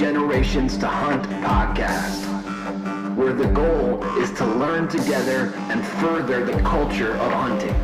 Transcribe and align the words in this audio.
Generations 0.00 0.78
to 0.78 0.86
Hunt 0.86 1.24
podcast, 1.44 2.24
where 3.16 3.34
the 3.34 3.48
goal 3.48 4.02
is 4.16 4.30
to 4.32 4.46
learn 4.46 4.88
together 4.88 5.52
and 5.68 5.84
further 5.84 6.42
the 6.42 6.58
culture 6.62 7.12
of 7.18 7.32
hunting. 7.32 7.74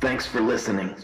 Thanks 0.00 0.26
for 0.26 0.40
listening. 0.40 0.96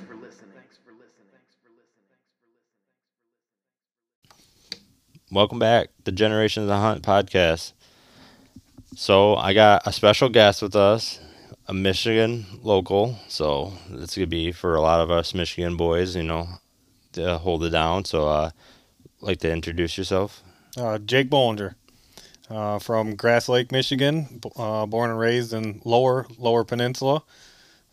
Welcome 5.30 5.58
back 5.58 5.90
to 6.06 6.12
Generations 6.12 6.62
of 6.62 6.68
the 6.68 6.78
Hunt 6.78 7.02
podcast. 7.02 7.74
So 8.96 9.36
I 9.36 9.52
got 9.52 9.86
a 9.86 9.92
special 9.92 10.30
guest 10.30 10.62
with 10.62 10.74
us, 10.74 11.20
a 11.66 11.74
Michigan 11.74 12.46
local. 12.62 13.18
So 13.28 13.74
it's 13.90 14.16
gonna 14.16 14.26
be 14.26 14.52
for 14.52 14.74
a 14.74 14.80
lot 14.80 15.00
of 15.02 15.10
us 15.10 15.34
Michigan 15.34 15.76
boys, 15.76 16.16
you 16.16 16.22
know, 16.22 16.48
to 17.12 17.36
hold 17.36 17.62
it 17.64 17.70
down. 17.70 18.06
So 18.06 18.26
uh, 18.26 18.50
like 19.20 19.40
to 19.40 19.52
introduce 19.52 19.98
yourself. 19.98 20.42
Uh, 20.78 20.96
Jake 20.96 21.28
Bollinger 21.28 21.74
uh, 22.48 22.78
from 22.78 23.14
Grass 23.14 23.50
Lake, 23.50 23.70
Michigan, 23.70 24.40
uh, 24.56 24.86
born 24.86 25.10
and 25.10 25.18
raised 25.18 25.52
in 25.52 25.82
Lower 25.84 26.26
Lower 26.38 26.64
Peninsula. 26.64 27.22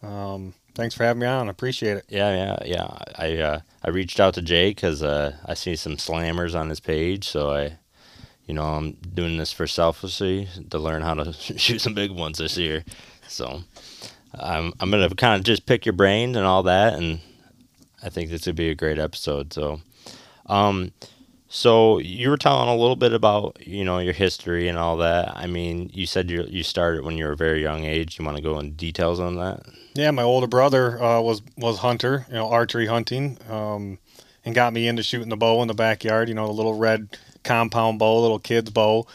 Um, 0.02 0.54
thanks 0.76 0.94
for 0.94 1.04
having 1.04 1.22
me 1.22 1.28
on. 1.28 1.48
I 1.48 1.52
appreciate 1.52 1.98
it. 1.98 2.06
Yeah, 2.10 2.36
yeah, 2.36 2.58
yeah. 2.66 2.98
I 3.18 3.38
uh, 3.38 3.60
I 3.84 3.90
reached 3.90 4.20
out 4.20 4.36
to 4.36 4.42
Jake 4.42 4.78
because 4.78 5.02
uh, 5.02 5.36
I 5.46 5.56
see 5.56 5.76
some 5.76 5.96
slammers 5.98 6.58
on 6.60 6.70
his 6.70 6.80
page, 6.80 7.28
so 7.28 7.52
I, 7.52 7.78
you 8.46 8.54
know, 8.54 8.64
I'm 8.64 8.92
doing 9.14 9.38
this 9.38 9.52
for 9.52 9.66
selfishly 9.66 10.48
to 10.70 10.78
learn 10.78 11.02
how 11.02 11.16
to 11.16 11.34
shoot 11.58 11.80
some 11.80 11.94
big 11.94 12.12
ones 12.12 12.38
this 12.38 12.58
year. 12.58 12.84
So 13.28 13.64
I'm 14.34 14.74
I'm 14.80 14.92
gonna 14.92 15.10
kind 15.16 15.40
of 15.40 15.44
just 15.44 15.66
pick 15.66 15.86
your 15.86 15.94
brain 15.94 16.36
and 16.36 16.46
all 16.46 16.64
that, 16.64 16.94
and 16.94 17.20
I 18.04 18.10
think 18.10 18.30
this 18.30 18.46
would 18.46 18.56
be 18.56 18.70
a 18.70 18.76
great 18.76 19.00
episode. 19.00 19.54
So, 19.54 19.82
um, 20.46 20.92
so 21.56 22.00
you 22.00 22.30
were 22.30 22.36
telling 22.36 22.68
a 22.68 22.76
little 22.76 22.98
bit 22.98 23.14
about 23.14 23.66
you 23.66 23.86
know 23.86 24.00
your 24.00 24.12
history 24.12 24.68
and 24.68 24.78
all 24.78 24.98
that. 24.98 25.32
I 25.38 25.48
mean, 25.48 25.90
you 25.94 26.06
said 26.06 26.30
you 26.30 26.44
you 26.50 26.64
started 26.64 27.06
when 27.06 27.18
you 27.18 27.24
were 27.24 27.32
a 27.32 27.38
very 27.38 27.62
young 27.62 27.86
age. 27.86 28.20
You 28.20 28.26
want 28.26 28.36
to 28.36 28.44
go 28.44 28.60
in 28.60 28.74
details 28.74 29.22
on 29.22 29.38
that? 29.38 29.66
Yeah, 29.94 30.12
my 30.12 30.22
older 30.22 30.48
brother 30.48 31.02
uh, 31.02 31.22
was 31.22 31.42
was 31.58 31.78
hunter, 31.78 32.26
you 32.28 32.34
know, 32.34 32.50
archery 32.50 32.88
hunting, 32.88 33.38
um, 33.50 34.00
and 34.44 34.54
got 34.54 34.74
me 34.74 34.86
into 34.86 35.02
shooting 35.02 35.30
the 35.30 35.38
bow 35.38 35.62
in 35.62 35.70
the 35.70 35.74
backyard. 35.74 36.28
You 36.28 36.36
know, 36.36 36.46
the 36.46 36.52
little 36.52 36.78
red 36.78 37.18
compound 37.46 38.00
bow, 38.00 38.20
little 38.20 38.40
kid's 38.40 38.72
bow. 38.72 39.08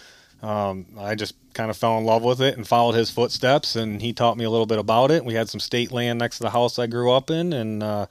Um, 0.42 0.86
I 0.98 1.16
just 1.16 1.34
kind 1.52 1.68
of 1.70 1.76
fell 1.76 1.98
in 1.98 2.06
love 2.06 2.22
with 2.22 2.40
it 2.40 2.56
and 2.56 2.66
followed 2.66 2.94
his 2.94 3.10
footsteps, 3.10 3.76
and 3.76 4.00
he 4.00 4.14
taught 4.14 4.38
me 4.38 4.44
a 4.44 4.50
little 4.50 4.64
bit 4.64 4.78
about 4.78 5.10
it. 5.10 5.26
We 5.26 5.34
had 5.34 5.50
some 5.50 5.60
state 5.60 5.92
land 5.92 6.18
next 6.18 6.38
to 6.38 6.44
the 6.44 6.50
house 6.50 6.78
I 6.78 6.86
grew 6.86 7.12
up 7.12 7.28
in, 7.30 7.52
and 7.52 7.82
uh, 7.82 8.06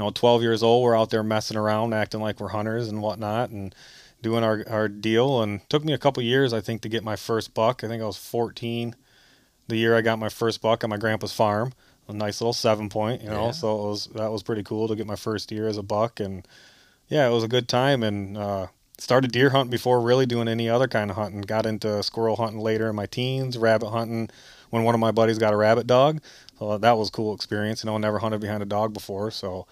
you 0.00 0.06
know, 0.06 0.10
12 0.10 0.40
years 0.40 0.62
old, 0.62 0.82
we're 0.82 0.98
out 0.98 1.10
there 1.10 1.22
messing 1.22 1.58
around, 1.58 1.92
acting 1.92 2.20
like 2.20 2.40
we're 2.40 2.48
hunters 2.48 2.88
and 2.88 3.02
whatnot, 3.02 3.50
and 3.50 3.74
doing 4.22 4.42
our 4.42 4.64
our 4.68 4.88
deal. 4.88 5.42
And 5.42 5.68
took 5.68 5.84
me 5.84 5.92
a 5.92 5.98
couple 5.98 6.22
years, 6.22 6.52
I 6.52 6.60
think, 6.60 6.80
to 6.82 6.88
get 6.88 7.04
my 7.04 7.16
first 7.16 7.52
buck. 7.52 7.84
I 7.84 7.88
think 7.88 8.02
I 8.02 8.06
was 8.06 8.16
14 8.16 8.96
the 9.68 9.76
year 9.76 9.94
I 9.94 10.00
got 10.00 10.18
my 10.18 10.28
first 10.28 10.60
buck 10.60 10.82
on 10.82 10.90
my 10.90 10.96
grandpa's 10.96 11.32
farm 11.32 11.72
a 12.10 12.12
nice 12.12 12.40
little 12.40 12.52
seven 12.52 12.88
point, 12.88 13.22
you 13.22 13.30
know. 13.30 13.46
Yeah. 13.46 13.50
So 13.52 13.74
it 13.74 13.88
was 13.88 14.06
that 14.14 14.30
was 14.30 14.42
pretty 14.42 14.62
cool 14.62 14.88
to 14.88 14.96
get 14.96 15.06
my 15.06 15.16
first 15.16 15.50
year 15.50 15.68
as 15.68 15.76
a 15.76 15.82
buck, 15.82 16.20
and 16.20 16.46
yeah, 17.08 17.26
it 17.26 17.30
was 17.30 17.44
a 17.44 17.48
good 17.48 17.68
time. 17.68 18.02
And 18.02 18.36
uh, 18.36 18.66
started 18.98 19.32
deer 19.32 19.50
hunting 19.50 19.70
before 19.70 20.00
really 20.00 20.26
doing 20.26 20.48
any 20.48 20.68
other 20.68 20.88
kind 20.88 21.10
of 21.10 21.16
hunting. 21.16 21.40
Got 21.42 21.66
into 21.66 22.02
squirrel 22.02 22.36
hunting 22.36 22.60
later 22.60 22.88
in 22.90 22.96
my 22.96 23.06
teens, 23.06 23.56
rabbit 23.56 23.90
hunting 23.90 24.28
when 24.70 24.84
one 24.84 24.94
of 24.94 25.00
my 25.00 25.10
buddies 25.10 25.38
got 25.38 25.54
a 25.54 25.56
rabbit 25.56 25.86
dog. 25.86 26.20
So 26.58 26.76
that 26.76 26.98
was 26.98 27.08
a 27.08 27.12
cool 27.12 27.34
experience. 27.34 27.82
You 27.82 27.90
know, 27.90 27.96
I 27.96 27.98
never 27.98 28.18
hunted 28.18 28.40
behind 28.40 28.62
a 28.62 28.66
dog 28.66 28.92
before, 28.92 29.30
so. 29.30 29.66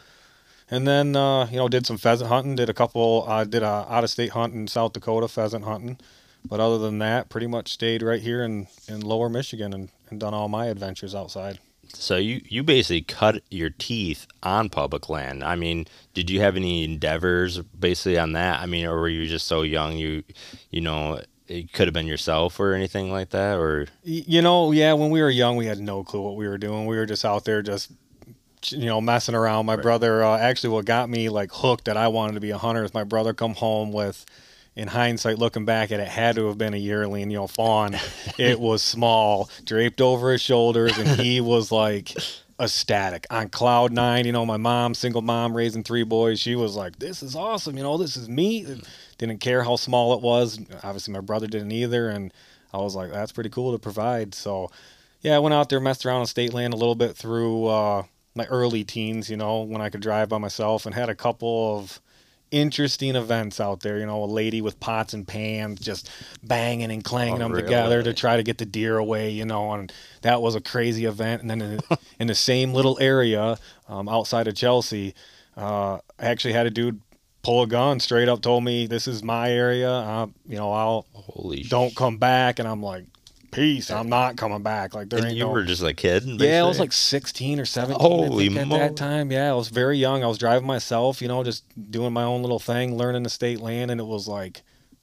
And 0.71 0.87
then 0.87 1.17
uh, 1.17 1.47
you 1.47 1.57
know 1.57 1.69
did 1.69 1.87
some 1.87 1.99
pheasant 1.99 2.29
hunting. 2.29 2.57
Did 2.57 2.69
a 2.69 2.75
couple. 2.75 3.25
uh, 3.27 3.45
did 3.45 3.63
a 3.63 3.87
out 3.89 4.05
of 4.05 4.11
state 4.11 4.31
hunt 4.31 4.55
in 4.55 4.69
South 4.69 4.93
Dakota 4.93 5.29
pheasant 5.29 5.65
hunting. 5.65 5.99
But 6.45 6.61
other 6.61 6.79
than 6.79 6.99
that, 6.99 7.29
pretty 7.29 7.47
much 7.47 7.73
stayed 7.73 8.03
right 8.03 8.23
here 8.23 8.43
in, 8.43 8.69
in 8.87 9.01
Lower 9.01 9.29
Michigan 9.29 9.73
and, 9.75 9.89
and 10.09 10.21
done 10.21 10.35
all 10.35 10.49
my 10.49 10.67
adventures 10.67 11.15
outside. 11.15 11.59
So 11.95 12.17
you 12.17 12.43
you 12.45 12.63
basically 12.63 13.03
cut 13.03 13.43
your 13.51 13.71
teeth 13.71 14.27
on 14.43 14.69
public 14.69 15.09
land. 15.09 15.43
I 15.43 15.57
mean, 15.57 15.87
did 16.15 16.29
you 16.29 16.41
have 16.41 16.55
any 16.57 16.85
endeavors 16.85 17.61
basically 17.61 18.19
on 18.19 18.33
that? 18.33 18.61
I 18.61 18.67
mean, 18.67 18.87
or 18.87 18.99
were 19.01 19.09
you 19.09 19.27
just 19.27 19.47
so 19.47 19.63
young 19.63 19.97
you 19.97 20.23
you 20.71 20.81
know 20.83 21.23
it 21.47 21.73
could 21.73 21.87
have 21.87 21.95
been 21.95 22.07
yourself 22.07 22.61
or 22.61 22.75
anything 22.75 23.11
like 23.11 23.31
that 23.31 23.57
or 23.59 23.87
You 24.03 24.43
know, 24.43 24.71
yeah, 24.71 24.93
when 24.93 25.11
we 25.11 25.23
were 25.23 25.31
young, 25.31 25.57
we 25.57 25.65
had 25.65 25.79
no 25.81 26.05
clue 26.05 26.21
what 26.21 26.37
we 26.37 26.47
were 26.47 26.59
doing. 26.59 26.85
We 26.85 26.97
were 26.97 27.07
just 27.07 27.25
out 27.25 27.45
there 27.45 27.63
just 27.63 27.91
you 28.67 28.87
know 28.87 29.01
messing 29.01 29.35
around. 29.35 29.67
My 29.67 29.77
brother 29.77 30.23
uh, 30.25 30.39
actually 30.39 30.71
what 30.71 30.85
got 30.85 31.09
me 31.09 31.29
like 31.29 31.51
hooked 31.53 31.87
that 31.87 31.97
I 31.97 32.09
wanted 32.09 32.35
to 32.35 32.41
be 32.41 32.51
a 32.51 32.59
hunter 32.59 32.85
is 32.85 32.95
my 32.95 33.05
brother 33.05 33.35
come 33.35 33.55
home 33.55 33.93
with 33.93 34.25
in 34.77 34.87
hindsight 34.87 35.39
looking 35.39 35.65
back 35.65 35.91
at 35.91 35.99
it 35.99 36.07
had 36.07 36.37
to 36.37 36.47
have 36.47 36.57
been 36.57 36.73
a 36.73 36.79
yearling, 36.79 37.31
you 37.31 37.39
know, 37.39 37.49
fawn. 37.49 37.97
it 38.39 38.61
was 38.61 38.81
small, 38.81 39.51
draped 39.65 40.01
over 40.01 40.31
his 40.31 40.41
shoulders 40.41 40.97
and 40.97 41.09
he 41.21 41.41
was 41.43 41.73
like 41.73 42.15
ecstatic 42.61 43.27
on 43.31 43.49
cloud 43.49 43.93
nine. 43.93 44.25
You 44.25 44.33
know, 44.33 44.47
my 44.47 44.57
mom, 44.57 44.95
single 44.95 45.23
mom, 45.23 45.57
raising 45.57 45.83
three 45.83 46.05
boys. 46.05 46.41
She 46.41 46.55
was 46.55 46.77
like, 46.77 46.99
"This 46.99 47.23
is 47.23 47.35
awesome. 47.35 47.77
You 47.77 47.83
know, 47.83 47.99
this 47.99 48.17
is 48.17 48.29
me." 48.29 48.81
Didn't 49.19 49.39
care 49.39 49.65
how 49.65 49.77
small 49.77 50.15
it 50.15 50.21
was. 50.21 50.61
Obviously, 50.83 51.13
my 51.13 51.21
brother 51.21 51.47
didn't 51.47 51.73
either, 51.73 52.09
and 52.09 52.33
I 52.73 52.79
was 52.79 52.95
like, 52.95 53.11
"That's 53.11 53.33
pretty 53.33 53.51
cool 53.51 53.73
to 53.73 53.79
provide." 53.79 54.35
So, 54.35 54.71
yeah, 55.23 55.37
I 55.37 55.39
went 55.41 55.55
out 55.55 55.69
there, 55.69 55.81
messed 55.81 56.07
around 56.07 56.21
on 56.21 56.27
state 56.27 56.53
land 56.55 56.73
a 56.73 56.77
little 56.77 56.95
bit 56.95 57.17
through 57.17 57.67
uh, 57.67 58.05
my 58.35 58.45
early 58.47 58.85
teens. 58.85 59.29
You 59.31 59.37
know, 59.37 59.63
when 59.63 59.81
I 59.81 59.89
could 59.91 60.01
drive 60.01 60.29
by 60.29 60.39
myself, 60.39 60.87
and 60.87 60.95
had 60.95 61.09
a 61.09 61.15
couple 61.15 61.79
of 61.79 62.01
interesting 62.51 63.15
events 63.15 63.61
out 63.61 63.81
there. 63.81 63.99
You 63.99 64.07
know, 64.07 64.25
a 64.25 64.27
lady 64.27 64.61
with 64.63 64.81
pots 64.81 65.13
and 65.13 65.27
pans 65.29 65.81
just 65.81 66.11
banging 66.43 66.91
and 66.91 67.05
clanging 67.05 67.35
Oh, 67.37 67.39
them 67.39 67.53
really? 67.53 67.65
together 67.65 68.03
to 68.03 68.15
try 68.15 68.37
to 68.37 68.43
get 68.43 68.59
the 68.59 68.67
deer 68.67 68.97
away. 68.97 69.31
You 69.31 69.45
know, 69.45 69.73
and 69.73 69.93
that 70.23 70.41
was 70.43 70.55
a 70.55 70.61
crazy 70.61 71.05
event. 71.05 71.43
And 71.43 71.51
then 71.51 71.61
in, 71.63 71.81
in 72.21 72.27
the 72.27 72.35
same 72.35 72.73
little 72.73 72.99
area 73.01 73.59
um, 73.89 74.09
outside 74.09 74.49
of 74.49 74.55
Chelsea, 74.55 75.15
uh, 75.57 75.99
I 76.19 76.27
actually 76.27 76.55
had 76.55 76.67
a 76.67 76.71
dude 76.71 77.01
pull 77.43 77.63
a 77.63 77.67
gun 77.67 78.01
straight 78.01 78.29
up, 78.29 78.43
told 78.43 78.65
me 78.65 78.87
this 78.87 79.07
is 79.07 79.23
my 79.23 79.51
area. 79.51 79.91
Uh, 79.91 80.27
you 80.47 80.57
know, 80.57 80.73
I'll 80.73 81.07
holy 81.13 81.63
don't 81.63 81.95
come 81.95 82.17
back. 82.19 82.59
And 82.59 82.67
I'm 82.67 82.83
like, 82.83 83.05
peace. 83.51 83.91
I'm 83.91 84.09
not 84.09 84.37
coming 84.37 84.63
back. 84.63 84.95
Like 84.95 85.09
there 85.11 85.19
and 85.19 85.29
ain't 85.29 85.37
you 85.37 85.45
no. 85.45 85.51
were 85.51 85.63
just 85.65 85.83
a 85.83 85.95
kid? 85.95 86.25
Yeah, 86.25 86.63
I 86.65 86.67
was 86.67 86.79
like 86.79 86.93
16 86.93 87.61
or 87.61 87.65
17 87.65 88.01
Holy 88.01 88.59
at 88.59 88.69
that 88.71 88.97
time. 88.97 89.31
Yeah, 89.33 89.51
I 89.51 89.55
was 89.55 89.69
very 89.69 89.99
young. 89.99 90.23
I 90.23 90.27
was 90.27 90.39
driving 90.39 90.67
myself, 90.67 91.21
you 91.23 91.29
know, 91.29 91.43
just 91.45 91.65
doing 91.91 92.13
my 92.13 92.25
own 92.25 92.43
little 92.43 92.59
thing, 92.59 92.97
learning 92.97 93.23
the 93.23 93.31
state 93.31 93.61
land, 93.61 93.91
and 93.91 94.01
it 94.01 94.07
was 94.07 94.29
like, 94.29 94.63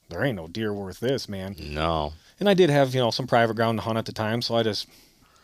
there 0.09 0.23
ain't 0.23 0.35
no 0.35 0.47
deer 0.47 0.73
worth 0.73 0.99
this, 0.99 1.27
man. 1.27 1.55
no. 1.59 2.13
And 2.39 2.49
I 2.49 2.53
did 2.53 2.69
have, 2.69 2.93
you 2.93 2.99
know, 2.99 3.11
some 3.11 3.27
private 3.27 3.55
ground 3.55 3.77
to 3.79 3.83
hunt 3.83 3.97
at 3.97 4.05
the 4.05 4.11
time, 4.11 4.41
so 4.41 4.55
I 4.55 4.63
just, 4.63 4.87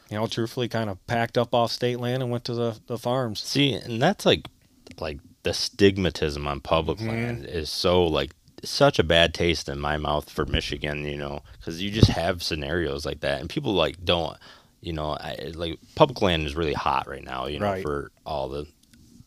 you 0.09 0.17
know, 0.17 0.27
truthfully 0.27 0.67
kind 0.67 0.89
of 0.89 1.05
packed 1.07 1.37
up 1.37 1.53
off 1.53 1.71
state 1.71 1.99
land 2.01 2.21
and 2.21 2.29
went 2.31 2.43
to 2.45 2.53
the, 2.53 2.77
the 2.87 2.97
farms. 2.97 3.39
See, 3.41 3.71
and 3.73 4.01
that's 4.01 4.25
like 4.25 4.45
like 4.99 5.19
the 5.43 5.51
stigmatism 5.51 6.45
on 6.45 6.59
public 6.59 6.97
Mhm. 6.99 7.07
land 7.07 7.45
is 7.45 7.69
so 7.69 8.05
like 8.05 8.31
such 8.63 8.99
a 8.99 9.03
bad 9.03 9.33
taste 9.33 9.67
in 9.69 9.79
my 9.79 9.97
mouth 9.97 10.29
for 10.29 10.45
Michigan, 10.45 11.05
you 11.05 11.17
know, 11.17 11.41
because 11.59 11.81
you 11.81 11.91
just 11.91 12.09
have 12.11 12.43
scenarios 12.43 13.05
like 13.05 13.21
that, 13.21 13.39
and 13.41 13.49
people 13.49 13.73
like 13.73 14.03
don't, 14.05 14.37
you 14.81 14.93
know, 14.93 15.11
I, 15.19 15.51
like 15.55 15.79
public 15.95 16.21
land 16.21 16.45
is 16.45 16.55
really 16.55 16.73
hot 16.73 17.07
right 17.07 17.23
now, 17.23 17.47
you 17.47 17.59
know, 17.59 17.65
Right. 17.71 17.81
for 17.83 18.11
all 18.25 18.49
the, 18.49 18.67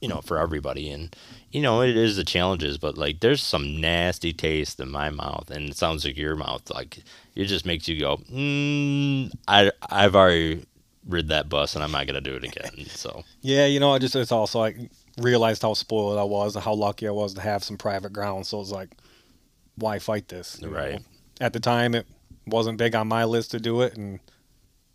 you 0.00 0.08
know, 0.08 0.20
for 0.20 0.38
everybody, 0.38 0.90
and 0.90 1.14
you 1.52 1.62
know, 1.62 1.82
it 1.82 1.96
is 1.96 2.16
the 2.16 2.24
challenges, 2.24 2.78
but 2.78 2.98
like 2.98 3.20
there's 3.20 3.42
some 3.42 3.80
nasty 3.80 4.32
taste 4.32 4.80
in 4.80 4.90
my 4.90 5.10
mouth, 5.10 5.50
and 5.50 5.70
it 5.70 5.76
sounds 5.76 6.04
like 6.04 6.16
your 6.16 6.36
mouth, 6.36 6.68
like 6.70 6.98
it 7.34 7.44
just 7.46 7.64
makes 7.66 7.88
you 7.88 7.98
go, 8.00 8.18
mm, 8.32 9.32
I 9.48 9.70
I've 9.90 10.14
already 10.16 10.64
rid 11.08 11.28
that 11.28 11.48
bus, 11.48 11.74
and 11.74 11.84
I'm 11.84 11.92
not 11.92 12.06
gonna 12.06 12.20
do 12.20 12.34
it 12.36 12.44
again, 12.44 12.86
so. 12.88 13.24
Yeah, 13.42 13.66
you 13.66 13.78
know, 13.80 13.92
I 13.92 13.98
just, 13.98 14.16
it's 14.16 14.32
also 14.32 14.58
like 14.58 14.76
realized 15.18 15.62
how 15.62 15.74
spoiled 15.74 16.18
I 16.18 16.24
was 16.24 16.56
and 16.56 16.64
how 16.64 16.74
lucky 16.74 17.06
I 17.06 17.10
was 17.12 17.34
to 17.34 17.40
have 17.40 17.62
some 17.62 17.76
private 17.76 18.12
ground. 18.12 18.46
So 18.46 18.60
it's 18.60 18.70
like, 18.70 18.90
why 19.76 19.98
fight 19.98 20.28
this? 20.28 20.58
you 20.60 20.68
know? 20.68 20.76
Right. 20.76 21.00
At 21.40 21.52
the 21.52 21.60
time, 21.60 21.94
it 21.94 22.06
wasn't 22.46 22.78
big 22.78 22.94
on 22.94 23.08
my 23.08 23.24
list 23.24 23.50
to 23.52 23.60
do 23.60 23.82
it. 23.82 23.96
And 23.96 24.20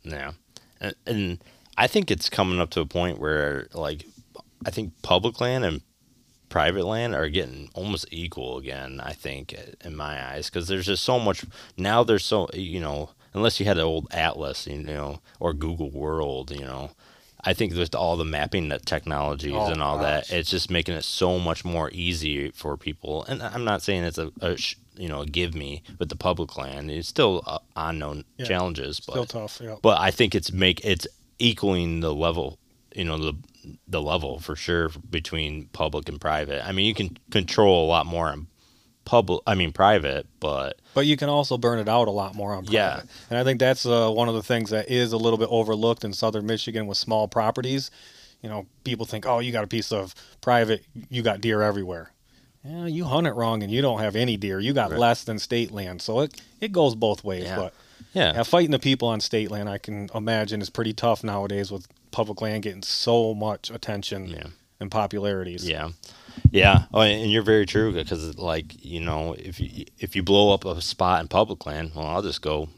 Yeah, 0.04 0.32
and, 0.80 0.96
and 1.06 1.44
I 1.78 1.88
think 1.88 2.12
it's 2.12 2.30
coming 2.30 2.60
up 2.60 2.70
to 2.72 2.82
a 2.82 2.86
point 2.86 3.20
where 3.20 3.68
like 3.74 4.06
I 4.66 4.72
think 4.72 4.94
public 5.02 5.40
land 5.42 5.66
and 5.66 5.82
private 6.50 6.86
land 6.86 7.14
are 7.16 7.30
getting 7.30 7.70
almost 7.74 8.08
equal 8.12 8.58
again. 8.58 9.00
I 9.04 9.14
think 9.14 9.56
in 9.84 9.96
my 9.96 10.32
eyes 10.32 10.50
because 10.50 10.68
there's 10.68 10.86
just 10.86 11.04
so 11.04 11.20
much 11.20 11.46
now. 11.78 12.04
There's 12.04 12.26
so 12.26 12.48
you 12.54 12.80
know 12.80 13.12
unless 13.34 13.60
you 13.60 13.66
had 13.66 13.78
an 13.78 13.84
old 13.84 14.08
atlas, 14.12 14.68
you 14.68 14.82
know, 14.82 15.22
or 15.40 15.54
Google 15.54 15.92
World, 15.92 16.52
you 16.52 16.62
know. 16.62 16.92
I 17.44 17.54
think 17.54 17.74
with 17.74 17.96
all 17.96 18.18
the 18.18 18.26
mapping 18.26 18.70
that 18.70 18.86
technologies 18.86 19.54
Oh, 19.56 19.68
and 19.72 19.82
all 19.82 19.98
that, 20.00 20.30
it's 20.32 20.50
just 20.50 20.70
making 20.70 20.96
it 20.96 21.04
so 21.06 21.40
much 21.40 21.64
more 21.64 21.90
easy 21.94 22.52
for 22.52 22.76
people. 22.78 23.24
And 23.26 23.42
I'm 23.42 23.64
not 23.64 23.82
saying 23.82 24.04
it's 24.04 24.18
a, 24.18 24.32
a 24.42 24.58
sh- 24.58 24.76
you 24.98 25.08
know 25.08 25.22
a 25.22 25.26
give 25.26 25.56
me 25.56 25.82
with 26.00 26.10
the 26.10 26.16
public 26.18 26.58
land. 26.58 26.92
It's 26.92 27.08
still 27.08 27.42
uh, 27.48 27.60
unknown 27.76 28.26
Yeah. 28.38 28.46
challenges, 28.46 29.00
but 29.00 29.14
Still 29.14 29.26
tough. 29.26 29.62
Yeah. 29.64 29.76
but 29.82 30.00
I 30.00 30.12
think 30.12 30.36
it's 30.36 30.52
make 30.52 30.84
it's 30.84 31.08
equaling 31.40 32.02
the 32.02 32.14
level, 32.14 32.60
you 32.96 33.06
know, 33.06 33.18
the 33.18 33.34
the 33.88 34.02
level 34.02 34.40
for 34.40 34.56
sure 34.56 34.90
between 35.10 35.68
public 35.68 36.10
and 36.10 36.20
private. 36.20 36.66
I 36.68 36.72
mean, 36.74 36.86
you 36.86 36.94
can 36.94 37.18
control 37.32 37.86
a 37.86 37.88
lot 37.88 38.06
more 38.06 38.32
in 38.34 38.48
public. 39.06 39.42
I 39.48 39.56
mean, 39.56 39.72
private, 39.72 40.28
but 40.40 40.79
But 40.94 41.06
you 41.06 41.18
can 41.18 41.30
also 41.30 41.58
burn 41.58 41.80
it 41.80 41.88
out 41.88 42.08
a 42.08 42.12
lot 42.12 42.36
more 42.36 42.54
on 42.54 42.66
private. 42.66 42.74
Yeah. 42.74 43.02
And 43.30 43.38
I 43.38 43.44
think 43.44 43.60
that's 43.60 43.86
uh, 43.86 44.10
one 44.10 44.28
of 44.28 44.36
the 44.36 44.44
things 44.44 44.72
that 44.72 44.90
is 44.90 45.14
a 45.14 45.18
little 45.18 45.38
bit 45.38 45.48
overlooked 45.52 46.04
in 46.04 46.14
southern 46.14 46.46
Michigan 46.46 46.88
with 46.88 46.98
small 46.98 47.28
properties. 47.28 47.92
You 48.42 48.50
know, 48.50 48.66
people 48.84 49.06
think, 49.06 49.26
oh, 49.26 49.40
you 49.40 49.52
got 49.52 49.64
a 49.64 49.68
piece 49.68 49.92
of 49.92 50.16
private, 50.42 50.84
you 51.10 51.22
got 51.22 51.42
deer 51.42 51.62
everywhere. 51.62 52.12
Yeah, 52.64 52.88
you 52.88 53.06
hunt 53.06 53.28
it 53.28 53.36
wrong 53.36 53.64
and 53.64 53.72
you 53.72 53.82
don't 53.82 54.00
have 54.00 54.16
any 54.16 54.36
deer. 54.36 54.60
You 54.60 54.74
got 54.74 54.92
Right. 54.92 55.00
less 55.00 55.24
than 55.24 55.40
state 55.40 55.72
land. 55.72 56.02
So 56.02 56.22
it, 56.22 56.42
it 56.60 56.72
goes 56.72 56.96
both 56.96 57.24
ways. 57.24 57.46
Yeah. 57.46 57.56
But 57.56 57.74
yeah, 58.14 58.34
yeah, 58.34 58.44
fighting 58.44 58.72
the 58.72 58.80
people 58.80 59.08
on 59.08 59.22
state 59.22 59.52
land, 59.52 59.70
I 59.70 59.78
can 59.78 60.10
imagine, 60.16 60.62
is 60.62 60.70
pretty 60.70 60.94
tough 60.94 61.24
nowadays 61.24 61.72
with 61.72 61.88
public 62.12 62.42
land 62.42 62.64
getting 62.64 62.82
so 62.82 63.34
much 63.34 63.70
attention 63.70 64.28
yeah. 64.28 64.48
and 64.80 64.90
popularities. 64.90 65.68
Yeah, 65.68 65.90
yeah. 66.52 66.86
Oh, 66.94 67.02
and 67.02 67.32
you're 67.32 67.44
very 67.44 67.66
true 67.66 67.94
because, 67.94 68.38
like, 68.38 68.84
you 68.84 69.00
know, 69.00 69.34
if 69.38 69.60
you 69.60 69.86
if 69.98 70.16
you 70.16 70.24
blow 70.24 70.54
up 70.54 70.66
a 70.66 70.82
spot 70.82 71.22
in 71.22 71.28
public 71.28 71.66
land, 71.66 71.92
well, 71.96 72.06
I'll 72.06 72.22
just 72.22 72.42
go 72.42 72.70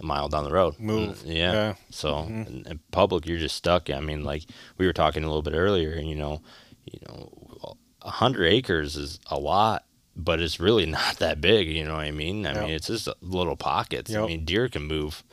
a 0.00 0.04
mile 0.04 0.28
down 0.28 0.44
the 0.44 0.52
road. 0.52 0.78
Move. 0.78 1.18
Mm, 1.18 1.26
Yeah. 1.26 1.52
Yeah. 1.52 1.74
So 1.90 2.18
in, 2.24 2.64
in 2.68 2.80
public, 2.90 3.26
you're 3.26 3.38
just 3.38 3.56
stuck. 3.56 3.90
I 3.90 4.00
mean, 4.00 4.24
like 4.24 4.44
we 4.78 4.86
were 4.86 4.92
talking 4.92 5.24
a 5.24 5.26
little 5.26 5.42
bit 5.42 5.54
earlier. 5.54 5.96
You 5.96 6.14
know, 6.14 6.42
you 6.84 6.98
know, 7.08 7.76
a 8.02 8.10
hundred 8.10 8.46
acres 8.46 8.96
is 8.96 9.18
a 9.30 9.38
lot. 9.38 9.84
But 10.14 10.40
it's 10.40 10.60
really 10.60 10.84
not 11.00 11.16
that 11.20 11.40
big, 11.40 11.68
you 11.68 11.84
know 11.86 11.94
what 11.94 12.04
I 12.04 12.10
mean? 12.10 12.46
I 12.46 12.52
Yep. 12.52 12.60
mean, 12.64 12.70
it's 12.74 12.88
just 12.88 13.08
little 13.22 13.56
pockets. 13.56 14.14
I 14.14 14.26
mean, 14.26 14.44
deer 14.44 14.68
can 14.68 14.82
move, 14.82 15.24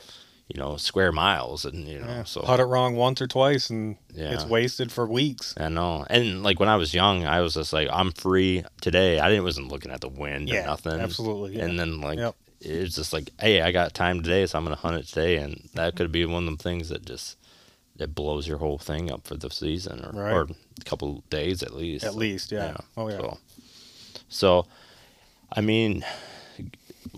you 0.49 0.59
know, 0.59 0.75
square 0.77 1.11
miles, 1.11 1.63
and 1.63 1.87
you 1.87 1.99
know, 1.99 2.07
Yeah. 2.07 2.23
so 2.23 2.41
Hunt 2.41 2.59
it 2.59 2.65
wrong 2.65 2.95
once 2.95 3.21
or 3.21 3.27
twice 3.27 3.69
and 3.69 3.97
Yeah. 4.13 4.31
it's 4.31 4.45
wasted 4.45 4.91
for 4.91 5.05
weeks. 5.05 5.53
I 5.57 5.69
know. 5.69 6.05
And 6.09 6.41
like 6.43 6.59
when 6.59 6.69
I 6.69 6.75
was 6.75 6.93
young, 6.93 7.25
I 7.25 7.41
was 7.41 7.53
just 7.53 7.71
like, 7.71 7.87
I'm 7.91 8.11
free 8.11 8.63
today. 8.81 9.19
I 9.19 9.29
didn't 9.29 9.43
wasn't 9.43 9.67
looking 9.71 9.91
at 9.91 10.01
the 10.01 10.09
wind 10.09 10.49
or 10.51 10.63
nothing. 10.65 10.99
absolutely, 10.99 11.57
yeah. 11.57 11.65
And 11.65 11.79
then 11.79 12.01
like 12.01 12.17
Yep. 12.17 12.35
it's 12.61 12.95
just 12.95 13.13
like, 13.13 13.29
hey, 13.39 13.61
I 13.61 13.71
got 13.71 13.93
time 13.93 14.23
today, 14.23 14.47
so 14.47 14.57
I'm 14.57 14.63
gonna 14.63 14.75
hunt 14.75 14.97
it 14.97 15.07
today, 15.07 15.37
and 15.37 15.69
that 15.75 15.89
mm-hmm. 15.89 15.97
could 15.97 16.11
be 16.11 16.25
one 16.25 16.43
of 16.43 16.45
them 16.45 16.57
things 16.57 16.89
that 16.89 17.05
just 17.05 17.37
that 17.97 18.15
blows 18.15 18.47
your 18.47 18.57
whole 18.57 18.77
thing 18.79 19.11
up 19.11 19.27
for 19.27 19.35
the 19.35 19.49
season 19.51 20.03
or, 20.05 20.11
Right. 20.19 20.31
or 20.33 20.41
a 20.43 20.83
couple 20.85 21.23
days 21.29 21.61
at 21.61 21.75
least. 21.75 22.05
At 22.05 22.15
least, 22.15 22.51
yeah. 22.51 22.77
Oh, 22.95 23.09
yeah. 23.09 23.17
So, 23.17 23.37
so, 24.29 24.65
I 25.51 25.59
mean, 25.61 26.05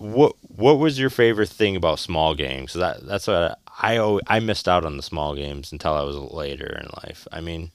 what 0.02 0.34
what 0.48 0.78
was 0.78 0.98
your 0.98 1.10
favorite 1.10 1.48
thing 1.48 1.76
about 1.76 1.98
small 1.98 2.34
games? 2.34 2.72
That 2.74 3.06
that's 3.06 3.26
what 3.26 3.58
I 3.80 3.96
al- 3.96 4.20
I 4.26 4.40
missed 4.40 4.68
out 4.68 4.84
on 4.84 4.96
the 4.96 5.02
small 5.02 5.34
games 5.34 5.72
until 5.72 5.94
I 5.94 6.02
was 6.02 6.16
later 6.16 6.66
in 6.82 6.88
life. 7.04 7.26
I 7.32 7.40
mean, 7.40 7.70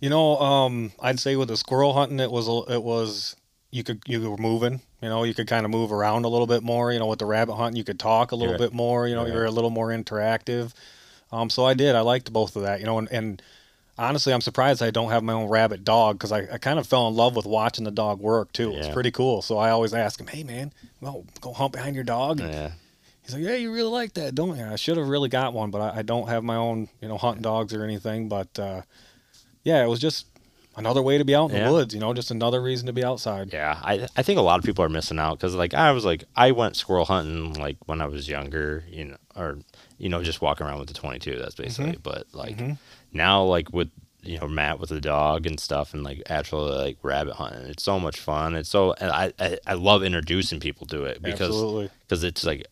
You 0.00 0.10
know, 0.10 0.36
um, 0.38 0.92
I'd 1.00 1.18
say 1.20 1.36
with 1.36 1.48
the 1.48 1.56
squirrel 1.56 1.94
hunting, 1.94 2.20
it 2.20 2.30
was 2.30 2.46
a- 2.48 2.72
it 2.74 2.82
was 2.82 3.34
you 3.70 3.82
could 3.82 4.02
you 4.06 4.30
were 4.30 4.36
moving. 4.36 4.80
You 5.02 5.08
know, 5.08 5.24
you 5.24 5.34
could 5.34 5.46
kind 5.48 5.64
of 5.64 5.70
move 5.70 5.90
around 5.92 6.24
a 6.24 6.28
little 6.28 6.46
bit 6.46 6.62
more. 6.62 6.92
You 6.92 6.98
know, 6.98 7.06
with 7.06 7.18
the 7.18 7.26
rabbit 7.26 7.54
hunting, 7.56 7.76
you 7.76 7.84
could 7.84 7.98
talk 7.98 8.30
a 8.32 8.36
little 8.36 8.54
Yeah. 8.54 8.58
bit 8.58 8.72
more. 8.72 9.08
You 9.08 9.14
know, 9.14 9.26
Yeah. 9.26 9.32
you're 9.34 9.44
a 9.46 9.50
little 9.50 9.70
more 9.70 9.88
interactive. 9.88 10.72
Um, 11.32 11.50
so 11.50 11.64
I 11.64 11.74
did. 11.74 11.94
I 11.96 12.00
liked 12.00 12.32
both 12.32 12.56
of 12.56 12.62
that. 12.62 12.78
You 12.80 12.86
know, 12.86 12.98
and, 12.98 13.08
and 13.10 13.42
honestly, 13.98 14.32
I'm 14.32 14.40
surprised 14.40 14.82
I 14.82 14.90
don't 14.90 15.10
have 15.10 15.22
my 15.22 15.32
own 15.32 15.48
rabbit 15.48 15.84
dog 15.84 16.16
because 16.18 16.32
I, 16.32 16.46
I 16.52 16.58
kind 16.58 16.78
of 16.78 16.86
fell 16.86 17.08
in 17.08 17.14
love 17.14 17.36
with 17.36 17.46
watching 17.46 17.84
the 17.84 17.90
dog 17.90 18.20
work 18.20 18.52
too. 18.52 18.72
It's 18.72 18.88
pretty 18.88 19.10
cool. 19.10 19.42
So 19.42 19.58
I 19.58 19.70
always 19.70 19.94
ask 19.94 20.20
him, 20.20 20.26
"Hey, 20.26 20.42
man, 20.42 20.72
well, 21.00 21.24
go 21.40 21.52
hunt 21.52 21.72
behind 21.72 21.94
your 21.94 22.04
dog." 22.04 22.40
Yeah. 22.40 22.72
He's 23.22 23.34
like, 23.34 23.42
"Yeah, 23.42 23.56
you 23.56 23.72
really 23.72 23.90
like 23.90 24.14
that, 24.14 24.34
don't 24.34 24.56
you?" 24.56 24.64
I 24.64 24.76
should 24.76 24.96
have 24.96 25.08
really 25.08 25.28
got 25.28 25.52
one, 25.52 25.70
but 25.70 25.80
I, 25.80 25.98
I 25.98 26.02
don't 26.02 26.28
have 26.28 26.44
my 26.44 26.56
own, 26.56 26.88
you 27.00 27.08
know, 27.08 27.18
hunting 27.18 27.42
dogs 27.42 27.74
or 27.74 27.82
anything. 27.84 28.28
But 28.28 28.56
uh, 28.58 28.82
yeah, 29.64 29.82
it 29.84 29.88
was 29.88 29.98
just 30.00 30.26
another 30.76 31.02
way 31.02 31.16
to 31.18 31.24
be 31.24 31.34
out 31.34 31.50
in 31.50 31.56
Yeah. 31.56 31.66
the 31.68 31.72
woods. 31.72 31.94
You 31.94 32.00
know, 32.00 32.12
just 32.14 32.30
another 32.30 32.60
reason 32.62 32.86
to 32.86 32.92
be 32.92 33.02
outside. 33.02 33.52
Yeah, 33.52 33.78
I 33.82 34.06
I 34.16 34.22
think 34.22 34.38
a 34.38 34.42
lot 34.42 34.58
of 34.58 34.64
people 34.64 34.84
are 34.84 34.88
missing 34.88 35.18
out 35.18 35.38
because 35.38 35.54
like 35.54 35.74
I 35.74 35.90
was 35.92 36.04
like 36.04 36.24
I 36.36 36.52
went 36.52 36.76
squirrel 36.76 37.04
hunting 37.06 37.54
like 37.54 37.76
when 37.86 38.00
I 38.00 38.06
was 38.06 38.28
younger, 38.28 38.84
you 38.88 39.04
know, 39.06 39.16
or 39.34 39.58
you 39.98 40.08
know 40.08 40.22
just 40.22 40.40
walking 40.40 40.66
around 40.66 40.78
with 40.78 40.88
the 40.88 40.94
twenty 40.94 41.18
two. 41.18 41.36
That's 41.38 41.54
basically. 41.56 41.92
Mm-hmm. 41.92 42.02
But 42.02 42.26
like 42.32 42.60
now, 43.12 43.42
like 43.44 43.72
with 43.72 43.90
you 44.22 44.38
know 44.38 44.48
Matt 44.48 44.80
with 44.80 44.90
the 44.90 45.00
dog 45.00 45.46
and 45.46 45.58
stuff, 45.58 45.94
and 45.94 46.02
like 46.02 46.22
actually 46.26 46.76
like 46.76 46.98
rabbit 47.02 47.34
hunting, 47.34 47.66
it's 47.66 47.82
so 47.82 47.98
much 47.98 48.18
fun. 48.18 48.54
It's 48.54 48.68
so 48.68 48.92
and 48.94 49.10
I 49.10 49.32
I, 49.38 49.58
I 49.66 49.74
love 49.74 50.02
introducing 50.02 50.60
people 50.60 50.86
to 50.88 51.04
it 51.04 51.22
because 51.22 51.90
because 52.06 52.24
it's 52.24 52.44
like 52.44 52.66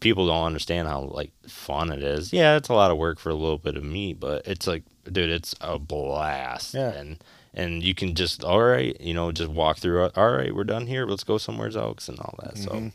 people 0.00 0.26
don't 0.26 0.44
understand 0.44 0.88
how 0.88 1.02
like 1.02 1.32
fun 1.46 1.92
it 1.92 2.02
is. 2.02 2.32
Yeah, 2.32 2.56
it's 2.56 2.68
a 2.68 2.74
lot 2.74 2.90
of 2.90 2.98
work 2.98 3.18
for 3.18 3.30
a 3.30 3.34
little 3.34 3.58
bit 3.58 3.76
of 3.76 3.84
meat, 3.84 4.20
but 4.20 4.46
it's 4.46 4.66
like, 4.66 4.82
dude, 5.10 5.30
it's 5.30 5.54
a 5.60 5.78
blast. 5.78 6.74
Yeah. 6.74 6.90
And 6.90 7.22
and 7.54 7.82
you 7.82 7.94
can 7.94 8.14
just 8.14 8.44
all 8.44 8.62
right, 8.62 9.00
you 9.00 9.14
know, 9.14 9.32
just 9.32 9.50
walk 9.50 9.78
through. 9.78 10.10
All 10.16 10.30
right, 10.30 10.54
we're 10.54 10.64
done 10.64 10.86
here. 10.86 11.06
Let's 11.06 11.24
go 11.24 11.38
somewhere 11.38 11.70
else 11.76 12.08
and 12.08 12.18
all 12.18 12.38
that. 12.42 12.58
So. 12.58 12.70
Mm-hmm. 12.70 12.88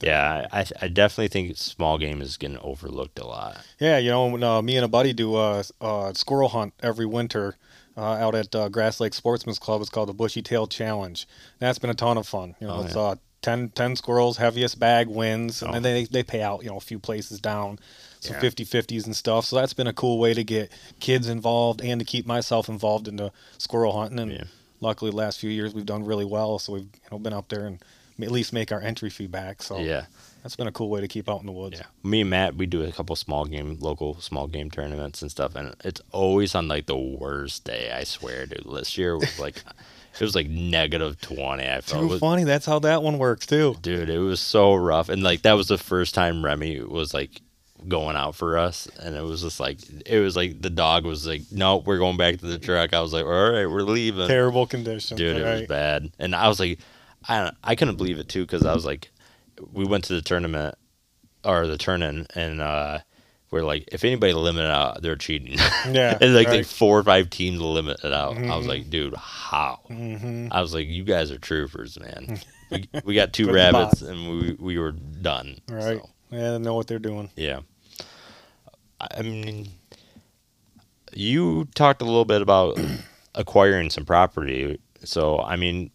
Yeah, 0.00 0.46
I 0.52 0.66
I 0.82 0.88
definitely 0.88 1.28
think 1.28 1.56
small 1.56 1.98
game 1.98 2.20
is 2.20 2.36
getting 2.36 2.58
overlooked 2.58 3.18
a 3.18 3.26
lot. 3.26 3.58
Yeah, 3.80 3.98
you 3.98 4.10
know, 4.10 4.26
when, 4.26 4.42
uh, 4.42 4.60
me 4.62 4.76
and 4.76 4.84
a 4.84 4.88
buddy 4.88 5.12
do 5.12 5.36
a, 5.36 5.64
a 5.80 6.12
squirrel 6.14 6.48
hunt 6.50 6.74
every 6.82 7.06
winter 7.06 7.56
uh, 7.96 8.00
out 8.02 8.34
at 8.34 8.54
uh, 8.54 8.68
Grass 8.68 9.00
Lake 9.00 9.14
Sportsman's 9.14 9.58
Club. 9.58 9.80
It's 9.80 9.90
called 9.90 10.08
the 10.08 10.14
Bushy 10.14 10.42
Tail 10.42 10.66
Challenge. 10.66 11.26
And 11.60 11.66
That's 11.66 11.78
been 11.78 11.90
a 11.90 11.94
ton 11.94 12.18
of 12.18 12.26
fun. 12.28 12.54
You 12.60 12.66
know, 12.66 12.74
Oh, 12.74 12.82
it's 12.82 12.94
yeah. 12.94 13.00
uh, 13.02 13.14
10, 13.42 13.70
10 13.70 13.96
squirrels, 13.96 14.36
heaviest 14.38 14.78
bag 14.78 15.06
wins, 15.08 15.62
and 15.62 15.70
Oh. 15.70 15.72
then 15.74 15.82
they, 15.82 16.04
they 16.04 16.22
pay 16.22 16.42
out, 16.42 16.62
you 16.62 16.68
know, 16.68 16.76
a 16.76 16.80
few 16.80 16.98
places 16.98 17.40
down, 17.40 17.78
some 18.20 18.34
Yeah. 18.34 18.40
50 18.40 18.64
50s 18.64 19.06
and 19.06 19.14
stuff. 19.16 19.44
So 19.46 19.56
that's 19.56 19.72
been 19.72 19.86
a 19.86 19.92
cool 19.94 20.18
way 20.18 20.34
to 20.34 20.42
get 20.44 20.70
kids 21.00 21.28
involved 21.28 21.80
and 21.80 22.00
to 22.00 22.04
keep 22.04 22.26
myself 22.26 22.68
involved 22.68 23.08
in 23.08 23.16
the 23.16 23.30
squirrel 23.56 23.92
hunting. 23.98 24.18
And 24.18 24.32
Yeah. 24.32 24.44
luckily, 24.80 25.10
the 25.10 25.16
last 25.16 25.38
few 25.38 25.50
years 25.50 25.72
we've 25.72 25.86
done 25.86 26.04
really 26.04 26.24
well. 26.24 26.58
So 26.58 26.72
we've 26.74 26.82
you 26.82 27.08
know 27.10 27.18
been 27.18 27.32
up 27.32 27.48
there 27.48 27.64
and 27.66 27.78
at 28.20 28.30
least 28.30 28.52
make 28.52 28.72
our 28.72 28.80
entry 28.80 29.10
fee 29.10 29.26
back. 29.26 29.62
So 29.62 29.78
Yeah, 29.78 30.06
that's 30.42 30.56
been 30.56 30.66
a 30.66 30.72
cool 30.72 30.88
way 30.88 31.00
to 31.00 31.08
keep 31.08 31.28
out 31.28 31.40
in 31.40 31.46
the 31.46 31.52
woods. 31.52 31.78
yeah. 31.78 31.86
Me 32.02 32.20
and 32.22 32.30
Matt, 32.30 32.54
we 32.56 32.66
do 32.66 32.82
a 32.82 32.92
couple 32.92 33.14
small 33.16 33.44
game, 33.44 33.76
local 33.80 34.20
small 34.20 34.46
game 34.46 34.70
tournaments 34.70 35.22
and 35.22 35.30
stuff, 35.30 35.54
and 35.54 35.74
it's 35.84 36.00
always 36.12 36.54
on 36.54 36.68
like 36.68 36.86
the 36.86 36.96
worst 36.96 37.64
day. 37.64 37.90
I 37.92 38.04
swear, 38.04 38.46
dude. 38.46 38.64
This 38.72 38.96
year 38.96 39.16
was 39.18 39.38
like, 39.38 39.56
it 40.14 40.20
was 40.20 40.34
like 40.34 40.48
negative 40.48 41.20
twenty. 41.20 41.68
I 41.68 41.80
felt. 41.82 42.04
It 42.04 42.06
Too 42.06 42.12
was- 42.12 42.20
funny. 42.20 42.44
That's 42.44 42.64
how 42.66 42.78
that 42.80 43.02
one 43.02 43.18
works 43.18 43.46
too. 43.46 43.76
dude 43.82 44.08
it 44.08 44.18
was 44.18 44.40
so 44.40 44.74
rough 44.74 45.08
and 45.10 45.22
like 45.22 45.42
that 45.42 45.52
was 45.54 45.68
the 45.68 45.76
first 45.78 46.14
time 46.14 46.44
remy 46.44 46.80
was 46.80 47.12
like 47.12 47.42
going 47.88 48.16
out 48.16 48.34
for 48.34 48.56
us 48.58 48.88
and 49.00 49.14
it 49.14 49.22
was 49.22 49.42
just 49.42 49.60
like 49.60 49.78
it 50.06 50.18
was 50.18 50.34
like 50.34 50.60
the 50.62 50.70
dog 50.70 51.04
was 51.04 51.26
like 51.26 51.42
no 51.52 51.76
we're 51.76 51.98
going 51.98 52.16
back 52.16 52.36
to 52.38 52.46
the 52.46 52.58
truck 52.58 52.92
i 52.94 53.00
was 53.00 53.12
like 53.12 53.24
all 53.24 53.50
right 53.52 53.66
we're 53.66 53.82
leaving 53.82 54.26
Terrible 54.26 54.66
conditions. 54.66 55.16
dude 55.18 55.36
it 55.36 55.44
was 55.60 55.68
bad 55.68 56.10
and 56.18 56.34
i 56.34 56.48
was 56.48 56.58
like 56.58 56.78
i 57.28 57.50
i 57.64 57.74
couldn't 57.74 57.96
believe 57.96 58.18
it 58.18 58.28
too 58.28 58.42
because 58.42 58.64
i 58.64 58.74
was 58.74 58.84
like 58.84 59.10
we 59.72 59.84
went 59.84 60.04
to 60.04 60.14
the 60.14 60.22
tournament 60.22 60.74
or 61.44 61.66
the 61.66 61.78
turn-in 61.78 62.26
and 62.34 62.60
uh 62.60 62.98
we're 63.52 63.62
like 63.62 63.88
if 63.92 64.04
anybody 64.04 64.32
limited 64.32 64.70
out 64.70 65.00
they're 65.02 65.16
cheating 65.16 65.52
Yeah, 65.90 66.18
and 66.20 66.34
like, 66.34 66.48
right. 66.48 66.56
like 66.58 66.66
four 66.66 66.98
or 66.98 67.04
five 67.04 67.30
teams 67.30 67.60
limited 67.60 68.12
out 68.12 68.36
i 68.36 68.56
was 68.56 68.66
Mhm. 68.66 68.68
like 68.68 68.90
dude 68.90 69.14
how 69.14 69.80
Mhm. 69.90 70.48
I 70.52 70.60
was 70.60 70.74
like, 70.74 70.88
"You 70.88 71.04
guys 71.04 71.30
are 71.30 71.38
troopers, 71.38 71.98
man. 71.98 72.40
we, 72.70 72.88
we 73.04 73.14
got 73.14 73.32
two 73.32 73.50
rabbits, 73.52 74.00
spot. 74.00 74.10
and 74.10 74.28
we 74.40 74.56
we 74.58 74.78
were 74.78 74.92
done." 74.92 75.58
Right. 75.70 76.00
So, 76.00 76.08
Yeah, 76.30 76.52
they 76.52 76.58
know 76.58 76.74
what 76.74 76.86
they're 76.88 76.98
doing. 76.98 77.30
yeah. 77.36 77.60
I 79.00 79.22
mean, 79.22 79.68
you 81.12 81.66
talked 81.74 82.02
a 82.02 82.04
little 82.04 82.24
bit 82.24 82.42
about 82.42 82.78
acquiring 83.34 83.90
some 83.90 84.04
property. 84.04 84.78
So, 85.04 85.38
I 85.40 85.56
mean, 85.56 85.90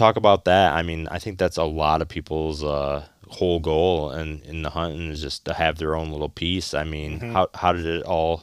talk 0.00 0.16
about 0.16 0.44
that. 0.46 0.72
I 0.74 0.82
mean, 0.82 1.06
I 1.10 1.18
think 1.18 1.38
that's 1.38 1.56
a 1.58 1.64
lot 1.64 2.02
of 2.02 2.08
people's 2.08 2.64
uh, 2.64 3.04
whole 3.28 3.60
goal 3.60 4.10
in, 4.12 4.40
in 4.42 4.62
the 4.62 4.70
hunting 4.70 5.10
is 5.10 5.20
just 5.20 5.44
to 5.44 5.54
have 5.54 5.78
their 5.78 5.94
own 5.94 6.10
little 6.10 6.28
piece. 6.28 6.74
I 6.74 6.84
mean, 6.84 7.20
Mhm. 7.20 7.32
how 7.32 7.48
how 7.54 7.72
did 7.72 7.86
it 7.86 8.02
all, 8.04 8.42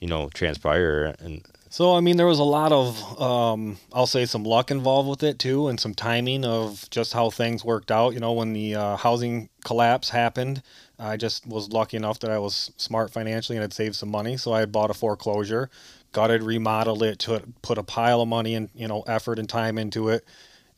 you 0.00 0.08
know, 0.08 0.28
transpire? 0.34 1.14
And 1.20 1.42
So 1.70 1.94
I 1.94 2.00
mean, 2.00 2.16
there 2.16 2.26
was 2.26 2.38
a 2.38 2.44
lot 2.60 2.72
of, 2.72 3.20
um, 3.20 3.78
I'll 3.92 4.06
say, 4.06 4.24
some 4.26 4.42
luck 4.44 4.70
involved 4.70 5.08
with 5.08 5.22
it 5.22 5.38
too, 5.38 5.68
and 5.68 5.78
some 5.78 5.94
timing 5.94 6.44
of 6.44 6.88
just 6.90 7.12
how 7.12 7.30
things 7.30 7.64
worked 7.64 7.90
out. 7.90 8.14
You 8.14 8.20
know, 8.20 8.32
when 8.32 8.52
the 8.54 8.74
uh, 8.74 8.96
housing 8.96 9.50
collapse 9.64 10.08
happened, 10.10 10.62
I 10.98 11.16
just 11.16 11.46
was 11.46 11.68
lucky 11.70 11.96
enough 11.96 12.18
that 12.20 12.30
I 12.30 12.38
was 12.38 12.72
smart 12.76 13.12
financially 13.12 13.56
and 13.58 13.62
had 13.62 13.72
saved 13.74 13.96
some 13.96 14.10
money, 14.10 14.36
so 14.36 14.52
I 14.52 14.60
had 14.60 14.72
bought 14.72 14.90
a 14.90 14.94
foreclosure, 14.94 15.68
gutted, 16.12 16.42
remodeled 16.42 17.02
it, 17.02 17.18
to 17.20 17.42
put 17.62 17.76
a 17.78 17.82
pile 17.82 18.20
of 18.22 18.28
money 18.28 18.54
and 18.54 18.68
you 18.74 18.88
know 18.88 19.02
effort 19.06 19.38
and 19.38 19.48
time 19.48 19.76
into 19.78 20.08
it, 20.08 20.24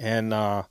and 0.01 0.33
uh, 0.33 0.63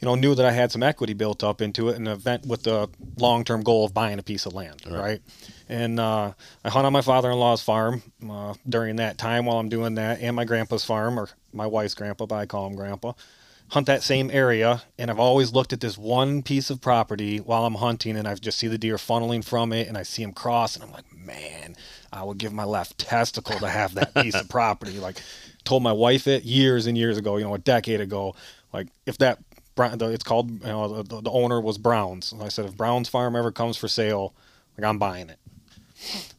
you 0.00 0.06
know, 0.06 0.14
knew 0.14 0.34
that 0.34 0.46
I 0.46 0.52
had 0.52 0.70
some 0.70 0.82
equity 0.82 1.12
built 1.12 1.42
up 1.42 1.60
into 1.60 1.88
it, 1.88 1.96
an 1.96 2.06
event 2.06 2.46
with 2.46 2.62
the 2.62 2.88
long 3.16 3.44
term 3.44 3.62
goal 3.62 3.84
of 3.84 3.92
buying 3.92 4.18
a 4.18 4.22
piece 4.22 4.46
of 4.46 4.54
land, 4.54 4.82
right? 4.86 4.98
right? 4.98 5.20
And 5.68 5.98
uh, 5.98 6.32
I 6.64 6.70
hunt 6.70 6.86
on 6.86 6.92
my 6.92 7.02
father 7.02 7.30
in 7.30 7.38
law's 7.38 7.62
farm 7.62 8.02
uh, 8.28 8.54
during 8.68 8.96
that 8.96 9.18
time 9.18 9.46
while 9.46 9.58
I'm 9.58 9.68
doing 9.68 9.96
that, 9.96 10.20
and 10.20 10.36
my 10.36 10.44
grandpa's 10.44 10.84
farm, 10.84 11.18
or 11.18 11.28
my 11.52 11.66
wife's 11.66 11.94
grandpa, 11.94 12.26
but 12.26 12.36
I 12.36 12.46
call 12.46 12.66
him 12.68 12.76
grandpa. 12.76 13.12
Hunt 13.70 13.86
that 13.86 14.02
same 14.02 14.30
area, 14.30 14.82
and 14.98 15.10
I've 15.10 15.18
always 15.18 15.52
looked 15.52 15.74
at 15.74 15.80
this 15.80 15.98
one 15.98 16.42
piece 16.42 16.70
of 16.70 16.80
property 16.80 17.38
while 17.38 17.66
I'm 17.66 17.74
hunting, 17.74 18.16
and 18.16 18.26
I 18.26 18.34
just 18.36 18.58
see 18.58 18.68
the 18.68 18.78
deer 18.78 18.96
funneling 18.96 19.44
from 19.44 19.74
it, 19.74 19.88
and 19.88 19.98
I 19.98 20.04
see 20.04 20.22
them 20.22 20.32
cross, 20.32 20.74
and 20.74 20.84
I'm 20.84 20.92
like, 20.92 21.04
man, 21.14 21.76
I 22.10 22.22
would 22.22 22.38
give 22.38 22.52
my 22.52 22.64
left 22.64 22.96
testicle 22.96 23.58
to 23.58 23.68
have 23.68 23.94
that 23.94 24.14
piece 24.14 24.34
of 24.34 24.48
property. 24.48 24.98
Like, 24.98 25.20
told 25.68 25.82
my 25.82 25.92
wife 25.92 26.26
it 26.26 26.44
years 26.44 26.86
and 26.86 26.96
years 26.96 27.18
ago, 27.18 27.36
you 27.36 27.44
know, 27.44 27.54
a 27.54 27.58
decade 27.58 28.00
ago. 28.00 28.34
Like, 28.72 28.88
if 29.06 29.18
that 29.18 29.38
it's 29.80 30.24
called 30.24 30.50
you 30.50 30.66
know 30.66 31.02
the, 31.02 31.20
the 31.20 31.30
owner 31.30 31.60
was 31.60 31.78
Browns. 31.78 32.34
I 32.40 32.48
said 32.48 32.64
if 32.64 32.76
Browns 32.76 33.08
Farm 33.08 33.36
ever 33.36 33.52
comes 33.52 33.76
for 33.76 33.86
sale, 33.86 34.34
like 34.76 34.84
I'm 34.84 34.98
buying 34.98 35.30
it. 35.30 35.38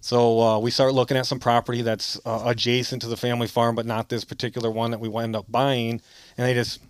So 0.01 0.41
uh, 0.41 0.59
we 0.59 0.71
start 0.71 0.93
looking 0.93 1.15
at 1.15 1.25
some 1.25 1.39
property 1.39 1.81
that's 1.81 2.19
uh, 2.25 2.43
adjacent 2.45 3.01
to 3.01 3.07
the 3.07 3.17
family 3.17 3.47
farm, 3.47 3.75
but 3.75 3.85
not 3.85 4.09
this 4.09 4.25
particular 4.25 4.71
one 4.71 4.91
that 4.91 4.99
we 4.99 5.07
wind 5.07 5.35
up 5.35 5.45
buying. 5.49 6.01
And 6.37 6.47
they 6.47 6.53
just 6.53 6.81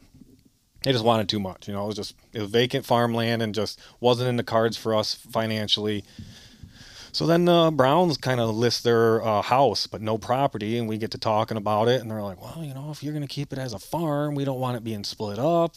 they 0.84 0.92
just 0.92 1.04
wanted 1.04 1.30
too 1.30 1.40
much. 1.40 1.68
You 1.68 1.74
know, 1.74 1.84
it 1.84 1.88
was 1.88 1.96
just 1.96 2.16
it 2.34 2.42
was 2.42 2.50
vacant 2.50 2.86
farmland 2.86 3.42
and 3.42 3.54
just 3.54 3.80
wasn't 4.00 4.30
in 4.30 4.38
the 4.38 4.44
cards 4.44 4.78
for 4.78 4.96
us 4.96 5.14
financially. 5.14 6.04
So 7.12 7.26
then 7.26 7.48
uh, 7.50 7.72
Browns 7.72 8.18
kind 8.18 8.40
of 8.40 8.56
list 8.56 8.84
their 8.84 9.24
uh, 9.24 9.42
house, 9.42 9.88
but 9.88 10.02
no 10.02 10.18
property, 10.18 10.78
and 10.78 10.88
we 10.88 10.98
get 10.98 11.12
to 11.12 11.18
talking 11.18 11.58
about 11.58 11.88
it, 11.88 12.02
and 12.02 12.10
they're 12.10 12.22
like, 12.22 12.42
"Well, 12.42 12.64
you 12.64 12.74
know, 12.74 12.92
if 12.92 13.04
you're 13.04 13.14
going 13.14 13.28
to 13.28 13.34
keep 13.34 13.52
it 13.52 13.60
as 13.60 13.74
a 13.74 13.80
farm, 13.80 14.36
we 14.36 14.46
don't 14.46 14.60
want 14.60 14.78
it 14.78 14.84
being 14.84 15.04
split 15.04 15.40
up." 15.40 15.76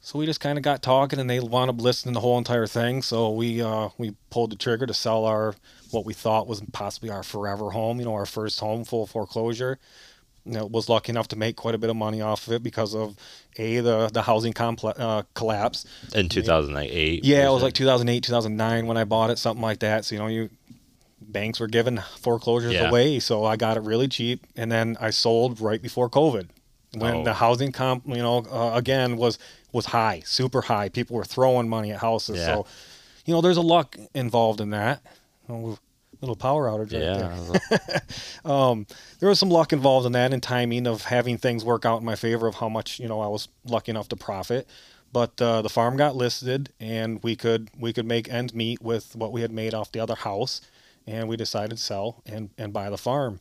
So 0.00 0.18
we 0.18 0.26
just 0.26 0.40
kind 0.40 0.56
of 0.56 0.62
got 0.62 0.80
talking, 0.82 1.18
and 1.18 1.28
they 1.28 1.40
wound 1.40 1.70
up 1.70 1.80
listing 1.80 2.12
the 2.12 2.20
whole 2.20 2.38
entire 2.38 2.66
thing. 2.66 3.02
So 3.02 3.30
we 3.30 3.60
uh, 3.60 3.88
we 3.98 4.14
pulled 4.30 4.52
the 4.52 4.56
trigger 4.56 4.86
to 4.86 4.94
sell 4.94 5.24
our 5.24 5.54
what 5.90 6.04
we 6.04 6.14
thought 6.14 6.46
was 6.46 6.62
possibly 6.72 7.10
our 7.10 7.22
forever 7.22 7.70
home, 7.70 7.98
you 7.98 8.04
know, 8.04 8.14
our 8.14 8.26
first 8.26 8.60
home, 8.60 8.84
full 8.84 9.06
foreclosure. 9.06 9.78
You 10.44 10.52
know, 10.54 10.66
was 10.66 10.88
lucky 10.88 11.10
enough 11.10 11.28
to 11.28 11.36
make 11.36 11.56
quite 11.56 11.74
a 11.74 11.78
bit 11.78 11.90
of 11.90 11.96
money 11.96 12.22
off 12.22 12.46
of 12.46 12.54
it 12.54 12.62
because 12.62 12.94
of 12.94 13.16
a 13.58 13.80
the 13.80 14.08
the 14.08 14.22
housing 14.22 14.52
complex 14.54 14.98
uh, 14.98 15.24
collapse 15.34 15.84
in 16.14 16.28
2008. 16.30 17.24
Yeah, 17.24 17.48
it 17.48 17.52
was 17.52 17.62
like 17.62 17.74
2008, 17.74 18.22
2009 18.22 18.86
when 18.86 18.96
I 18.96 19.04
bought 19.04 19.30
it, 19.30 19.38
something 19.38 19.60
like 19.62 19.80
that. 19.80 20.06
So 20.06 20.14
you 20.14 20.20
know, 20.20 20.28
you 20.28 20.48
banks 21.28 21.60
were 21.60 21.68
giving 21.68 21.98
foreclosures 22.18 22.72
yeah. 22.74 22.88
away, 22.88 23.18
so 23.20 23.44
I 23.44 23.56
got 23.56 23.76
it 23.76 23.82
really 23.82 24.08
cheap, 24.08 24.46
and 24.56 24.72
then 24.72 24.96
I 25.00 25.10
sold 25.10 25.60
right 25.60 25.80
before 25.80 26.08
COVID 26.08 26.48
when 26.94 27.16
oh. 27.16 27.24
the 27.24 27.34
housing 27.34 27.72
comp, 27.72 28.06
you 28.06 28.16
know, 28.16 28.46
uh, 28.50 28.72
again 28.74 29.16
was 29.16 29.38
was 29.72 29.86
high, 29.86 30.22
super 30.24 30.62
high. 30.62 30.88
People 30.88 31.16
were 31.16 31.24
throwing 31.24 31.68
money 31.68 31.92
at 31.92 32.00
houses, 32.00 32.38
yeah. 32.38 32.46
so 32.46 32.66
you 33.24 33.34
know, 33.34 33.40
there's 33.40 33.58
a 33.58 33.62
luck 33.62 33.96
involved 34.14 34.60
in 34.60 34.70
that. 34.70 35.02
Oh, 35.48 35.78
little 36.20 36.36
power 36.36 36.68
outage 36.68 36.92
right 36.92 37.02
yeah. 37.02 37.78
there. 37.78 38.00
um, 38.50 38.86
there 39.20 39.28
was 39.28 39.38
some 39.38 39.50
luck 39.50 39.72
involved 39.72 40.06
in 40.06 40.12
that 40.12 40.32
and 40.32 40.42
timing 40.42 40.86
of 40.86 41.04
having 41.04 41.36
things 41.36 41.64
work 41.64 41.84
out 41.84 42.00
in 42.00 42.04
my 42.04 42.16
favor 42.16 42.46
of 42.46 42.56
how 42.56 42.68
much 42.68 42.98
you 42.98 43.08
know 43.08 43.20
I 43.20 43.28
was 43.28 43.48
lucky 43.64 43.90
enough 43.90 44.08
to 44.08 44.16
profit. 44.16 44.66
But 45.10 45.40
uh, 45.40 45.62
the 45.62 45.70
farm 45.70 45.96
got 45.96 46.16
listed, 46.16 46.70
and 46.80 47.22
we 47.22 47.34
could 47.34 47.70
we 47.78 47.92
could 47.92 48.06
make 48.06 48.30
ends 48.30 48.54
meet 48.54 48.82
with 48.82 49.16
what 49.16 49.32
we 49.32 49.40
had 49.40 49.50
made 49.50 49.74
off 49.74 49.92
the 49.92 50.00
other 50.00 50.14
house, 50.14 50.60
and 51.08 51.28
we 51.28 51.36
decided 51.36 51.76
to 51.76 51.82
sell 51.82 52.22
and 52.26 52.50
and 52.58 52.72
buy 52.72 52.90
the 52.90 52.98
farm. 52.98 53.40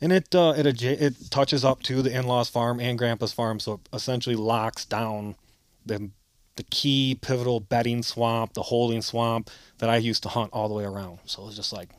And 0.00 0.12
it 0.12 0.34
uh, 0.34 0.54
it 0.56 0.82
it 0.82 1.30
touches 1.30 1.64
up 1.64 1.82
to 1.84 2.02
the 2.02 2.16
in-laws 2.16 2.48
farm 2.48 2.80
and 2.80 2.98
grandpa's 2.98 3.32
farm, 3.32 3.60
so 3.60 3.74
it 3.74 3.80
essentially 3.92 4.36
locks 4.36 4.84
down 4.84 5.36
the 5.84 6.10
the 6.56 6.64
key 6.64 7.18
pivotal 7.20 7.60
bedding 7.60 8.02
swamp, 8.02 8.54
the 8.54 8.62
holding 8.62 9.02
swamp 9.02 9.50
that 9.78 9.90
I 9.90 9.96
used 9.98 10.22
to 10.22 10.28
hunt 10.30 10.50
all 10.52 10.68
the 10.68 10.74
way 10.74 10.84
around. 10.84 11.18
So 11.26 11.42
it 11.42 11.46
was 11.46 11.56
just 11.56 11.72
like 11.72 11.90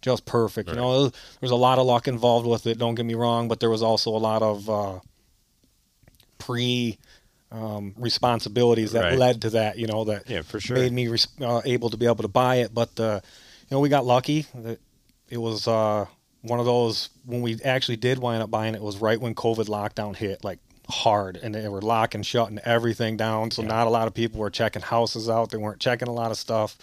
just 0.00 0.24
perfect. 0.26 0.68
Right. 0.68 0.74
You 0.74 0.80
know, 0.80 1.08
there 1.08 1.12
was 1.40 1.50
a 1.50 1.56
lot 1.56 1.78
of 1.78 1.86
luck 1.86 2.08
involved 2.08 2.46
with 2.46 2.66
it. 2.66 2.78
Don't 2.78 2.94
get 2.94 3.06
me 3.06 3.14
wrong, 3.14 3.48
but 3.48 3.60
there 3.60 3.70
was 3.70 3.82
also 3.82 4.10
a 4.10 4.18
lot 4.18 4.42
of 4.42 4.70
uh, 4.70 5.00
pre 6.38 6.98
um, 7.50 7.94
responsibilities 7.96 8.92
that 8.92 9.02
right. 9.02 9.18
led 9.18 9.42
to 9.42 9.50
that. 9.50 9.78
You 9.78 9.86
know, 9.86 10.04
that 10.04 10.28
yeah, 10.28 10.42
for 10.42 10.60
sure 10.60 10.76
made 10.76 10.92
me 10.92 11.08
res- 11.08 11.28
uh, 11.40 11.62
able 11.64 11.90
to 11.90 11.96
be 11.96 12.06
able 12.06 12.22
to 12.22 12.28
buy 12.28 12.56
it. 12.56 12.72
But 12.72 12.98
uh, 13.00 13.20
know, 13.70 13.80
we 13.80 13.88
got 13.88 14.06
lucky. 14.06 14.46
It 15.28 15.38
was 15.38 15.68
uh, 15.68 16.06
one 16.42 16.58
of 16.60 16.66
those 16.66 17.10
when 17.26 17.42
we 17.42 17.60
actually 17.64 17.96
did 17.96 18.18
wind 18.18 18.42
up 18.42 18.50
buying 18.50 18.74
it. 18.74 18.80
Was 18.80 18.98
right 18.98 19.20
when 19.20 19.34
COVID 19.34 19.66
lockdown 19.66 20.16
hit. 20.16 20.44
Like 20.44 20.58
hard 20.88 21.36
and 21.36 21.54
they 21.54 21.68
were 21.68 21.82
locking, 21.82 22.22
shutting 22.22 22.58
everything 22.64 23.16
down. 23.16 23.50
So 23.50 23.62
yeah. 23.62 23.68
not 23.68 23.86
a 23.86 23.90
lot 23.90 24.08
of 24.08 24.14
people 24.14 24.40
were 24.40 24.50
checking 24.50 24.82
houses 24.82 25.28
out. 25.28 25.50
They 25.50 25.58
weren't 25.58 25.80
checking 25.80 26.08
a 26.08 26.12
lot 26.12 26.30
of 26.30 26.38
stuff. 26.38 26.76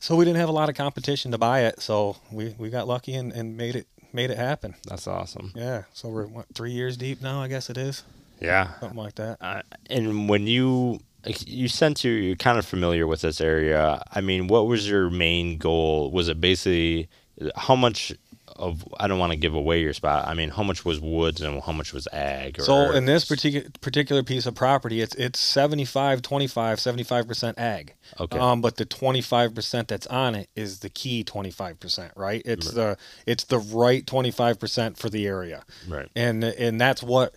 So 0.00 0.14
we 0.16 0.24
didn't 0.24 0.38
have 0.38 0.48
a 0.48 0.52
lot 0.52 0.68
of 0.68 0.74
competition 0.74 1.32
to 1.32 1.38
buy 1.38 1.60
it. 1.62 1.80
So 1.80 2.16
we, 2.30 2.54
we 2.58 2.68
got 2.70 2.86
lucky 2.86 3.14
and, 3.14 3.32
and 3.32 3.56
made 3.56 3.76
it 3.76 3.86
made 4.12 4.30
it 4.30 4.38
happen. 4.38 4.74
That's 4.86 5.06
awesome. 5.06 5.52
Yeah. 5.54 5.84
So 5.92 6.08
we're 6.08 6.26
what, 6.26 6.46
three 6.54 6.72
years 6.72 6.96
deep 6.96 7.20
now, 7.22 7.40
I 7.40 7.48
guess 7.48 7.70
it 7.70 7.76
is. 7.76 8.02
Yeah. 8.40 8.78
Something 8.80 8.98
like 8.98 9.14
that. 9.16 9.38
Uh, 9.40 9.62
and 9.90 10.28
when 10.28 10.46
you 10.46 11.00
you 11.46 11.68
sent 11.68 11.98
to 11.98 12.08
you're 12.08 12.36
kind 12.36 12.58
of 12.58 12.66
familiar 12.66 13.06
with 13.06 13.20
this 13.20 13.40
area. 13.40 14.02
I 14.12 14.20
mean, 14.20 14.46
what 14.46 14.66
was 14.66 14.88
your 14.88 15.10
main 15.10 15.58
goal? 15.58 16.10
Was 16.10 16.28
it 16.28 16.40
basically 16.40 17.08
how 17.56 17.76
much 17.76 18.12
of 18.58 18.86
I 18.98 19.06
don't 19.06 19.18
want 19.18 19.32
to 19.32 19.38
give 19.38 19.54
away 19.54 19.80
your 19.80 19.92
spot. 19.92 20.26
I 20.26 20.34
mean, 20.34 20.50
how 20.50 20.62
much 20.62 20.84
was 20.84 21.00
woods 21.00 21.40
and 21.40 21.62
how 21.62 21.72
much 21.72 21.92
was 21.92 22.08
ag? 22.12 22.58
Or, 22.58 22.62
so 22.62 22.92
in 22.92 23.04
this 23.04 23.24
particular 23.24 23.68
particular 23.80 24.22
piece 24.22 24.46
of 24.46 24.54
property, 24.54 25.00
it's 25.00 25.14
it's 25.16 25.38
75 25.38 26.22
25 26.22 26.78
75% 26.78 27.58
ag. 27.58 27.94
Okay. 28.18 28.38
Um 28.38 28.60
but 28.60 28.76
the 28.76 28.86
25% 28.86 29.86
that's 29.88 30.06
on 30.06 30.34
it 30.34 30.48
is 30.54 30.80
the 30.80 30.88
key 30.88 31.24
25%, 31.24 32.10
right? 32.16 32.42
It's 32.44 32.66
right. 32.68 32.74
the 32.74 32.98
it's 33.26 33.44
the 33.44 33.58
right 33.58 34.04
25% 34.04 34.96
for 34.96 35.08
the 35.08 35.26
area. 35.26 35.64
Right. 35.88 36.08
And 36.14 36.42
and 36.44 36.80
that's 36.80 37.02
what 37.02 37.34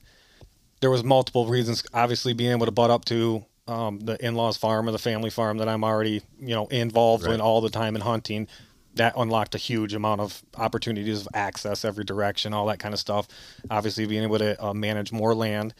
there 0.82 0.90
was 0.90 1.04
multiple 1.04 1.48
reasons 1.48 1.84
obviously 1.94 2.34
being 2.34 2.52
able 2.52 2.66
to 2.66 2.72
butt 2.72 2.90
up 2.90 3.06
to 3.06 3.46
um, 3.70 4.00
the 4.00 4.24
in-laws 4.26 4.58
farm 4.58 4.88
or 4.88 4.92
the 4.92 4.98
family 4.98 5.30
farm 5.30 5.60
that 5.60 5.70
I'm 5.70 5.84
already, 5.84 6.24
you 6.40 6.56
know, 6.56 6.66
involved 6.68 7.26
right. 7.26 7.36
in 7.36 7.42
all 7.42 7.62
the 7.62 7.70
time 7.70 7.96
in 7.96 8.02
hunting 8.02 8.48
that 8.96 9.14
unlocked 9.16 9.54
a 9.54 9.60
huge 9.60 9.94
amount 9.94 10.22
of 10.22 10.42
opportunities 10.58 11.22
of 11.22 11.28
access 11.36 11.86
every 11.86 12.04
direction, 12.04 12.54
all 12.54 12.66
that 12.66 12.80
kind 12.80 12.94
of 12.94 13.00
stuff. 13.00 13.28
Obviously, 13.70 14.08
being 14.08 14.24
able 14.24 14.40
to 14.40 14.62
uh, 14.64 14.74
manage 14.74 15.12
more 15.12 15.36
land, 15.36 15.76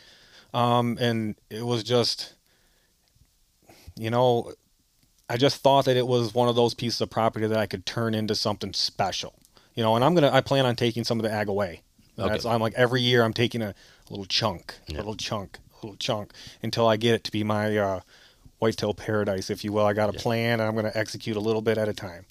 um, 0.54 0.98
and 1.02 1.36
it 1.50 1.66
was 1.66 1.84
just, 1.84 2.36
you 3.98 4.12
know, 4.12 4.54
I 5.28 5.38
just 5.38 5.58
thought 5.58 5.86
that 5.86 5.98
it 5.98 6.08
was 6.08 6.34
one 6.34 6.48
of 6.48 6.56
those 6.56 6.76
pieces 6.76 7.02
of 7.02 7.10
property 7.10 7.48
that 7.48 7.58
I 7.58 7.66
could 7.66 7.88
turn 7.88 8.14
into 8.14 8.36
something 8.36 8.74
special, 8.74 9.34
you 9.74 9.82
know. 9.82 9.96
And 9.96 10.06
I'm 10.06 10.14
gonna, 10.14 10.32
I 10.32 10.42
plan 10.42 10.68
on 10.68 10.76
taking 10.76 11.04
some 11.04 11.20
of 11.20 11.24
the 11.24 11.32
ag 11.32 11.48
away. 11.48 11.82
Okay. 12.20 12.48
I'm 12.48 12.62
like 12.62 12.74
every 12.76 13.02
year 13.02 13.24
I'm 13.24 13.34
taking 13.34 13.62
a 13.62 13.74
little 14.10 14.26
chunk, 14.26 14.76
a 14.90 14.92
yeah. 14.92 14.98
little 14.98 15.16
chunk, 15.16 15.58
little 15.84 15.98
chunk 15.98 16.34
until 16.62 16.88
I 16.88 16.98
get 16.98 17.16
it 17.16 17.24
to 17.26 17.32
be 17.32 17.44
my 17.44 17.78
uh, 17.78 18.00
whitetail 18.60 18.94
paradise, 18.94 19.50
if 19.50 19.64
you 19.64 19.72
will. 19.72 19.86
I 19.86 19.94
got 19.94 20.10
a 20.10 20.14
yeah. 20.14 20.22
plan, 20.22 20.60
and 20.60 20.64
I'm 20.64 20.74
going 20.74 20.92
to 20.92 20.98
execute 20.98 21.38
a 21.38 21.42
little 21.42 21.62
bit 21.62 21.78
at 21.78 21.88
a 21.88 21.94
time 21.94 22.26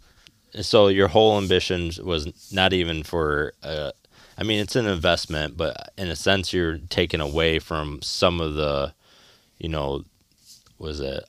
so 0.61 0.89
your 0.89 1.09
whole 1.09 1.39
ambition 1.39 1.91
was 2.03 2.53
not 2.53 2.73
even 2.73 3.03
for 3.03 3.53
uh, 3.63 3.93
I 4.37 4.45
mean 4.45 4.61
it's 4.61 4.77
an 4.77 4.87
investment, 4.87 5.57
but 5.57 5.93
in 5.97 6.09
a 6.09 6.17
sense 6.17 6.53
you're 6.53 6.79
taking 6.79 7.21
away 7.21 7.59
from 7.59 8.01
some 8.03 8.41
of 8.41 8.55
the 8.55 8.95
you 9.59 9.69
know 9.69 10.05
was 10.79 11.01
it 11.01 11.25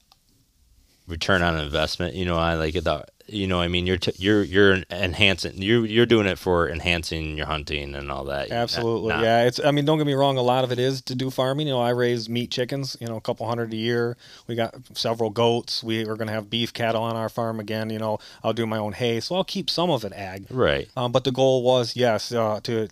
return 1.08 1.42
on 1.42 1.60
investment, 1.60 2.14
you 2.14 2.24
know, 2.24 2.38
I 2.38 2.54
like 2.54 2.76
it 2.76 2.84
you 3.32 3.48
know, 3.48 3.60
I 3.62 3.68
mean, 3.68 3.88
you're 3.88 3.98
t- 3.98 4.14
you're 4.18 4.44
you're 4.44 4.84
enhancing 4.90 5.62
you're 5.62 5.86
you're 5.86 6.06
doing 6.06 6.28
it 6.28 6.38
for 6.38 6.70
enhancing 6.70 7.38
your 7.38 7.46
hunting 7.46 7.96
and 7.96 8.12
all 8.12 8.26
that. 8.26 8.52
Absolutely, 8.52 9.14
yeah. 9.14 9.46
It's 9.46 9.60
I 9.64 9.72
mean, 9.72 9.86
don't 9.86 9.98
get 9.98 10.08
me 10.08 10.14
wrong. 10.14 10.38
A 10.38 10.42
lot 10.42 10.64
of 10.64 10.72
it 10.72 10.80
is 10.80 11.02
to 11.04 11.16
do 11.16 11.30
farming. 11.30 11.68
You 11.68 11.74
know, 11.74 11.82
I 11.82 11.92
raise 11.92 12.30
meat 12.30 12.52
chickens. 12.52 12.98
You 13.00 13.08
know, 13.08 13.16
a 13.16 13.22
couple 13.22 13.48
hundred 13.48 13.74
a 13.74 13.76
year. 13.76 14.18
We 14.48 14.56
got 14.56 14.76
several 14.94 15.30
goats. 15.30 15.84
We 15.84 16.02
are 16.02 16.16
going 16.16 16.28
to 16.28 16.34
have 16.34 16.50
beef 16.50 16.74
cattle 16.74 17.04
on 17.04 17.16
our 17.16 17.30
farm 17.30 17.60
again. 17.60 17.90
You 17.90 18.00
know, 18.00 18.20
I'll 18.44 18.54
do 18.54 18.66
my 18.66 18.78
own 18.78 18.94
hay, 18.94 19.20
so 19.20 19.36
I'll 19.36 19.44
keep 19.44 19.70
some 19.70 19.90
of 19.90 20.04
it 20.04 20.14
ag. 20.14 20.48
Right. 20.50 20.90
Um, 20.96 21.12
but 21.12 21.24
the 21.24 21.32
goal 21.32 21.64
was 21.64 21.96
yes 21.96 22.32
uh, 22.32 22.60
to 22.64 22.90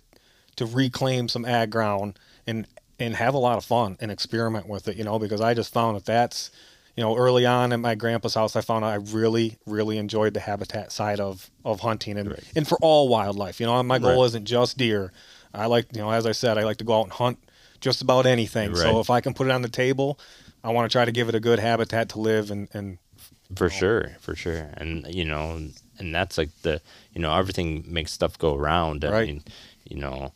to 0.56 0.66
reclaim 0.66 1.28
some 1.28 1.44
ag 1.44 1.70
ground 1.70 2.18
and 2.46 2.66
and 2.98 3.14
have 3.14 3.34
a 3.34 3.38
lot 3.38 3.58
of 3.58 3.64
fun 3.64 3.96
and 4.00 4.10
experiment 4.10 4.68
with 4.68 4.88
it. 4.88 4.96
You 4.96 5.04
know, 5.04 5.18
because 5.18 5.40
I 5.40 5.54
just 5.54 5.72
found 5.72 5.96
that 5.96 6.04
that's 6.04 6.50
you 6.98 7.04
know, 7.04 7.16
early 7.16 7.46
on 7.46 7.72
at 7.72 7.78
my 7.78 7.94
grandpa's 7.94 8.34
house, 8.34 8.56
I 8.56 8.60
found 8.60 8.84
out 8.84 8.90
I 8.90 8.96
really, 8.96 9.56
really 9.66 9.98
enjoyed 9.98 10.34
the 10.34 10.40
habitat 10.40 10.90
side 10.90 11.20
of, 11.20 11.48
of 11.64 11.78
hunting 11.78 12.18
and, 12.18 12.30
right. 12.30 12.42
and 12.56 12.66
for 12.66 12.76
all 12.82 13.08
wildlife. 13.08 13.60
You 13.60 13.66
know, 13.66 13.80
my 13.84 14.00
goal 14.00 14.22
right. 14.22 14.26
isn't 14.26 14.46
just 14.46 14.76
deer. 14.76 15.12
I 15.54 15.66
like, 15.66 15.94
you 15.94 16.02
know, 16.02 16.10
as 16.10 16.26
I 16.26 16.32
said, 16.32 16.58
I 16.58 16.64
like 16.64 16.78
to 16.78 16.84
go 16.84 16.98
out 16.98 17.04
and 17.04 17.12
hunt 17.12 17.38
just 17.80 18.02
about 18.02 18.26
anything. 18.26 18.70
Right. 18.70 18.78
So 18.78 18.98
if 18.98 19.10
I 19.10 19.20
can 19.20 19.32
put 19.32 19.46
it 19.46 19.52
on 19.52 19.62
the 19.62 19.68
table, 19.68 20.18
I 20.64 20.72
want 20.72 20.90
to 20.90 20.92
try 20.92 21.04
to 21.04 21.12
give 21.12 21.28
it 21.28 21.36
a 21.36 21.40
good 21.40 21.60
habitat 21.60 22.08
to 22.08 22.18
live 22.18 22.50
and, 22.50 22.66
and 22.72 22.98
for 23.54 23.68
know. 23.68 23.68
sure, 23.68 24.16
for 24.18 24.34
sure. 24.34 24.68
And, 24.74 25.06
you 25.06 25.24
know, 25.24 25.68
and 26.00 26.12
that's 26.12 26.36
like 26.36 26.50
the, 26.62 26.82
you 27.12 27.20
know, 27.20 27.32
everything 27.32 27.84
makes 27.86 28.10
stuff 28.10 28.36
go 28.38 28.56
around. 28.56 29.04
I 29.04 29.24
mean, 29.24 29.44
you 29.84 29.98
know, 29.98 30.32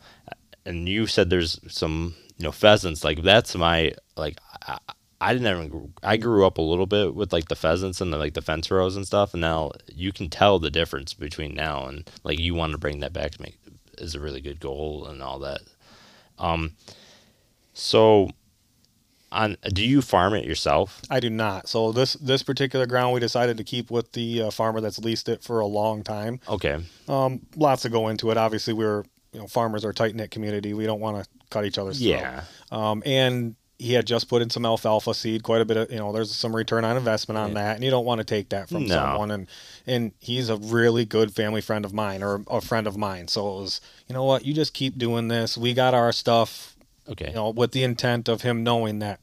and 0.65 0.89
you 0.89 1.09
said 1.09 1.29
there's 1.29 1.59
some, 1.67 2.15
you 2.39 2.45
know, 2.45 2.53
pheasants 2.53 3.03
like 3.03 3.25
that's 3.25 3.57
my, 3.57 3.95
like, 4.17 4.39
I, 4.65 4.79
I 5.23 5.33
didn't 5.33 5.47
even. 5.47 5.93
I 6.03 6.17
grew 6.17 6.45
up 6.45 6.59
a 6.59 6.63
little 6.63 6.87
bit 6.87 7.15
with 7.15 7.33
like 7.33 7.49
the 7.49 7.55
pheasants 7.55 8.01
and 8.01 8.13
the 8.13 8.17
like 8.19 8.35
the 8.35 8.43
fence 8.43 8.71
rows 8.71 8.97
and 8.97 9.07
stuff, 9.07 9.35
and 9.35 9.41
now 9.41 9.71
you 9.87 10.13
can 10.13 10.29
tell 10.29 10.59
the 10.59 10.71
difference 10.71 11.15
between 11.15 11.55
now 11.55 11.87
and 11.87 12.11
like 12.25 12.41
you 12.41 12.55
want 12.55 12.73
to 12.73 12.79
bring 12.79 12.99
that 13.01 13.13
back 13.13 13.31
to 13.33 13.43
me 13.43 13.55
is 13.99 14.17
a 14.17 14.21
really 14.21 14.41
good 14.41 14.59
goal 14.59 15.07
and 15.07 15.23
all 15.23 15.39
that. 15.39 15.61
Um, 16.39 16.73
so 17.73 18.31
on 19.31 19.57
do 19.73 19.87
you 19.87 20.03
farm 20.03 20.35
it 20.35 20.45
yourself? 20.45 21.01
I 21.09 21.21
do 21.21 21.31
not. 21.31 21.69
So 21.69 21.93
this 21.93 22.15
this 22.15 22.43
particular 22.43 22.87
ground 22.87 23.15
we 23.15 23.21
decided 23.21 23.57
to 23.59 23.65
keep 23.65 23.93
with 23.93 24.13
the 24.13 24.43
uh, 24.43 24.51
farmer 24.51 24.81
that's 24.81 24.99
leased 24.99 25.29
it 25.29 25.45
for 25.45 25.61
a 25.61 25.67
long 25.67 26.03
time. 26.03 26.41
Okay. 26.49 26.79
Um, 27.09 27.47
lots 27.55 27.83
to 27.83 27.89
go 27.89 28.09
into 28.09 28.33
it. 28.33 28.37
Obviously, 28.37 28.75
we're 28.75 29.05
you 29.33 29.41
know 29.41 29.47
farmers 29.47 29.85
are 29.85 29.93
tight 29.93 30.17
knit 30.17 30.33
community. 30.33 30.75
We 30.75 30.85
don't 30.85 31.01
want 31.01 31.23
to 31.23 31.31
cut 31.51 31.65
each 31.65 31.79
other's 31.79 31.99
throat. 31.99 32.09
Yeah. 32.09 32.43
Um, 32.73 33.05
and 33.07 33.55
he 33.83 33.93
had 33.95 34.07
just 34.07 34.29
put 34.29 34.41
in 34.43 34.49
some 34.51 34.65
alfalfa 34.65 35.13
seed, 35.15 35.43
quite 35.43 35.61
a 35.61 35.65
bit 35.65 35.77
of 35.77 35.91
you 35.91 35.99
know. 35.99 36.13
There's 36.13 36.35
some 36.35 36.55
return 36.55 36.85
on 36.85 36.97
investment 36.97 37.37
on 37.39 37.55
that, 37.55 37.75
and 37.77 37.85
you 37.85 37.91
don't 37.91 38.05
want 38.05 38.21
to 38.21 38.25
take 38.25 38.49
that 38.51 38.69
from 38.69 38.87
No. 38.87 38.95
someone. 38.95 39.31
And 39.31 39.47
and 39.87 40.13
he's 40.21 40.49
a 40.49 40.57
really 40.57 41.05
good 41.05 41.35
family 41.35 41.61
friend 41.61 41.85
of 41.85 41.93
mine, 41.93 42.23
or 42.23 42.43
a 42.49 42.61
friend 42.61 42.87
of 42.87 42.97
mine. 42.97 43.29
So 43.29 43.41
it 43.59 43.61
was, 43.63 43.81
you 44.09 44.15
know 44.15 44.25
what, 44.25 44.47
you 44.47 44.55
just 44.55 44.73
keep 44.73 44.97
doing 44.97 45.29
this. 45.29 45.59
We 45.59 45.75
got 45.75 45.93
our 45.95 46.13
stuff, 46.13 46.77
Okay. 47.09 47.29
you 47.29 47.35
know, 47.35 47.51
with 47.51 47.73
the 47.73 47.83
intent 47.83 48.29
of 48.29 48.43
him 48.43 48.63
knowing 48.63 49.01
that 49.01 49.19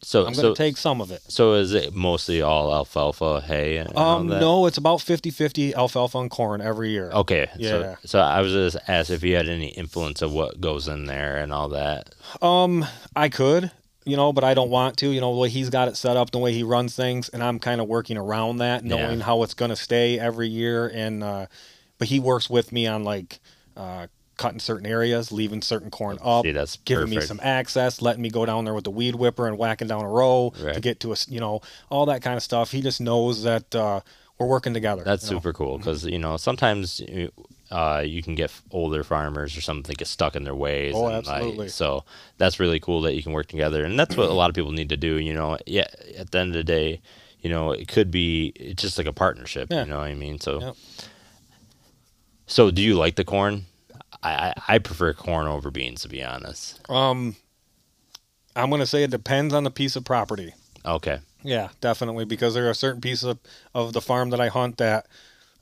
so 0.00 0.24
I'm 0.26 0.32
going 0.32 0.54
to 0.54 0.56
take 0.56 0.76
some 0.76 1.00
of 1.00 1.10
it. 1.10 1.22
so 1.26 1.54
is 1.54 1.74
it 1.74 1.92
mostly 1.92 2.40
all 2.40 2.72
alfalfa 2.72 3.40
hay? 3.40 3.80
Um, 3.80 4.28
no, 4.28 4.66
it's 4.66 4.78
about 4.78 5.00
50-50 5.00 5.74
alfalfa 5.74 6.18
and 6.18 6.30
corn 6.30 6.60
every 6.60 6.90
year. 6.90 7.10
Okay. 7.10 7.48
Yeah. 7.56 7.68
So, 7.68 7.96
so 8.04 8.18
I 8.20 8.40
was 8.40 8.52
just 8.52 8.76
asked 8.88 9.10
if 9.10 9.24
you 9.24 9.34
had 9.34 9.48
any 9.48 9.70
influence 9.70 10.22
of 10.22 10.32
what 10.32 10.60
goes 10.60 10.86
in 10.86 11.06
there 11.06 11.38
and 11.38 11.52
all 11.52 11.68
that. 11.70 12.14
Um, 12.40 12.86
I 13.16 13.28
could, 13.28 13.72
you 14.08 14.16
know, 14.16 14.32
but 14.32 14.42
I 14.44 14.54
don't 14.54 14.70
want 14.70 14.96
to. 14.98 15.10
You 15.10 15.20
know, 15.20 15.32
the 15.34 15.40
way 15.40 15.48
he's 15.48 15.70
got 15.70 15.88
it 15.88 15.96
set 15.96 16.16
up, 16.16 16.30
the 16.30 16.38
way 16.38 16.52
he 16.52 16.62
runs 16.62 16.96
things, 16.96 17.28
and 17.28 17.42
I'm 17.42 17.58
kind 17.58 17.80
of 17.80 17.88
working 17.88 18.16
around 18.16 18.58
that, 18.58 18.84
knowing 18.84 19.18
Yeah. 19.18 19.24
how 19.24 19.42
it's 19.42 19.54
going 19.54 19.70
to 19.70 19.76
stay 19.76 20.18
every 20.18 20.48
year. 20.48 20.88
And 20.88 21.22
uh, 21.22 21.46
but 21.98 22.08
he 22.08 22.18
works 22.18 22.48
with 22.48 22.72
me 22.72 22.86
on 22.86 23.04
like 23.04 23.40
uh, 23.76 24.06
cutting 24.38 24.60
certain 24.60 24.86
areas, 24.86 25.30
leaving 25.30 25.60
certain 25.60 25.90
corn 25.90 26.16
up, 26.22 26.44
See, 26.44 26.52
that's 26.52 26.78
giving 26.84 27.10
me 27.10 27.20
some 27.20 27.40
access, 27.42 28.00
letting 28.00 28.22
me 28.22 28.30
go 28.30 28.46
down 28.46 28.64
there 28.64 28.74
with 28.74 28.84
the 28.84 28.90
weed 28.90 29.14
whipper 29.16 29.46
and 29.46 29.58
whacking 29.58 29.88
down 29.88 30.04
a 30.04 30.08
row 30.08 30.52
to 30.72 30.80
get 30.80 31.00
to 31.00 31.12
us, 31.12 31.28
you 31.28 31.40
know, 31.40 31.60
all 31.90 32.06
that 32.06 32.22
kind 32.22 32.36
of 32.36 32.42
stuff. 32.42 32.70
He 32.70 32.80
just 32.80 33.00
knows 33.00 33.42
that 33.42 33.74
uh, 33.74 34.00
we're 34.38 34.46
working 34.46 34.74
together. 34.74 35.02
That's 35.04 35.24
you 35.28 35.34
know. 35.34 35.40
super 35.40 35.52
cool 35.52 35.78
because 35.78 36.04
you 36.04 36.18
know 36.18 36.36
sometimes 36.36 37.00
uh, 37.70 38.02
you 38.04 38.22
can 38.22 38.34
get 38.34 38.52
older 38.70 39.04
farmers 39.04 39.56
or 39.56 39.60
something 39.60 39.94
get 39.96 40.08
stuck 40.08 40.36
in 40.36 40.44
their 40.44 40.54
ways. 40.54 40.94
Oh, 40.96 41.06
and, 41.06 41.26
like, 41.26 41.36
absolutely. 41.36 41.68
so 41.68 42.04
that's 42.38 42.58
really 42.58 42.80
cool 42.80 43.02
that 43.02 43.14
you 43.14 43.22
can 43.22 43.32
work 43.32 43.46
together, 43.46 43.84
and 43.84 43.98
that's 43.98 44.16
what 44.16 44.28
a 44.28 44.32
lot 44.32 44.48
of 44.50 44.54
people 44.54 44.72
need 44.72 44.88
to 44.88 44.96
do. 44.96 45.16
You 45.16 45.34
know, 45.34 45.58
yeah. 45.66 45.86
At 46.16 46.30
the 46.30 46.38
end 46.38 46.50
of 46.50 46.54
the 46.54 46.64
day, 46.64 47.00
you 47.40 47.50
know, 47.50 47.72
it 47.72 47.88
could 47.88 48.10
be 48.10 48.52
it's 48.56 48.82
just 48.82 48.98
like 48.98 49.06
a 49.06 49.12
partnership. 49.12 49.68
Yeah. 49.70 49.84
You 49.84 49.90
know 49.90 49.98
what 49.98 50.08
I 50.08 50.14
mean? 50.14 50.40
So, 50.40 50.60
Yep. 50.60 50.76
so 52.46 52.70
do 52.70 52.82
you 52.82 52.94
like 52.96 53.16
the 53.16 53.24
corn? 53.24 53.66
I, 54.22 54.30
I 54.32 54.54
I 54.74 54.78
prefer 54.78 55.12
corn 55.12 55.46
over 55.46 55.70
beans 55.70 56.02
to 56.02 56.08
be 56.08 56.24
honest. 56.24 56.80
Um, 56.90 57.36
I'm 58.56 58.70
going 58.70 58.80
to 58.80 58.86
say 58.86 59.04
it 59.04 59.10
depends 59.10 59.54
on 59.54 59.64
the 59.64 59.70
piece 59.70 59.94
of 59.94 60.04
property. 60.04 60.52
Okay. 60.84 61.20
Yeah, 61.44 61.68
definitely. 61.80 62.24
Because 62.24 62.54
there 62.54 62.68
are 62.68 62.74
certain 62.74 63.00
pieces 63.00 63.24
of, 63.24 63.38
of 63.74 63.92
the 63.92 64.00
farm 64.00 64.30
that 64.30 64.40
I 64.40 64.48
hunt 64.48 64.78
that 64.78 65.06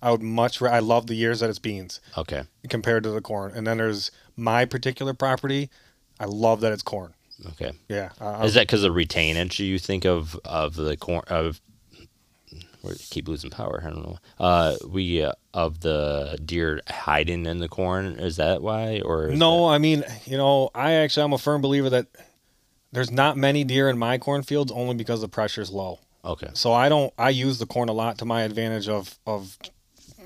I 0.02 0.10
would 0.10 0.22
much. 0.22 0.60
ra- 0.60 0.70
I 0.72 0.78
love 0.80 1.06
the 1.06 1.14
years 1.14 1.40
that 1.40 1.50
it's 1.50 1.58
beans 1.58 2.00
Okay. 2.18 2.42
compared 2.68 3.02
to 3.04 3.10
the 3.10 3.20
corn. 3.20 3.52
And 3.54 3.66
then 3.66 3.78
there's 3.78 4.10
my 4.36 4.64
particular 4.64 5.14
property. 5.14 5.70
I 6.20 6.24
love 6.26 6.60
that 6.60 6.72
it's 6.72 6.82
corn. 6.82 7.14
Okay. 7.52 7.72
Yeah. 7.88 8.10
Uh, 8.20 8.42
Is 8.44 8.54
that 8.54 8.62
because 8.66 8.82
of 8.84 8.92
retainage? 8.94 9.58
You 9.58 9.78
think 9.78 10.04
of 10.06 10.38
of 10.44 10.74
the 10.76 10.96
corn 10.96 11.24
of? 11.28 11.60
We 12.82 12.94
keep 12.94 13.26
losing 13.26 13.50
power. 13.50 13.82
I 13.84 13.90
don't 13.90 14.02
know. 14.02 14.18
Uh, 14.38 14.76
we 14.88 15.22
uh, 15.22 15.32
of 15.52 15.80
the 15.80 16.38
deer 16.44 16.80
hiding 16.88 17.44
in 17.46 17.58
the 17.58 17.68
corn. 17.68 18.06
Is 18.18 18.36
that 18.36 18.62
why, 18.62 19.00
or 19.04 19.28
no, 19.30 19.66
I 19.66 19.78
mean, 19.78 20.04
you 20.24 20.36
know, 20.36 20.70
I 20.74 20.92
actually 20.92 21.24
I'm 21.24 21.32
a 21.32 21.38
firm 21.38 21.60
believer 21.60 21.90
that 21.90 22.06
there's 22.92 23.10
not 23.10 23.36
many 23.36 23.64
deer 23.64 23.88
in 23.90 23.98
my 23.98 24.18
cornfields 24.18 24.70
only 24.70 24.94
because 24.94 25.20
the 25.20 25.28
pressure's 25.28 25.70
low. 25.70 25.98
okay. 26.24 26.50
So 26.54 26.72
I 26.72 26.88
don't. 26.88 27.12
I 27.18 27.30
use 27.30 27.58
the 27.58 27.66
corn 27.66 27.88
a 27.88 27.92
lot 27.92 28.18
to 28.18 28.24
my 28.24 28.42
advantage 28.42 28.88
of 28.88 29.18
of 29.26 29.58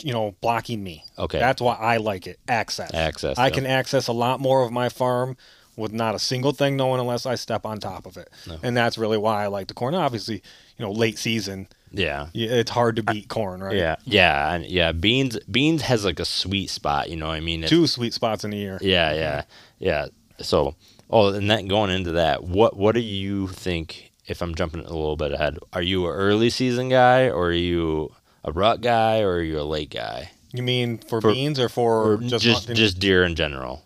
you 0.05 0.13
know 0.13 0.35
blocking 0.41 0.83
me. 0.83 1.05
Okay. 1.19 1.39
That's 1.39 1.61
why 1.61 1.75
I 1.75 1.99
like 1.99 2.27
it. 2.27 2.39
Access. 2.49 2.93
Access, 2.95 3.39
I 3.39 3.47
yeah. 3.47 3.51
can 3.55 3.67
access 3.67 4.09
a 4.09 4.13
lot 4.13 4.41
more 4.41 4.63
of 4.65 4.73
my 4.73 4.89
farm 4.89 5.37
with 5.77 5.93
not 5.93 6.15
a 6.15 6.19
single 6.19 6.53
thing 6.53 6.77
knowing 6.77 7.01
unless 7.01 7.25
I 7.27 7.37
step 7.37 7.65
on 7.65 7.79
top 7.79 8.05
of 8.07 8.17
it. 8.17 8.29
And 8.63 8.77
that's 8.77 8.99
really 8.99 9.17
why 9.17 9.45
I 9.45 9.47
like 9.47 9.69
the 9.69 9.75
corn. 9.75 9.95
Obviously, 9.95 10.43
you 10.77 10.85
know, 10.85 10.93
late 10.93 11.17
season, 11.17 11.69
Yeah. 11.91 12.27
it's 12.35 12.71
hard 12.71 12.97
to 12.97 13.03
beat 13.03 13.29
corn, 13.29 13.63
right? 13.63 13.77
Yeah. 13.77 13.97
Yeah. 14.05 14.53
And 14.55 14.67
yeah. 14.67 14.93
Beans. 14.93 15.39
Beans 15.51 15.83
has 15.83 16.05
like 16.05 16.21
a 16.21 16.25
sweet 16.27 16.69
spot. 16.69 17.09
You 17.09 17.17
know 17.17 17.29
what 17.29 17.37
I 17.37 17.41
mean? 17.41 17.61
It's- 17.61 17.71
Two 17.71 17.87
sweet 17.87 18.13
spots 18.13 18.45
in 18.45 18.53
a 18.53 18.57
year. 18.57 18.79
Yeah. 18.83 19.15
Yeah. 19.15 19.43
Yeah. 19.79 20.07
So. 20.41 20.75
Oh, 21.13 21.33
and 21.33 21.51
then 21.51 21.67
going 21.67 21.91
into 21.91 22.13
that, 22.13 22.45
what 22.45 22.77
what 22.77 22.95
do 22.95 23.01
you 23.01 23.49
think? 23.49 24.13
If 24.27 24.43
I'm 24.43 24.55
jumping 24.55 24.81
a 24.83 24.85
little 24.89 25.17
bit 25.17 25.33
ahead, 25.33 25.59
are 25.73 25.83
you 25.83 26.07
an 26.07 26.13
early 26.13 26.51
season 26.51 26.89
guy, 26.89 27.29
or 27.29 27.47
are 27.47 27.53
you 27.53 28.13
a 28.45 28.53
rut 28.53 28.81
guy, 28.81 29.21
or 29.21 29.33
are 29.35 29.43
you 29.43 29.61
a 29.61 29.63
late 29.65 29.91
guy? 29.91 30.31
You 30.53 30.63
mean 30.63 30.99
for, 30.99 31.21
For- 31.21 31.33
beans 31.33 31.61
or 31.61 31.69
for 31.69 32.13
Or 32.13 32.17
just 32.19 32.45
just 32.45 32.69
just 32.75 32.99
deer 32.99 33.25
in 33.25 33.35
general? 33.37 33.83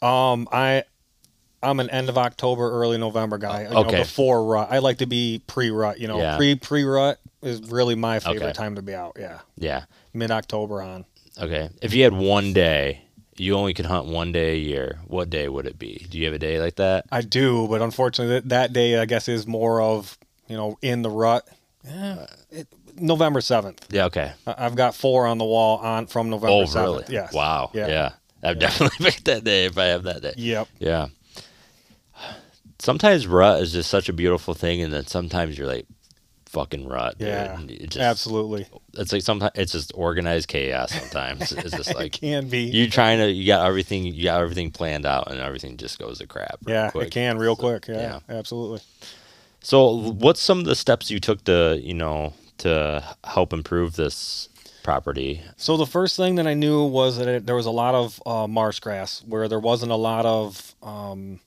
um 0.00 0.48
I 0.52 0.84
I'm 1.62 1.78
an 1.78 1.90
end 1.90 2.08
of 2.08 2.18
October, 2.18 2.70
early 2.72 2.98
November 2.98 3.38
guy. 3.38 3.62
You 3.64 3.70
know, 3.70 3.76
Okay. 3.84 3.98
before 3.98 4.44
rut. 4.44 4.68
I 4.70 4.78
like 4.80 4.98
to 4.98 5.06
be 5.06 5.42
pre 5.46 5.70
rut, 5.70 6.00
you 6.00 6.08
know. 6.08 6.18
Yeah. 6.18 6.36
Pre 6.36 6.56
pre 6.56 6.82
rut 6.84 7.18
is 7.40 7.60
really 7.70 7.94
my 7.94 8.18
favorite 8.18 8.42
Okay. 8.42 8.52
time 8.52 8.74
to 8.76 8.82
be 8.82 8.94
out. 8.94 9.16
Yeah. 9.18 9.38
Yeah. 9.56 9.84
Mid 10.12 10.30
October 10.32 10.82
on. 10.82 11.04
Okay. 11.40 11.70
If 11.80 11.94
you 11.94 12.02
had 12.02 12.12
one 12.14 12.52
day, 12.52 13.02
you 13.36 13.54
only 13.54 13.74
could 13.74 13.86
hunt 13.86 14.06
one 14.06 14.32
day 14.32 14.54
a 14.54 14.58
year. 14.58 14.98
What 15.06 15.30
day 15.30 15.48
would 15.48 15.66
it 15.66 15.78
be? 15.78 16.04
Do 16.10 16.18
you 16.18 16.24
have 16.26 16.34
a 16.34 16.38
day 16.38 16.60
like 16.60 16.76
that? 16.76 17.06
I 17.12 17.22
do, 17.22 17.66
but 17.68 17.80
unfortunately, 17.80 18.34
that, 18.34 18.48
that 18.48 18.72
day 18.72 18.98
I 18.98 19.04
guess 19.04 19.28
is 19.28 19.46
more 19.46 19.80
of 19.80 20.18
you 20.48 20.56
know 20.56 20.78
in 20.82 21.02
the 21.02 21.10
rut. 21.10 21.48
Yeah, 21.84 22.26
it, 22.50 22.68
November 22.96 23.40
seventh. 23.40 23.86
Yeah. 23.90 24.06
Okay. 24.06 24.32
I've 24.46 24.74
got 24.74 24.94
four 24.94 25.26
on 25.26 25.38
the 25.38 25.44
wall 25.44 25.78
on 25.78 26.06
from 26.06 26.30
November 26.30 26.52
Oh, 26.52 26.64
seventh. 26.66 27.02
really? 27.02 27.04
Yes. 27.14 27.32
Wow. 27.32 27.70
Yeah. 27.74 27.86
Yeah. 27.88 28.10
I'd 28.42 28.58
definitely 28.58 29.04
pick 29.10 29.24
that 29.24 29.44
day 29.44 29.66
if 29.66 29.78
I 29.78 29.84
have 29.86 30.02
that 30.04 30.22
day. 30.22 30.34
Yep. 30.36 30.68
Yeah. 30.78 31.06
Sometimes 32.78 33.26
rut 33.26 33.62
is 33.62 33.72
just 33.72 33.88
such 33.90 34.08
a 34.08 34.12
beautiful 34.12 34.54
thing, 34.54 34.82
and 34.82 34.92
then 34.92 35.06
sometimes 35.06 35.56
you're 35.56 35.68
like, 35.68 35.86
fucking 36.46 36.86
rut. 36.86 37.14
Yeah. 37.18 37.58
It 37.68 37.90
just, 37.90 37.98
Absolutely. 37.98 38.66
It's 38.94 39.12
like 39.12 39.22
sometimes 39.22 39.52
it's 39.54 39.72
just 39.72 39.92
organized 39.94 40.48
chaos. 40.48 40.90
Sometimes 40.92 41.52
it's 41.52 41.70
just 41.70 41.90
it 41.92 41.96
like 41.96 42.12
can 42.12 42.48
be. 42.48 42.62
you 42.64 42.90
trying 42.90 43.18
to 43.20 43.30
you 43.30 43.46
got 43.46 43.66
everything 43.66 44.04
you 44.04 44.24
got 44.24 44.40
everything 44.40 44.70
planned 44.72 45.06
out, 45.06 45.30
and 45.30 45.40
everything 45.40 45.76
just 45.76 45.98
goes 45.98 46.18
to 46.18 46.26
crap. 46.26 46.58
real 46.66 46.74
yeah, 46.76 46.90
quick. 46.90 47.06
it 47.06 47.10
can 47.12 47.38
real 47.38 47.54
So, 47.56 47.62
quick. 47.62 47.86
Yeah, 47.88 48.18
absolutely. 48.28 48.80
So, 49.60 50.10
what's 50.10 50.40
some 50.40 50.58
of 50.58 50.64
the 50.64 50.74
steps 50.74 51.08
you 51.08 51.20
took 51.20 51.44
to, 51.44 51.78
you 51.80 51.94
know, 51.94 52.34
to 52.62 53.04
help 53.24 53.52
improve 53.52 53.96
this 53.96 54.48
property? 54.82 55.42
So 55.56 55.76
the 55.76 55.86
first 55.86 56.16
thing 56.16 56.36
that 56.36 56.46
I 56.46 56.54
knew 56.54 56.84
was 56.84 57.18
that 57.18 57.28
it, 57.28 57.46
there 57.46 57.54
was 57.54 57.66
a 57.66 57.70
lot 57.70 57.94
of 57.94 58.22
uh, 58.26 58.46
marsh 58.46 58.80
grass 58.80 59.22
where 59.26 59.48
there 59.48 59.60
wasn't 59.60 59.92
a 59.92 59.96
lot 59.96 60.26
of, 60.26 60.74
um, 60.82 61.40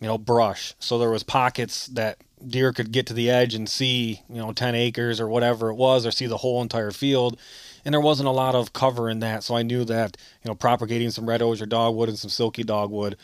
you 0.00 0.08
know, 0.08 0.18
brush. 0.18 0.74
So 0.78 0.98
there 0.98 1.10
was 1.10 1.22
pockets 1.22 1.86
that 1.88 2.18
deer 2.46 2.72
could 2.72 2.92
get 2.92 3.06
to 3.06 3.14
the 3.14 3.30
edge 3.30 3.54
and 3.54 3.68
see, 3.68 4.22
you 4.28 4.36
know, 4.36 4.52
10 4.52 4.74
acres 4.74 5.20
or 5.20 5.28
whatever 5.28 5.70
it 5.70 5.74
was, 5.74 6.06
or 6.06 6.10
see 6.10 6.26
the 6.26 6.38
whole 6.38 6.62
entire 6.62 6.90
field. 6.90 7.38
And 7.84 7.92
there 7.92 8.00
wasn't 8.00 8.28
a 8.28 8.32
lot 8.32 8.54
of 8.54 8.72
cover 8.72 9.08
in 9.08 9.20
that. 9.20 9.42
So 9.42 9.56
I 9.56 9.62
knew 9.62 9.84
that, 9.84 10.16
you 10.42 10.48
know, 10.48 10.54
propagating 10.54 11.10
some 11.10 11.28
red 11.28 11.42
osier 11.42 11.66
dogwood 11.66 12.08
and 12.08 12.18
some 12.18 12.30
silky 12.30 12.62
dogwood, 12.62 13.16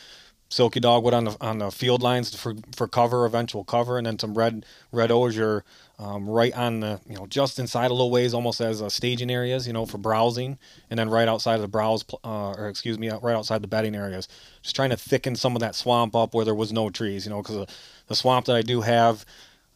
silky 0.49 0.79
dogwood 0.79 1.13
on 1.13 1.25
the 1.25 1.37
on 1.41 1.59
the 1.59 1.71
field 1.71 2.01
lines 2.01 2.33
for 2.35 2.55
for 2.75 2.87
cover, 2.87 3.25
eventual 3.25 3.63
cover, 3.63 3.97
and 3.97 4.07
then 4.07 4.17
some 4.17 4.33
red 4.33 4.65
red 4.91 5.11
osier 5.11 5.63
um, 5.99 6.29
right 6.29 6.53
on 6.53 6.79
the 6.81 6.99
you 7.09 7.15
know 7.15 7.25
just 7.25 7.57
inside 7.57 7.87
a 7.87 7.93
little 7.93 8.11
ways, 8.11 8.33
almost 8.33 8.61
as 8.61 8.81
uh, 8.81 8.89
staging 8.89 9.31
areas, 9.31 9.65
you 9.65 9.73
know, 9.73 9.85
for 9.85 9.97
browsing, 9.97 10.57
and 10.89 10.99
then 10.99 11.09
right 11.09 11.27
outside 11.27 11.55
of 11.55 11.61
the 11.61 11.67
browse, 11.67 12.05
uh, 12.23 12.51
or 12.51 12.69
excuse 12.69 12.99
me, 12.99 13.09
right 13.09 13.35
outside 13.35 13.61
the 13.63 13.67
bedding 13.67 13.95
areas, 13.95 14.27
just 14.61 14.75
trying 14.75 14.91
to 14.91 14.97
thicken 14.97 15.35
some 15.35 15.55
of 15.55 15.59
that 15.61 15.75
swamp 15.75 16.15
up 16.15 16.33
where 16.33 16.45
there 16.45 16.55
was 16.55 16.71
no 16.71 16.89
trees, 16.89 17.25
you 17.25 17.31
know, 17.31 17.41
because 17.41 17.55
the, 17.55 17.67
the 18.07 18.15
swamp 18.15 18.45
that 18.45 18.55
I 18.55 18.61
do 18.61 18.81
have 18.81 19.25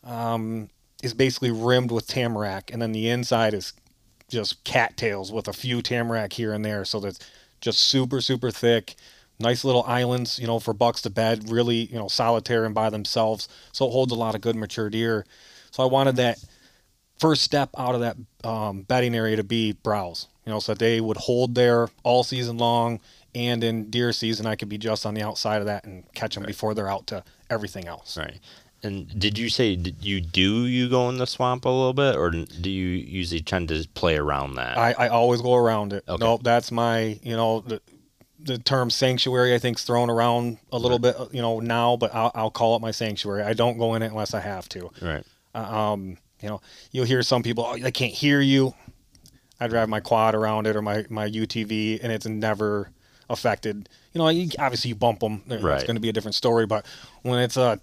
um, 0.04 0.70
is 1.02 1.14
basically 1.14 1.52
rimmed 1.52 1.92
with 1.92 2.08
tamarack, 2.08 2.72
and 2.72 2.82
then 2.82 2.92
the 2.92 3.10
inside 3.10 3.54
is 3.56 3.74
just 4.30 4.64
cattails 4.64 5.32
with 5.32 5.48
a 5.48 5.54
few 5.54 5.82
tamarack 5.82 6.34
here 6.34 6.54
and 6.54 6.64
there, 6.64 6.86
so 6.86 7.00
that's 7.00 7.20
just 7.62 7.80
super 7.80 8.22
super 8.22 8.52
thick. 8.52 8.96
Nice 9.40 9.64
little 9.64 9.84
islands, 9.88 10.38
you 10.38 10.46
know, 10.46 10.60
for 10.60 10.72
bucks 10.72 11.02
to 11.02 11.10
bed, 11.10 11.50
really, 11.50 11.86
you 11.86 11.96
know, 11.96 12.08
solitary 12.08 12.68
and 12.68 12.76
by 12.76 12.92
themselves. 12.92 13.50
So 13.72 13.88
it 13.88 13.92
holds 13.92 14.12
a 14.12 14.16
lot 14.16 14.36
of 14.36 14.42
good 14.42 14.56
mature 14.56 14.88
deer. 14.88 15.26
So 15.72 15.84
I 15.84 15.88
wanted 15.88 16.18
that 16.18 16.38
first 17.20 17.44
step 17.44 17.70
out 17.78 17.96
of 17.96 18.02
that 18.02 18.18
um, 18.44 18.82
bedding 18.82 19.16
area 19.16 19.36
to 19.38 19.44
be 19.44 19.74
browse, 19.74 20.28
you 20.46 20.52
know, 20.52 20.60
so 20.60 20.74
that 20.74 20.80
they 20.80 21.00
would 21.00 21.18
hold 21.18 21.56
there 21.56 21.88
all 22.04 22.24
season 22.24 22.58
long. 22.58 23.00
And 23.34 23.64
in 23.64 23.90
deer 23.90 24.12
season, 24.12 24.46
I 24.46 24.56
could 24.56 24.68
be 24.68 24.78
just 24.78 25.06
on 25.06 25.14
the 25.14 25.22
outside 25.22 25.60
of 25.60 25.66
that 25.66 25.86
and 25.86 26.04
catch 26.14 26.36
them 26.36 26.44
before 26.44 26.74
they're 26.74 26.90
out 26.90 27.08
to 27.08 27.24
everything 27.50 27.88
else. 27.88 28.18
Right. 28.18 28.40
And 28.84 29.08
did 29.20 29.38
you 29.38 29.50
say 29.50 29.76
did 29.76 30.04
you 30.04 30.20
do 30.22 30.66
you 30.66 30.90
go 30.90 31.08
in 31.10 31.18
the 31.18 31.28
swamp 31.28 31.66
a 31.66 31.70
little 31.70 31.94
bit, 31.94 32.16
or 32.16 32.32
do 32.32 32.70
you 32.70 32.88
usually 32.88 33.42
tend 33.42 33.70
to 33.70 33.88
play 33.94 34.18
around 34.18 34.56
that? 34.56 34.78
I, 34.78 34.94
I 34.94 35.08
always 35.10 35.42
go 35.42 35.54
around 35.54 35.94
it. 35.94 36.04
Okay. 36.08 36.24
Nope, 36.24 36.42
that's 36.44 36.72
my 36.72 37.20
you 37.22 37.36
know 37.36 37.62
the 37.62 37.80
the 38.40 38.58
term 38.58 38.90
sanctuary 38.90 39.54
I 39.54 39.60
think's 39.60 39.84
thrown 39.84 40.10
around 40.10 40.58
a 40.72 40.80
little 40.80 40.98
bit 40.98 41.16
you 41.32 41.44
know 41.44 41.60
now, 41.60 41.96
but 41.96 42.14
I'll, 42.16 42.32
I'll 42.34 42.50
call 42.50 42.76
it 42.76 42.82
my 42.82 42.90
sanctuary. 42.90 43.44
I 43.44 43.54
don't 43.54 43.78
go 43.78 43.94
in 43.94 44.02
it 44.02 44.08
unless 44.08 44.34
I 44.34 44.40
have 44.40 44.68
to. 44.70 44.90
right. 45.00 45.24
Um, 45.56 46.18
you 46.42 46.50
know, 46.50 46.62
you'll 46.92 47.06
hear 47.06 47.22
some 47.24 47.44
people, 47.44 47.66
oh, 47.68 47.78
they 47.78 47.92
can't 47.92 48.14
hear 48.14 48.42
you. 48.42 48.74
I 49.60 49.68
drive 49.68 49.90
my 49.90 50.00
quad 50.00 50.34
around 50.34 50.66
it 50.68 50.76
or 50.76 50.82
my, 50.82 51.06
my 51.10 51.30
UTV, 51.30 52.00
and 52.02 52.12
it's 52.12 52.26
never 52.26 52.90
affected. 53.30 53.88
You 54.14 54.20
know, 54.20 54.30
you, 54.30 54.50
obviously 54.58 54.90
you 54.90 54.96
bump 54.96 55.20
them, 55.20 55.44
it's 55.48 55.64
Right. 55.64 55.86
going 55.86 55.96
to 55.96 56.02
be 56.02 56.10
a 56.10 56.14
different 56.14 56.36
story. 56.36 56.66
But 56.66 56.86
when 57.22 57.40
it's 57.40 57.58
a, 57.58 57.62
uh, 57.62 57.78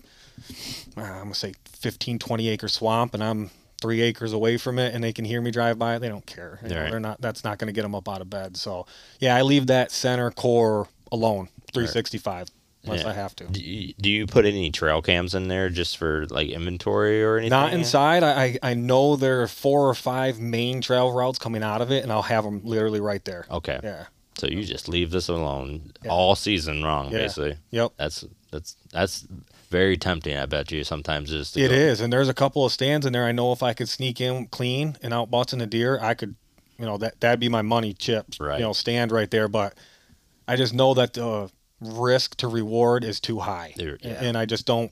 I'm 0.97 1.23
gonna 1.23 1.35
say 1.35 1.55
15, 1.67 2.19
20 2.19 2.49
acre 2.49 2.69
swamp, 2.69 3.15
and 3.15 3.23
I'm 3.23 3.51
three 3.81 4.01
acres 4.01 4.33
away 4.33 4.57
from 4.57 4.79
it, 4.81 4.93
and 4.93 5.05
they 5.05 5.13
can 5.13 5.25
hear 5.25 5.41
me 5.41 5.53
drive 5.53 5.79
by, 5.79 5.99
they 5.99 6.09
don't 6.09 6.27
care. 6.27 6.59
You 6.65 6.71
know, 6.71 6.81
Right. 6.83 6.91
They're 6.91 7.01
not. 7.01 7.21
That's 7.21 7.45
not 7.45 7.59
going 7.59 7.69
to 7.69 7.73
get 7.73 7.83
them 7.83 7.95
up 7.95 8.09
out 8.09 8.21
of 8.21 8.29
bed. 8.29 8.57
So 8.57 8.87
yeah, 9.21 9.37
I 9.37 9.43
leave 9.43 9.69
that 9.69 9.93
center 9.93 10.33
core 10.33 10.89
alone, 11.13 11.49
365, 11.73 12.49
unless 12.89 13.05
Yeah. 13.05 13.11
I 13.11 13.13
have 13.15 13.35
to. 13.37 13.45
Do 13.45 13.61
you, 13.63 13.95
do 14.01 14.09
you 14.11 14.27
put 14.27 14.45
any 14.45 14.71
trail 14.71 15.03
cams 15.03 15.35
in 15.35 15.49
there 15.49 15.69
just 15.71 15.97
for 15.97 16.27
like 16.31 16.49
inventory 16.49 17.23
or 17.23 17.37
anything? 17.37 17.51
Not 17.51 17.73
inside. 17.73 18.23
I, 18.23 18.59
I 18.63 18.75
know 18.75 19.17
there 19.17 19.43
are 19.43 19.49
four 19.49 19.89
or 19.89 19.95
five 19.95 20.39
main 20.39 20.81
trail 20.81 21.13
routes 21.13 21.39
coming 21.39 21.63
out 21.63 21.81
of 21.81 21.91
it, 21.91 22.03
and 22.03 22.13
I'll 22.13 22.23
have 22.23 22.45
them 22.45 22.61
literally 22.65 23.01
right 23.01 23.25
there. 23.25 23.47
Okay. 23.51 23.81
Yeah. 23.83 24.07
So 24.39 24.47
you 24.47 24.63
just 24.65 24.89
leave 24.89 25.11
this 25.11 25.29
alone 25.29 25.93
Yeah. 26.05 26.11
all 26.13 26.35
season 26.37 26.81
long, 26.81 27.11
Yeah. 27.13 27.19
basically. 27.19 27.57
Yep. 27.71 27.93
That's 27.97 28.25
that's 28.51 28.77
that's 28.93 29.27
very 29.71 29.97
tempting. 29.99 30.37
I 30.39 30.47
bet 30.47 30.71
you 30.73 30.83
sometimes 30.85 31.29
just 31.31 31.57
It 31.57 31.69
go- 31.69 31.75
is, 31.75 32.01
and 32.01 32.11
there's 32.13 32.29
a 32.29 32.35
couple 32.35 32.65
of 32.65 32.73
stands 32.73 33.05
in 33.05 33.13
there. 33.13 33.25
I 33.27 33.33
know 33.33 33.53
if 33.53 33.63
I 33.63 33.75
could 33.75 33.89
sneak 33.89 34.21
in 34.21 34.47
clean 34.47 34.97
and 35.03 35.13
out 35.13 35.31
butting 35.31 35.61
a 35.61 35.67
deer, 35.67 35.99
I 36.01 36.15
could, 36.15 36.37
you 36.79 36.87
know, 36.87 36.97
that 36.99 37.21
that'd 37.21 37.41
be 37.41 37.49
my 37.49 37.63
money 37.63 37.93
chips. 37.93 38.39
Right. 38.41 38.59
You 38.61 38.65
know, 38.65 38.73
stand 38.73 39.11
right 39.13 39.31
there. 39.31 39.49
But 39.49 39.75
I 40.47 40.57
just 40.57 40.73
know 40.73 40.95
that 40.95 41.13
the 41.15 41.51
risk 41.81 42.37
to 42.37 42.49
reward 42.49 43.05
is 43.05 43.21
too 43.21 43.39
high, 43.41 43.75
yeah. 43.77 43.95
and 44.03 44.37
I 44.37 44.47
just 44.47 44.67
don't. 44.67 44.91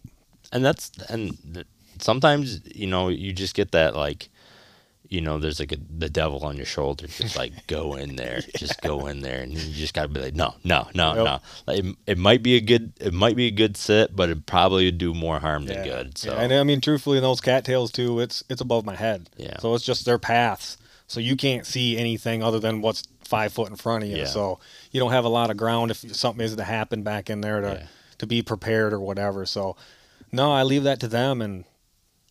and 0.52 0.64
that's 0.64 0.90
and 1.08 1.36
th- 1.54 1.66
sometimes 1.98 2.60
you 2.74 2.86
know 2.86 3.08
you 3.08 3.32
just 3.32 3.54
get 3.54 3.72
that 3.72 3.94
like 3.96 4.28
you 5.08 5.20
know 5.20 5.38
there's 5.38 5.60
like 5.60 5.72
a, 5.72 5.76
the 5.98 6.08
devil 6.10 6.44
on 6.44 6.56
your 6.56 6.66
shoulder 6.66 7.06
just 7.06 7.36
like 7.36 7.52
go 7.68 7.94
in 7.94 8.16
there 8.16 8.40
just 8.56 8.80
go 8.82 9.06
in 9.06 9.20
there 9.20 9.40
and 9.42 9.52
you 9.52 9.72
just 9.72 9.94
gotta 9.94 10.08
be 10.08 10.20
like 10.20 10.34
no 10.34 10.52
no 10.64 10.88
no 10.94 11.14
Yep. 11.14 11.24
no 11.24 11.38
like, 11.66 11.78
it, 11.84 11.96
it 12.08 12.18
might 12.18 12.42
be 12.42 12.56
a 12.56 12.60
good 12.60 12.92
it 13.00 13.12
might 13.14 13.36
be 13.36 13.46
a 13.46 13.50
good 13.52 13.76
sit 13.76 14.14
but 14.16 14.28
it 14.30 14.46
probably 14.46 14.84
would 14.86 14.98
do 14.98 15.14
more 15.14 15.38
harm 15.38 15.66
than 15.66 15.84
good 15.84 16.18
so 16.18 16.32
Yeah, 16.32 16.40
and 16.42 16.52
I 16.52 16.64
mean, 16.64 16.80
truthfully, 16.80 17.18
in 17.18 17.22
those 17.22 17.40
cattails 17.40 17.92
too, 17.92 18.18
it's 18.20 18.42
it's 18.50 18.60
above 18.60 18.84
my 18.84 18.96
head. 18.96 19.30
Yeah. 19.36 19.58
So 19.60 19.74
it's 19.74 19.84
just 19.84 20.04
their 20.06 20.18
paths, 20.18 20.76
so 21.06 21.20
you 21.20 21.36
can't 21.36 21.66
see 21.66 21.96
anything 21.96 22.42
other 22.42 22.58
than 22.60 22.80
what's 22.80 23.04
five 23.24 23.52
foot 23.52 23.68
in 23.70 23.76
front 23.76 24.04
of 24.04 24.10
you. 24.10 24.18
Yeah. 24.18 24.24
So 24.26 24.58
you 24.92 25.00
don't 25.00 25.12
have 25.12 25.24
a 25.24 25.28
lot 25.28 25.50
of 25.50 25.56
ground 25.56 25.90
if 25.90 25.98
something 26.16 26.44
is 26.44 26.54
to 26.56 26.64
happen 26.64 27.02
back 27.02 27.28
in 27.30 27.40
there 27.40 27.60
to 27.60 27.68
Yeah. 27.80 27.86
to 28.18 28.26
be 28.26 28.42
prepared 28.42 28.92
or 28.92 29.00
whatever. 29.00 29.44
So 29.46 29.76
no, 30.32 30.52
I 30.52 30.62
leave 30.62 30.82
that 30.84 31.00
to 31.00 31.08
them, 31.08 31.40
and 31.42 31.64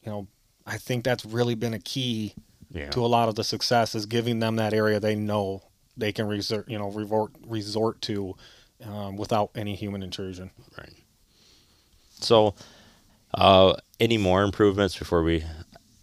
you 0.03 0.11
know, 0.11 0.27
I 0.65 0.77
think 0.77 1.03
that's 1.03 1.25
really 1.25 1.55
been 1.55 1.73
a 1.73 1.79
key 1.79 2.33
yeah 2.71 2.89
to 2.89 3.05
a 3.05 3.07
lot 3.07 3.29
of 3.29 3.35
the 3.35 3.43
success 3.43 3.95
is 3.95 4.05
giving 4.05 4.39
them 4.39 4.55
that 4.57 4.73
area 4.73 4.99
they 4.99 5.15
know 5.15 5.63
they 5.97 6.11
can 6.11 6.27
resort, 6.27 6.67
you 6.69 6.77
know, 6.77 6.89
resort 6.89 7.31
resort 7.47 8.01
to 8.01 8.35
um, 8.83 9.15
without 9.15 9.51
any 9.55 9.75
human 9.75 10.03
intrusion. 10.03 10.51
right 10.77 10.89
so 12.19 12.55
uh 13.33 13.73
any 13.99 14.17
more 14.17 14.43
improvements 14.43 14.97
before 14.97 15.23
we 15.23 15.43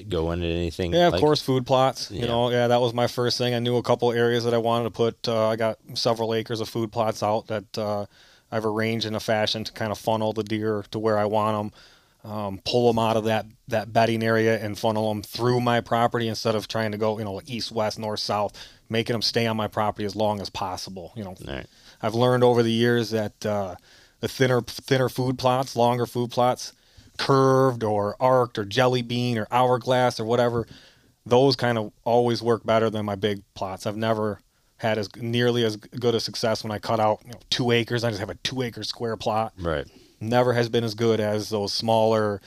go 0.09 0.31
into 0.33 0.47
anything 0.47 0.93
Yeah, 0.93 1.09
of 1.09 1.13
like- 1.15 1.21
course, 1.21 1.41
food 1.43 1.67
plots. 1.67 2.11
Yeah. 2.11 2.23
You 2.23 2.29
know, 2.29 2.51
yeah, 2.51 2.69
that 2.69 2.81
was 2.81 2.93
my 2.95 3.07
first 3.07 3.39
thing. 3.39 3.55
I 3.55 3.59
knew 3.59 3.77
a 3.77 3.83
couple 3.83 4.11
areas 4.13 4.45
that 4.45 4.55
I 4.55 4.59
wanted 4.59 4.85
to 4.85 4.91
put. 4.91 5.29
Uh, 5.29 5.49
I 5.49 5.57
got 5.57 5.79
several 5.95 6.35
acres 6.35 6.61
of 6.61 6.69
food 6.69 6.93
plots 6.93 7.23
out 7.23 7.47
that 7.49 7.79
uh, 7.79 8.07
I've 8.51 8.65
arranged 8.67 9.07
in 9.07 9.15
a 9.15 9.21
fashion 9.21 9.65
to 9.65 9.73
kind 9.73 9.93
of 9.93 9.99
funnel 9.99 10.33
the 10.33 10.45
deer 10.45 10.85
to 10.91 10.99
where 10.99 11.19
I 11.19 11.25
want 11.25 11.73
them. 11.73 11.81
Um, 12.25 12.61
pull 12.65 12.87
them 12.87 13.01
out 13.01 13.17
of 13.17 13.25
that 13.25 13.47
that 13.67 13.93
bedding 13.93 14.23
area 14.23 14.57
and 14.63 14.79
funnel 14.79 15.09
them 15.09 15.23
through 15.23 15.61
my 15.61 15.81
property 15.81 16.29
instead 16.29 16.55
of 16.55 16.69
trying 16.69 16.93
to 16.93 16.99
go, 16.99 17.19
you 17.19 17.25
know, 17.25 17.41
east, 17.47 17.73
west, 17.73 17.99
north, 17.99 18.21
south, 18.21 18.53
making 18.89 19.15
them 19.15 19.23
stay 19.23 19.47
on 19.49 19.57
my 19.57 19.67
property 19.67 20.05
as 20.05 20.15
long 20.15 20.41
as 20.41 20.49
possible. 20.49 21.13
You 21.17 21.25
know, 21.25 21.35
Right. 21.45 21.67
I've 22.01 22.15
learned 22.15 22.45
over 22.45 22.63
the 22.63 22.71
years 22.71 23.11
that 23.11 23.45
uh, 23.45 23.75
the 24.21 24.29
thinner 24.29 24.61
thinner 24.61 25.09
food 25.09 25.37
plots, 25.37 25.75
longer 25.75 26.07
food 26.07 26.31
plots, 26.31 26.73
curved 27.19 27.83
or 27.85 28.17
arced 28.21 28.59
or 28.59 28.65
jelly 28.65 29.03
bean 29.03 29.39
or 29.39 29.47
hourglass 29.51 30.19
or 30.19 30.25
whatever, 30.25 30.67
those 31.25 31.57
kind 31.57 31.79
of 31.79 31.93
always 32.05 32.43
work 32.43 32.65
better 32.65 32.91
than 32.91 33.05
my 33.05 33.15
big 33.15 33.43
plots. 33.55 33.87
I've 33.87 33.97
never 33.97 34.41
had 34.79 34.99
as 34.99 35.09
nearly 35.17 35.65
as 35.65 35.77
good 35.77 36.15
a 36.15 36.21
success 36.21 36.65
when 36.65 36.73
I 36.73 36.79
cut 36.79 36.99
out 36.99 37.21
you 37.25 37.33
know, 37.33 37.39
two 37.51 37.71
acres. 37.71 38.03
I 38.03 38.11
just 38.11 38.21
have 38.21 38.31
a 38.31 38.35
two 38.37 38.63
acre 38.63 38.83
square 38.83 39.17
plot. 39.17 39.53
right 39.59 39.87
Never 40.21 40.53
has 40.53 40.69
been 40.69 40.85
as 40.85 40.95
good 40.95 41.19
as 41.21 41.51
those 41.51 41.73
smaller, 41.73 42.41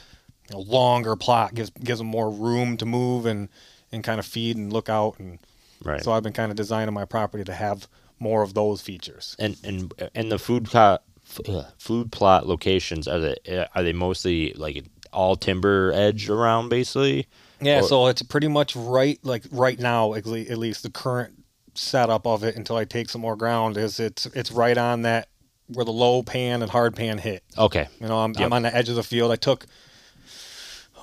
you 0.50 0.56
know, 0.56 0.62
longer 0.62 1.16
plot 1.16 1.54
gives 1.54 1.70
gives 1.72 2.00
them 2.00 2.08
more 2.08 2.30
room 2.30 2.78
to 2.78 2.86
move 2.86 3.26
and 3.26 3.50
and 3.92 4.04
kind 4.04 4.20
of 4.20 4.26
feed 4.26 4.58
and 4.58 4.72
look 4.74 4.90
out 4.90 5.18
and 5.20 5.40
right 5.84 6.04
so 6.04 6.12
I've 6.12 6.24
been 6.24 6.34
kind 6.34 6.52
of 6.52 6.58
designing 6.58 6.94
my 6.94 7.06
property 7.06 7.44
to 7.46 7.54
have 7.54 7.88
more 8.20 8.42
of 8.44 8.54
those 8.54 8.82
features. 8.82 9.36
and 9.40 9.58
and 9.64 9.94
and 10.14 10.32
the 10.32 10.40
food 10.40 10.66
plot 10.66 11.04
Uh, 11.48 11.64
food 11.78 12.12
plot 12.12 12.48
locations 12.48 13.08
are 13.08 13.20
they 13.20 13.36
uh, 13.58 13.66
are 13.76 13.84
they 13.84 13.94
mostly 13.94 14.54
like 14.54 14.86
all 15.12 15.36
timber 15.36 15.92
edge 15.94 16.30
around 16.30 16.70
basically 16.70 17.28
Yeah, 17.62 17.80
Or- 17.80 17.88
so 17.88 18.08
it's 18.08 18.22
pretty 18.22 18.48
much 18.50 18.76
right, 18.76 19.18
like 19.24 19.44
right 19.52 19.80
now, 19.80 20.14
at 20.14 20.26
at 20.28 20.58
least 20.58 20.84
the 20.84 20.90
current 20.90 21.44
setup 21.74 22.26
of 22.28 22.44
it 22.44 22.56
until 22.56 22.76
I 22.78 22.86
take 22.86 23.10
some 23.10 23.22
more 23.22 23.36
ground 23.36 23.78
is 23.78 24.00
it's 24.00 24.26
it's 24.28 24.52
right 24.52 24.78
on 24.78 25.02
that 25.04 25.28
where 25.68 25.84
the 25.86 25.92
low 25.92 26.22
pan 26.24 26.62
and 26.62 26.70
hard 26.72 26.96
pan 26.96 27.18
hit. 27.18 27.44
okay 27.58 27.88
You 28.00 28.08
know, 28.08 28.20
I'm, 28.20 28.34
Yep. 28.34 28.42
I'm 28.42 28.54
on 28.54 28.62
the 28.64 28.76
edge 28.76 28.88
of 28.90 28.96
the 28.96 29.04
field. 29.04 29.32
I 29.32 29.36
took 29.36 29.66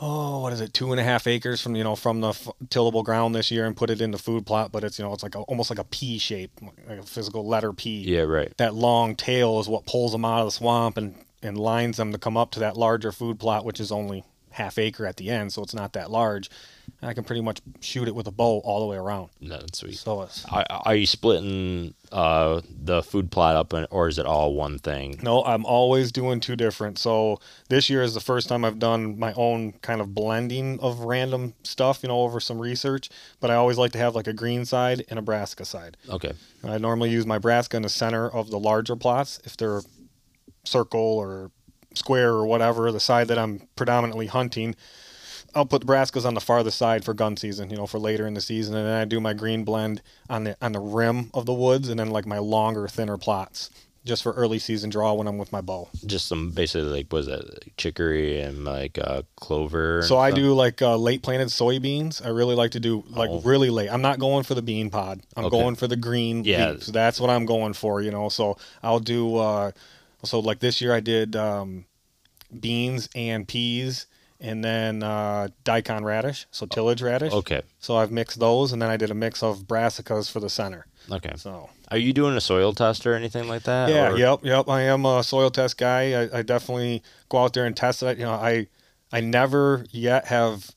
oh, 0.02 0.40
what 0.40 0.52
is 0.52 0.60
it, 0.60 0.74
two 0.74 0.90
and 0.90 1.00
a 1.00 1.04
half 1.04 1.26
acres 1.26 1.62
from 1.62 1.76
you 1.76 1.84
know 1.84 1.96
from 1.96 2.20
the 2.20 2.30
f- 2.30 2.48
tillable 2.68 3.02
ground 3.04 3.34
this 3.34 3.50
year 3.50 3.64
and 3.64 3.76
put 3.76 3.88
it 3.88 4.00
in 4.00 4.10
the 4.10 4.18
food 4.18 4.44
plot, 4.44 4.72
but 4.72 4.84
it's 4.84 4.98
you 4.98 5.04
know 5.04 5.12
it's 5.14 5.22
like 5.22 5.34
a, 5.34 5.38
almost 5.40 5.70
like 5.70 5.78
a 5.78 5.84
P 5.84 6.18
shape, 6.18 6.50
like 6.88 6.98
a 6.98 7.02
physical 7.02 7.46
letter 7.46 7.72
P. 7.72 8.02
yeah 8.02 8.22
right 8.22 8.54
That 8.58 8.74
long 8.74 9.14
tail 9.16 9.60
is 9.60 9.68
what 9.68 9.86
pulls 9.86 10.12
them 10.12 10.24
out 10.24 10.40
of 10.40 10.46
the 10.46 10.50
swamp 10.50 10.96
and 10.98 11.14
and 11.42 11.56
lines 11.56 11.96
them 11.96 12.12
to 12.12 12.18
come 12.18 12.36
up 12.36 12.50
to 12.52 12.60
that 12.60 12.76
larger 12.76 13.10
food 13.12 13.38
plot, 13.38 13.64
which 13.64 13.80
is 13.80 13.90
only 13.90 14.24
half 14.50 14.78
acre 14.78 15.06
at 15.06 15.16
the 15.16 15.30
end, 15.30 15.52
so 15.52 15.62
it's 15.62 15.74
not 15.74 15.94
that 15.94 16.10
large. 16.10 16.50
And 17.00 17.08
I 17.10 17.14
can 17.14 17.24
pretty 17.24 17.40
much 17.40 17.60
shoot 17.80 18.06
it 18.06 18.14
with 18.14 18.26
a 18.26 18.30
bow 18.30 18.60
all 18.64 18.80
the 18.80 18.86
way 18.86 18.96
around. 18.96 19.30
no, 19.40 19.58
that's 19.58 19.78
sweet 19.78 19.96
So 19.96 20.22
it's 20.22 20.44
are, 20.46 20.64
are 20.68 20.94
you 20.94 21.06
splitting 21.06 21.94
uh 22.12 22.61
the 22.85 23.03
food 23.03 23.31
plot 23.31 23.57
up 23.57 23.72
or 23.90 24.09
is 24.09 24.18
it 24.18 24.27
all 24.27 24.55
one 24.55 24.79
thing 24.79 25.18
No, 25.22 25.42
I'm 25.44 25.64
always 25.64 26.12
doing 26.12 26.40
two 26.40 26.57
different. 26.57 26.98
So 26.98 27.40
this 27.68 27.88
year 27.88 28.03
is 28.03 28.14
the 28.14 28.20
first 28.20 28.48
time 28.48 28.64
I've 28.64 28.79
done 28.79 29.18
my 29.18 29.33
own 29.35 29.72
kind 29.81 30.01
of 30.01 30.14
blending 30.14 30.79
of 30.81 31.01
random 31.01 31.55
stuff, 31.62 32.03
you 32.03 32.09
know, 32.09 32.20
over 32.20 32.38
some 32.40 32.59
research. 32.59 33.09
But 33.40 33.51
I 33.51 33.55
always 33.55 33.79
like 33.79 33.92
to 33.92 33.98
have 33.98 34.14
like 34.14 34.27
a 34.27 34.33
green 34.33 34.64
side 34.64 35.05
and 35.09 35.18
a 35.18 35.22
brassica 35.22 35.64
side. 35.64 35.96
okay 36.09 36.33
I 36.64 36.79
normally 36.79 37.11
use 37.11 37.27
my 37.27 37.38
brassica 37.38 37.77
in 37.77 37.83
the 37.83 37.88
center 37.88 38.29
of 38.29 38.51
the 38.51 38.59
larger 38.59 38.94
plots 38.94 39.40
if 39.44 39.57
they're 39.57 39.81
circle 40.64 41.01
or 41.01 41.51
square 41.94 42.31
or 42.31 42.46
whatever, 42.46 42.90
the 42.92 43.01
side 43.01 43.29
that 43.29 43.38
I'm 43.38 43.68
predominantly 43.77 44.27
hunting. 44.27 44.75
I'll 45.54 45.66
put 45.66 45.82
the 45.82 45.86
brassicas 45.86 46.24
on 46.24 46.34
the 46.34 46.40
farther 46.40 46.70
side 46.70 47.04
for 47.04 47.14
gun 47.14 47.36
season, 47.36 47.70
you 47.70 47.76
know, 47.76 47.86
for 47.86 47.98
later 47.98 48.26
in 48.26 48.34
the 48.34 48.40
season, 48.40 48.74
and 48.74 48.86
then 48.86 48.94
I 49.00 49.04
do 49.04 49.20
my 49.20 49.34
green 49.34 49.64
blend 49.64 50.02
on 50.30 50.44
the 50.44 50.56
on 50.62 50.72
the 50.72 50.80
rim 50.80 51.30
of 51.34 51.46
the 51.46 51.52
woods, 51.54 51.88
and 51.88 51.98
then 52.00 52.10
like 52.10 52.26
my 52.26 52.38
longer, 52.38 52.88
thinner 52.88 53.18
plots, 53.18 53.70
just 54.04 54.22
for 54.22 54.32
early 54.32 54.58
season 54.58 54.88
draw 54.90 55.12
when 55.12 55.26
I'm 55.26 55.38
with 55.38 55.52
my 55.52 55.60
bow. 55.60 55.88
just 56.06 56.26
some 56.26 56.50
basically 56.50 56.88
like 56.90 57.12
was 57.12 57.26
that 57.26 57.44
like 57.52 57.72
chicory 57.76 58.40
and 58.40 58.64
like 58.64 58.98
uh 58.98 59.22
clover 59.36 60.02
So 60.02 60.16
I 60.18 60.30
stuff? 60.30 60.36
do 60.40 60.54
like 60.54 60.80
uh, 60.82 60.96
late 60.96 61.22
planted 61.22 61.48
soybeans. 61.48 62.24
I 62.24 62.30
really 62.30 62.54
like 62.56 62.70
to 62.72 62.80
do 62.80 63.04
like 63.10 63.30
Oh. 63.30 63.40
really 63.42 63.70
late. 63.70 63.90
I'm 63.90 64.02
not 64.02 64.18
going 64.18 64.42
for 64.44 64.54
the 64.54 64.62
bean 64.62 64.90
pod. 64.90 65.20
I'm 65.36 65.44
Okay. 65.44 65.56
going 65.58 65.74
for 65.76 65.86
the 65.86 65.96
green 65.96 66.44
Yeah. 66.44 66.70
leaves. 66.70 66.86
That's 66.86 67.20
what 67.20 67.30
I'm 67.30 67.46
going 67.46 67.74
for. 67.74 68.00
You 68.02 68.10
know. 68.10 68.28
So 68.30 68.56
I'll 68.82 69.00
do. 69.00 69.36
Uh, 69.36 69.70
so 70.24 70.40
like 70.40 70.60
this 70.60 70.80
year 70.80 70.92
I 70.94 71.00
did 71.00 71.36
um, 71.36 71.84
beans 72.58 73.08
and 73.14 73.46
peas, 73.46 74.06
and 74.42 74.62
then 74.62 75.02
uh, 75.02 75.48
daikon 75.64 76.05
radish, 76.05 76.46
so 76.50 76.66
tillage 76.66 77.00
radish. 77.00 77.33
okay 77.33 77.62
So 77.78 77.96
I've 77.96 78.11
mixed 78.11 78.38
those, 78.40 78.72
and 78.72 78.83
then 78.83 78.90
I 78.90 78.96
did 78.98 79.11
a 79.11 79.14
mix 79.14 79.42
of 79.42 79.61
brassicas 79.66 80.31
for 80.31 80.40
the 80.40 80.50
center. 80.50 80.85
okay 81.11 81.33
So 81.37 81.70
are 81.90 81.96
you 81.98 82.12
doing 82.12 82.37
a 82.37 82.40
soil 82.40 82.72
test 82.74 83.07
or 83.07 83.14
anything 83.14 83.48
like 83.48 83.62
that 83.64 83.88
yeah, 83.88 84.11
or- 84.12 84.16
yep, 84.18 84.40
yep. 84.42 84.68
I 84.68 84.83
am 84.83 85.07
a 85.07 85.22
soil 85.22 85.50
test 85.50 85.78
guy. 85.78 86.22
I, 86.24 86.38
I 86.38 86.42
definitely 86.42 87.02
go 87.28 87.38
out 87.38 87.52
there 87.55 87.64
and 87.66 87.76
test 87.76 88.02
it. 88.02 88.18
You 88.18 88.24
know, 88.24 88.33
I 88.33 88.66
I 89.12 89.20
never 89.20 89.85
yet 89.90 90.26
have 90.26 90.70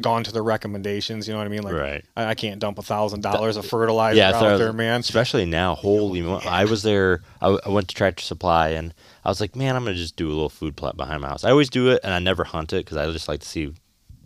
gone 0.00 0.24
to 0.24 0.32
the 0.32 0.40
recommendations. 0.42 1.26
You 1.28 1.34
know 1.34 1.38
what 1.38 1.46
I 1.46 1.50
mean? 1.50 1.62
Like 1.64 1.74
Right. 1.74 2.04
I, 2.16 2.26
I 2.26 2.34
can't 2.34 2.60
dump 2.60 2.78
a 2.78 2.82
thousand 2.82 3.22
dollars 3.22 3.56
of 3.56 3.66
fertilizer 3.66 4.16
Yeah, 4.18 4.30
out 4.34 4.56
there, 4.58 4.72
man. 4.72 5.00
Especially 5.00 5.44
now, 5.44 5.74
holy 5.74 6.22
mo- 6.22 6.40
I 6.46 6.64
was 6.64 6.82
there. 6.82 7.20
I 7.40 7.58
went 7.68 7.88
to 7.88 7.94
Tractor 7.94 8.22
Supply 8.22 8.68
and 8.70 8.94
I 9.24 9.28
was 9.28 9.40
like, 9.40 9.54
man, 9.54 9.76
I'm 9.76 9.84
gonna 9.84 9.96
just 9.96 10.16
do 10.16 10.28
a 10.28 10.34
little 10.34 10.48
food 10.48 10.76
plot 10.76 10.96
behind 10.96 11.20
my 11.22 11.28
house. 11.28 11.44
I 11.44 11.50
always 11.50 11.70
do 11.70 11.90
it, 11.90 12.00
and 12.02 12.12
I 12.12 12.18
never 12.18 12.44
hunt 12.44 12.72
it 12.72 12.84
because 12.84 12.96
I 12.96 13.10
just 13.10 13.28
like 13.28 13.40
to 13.40 13.48
see 13.48 13.74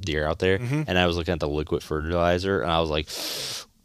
deer 0.00 0.26
out 0.26 0.38
there. 0.38 0.58
Mm-hmm. 0.58 0.82
And 0.86 0.98
I 0.98 1.06
was 1.06 1.16
looking 1.16 1.32
at 1.32 1.40
the 1.40 1.48
liquid 1.48 1.82
fertilizer, 1.82 2.62
and 2.62 2.70
I 2.70 2.80
was 2.80 2.90
like, 2.90 3.08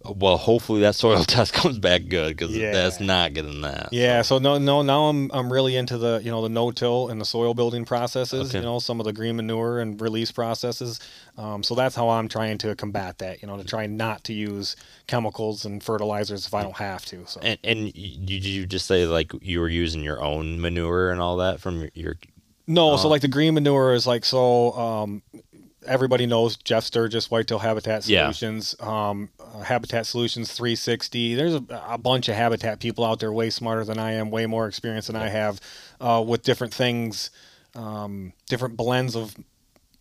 well, 0.06 0.38
hopefully 0.38 0.82
that 0.82 0.96
soil 0.96 1.24
test 1.26 1.54
comes 1.54 1.80
back 1.80 2.08
good 2.08 2.36
because 2.38 2.56
Yeah. 2.56 2.72
that's 2.72 3.00
not 3.00 3.34
getting 3.34 3.62
that. 3.62 3.90
Yeah, 3.92 4.22
so 4.22 4.38
no, 4.40 4.58
no. 4.58 4.82
Now 4.82 5.06
I'm 5.06 5.30
I'm 5.34 5.52
really 5.52 5.76
into 5.76 5.98
the 5.98 6.22
you 6.24 6.32
know 6.32 6.42
the 6.42 6.50
no-till 6.50 7.10
and 7.10 7.20
the 7.22 7.26
soil 7.26 7.54
building 7.54 7.86
processes. 7.86 8.50
Okay. 8.50 8.60
You 8.60 8.64
know 8.64 8.80
some 8.80 9.00
of 9.00 9.06
the 9.06 9.14
green 9.14 9.36
manure 9.36 9.80
and 9.80 10.00
release 10.02 10.32
processes. 10.32 11.00
Um, 11.38 11.64
so 11.64 11.76
that's 11.76 11.96
how 11.96 12.10
I'm 12.10 12.28
trying 12.28 12.58
to 12.60 12.76
combat 12.76 13.18
that. 13.20 13.42
You 13.42 13.48
know 13.48 13.58
to 13.58 13.64
try 13.64 13.86
not 13.86 14.24
to 14.26 14.34
use 14.34 14.76
chemicals 15.08 15.66
and 15.66 15.84
fertilizers 15.84 16.46
if 16.48 16.54
I 16.54 16.64
don't 16.64 16.78
have 16.78 17.06
to. 17.06 17.26
So 17.28 17.40
And 17.42 17.60
and 17.64 17.84
y- 17.86 17.92
did 18.26 18.46
you 18.46 18.66
just 18.66 18.86
say 18.88 19.06
like 19.06 19.32
you 19.42 19.60
were 19.60 19.70
using 19.70 20.02
your 20.04 20.22
own 20.24 20.62
manure 20.62 21.12
and 21.12 21.20
all 21.22 21.38
that 21.38 21.60
from 21.60 21.82
your, 21.82 21.90
your 21.94 22.16
no, 22.68 22.96
so 22.96 23.08
Oh. 23.08 23.10
like 23.12 23.22
the 23.22 23.28
green 23.28 23.56
manure 23.56 23.94
is 23.94 24.08
like 24.08 24.24
so. 24.24 24.72
Um, 24.74 25.24
everybody 25.86 26.26
knows 26.26 26.58
Jeff 26.58 26.84
Sturgis, 26.84 27.32
Whitetail 27.32 27.60
Habitat 27.60 28.08
Yeah. 28.08 28.24
Solutions, 28.32 28.76
um, 28.80 29.30
uh, 29.40 29.62
Habitat 29.62 30.06
Solutions 30.06 30.52
360. 30.52 31.36
There's 31.36 31.56
a, 31.56 31.64
a 31.88 31.98
bunch 31.98 32.30
of 32.30 32.36
habitat 32.36 32.80
people 32.80 33.04
out 33.04 33.20
there 33.20 33.32
way 33.34 33.50
smarter 33.50 33.84
than 33.84 33.98
I 33.98 34.14
am, 34.14 34.32
way 34.32 34.46
more 34.46 34.68
experience 34.68 35.08
than 35.08 35.16
I 35.16 35.30
have 35.30 35.60
uh, 36.00 36.24
with 36.26 36.44
different 36.44 36.74
things, 36.74 37.32
um, 37.76 38.34
different 38.48 38.78
blends 38.78 39.16
of 39.16 39.36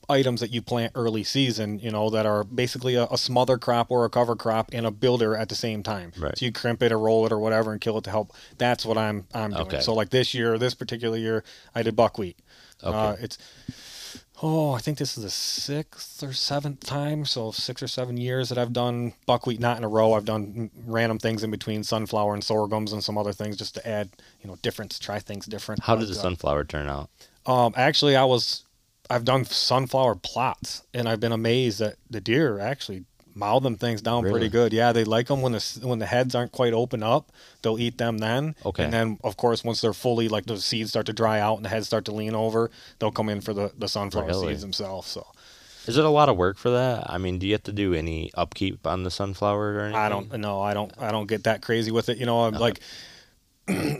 items 0.09 0.40
that 0.40 0.53
you 0.53 0.61
plant 0.61 0.93
early 0.97 1.23
season, 1.23 1.79
you 1.79 1.90
know, 1.90 2.11
that 2.11 2.27
are 2.27 2.43
basically 2.43 2.97
a, 2.97 3.05
a 3.05 3.16
smother 3.16 3.57
crop 3.57 3.90
or 3.90 4.05
a 4.05 4.11
cover 4.11 4.35
crop 4.35 4.71
and 4.73 4.85
a 4.85 4.90
builder 4.90 5.37
at 5.37 5.49
the 5.49 5.55
same 5.55 5.83
time. 5.85 6.12
Right. 6.19 6.37
So 6.37 6.47
you 6.47 6.53
crimp 6.53 6.83
it 6.83 6.90
or 6.90 6.99
roll 6.99 7.27
it 7.27 7.33
or 7.33 7.38
whatever 7.38 7.71
and 7.71 7.81
kill 7.81 7.97
it 7.97 8.05
to 8.05 8.11
help. 8.11 8.33
That's 8.59 8.85
what 8.85 8.99
I'm 8.99 9.27
I'm 9.33 9.51
doing. 9.51 9.62
Okay. 9.62 9.81
So 9.81 9.95
like 9.95 10.11
this 10.11 10.35
year, 10.35 10.59
this 10.59 10.75
particular 10.75 11.16
year, 11.16 11.45
I 11.75 11.83
did 11.85 11.95
buckwheat. 11.95 12.38
Okay. 12.83 12.97
Uh, 12.97 13.16
it's 13.21 13.38
oh, 14.42 14.72
I 14.72 14.79
think 14.79 14.98
this 14.98 15.16
is 15.16 15.24
the 15.24 15.31
sixth 15.31 16.22
or 16.22 16.33
seventh 16.33 16.85
time, 16.85 17.24
so 17.24 17.50
six 17.50 17.83
or 17.83 17.88
seven 17.88 18.16
years 18.16 18.48
that 18.48 18.59
I've 18.59 18.72
done 18.72 19.12
buckwheat, 19.26 19.61
not 19.61 19.76
in 19.76 19.85
a 19.85 19.88
row. 19.88 20.14
I've 20.14 20.24
done 20.24 20.70
random 20.87 21.18
things 21.18 21.44
in 21.44 21.50
between 21.50 21.83
sunflower 21.85 22.35
and 22.35 22.42
sorghums 22.42 22.92
and 22.92 23.05
some 23.05 23.18
other 23.18 23.33
things 23.33 23.57
just 23.57 23.74
to 23.74 23.87
add, 23.87 24.11
you 24.40 24.48
know, 24.48 24.57
difference, 24.62 24.98
try 24.98 25.18
things 25.18 25.46
different. 25.46 25.83
how 25.83 25.96
did 25.96 26.09
the 26.09 26.12
uh, 26.12 26.22
sunflower 26.22 26.64
turn 26.64 26.88
out? 26.88 27.11
um, 27.46 27.74
actually, 27.76 28.16
I 28.16 28.24
was, 28.24 28.64
I've 29.09 29.24
done 29.24 29.44
sunflower 29.44 30.16
plots, 30.16 30.83
and 30.94 31.09
I've 31.09 31.20
been 31.20 31.33
amazed 31.33 31.81
that 31.81 31.96
the 32.09 32.20
deer 32.20 32.59
actually 32.59 33.05
mow 33.35 33.61
them 33.61 33.77
things 33.77 34.03
down 34.03 34.23
Really? 34.25 34.33
pretty 34.33 34.49
good. 34.49 34.73
Yeah, 34.73 34.93
they 34.93 35.05
like 35.05 35.27
them 35.29 35.43
when 35.43 35.53
the 35.53 35.81
when 35.83 35.99
the 35.99 36.07
heads 36.07 36.35
aren't 36.35 36.53
quite 36.53 36.73
open 36.73 37.03
up. 37.03 37.31
They'll 37.62 37.79
eat 37.79 37.99
them 37.99 38.19
then. 38.19 38.55
Okay. 38.64 38.85
And 38.85 38.93
then, 38.93 39.19
of 39.25 39.37
course, 39.37 39.62
once 39.64 39.81
they're 39.81 39.93
fully 39.93 40.29
like 40.29 40.47
the 40.47 40.59
seeds 40.59 40.90
start 40.90 41.07
to 41.07 41.12
dry 41.12 41.40
out 41.40 41.57
and 41.57 41.64
the 41.64 41.69
heads 41.69 41.87
start 41.87 42.05
to 42.07 42.12
lean 42.12 42.35
over, 42.35 42.71
they'll 42.99 43.11
come 43.12 43.29
in 43.29 43.40
for 43.40 43.53
the 43.55 43.73
the 43.79 43.88
sunflower 43.88 44.27
Really? 44.27 44.49
seeds 44.55 44.62
themselves. 44.62 45.09
So 45.09 45.27
Is 45.87 45.97
it 45.97 46.05
a 46.05 46.11
lot 46.11 46.29
of 46.29 46.37
work 46.37 46.59
for 46.59 46.71
that? 46.71 47.09
I 47.11 47.19
mean, 47.19 47.38
do 47.38 47.47
you 47.47 47.53
have 47.55 47.62
to 47.64 47.73
do 47.73 47.95
any 47.95 48.31
upkeep 48.35 48.87
on 48.87 49.03
the 49.05 49.11
sunflower 49.11 49.75
or 49.75 49.81
anything? 49.81 49.97
I 50.01 50.09
don't 50.09 50.33
know. 50.38 50.61
I 50.61 50.75
don't. 50.75 50.93
I 50.99 51.11
don't 51.11 51.27
get 51.27 51.45
that 51.45 51.62
crazy 51.62 51.90
with 51.90 52.09
it. 52.09 52.19
You 52.19 52.27
know, 52.27 52.43
I'm 52.45 52.55
like. 52.55 52.81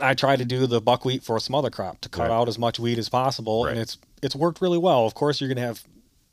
I 0.01 0.14
try 0.14 0.35
to 0.37 0.45
do 0.45 0.66
the 0.66 0.81
buckwheat 0.81 1.23
for 1.23 1.37
a 1.37 1.40
smother 1.40 1.71
crop 1.71 2.01
to 2.01 2.09
cut 2.09 2.23
Right. 2.29 2.35
out 2.35 2.49
as 2.49 2.59
much 2.59 2.81
weed 2.81 2.99
as 2.99 3.09
possible, 3.09 3.64
Right. 3.64 3.73
and 3.73 3.81
it's 3.81 3.99
it's 4.23 4.35
worked 4.35 4.61
really 4.61 4.79
well. 4.79 5.07
Of 5.07 5.14
course, 5.14 5.40
you're 5.40 5.49
gonna 5.49 5.66
have 5.66 5.83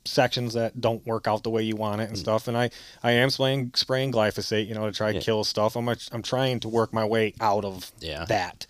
sections 0.07 0.53
that 0.53 0.79
don't 0.81 1.05
work 1.05 1.27
out 1.27 1.43
the 1.43 1.49
way 1.49 1.63
you 1.63 1.75
want 1.75 2.01
it 2.01 2.09
and 2.09 2.17
stuff. 2.17 2.47
And 2.47 2.57
I 2.57 2.69
I 3.03 3.11
am 3.11 3.29
spraying 3.29 3.71
spraying 3.75 4.11
glyphosate, 4.11 4.67
you 4.67 4.73
know, 4.75 4.85
to 4.85 4.91
try. 4.91 5.09
Yeah. 5.11 5.19
to 5.19 5.25
kill 5.25 5.43
stuff. 5.43 5.75
I'm 5.75 5.87
I'm 5.89 6.21
trying 6.21 6.59
to 6.61 6.69
work 6.69 6.93
my 6.93 7.05
way 7.05 7.33
out 7.39 7.63
of 7.65 7.91
Yeah. 7.99 8.25
that. 8.25 8.65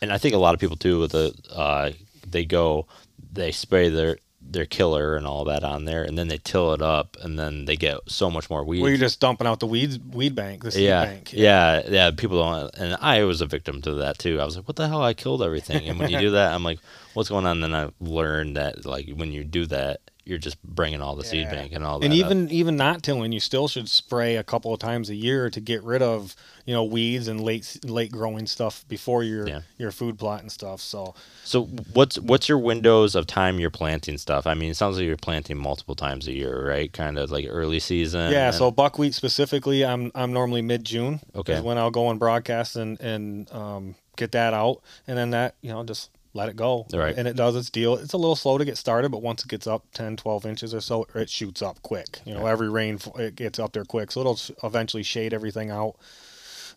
and 0.00 0.12
I 0.12 0.18
think 0.18 0.34
a 0.34 0.38
lot 0.38 0.54
of 0.54 0.60
people 0.60 0.76
too 0.76 0.98
with 1.00 1.12
the 1.12 1.34
uh, 1.54 1.90
they 2.28 2.44
go 2.44 2.86
they 3.32 3.52
spray 3.52 3.88
their 3.88 4.18
their 4.44 4.66
killer 4.66 5.14
and 5.16 5.24
all 5.24 5.44
that 5.44 5.62
on 5.62 5.84
there, 5.84 6.02
and 6.02 6.18
then 6.18 6.26
they 6.26 6.36
till 6.36 6.72
it 6.74 6.82
up, 6.82 7.16
and 7.22 7.38
then 7.38 7.64
they 7.64 7.76
get 7.76 7.98
so 8.08 8.28
much 8.28 8.50
more 8.50 8.64
weed. 8.64 8.80
Where 8.82 8.90
you're 8.90 8.98
just 8.98 9.20
dumping 9.20 9.46
out 9.46 9.60
the 9.60 9.68
weeds 9.68 10.00
weed 10.00 10.34
bank, 10.34 10.64
the 10.64 10.72
seed 10.72 10.82
yeah, 10.82 11.04
bank. 11.04 11.32
yeah, 11.32 11.82
yeah. 11.88 12.10
People 12.10 12.42
don't, 12.42 12.74
and 12.76 12.96
I 13.00 13.22
was 13.22 13.40
a 13.40 13.46
victim 13.46 13.80
to 13.82 13.94
that 13.94 14.18
too. 14.18 14.40
I 14.40 14.44
was 14.44 14.56
like, 14.56 14.66
"What 14.66 14.74
the 14.76 14.88
hell? 14.88 15.00
I 15.02 15.14
killed 15.14 15.42
everything." 15.42 15.88
And 15.88 15.96
when 15.98 16.10
you 16.10 16.18
do 16.18 16.30
that, 16.38 16.52
I'm 16.52 16.64
like, 16.64 16.80
"What's 17.14 17.28
going 17.28 17.46
on?" 17.46 17.60
then 17.60 17.72
I 17.72 17.90
learned 18.00 18.56
that 18.56 18.84
like 18.84 19.08
when 19.14 19.30
you 19.32 19.44
do 19.44 19.64
that, 19.66 20.00
you're 20.24 20.38
just 20.38 20.62
bringing 20.62 21.00
all 21.00 21.16
the 21.16 21.24
seed 21.24 21.50
bank 21.50 21.72
and 21.72 21.84
all 21.84 21.98
that. 21.98 22.04
And 22.06 22.12
up. 22.14 22.18
even 22.18 22.50
even 22.50 22.76
not 22.76 23.02
tilling, 23.02 23.32
you 23.32 23.40
still 23.40 23.66
should 23.68 23.88
spray 23.88 24.36
a 24.36 24.44
couple 24.44 24.72
of 24.72 24.78
times 24.78 25.10
a 25.10 25.14
year 25.14 25.50
to 25.50 25.60
get 25.60 25.82
rid 25.82 26.00
of 26.02 26.36
you 26.64 26.72
know 26.72 26.84
weeds 26.84 27.26
and 27.26 27.40
late 27.40 27.78
late 27.84 28.12
growing 28.12 28.46
stuff 28.46 28.84
before 28.88 29.24
your 29.24 29.48
Yeah. 29.48 29.60
your 29.78 29.90
food 29.90 30.18
plot 30.18 30.40
and 30.42 30.52
stuff. 30.52 30.80
So 30.80 31.14
So 31.44 31.64
what's 31.92 32.18
what's 32.20 32.48
your 32.48 32.58
windows 32.58 33.14
of 33.16 33.26
time 33.26 33.58
you're 33.58 33.70
planting 33.70 34.16
stuff? 34.16 34.46
I 34.46 34.54
mean, 34.54 34.70
it 34.70 34.76
sounds 34.76 34.96
like 34.96 35.06
you're 35.06 35.16
planting 35.16 35.58
multiple 35.58 35.96
times 35.96 36.28
a 36.28 36.32
year, 36.32 36.68
right? 36.68 36.92
Kind 36.92 37.18
of 37.18 37.30
like 37.32 37.46
early 37.48 37.80
season. 37.80 38.30
yeah, 38.30 38.46
and- 38.48 38.54
so 38.56 38.70
buckwheat 38.70 39.14
specifically, 39.14 39.84
I'm 39.84 40.12
I'm 40.14 40.32
normally 40.32 40.62
mid 40.62 40.84
June. 40.84 41.20
Okay. 41.34 41.54
is 41.54 41.62
when 41.62 41.78
I'll 41.78 41.90
go 41.90 42.10
and 42.10 42.18
broadcast 42.20 42.76
and 42.76 43.00
and 43.00 43.50
um, 43.52 43.96
get 44.16 44.30
that 44.32 44.54
out, 44.54 44.82
and 45.08 45.18
then 45.18 45.30
that 45.30 45.56
you 45.62 45.70
know 45.72 45.82
just 45.82 46.10
let 46.34 46.48
it 46.48 46.56
go. 46.56 46.86
Right. 46.92 47.14
And 47.16 47.28
it 47.28 47.36
does 47.36 47.54
its 47.56 47.68
deal. 47.70 47.94
It's 47.96 48.12
a 48.14 48.16
little 48.16 48.36
slow 48.36 48.56
to 48.58 48.64
get 48.64 48.78
started, 48.78 49.10
but 49.10 49.20
once 49.22 49.42
it 49.44 49.48
gets 49.48 49.66
up 49.66 49.84
10, 49.94 50.16
12 50.16 50.46
inches 50.46 50.74
or 50.74 50.80
so, 50.80 51.06
it 51.14 51.28
shoots 51.28 51.60
up 51.62 51.82
quick. 51.82 52.20
You 52.24 52.34
know, 52.34 52.46
every 52.46 52.70
rain 52.70 52.98
it 53.18 53.36
gets 53.36 53.58
up 53.58 53.72
there 53.72 53.84
quick, 53.84 54.10
so 54.10 54.20
it'll 54.20 54.38
eventually 54.64 55.02
shade 55.02 55.34
everything 55.34 55.70
out. 55.70 55.96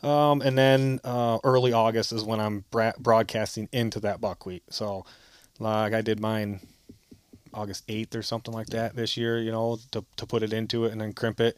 Um, 0.03 0.41
and 0.41 0.57
then 0.57 0.99
uh, 1.03 1.39
early 1.43 1.71
August 1.73 2.11
is 2.11 2.23
when 2.23 2.39
I'm 2.39 2.65
bra- 2.69 2.91
broadcasting 2.99 3.69
into 3.71 3.99
that 4.01 4.19
buckwheat. 4.21 4.63
So, 4.69 5.05
like 5.57 5.93
I 5.93 6.01
did 6.01 6.19
mine 6.19 6.59
August 7.53 7.87
8th 7.87 8.13
or 8.15 8.21
something 8.21 8.53
like 8.53 8.67
that 8.67 8.95
this 8.95 9.15
year, 9.15 9.39
you 9.39 9.51
know, 9.51 9.79
to, 9.91 10.03
to 10.17 10.25
put 10.25 10.43
it 10.43 10.51
into 10.51 10.83
it 10.85 10.91
and 10.91 10.99
then 10.99 11.13
crimp 11.13 11.39
it. 11.39 11.57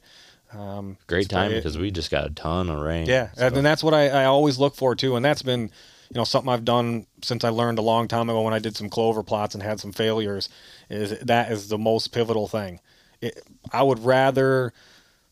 Um, 0.54 0.98
great 1.08 1.28
time 1.30 1.52
because 1.52 1.78
we 1.78 1.92
just 1.92 2.12
got 2.12 2.26
a 2.28 2.30
ton 2.30 2.70
of 2.70 2.80
rain. 2.80 3.08
Yeah, 3.08 3.32
so- 3.34 3.48
and 3.48 3.66
that's 3.66 3.84
what 3.84 3.94
I, 3.96 4.10
I 4.10 4.26
always 4.26 4.58
look 4.60 4.76
for 4.76 4.96
too, 4.96 5.16
and 5.16 5.26
that's 5.26 5.42
been, 5.42 5.72
you 6.10 6.18
know, 6.18 6.24
something 6.24 6.52
I've 6.52 6.66
done 6.66 7.06
since 7.22 7.44
I 7.44 7.50
learned 7.50 7.80
a 7.80 7.82
long 7.84 8.08
time 8.08 8.30
ago 8.30 8.42
when 8.42 8.54
I 8.54 8.60
did 8.60 8.76
some 8.76 8.90
clover 8.90 9.24
plots 9.24 9.54
and 9.54 9.64
had 9.64 9.80
some 9.80 9.92
failures. 9.92 10.50
Is 10.90 11.20
that 11.20 11.52
is 11.52 11.70
the 11.70 11.78
most 11.78 12.10
pivotal 12.14 12.48
thing. 12.48 12.80
It, 13.22 13.42
I 13.72 13.84
would 13.84 14.04
rather 14.04 14.74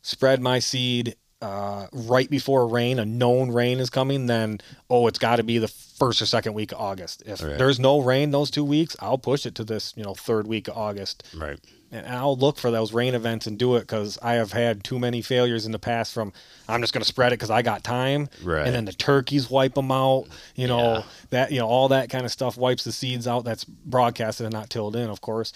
spread 0.02 0.42
my 0.42 0.60
seed 0.60 1.16
uh, 1.42 1.88
right 1.92 2.30
before 2.30 2.68
rain, 2.68 2.98
a 2.98 3.06
known 3.06 3.52
rain 3.52 3.80
is 3.80 3.90
coming, 3.90 4.26
than 4.26 4.60
oh, 4.90 5.08
it's 5.08 5.20
got 5.20 5.36
to 5.36 5.44
be 5.44 5.58
the 5.58 5.68
first 5.68 6.22
or 6.22 6.26
second 6.26 6.54
week 6.54 6.72
of 6.72 6.80
August. 6.80 7.24
If 7.26 7.42
Right. 7.42 7.58
there's 7.58 7.80
no 7.80 8.00
rain 8.00 8.32
those 8.32 8.50
two 8.50 8.64
weeks, 8.64 8.96
I'll 9.00 9.18
push 9.18 9.46
it 9.46 9.54
to 9.56 9.64
this, 9.64 9.94
you 9.96 10.04
know, 10.04 10.14
third 10.14 10.48
week 10.48 10.68
of 10.68 10.78
August 10.78 11.24
right. 11.38 11.60
And 11.96 12.16
I'll 12.16 12.36
look 12.36 12.58
for 12.58 12.72
those 12.72 12.94
rain 12.94 13.14
events 13.16 13.48
and 13.48 13.58
do 13.58 13.76
it 13.76 13.82
because 13.82 14.18
I 14.22 14.34
have 14.34 14.52
had 14.52 14.84
too 14.84 15.00
many 15.00 15.22
failures 15.22 15.66
in 15.66 15.72
the 15.72 15.80
past. 15.80 16.14
From 16.14 16.34
I'm 16.68 16.82
just 16.82 16.94
going 16.94 17.02
to 17.02 17.08
spread 17.08 17.32
it 17.32 17.38
because 17.38 17.50
I 17.50 17.62
got 17.62 17.84
time, 17.84 18.30
Right. 18.44 18.66
and 18.66 18.76
then 18.76 18.86
the 18.86 18.94
turkeys 18.94 19.50
wipe 19.50 19.74
them 19.76 19.92
out. 19.92 20.26
You 20.56 20.68
know 20.68 20.94
Yeah. 20.98 21.04
that 21.30 21.52
you 21.52 21.60
know 21.60 21.68
all 21.68 21.88
that 21.90 22.10
kind 22.10 22.26
of 22.26 22.32
stuff 22.32 22.58
wipes 22.58 22.84
the 22.84 22.92
seeds 22.92 23.28
out. 23.28 23.46
That's 23.46 23.64
broadcasted 23.64 24.46
and 24.46 24.54
not 24.54 24.70
tilled 24.70 24.96
in, 24.96 25.10
of 25.10 25.22
course. 25.22 25.54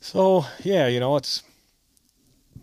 So 0.00 0.44
yeah, 0.62 0.86
you 0.88 1.00
know 1.00 1.16
it's 1.16 1.42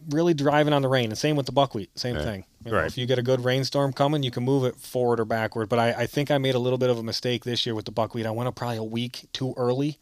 really 0.10 0.34
driving 0.34 0.74
on 0.74 0.82
the 0.82 0.88
rain. 0.88 1.06
And 1.10 1.18
same 1.18 1.36
with 1.36 1.46
the 1.46 1.52
buckwheat, 1.52 1.98
same 1.98 2.16
thing. 2.16 2.46
You 2.66 2.72
know, 2.72 2.78
Right. 2.78 2.88
If 2.88 2.98
you 2.98 3.06
get 3.06 3.20
a 3.20 3.22
good 3.24 3.44
rainstorm 3.44 3.94
coming, 3.94 4.24
you 4.24 4.32
can 4.32 4.44
move 4.44 4.64
it 4.66 4.76
forward 4.76 5.20
or 5.20 5.26
backward. 5.26 5.70
But 5.70 5.80
I, 5.80 5.92
I 5.92 6.06
think 6.08 6.32
I 6.32 6.38
made 6.38 6.56
a 6.56 6.60
little 6.60 6.78
bit 6.80 6.90
of 6.90 6.98
a 6.98 7.04
mistake 7.04 7.44
this 7.46 7.66
year 7.66 7.76
with 7.76 7.86
the 7.86 7.92
buckwheat. 7.92 8.26
I 8.26 8.32
went 8.32 8.48
up 8.48 8.56
probably 8.56 8.78
a 8.78 8.84
week 8.84 9.28
too 9.34 9.54
early 9.56 9.98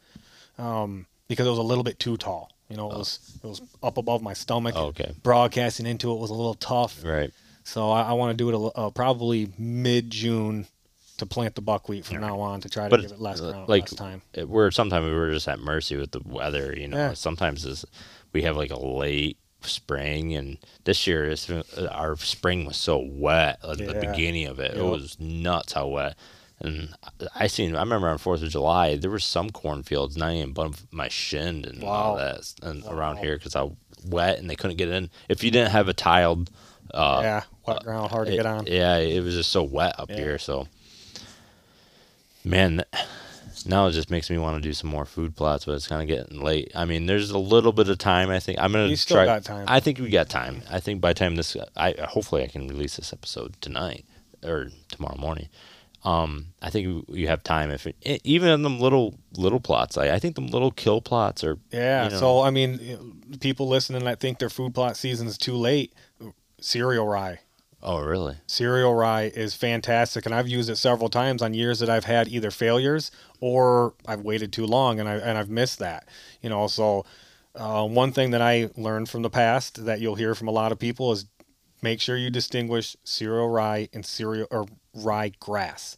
um, 0.58 1.06
because 1.28 1.46
it 1.46 1.50
was 1.50 1.58
a 1.58 1.62
little 1.62 1.84
bit 1.84 1.98
too 1.98 2.16
tall. 2.16 2.50
You 2.68 2.76
know, 2.76 2.90
it 2.90 2.98
was 2.98 3.38
it 3.42 3.46
was 3.46 3.62
up 3.82 3.96
above 3.96 4.20
my 4.22 4.34
stomach. 4.34 4.74
Oh, 4.76 4.86
okay. 4.86 5.12
Broadcasting 5.22 5.86
into 5.86 6.12
it 6.12 6.18
was 6.18 6.30
a 6.30 6.34
little 6.34 6.54
tough. 6.54 7.02
Right. 7.04 7.30
So 7.64 7.90
I, 7.90 8.02
I 8.02 8.12
want 8.12 8.30
to 8.30 8.36
do 8.36 8.48
it 8.48 8.54
a, 8.54 8.78
uh, 8.78 8.90
probably 8.90 9.50
mid 9.58 10.10
June 10.10 10.66
to 11.18 11.26
plant 11.26 11.54
the 11.54 11.60
buckwheat 11.62 12.04
from 12.06 12.20
now 12.20 12.38
on 12.40 12.60
to 12.60 12.68
try 12.68 12.84
to 12.84 12.90
But 12.90 13.00
give 13.02 13.12
it 13.12 13.20
less, 13.20 13.40
uh, 13.40 13.50
ground, 13.50 13.68
like 13.68 13.82
less 13.82 13.94
time. 13.94 14.22
it- 14.34 14.48
we're 14.48 14.70
sometimes 14.70 15.04
we're 15.06 15.32
just 15.32 15.48
at 15.48 15.58
mercy 15.60 15.96
with 15.96 16.12
the 16.12 16.20
weather. 16.24 16.74
You 16.76 16.88
know, 16.88 16.96
Yeah. 16.96 17.12
sometimes 17.14 17.84
we 18.32 18.42
have 18.42 18.56
like 18.56 18.70
a 18.70 18.78
late 18.80 19.36
spring, 19.62 20.34
and 20.34 20.58
this 20.84 21.06
year 21.06 21.24
it's, 21.28 21.50
uh, 21.50 21.88
our 21.90 22.16
spring 22.16 22.64
was 22.66 22.76
so 22.76 22.98
wet 22.98 23.58
at 23.64 23.78
the 23.78 23.94
beginning 23.94 24.46
of 24.46 24.60
it. 24.60 24.76
It 24.76 24.82
was 24.84 25.18
nuts 25.18 25.72
how 25.72 25.88
wet. 25.88 26.16
And 26.60 26.94
I 27.36 27.46
seen, 27.46 27.76
I 27.76 27.80
remember 27.80 28.08
on 28.08 28.18
Fourth 28.18 28.42
of 28.42 28.48
July, 28.50 28.96
there 28.96 29.10
were 29.10 29.18
some 29.20 29.50
cornfields 29.50 30.16
not 30.16 30.32
even 30.32 30.50
above 30.50 30.86
my 30.90 31.08
shin 31.08 31.64
and 31.64 31.84
all 31.84 32.16
that, 32.16 32.52
and 32.62 32.84
around 32.86 33.18
here 33.18 33.36
because 33.36 33.54
how 33.54 33.76
wet, 34.04 34.38
and 34.38 34.50
they 34.50 34.56
couldn't 34.56 34.76
get 34.76 34.88
in. 34.88 35.08
If 35.28 35.44
you 35.44 35.50
didn't 35.52 35.70
have 35.70 35.86
a 35.88 35.92
tiled, 35.92 36.50
uh, 36.92 37.20
yeah, 37.22 37.42
wet 37.66 37.84
ground, 37.84 38.10
hard 38.10 38.26
to 38.26 38.34
get 38.34 38.44
on. 38.46 38.66
Yeah, 38.66 38.96
it 38.96 39.22
was 39.22 39.34
just 39.34 39.52
so 39.52 39.62
wet 39.62 39.94
up 40.00 40.10
Yeah. 40.10 40.16
here. 40.16 40.38
So, 40.38 40.66
man, 42.44 42.82
now 43.66 43.86
it 43.86 43.92
just 43.92 44.10
makes 44.10 44.30
me 44.30 44.38
want 44.38 44.60
to 44.60 44.68
do 44.68 44.72
some 44.72 44.90
more 44.90 45.04
food 45.04 45.36
plots, 45.36 45.64
but 45.64 45.72
it's 45.72 45.86
kind 45.88 46.02
of 46.02 46.08
getting 46.08 46.40
late. 46.42 46.72
I 46.74 46.84
mean, 46.84 47.06
there's 47.06 47.30
a 47.30 47.38
little 47.38 47.72
bit 47.72 47.88
of 47.88 47.98
time. 47.98 48.30
I 48.30 48.40
think 48.40 48.58
I'm 48.60 48.72
gonna 48.72 48.86
You 48.88 48.96
still 48.96 49.16
try. 49.18 49.24
got 49.26 49.44
time. 49.44 49.64
I 49.68 49.80
think 49.80 49.98
we 49.98 50.08
got 50.10 50.28
time. 50.28 50.62
I 50.70 50.80
think 50.80 51.00
by 51.00 51.10
the 51.12 51.18
time 51.18 51.36
this, 51.36 51.56
I 51.76 51.94
hopefully 52.08 52.42
I 52.42 52.46
can 52.48 52.68
release 52.68 52.96
this 52.96 53.12
episode 53.12 53.54
tonight 53.60 54.04
or 54.44 54.70
tomorrow 54.90 55.16
morning. 55.18 55.48
Um, 56.04 56.46
I 56.62 56.70
think 56.70 57.04
you- 57.08 57.26
have 57.26 57.42
time 57.42 57.70
if 57.70 57.86
it, 57.86 57.96
even 58.24 58.48
in 58.48 58.62
them 58.62 58.78
little 58.80 59.16
little 59.36 59.60
plots. 59.60 59.96
I, 59.98 60.10
I 60.14 60.18
think 60.18 60.36
them 60.36 60.46
little 60.46 60.70
kill 60.70 61.00
plots 61.00 61.42
are 61.44 61.58
Yeah. 61.72 62.04
you 62.04 62.10
know- 62.10 62.18
So 62.18 62.40
I 62.40 62.50
mean, 62.50 63.20
people 63.40 63.66
listening 63.68 64.04
that 64.04 64.20
think 64.20 64.38
their 64.38 64.48
food 64.50 64.74
plot 64.74 64.96
season 64.96 65.26
is 65.26 65.36
too 65.36 65.56
late. 65.56 65.92
Cereal 66.60 67.06
rye. 67.06 67.40
oh 67.82 68.00
really 68.00 68.36
Cereal 68.46 68.94
rye 68.94 69.30
is 69.34 69.54
fantastic, 69.54 70.26
and 70.26 70.34
I've 70.34 70.48
used 70.48 70.68
it 70.70 70.76
several 70.76 71.08
times 71.08 71.42
on 71.42 71.54
years 71.54 71.78
that 71.80 71.88
I've 71.90 72.04
had 72.04 72.28
either 72.28 72.50
failures 72.50 73.10
or 73.40 73.94
I've 74.06 74.20
waited 74.22 74.52
too 74.52 74.66
long 74.66 74.98
and 75.00 75.08
I 75.08 75.14
and 75.16 75.38
I've 75.38 75.50
missed 75.50 75.78
that. 75.80 76.08
You 76.42 76.50
know, 76.50 76.66
so 76.68 77.04
uh, 77.54 77.84
one 77.86 78.12
thing 78.12 78.30
that 78.30 78.42
I 78.42 78.70
learned 78.76 79.08
from 79.08 79.22
the 79.22 79.30
past 79.30 79.84
that 79.84 80.00
you'll 80.00 80.14
hear 80.16 80.34
from 80.34 80.48
a 80.48 80.52
lot 80.52 80.70
of 80.72 80.78
people 80.78 81.10
is 81.12 81.26
make 81.82 82.00
sure 82.00 82.16
you 82.16 82.30
distinguish 82.30 82.96
cereal 83.04 83.48
rye 83.48 83.88
and 83.92 84.04
cereal 84.04 84.46
or 84.50 84.66
rye 84.94 85.32
grass. 85.40 85.96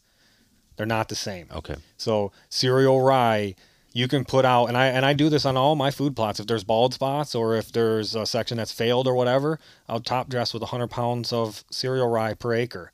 They're 0.77 0.87
not 0.87 1.09
the 1.09 1.15
same. 1.15 1.47
okay 1.55 1.77
So 1.97 2.33
cereal 2.49 3.01
rye, 3.03 3.55
you 3.93 4.07
can 4.09 4.25
put 4.25 4.45
out, 4.45 4.67
and 4.67 4.77
I 4.79 4.87
and 4.87 5.05
I 5.05 5.13
do 5.13 5.29
this 5.29 5.45
on 5.45 5.57
all 5.57 5.75
my 5.77 5.91
food 5.91 6.15
plots. 6.17 6.39
If 6.41 6.47
there's 6.47 6.65
bald 6.65 6.95
spots 6.95 7.35
or 7.35 7.57
if 7.57 7.73
there's 7.73 8.15
a 8.15 8.25
section 8.25 8.57
that's 8.57 8.73
failed 8.73 9.07
or 9.07 9.15
whatever, 9.15 9.59
I'll 9.89 10.01
top 10.01 10.29
dress 10.29 10.55
with 10.55 10.63
100 10.63 10.89
pounds 10.89 11.33
of 11.33 11.65
cereal 11.71 12.09
rye 12.09 12.35
per 12.35 12.55
acre, 12.55 12.91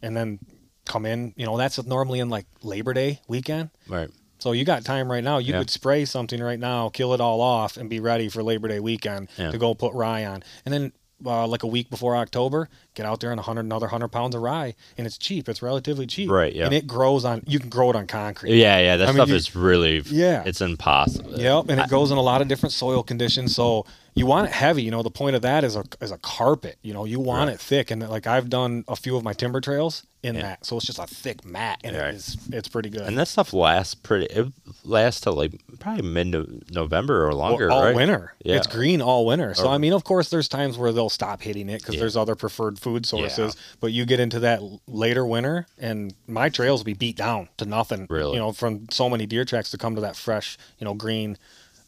and 0.00 0.16
then 0.16 0.38
come 0.84 1.04
in. 1.04 1.34
You 1.36 1.46
know, 1.46 1.56
that's 1.56 1.84
normally 1.84 2.20
in 2.20 2.28
like 2.30 2.46
Labor 2.62 2.94
Day 2.94 3.20
weekend. 3.28 3.70
right 3.88 4.08
So 4.38 4.52
you 4.52 4.64
got 4.64 4.84
time 4.84 5.10
right 5.10 5.24
now. 5.24 5.38
You 5.38 5.52
Yeah. 5.52 5.58
could 5.58 5.70
spray 5.70 6.04
something 6.04 6.40
right 6.40 6.60
now, 6.60 6.90
kill 6.90 7.12
it 7.12 7.20
all 7.20 7.40
off, 7.40 7.76
and 7.76 7.90
be 7.90 7.98
ready 8.00 8.28
for 8.28 8.42
Labor 8.42 8.68
Day 8.68 8.78
weekend 8.80 9.28
Yeah. 9.36 9.50
to 9.50 9.58
go 9.58 9.74
put 9.74 9.92
rye 9.94 10.24
on. 10.24 10.44
And 10.64 10.72
then 10.72 10.92
uh, 11.24 11.46
like 11.46 11.62
a 11.62 11.66
week 11.66 11.88
before 11.88 12.14
October, 12.16 12.68
get 12.94 13.06
out 13.06 13.20
there 13.20 13.30
and 13.30 13.38
100 13.38 13.60
another 13.60 13.86
100 13.86 14.08
pounds 14.08 14.34
of 14.34 14.42
rye, 14.42 14.74
and 14.98 15.06
it's 15.06 15.16
cheap. 15.16 15.48
It's 15.48 15.62
relatively 15.62 16.06
cheap. 16.06 16.30
Right, 16.30 16.54
yeah. 16.54 16.66
And 16.66 16.74
it 16.74 16.86
grows 16.86 17.24
on. 17.24 17.42
You 17.46 17.58
can 17.58 17.70
grow 17.70 17.90
it 17.90 17.96
on 17.96 18.06
concrete. 18.06 18.56
yeah 18.56 18.78
yeah 18.78 18.96
that 18.98 19.04
I 19.08 19.12
mean, 19.12 19.16
stuff 19.16 19.28
you- 19.30 19.34
is 19.36 19.56
really 19.56 20.02
Yeah. 20.06 20.42
it's 20.44 20.60
impossible 20.60 21.38
Yep, 21.40 21.70
and 21.70 21.80
I- 21.80 21.84
it 21.84 21.90
goes 21.90 22.10
in 22.10 22.18
a 22.18 22.22
lot 22.22 22.42
of 22.42 22.48
different 22.48 22.72
soil 22.72 23.02
conditions. 23.02 23.54
So 23.54 23.86
you 24.16 24.26
want 24.26 24.48
it 24.48 24.52
heavy. 24.52 24.82
You 24.82 24.90
know, 24.90 25.02
the 25.04 25.10
point 25.10 25.36
of 25.36 25.42
that 25.42 25.62
is 25.62 25.76
a 25.76 25.84
is 26.00 26.10
a 26.10 26.18
carpet. 26.18 26.78
You 26.82 26.92
know, 26.94 27.04
you 27.04 27.20
want 27.20 27.48
Right. 27.48 27.54
it 27.54 27.60
thick, 27.60 27.90
and 27.92 28.02
like 28.08 28.26
I've 28.26 28.50
done 28.50 28.84
a 28.88 28.96
few 28.96 29.16
of 29.16 29.22
my 29.22 29.32
timber 29.34 29.60
trails 29.60 30.02
in 30.22 30.34
Yeah. 30.34 30.42
that, 30.42 30.66
so 30.66 30.76
it's 30.78 30.86
just 30.86 30.98
a 30.98 31.06
thick 31.06 31.44
mat, 31.44 31.78
and 31.84 31.94
Right. 31.94 32.08
it 32.08 32.14
is 32.16 32.36
it's 32.50 32.66
pretty 32.66 32.88
good. 32.90 33.02
and 33.02 33.16
that 33.18 33.28
stuff 33.28 33.52
lasts 33.52 33.94
pretty 33.94 34.26
it 34.26 34.46
lasts 34.84 35.20
till 35.20 35.34
like 35.34 35.52
probably 35.78 36.02
mid 36.02 36.72
November 36.72 37.28
or 37.28 37.34
longer 37.34 37.70
all 37.70 37.84
right 37.84 37.94
winter. 37.94 38.32
Yeah. 38.42 38.56
It's 38.56 38.66
green 38.66 39.00
all 39.02 39.26
winter. 39.26 39.54
So 39.54 39.68
I 39.68 39.78
mean, 39.78 39.92
of 39.92 40.02
course, 40.04 40.30
there's 40.30 40.48
times 40.48 40.78
where 40.78 40.90
they'll 40.92 41.10
stop 41.10 41.42
hitting 41.42 41.68
it 41.68 41.80
because 41.82 41.94
Yeah. 41.96 42.00
there's 42.00 42.16
other 42.16 42.34
preferred 42.34 42.78
food 42.80 43.04
sources. 43.06 43.54
But 43.80 43.92
you 43.92 44.04
get 44.06 44.18
into 44.18 44.40
that 44.40 44.60
later 44.88 45.24
winter, 45.26 45.66
and 45.78 46.14
my 46.26 46.48
trails 46.48 46.80
will 46.80 46.86
be 46.86 46.94
beat 46.94 47.16
down 47.16 47.50
to 47.58 47.66
nothing. 47.66 48.06
Really? 48.08 48.32
You 48.32 48.38
know, 48.38 48.52
from 48.52 48.86
so 48.90 49.08
many 49.10 49.26
deer 49.26 49.44
tracks 49.44 49.70
to 49.72 49.78
come 49.78 49.94
to 49.94 50.00
that 50.00 50.16
fresh, 50.16 50.56
you 50.78 50.84
know, 50.86 50.94
green. 50.94 51.36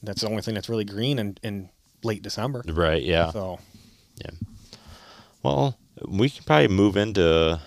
That's 0.03 0.21
the 0.21 0.29
only 0.29 0.43
thing 0.43 0.55
that's 0.55 0.69
really 0.69 0.85
green 0.85 1.19
and, 1.19 1.41
in 1.43 1.71
late 2.03 2.23
December. 2.23 2.63
right 2.69 3.03
yeah 3.03 3.31
So 3.31 3.59
Yeah. 4.25 4.31
Well, 5.43 5.79
we 6.07 6.31
can 6.31 6.45
probably 6.45 6.69
move 6.69 6.97
into 6.97 7.61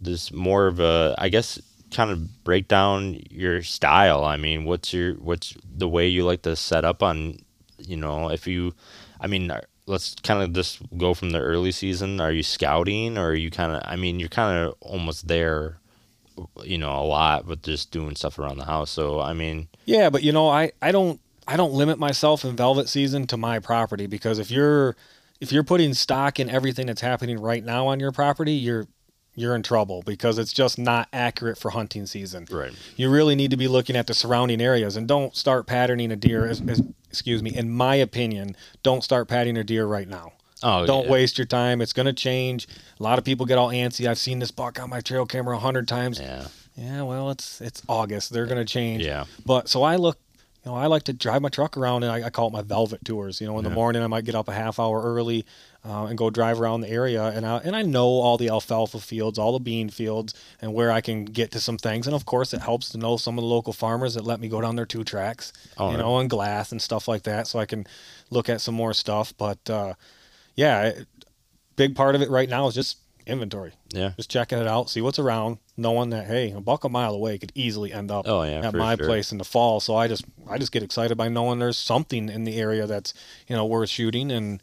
this 0.00 0.32
more 0.32 0.66
of 0.66 0.80
a, 0.80 1.14
I 1.18 1.28
guess, 1.28 1.60
kind 1.92 2.10
of 2.10 2.44
break 2.44 2.68
down 2.68 3.20
your 3.30 3.62
style. 3.62 4.24
I 4.24 4.36
mean, 4.36 4.64
what's 4.64 4.92
your, 4.92 5.14
what's 5.14 5.54
the 5.64 5.88
way 5.88 6.08
you 6.08 6.24
like 6.24 6.42
to 6.42 6.56
set 6.56 6.84
up 6.84 7.02
on, 7.02 7.38
you 7.78 7.96
know, 7.96 8.28
if 8.30 8.46
you, 8.46 8.74
I 9.20 9.26
mean, 9.28 9.52
let's 9.86 10.14
kind 10.22 10.42
of 10.42 10.52
just 10.52 10.80
go 10.98 11.14
from 11.14 11.30
the 11.30 11.38
early 11.38 11.72
season. 11.72 12.20
Are 12.20 12.32
you 12.32 12.42
scouting 12.42 13.16
or 13.16 13.28
are 13.28 13.34
you 13.34 13.50
kind 13.50 13.72
of, 13.72 13.82
I 13.84 13.96
mean, 13.96 14.18
you're 14.18 14.28
kind 14.28 14.66
of 14.66 14.74
almost 14.80 15.28
there, 15.28 15.78
you 16.62 16.76
know, 16.78 16.90
a 16.92 17.06
lot, 17.06 17.46
with 17.46 17.62
just 17.62 17.92
doing 17.92 18.16
stuff 18.16 18.38
around 18.38 18.58
the 18.58 18.64
house. 18.66 18.90
So, 18.90 19.20
I 19.20 19.32
mean, 19.32 19.68
Yeah, 19.86 20.10
but 20.10 20.22
you 20.22 20.32
know, 20.32 20.48
I, 20.48 20.72
I 20.82 20.92
don't 20.92 21.20
I 21.46 21.56
don't 21.56 21.72
limit 21.72 21.98
myself 21.98 22.44
in 22.44 22.56
velvet 22.56 22.88
season 22.88 23.26
to 23.28 23.36
my 23.36 23.58
property 23.58 24.06
because 24.06 24.38
if 24.38 24.50
you're 24.50 24.96
if 25.40 25.52
you're 25.52 25.64
putting 25.64 25.94
stock 25.94 26.40
in 26.40 26.48
everything 26.48 26.86
that's 26.86 27.00
happening 27.02 27.38
right 27.38 27.64
now 27.64 27.86
on 27.86 28.00
your 28.00 28.12
property, 28.12 28.52
you're 28.52 28.86
you're 29.34 29.54
in 29.54 29.62
trouble 29.62 30.02
because 30.06 30.38
it's 30.38 30.52
just 30.52 30.78
not 30.78 31.08
accurate 31.12 31.58
for 31.58 31.70
hunting 31.70 32.06
season. 32.06 32.46
right. 32.50 32.72
You 32.96 33.10
really 33.10 33.34
need 33.34 33.50
to 33.50 33.56
be 33.58 33.68
looking 33.68 33.94
at 33.94 34.06
the 34.06 34.14
surrounding 34.14 34.62
areas 34.62 34.96
and 34.96 35.06
don't 35.06 35.36
start 35.36 35.66
patterning 35.66 36.10
a 36.10 36.16
deer 36.16 36.46
as, 36.46 36.62
as 36.66 36.80
excuse 37.10 37.42
me, 37.42 37.54
in 37.54 37.70
my 37.70 37.96
opinion, 37.96 38.56
don't 38.82 39.04
start 39.04 39.28
patterning 39.28 39.58
a 39.58 39.64
deer 39.64 39.86
right 39.86 40.08
now. 40.08 40.32
Oh, 40.62 40.86
Don't 40.86 41.04
yeah. 41.04 41.10
waste 41.12 41.36
your 41.36 41.46
time. 41.46 41.82
It's 41.82 41.92
going 41.92 42.06
to 42.06 42.14
change. 42.14 42.66
A 42.98 43.02
lot 43.02 43.18
of 43.18 43.26
people 43.26 43.44
get 43.44 43.58
all 43.58 43.68
antsy. 43.68 44.08
I've 44.08 44.18
seen 44.18 44.38
this 44.38 44.50
buck 44.50 44.80
on 44.80 44.88
my 44.88 45.02
trail 45.02 45.26
camera 45.26 45.54
a 45.56 45.60
hundred 45.60 45.86
times. 45.86 46.18
Yeah. 46.18 46.48
Yeah, 46.76 47.02
well, 47.02 47.30
it's 47.30 47.60
it's 47.60 47.82
August. 47.88 48.32
They're 48.32 48.46
going 48.46 48.58
to 48.58 48.70
change. 48.70 49.04
Yeah. 49.04 49.24
But 49.44 49.68
so 49.68 49.82
I 49.82 49.96
look, 49.96 50.18
you 50.66 50.72
know, 50.72 50.76
I 50.76 50.86
like 50.86 51.04
to 51.04 51.12
drive 51.12 51.42
my 51.42 51.48
truck 51.48 51.76
around 51.76 52.02
and 52.02 52.10
I, 52.10 52.26
I 52.26 52.30
call 52.30 52.48
it 52.48 52.52
my 52.52 52.62
velvet 52.62 53.04
tours. 53.04 53.40
You 53.40 53.46
know, 53.46 53.56
in 53.58 53.62
the 53.64 53.70
morning 53.70 54.02
I 54.02 54.08
might 54.08 54.24
get 54.24 54.34
up 54.34 54.48
a 54.48 54.52
half 54.52 54.80
hour 54.80 55.00
early 55.00 55.46
uh, 55.84 56.06
and 56.06 56.18
go 56.18 56.28
drive 56.28 56.60
around 56.60 56.80
the 56.80 56.90
area, 56.90 57.22
and 57.22 57.46
I 57.46 57.58
and 57.58 57.76
I 57.76 57.82
know 57.82 58.06
all 58.06 58.36
the 58.36 58.48
alfalfa 58.48 58.98
fields, 58.98 59.38
all 59.38 59.52
the 59.52 59.60
bean 59.60 59.88
fields, 59.90 60.34
and 60.60 60.74
where 60.74 60.90
I 60.90 61.00
can 61.00 61.24
get 61.24 61.52
to 61.52 61.60
some 61.60 61.78
things. 61.78 62.08
And 62.08 62.16
of 62.16 62.26
course, 62.26 62.52
it 62.52 62.62
helps 62.62 62.88
to 62.90 62.98
know 62.98 63.16
some 63.16 63.38
of 63.38 63.42
the 63.42 63.48
local 63.48 63.72
farmers 63.72 64.14
that 64.14 64.24
let 64.24 64.40
me 64.40 64.48
go 64.48 64.60
down 64.60 64.74
their 64.74 64.86
two 64.86 65.04
tracks, 65.04 65.52
Oh, 65.78 65.90
you 65.90 65.96
right. 65.96 66.02
know, 66.02 66.18
and 66.18 66.28
glass 66.28 66.72
and 66.72 66.82
stuff 66.82 67.06
like 67.06 67.22
that, 67.22 67.46
so 67.46 67.60
I 67.60 67.66
can 67.66 67.86
look 68.30 68.48
at 68.48 68.60
some 68.60 68.74
more 68.74 68.92
stuff. 68.92 69.32
But 69.38 69.70
uh, 69.70 69.94
yeah, 70.56 70.82
it, 70.86 71.06
big 71.76 71.94
part 71.94 72.16
of 72.16 72.22
it 72.22 72.30
right 72.30 72.48
now 72.48 72.66
is 72.66 72.74
just 72.74 72.98
inventory 73.26 73.72
Yeah. 73.92 74.12
just 74.16 74.30
checking 74.30 74.58
it 74.58 74.66
out, 74.66 74.88
see 74.90 75.00
what's 75.00 75.18
around, 75.18 75.58
knowing 75.76 76.10
that 76.10 76.26
hey, 76.26 76.52
a 76.52 76.60
buck 76.60 76.84
a 76.84 76.88
mile 76.88 77.14
away 77.14 77.38
could 77.38 77.52
easily 77.54 77.92
end 77.92 78.10
up 78.10 78.26
Oh, 78.28 78.42
yeah, 78.42 78.66
at 78.66 78.74
my 78.74 78.96
sure. 78.96 79.06
place 79.06 79.32
in 79.32 79.38
the 79.38 79.44
fall. 79.44 79.80
So 79.80 79.96
I 79.96 80.08
just 80.08 80.24
I 80.48 80.58
just 80.58 80.72
get 80.72 80.82
excited 80.82 81.16
by 81.16 81.28
knowing 81.28 81.58
there's 81.58 81.78
something 81.78 82.28
in 82.28 82.44
the 82.44 82.58
area 82.58 82.86
that's 82.86 83.12
you 83.48 83.56
know 83.56 83.66
worth 83.66 83.88
shooting 83.90 84.30
and 84.30 84.62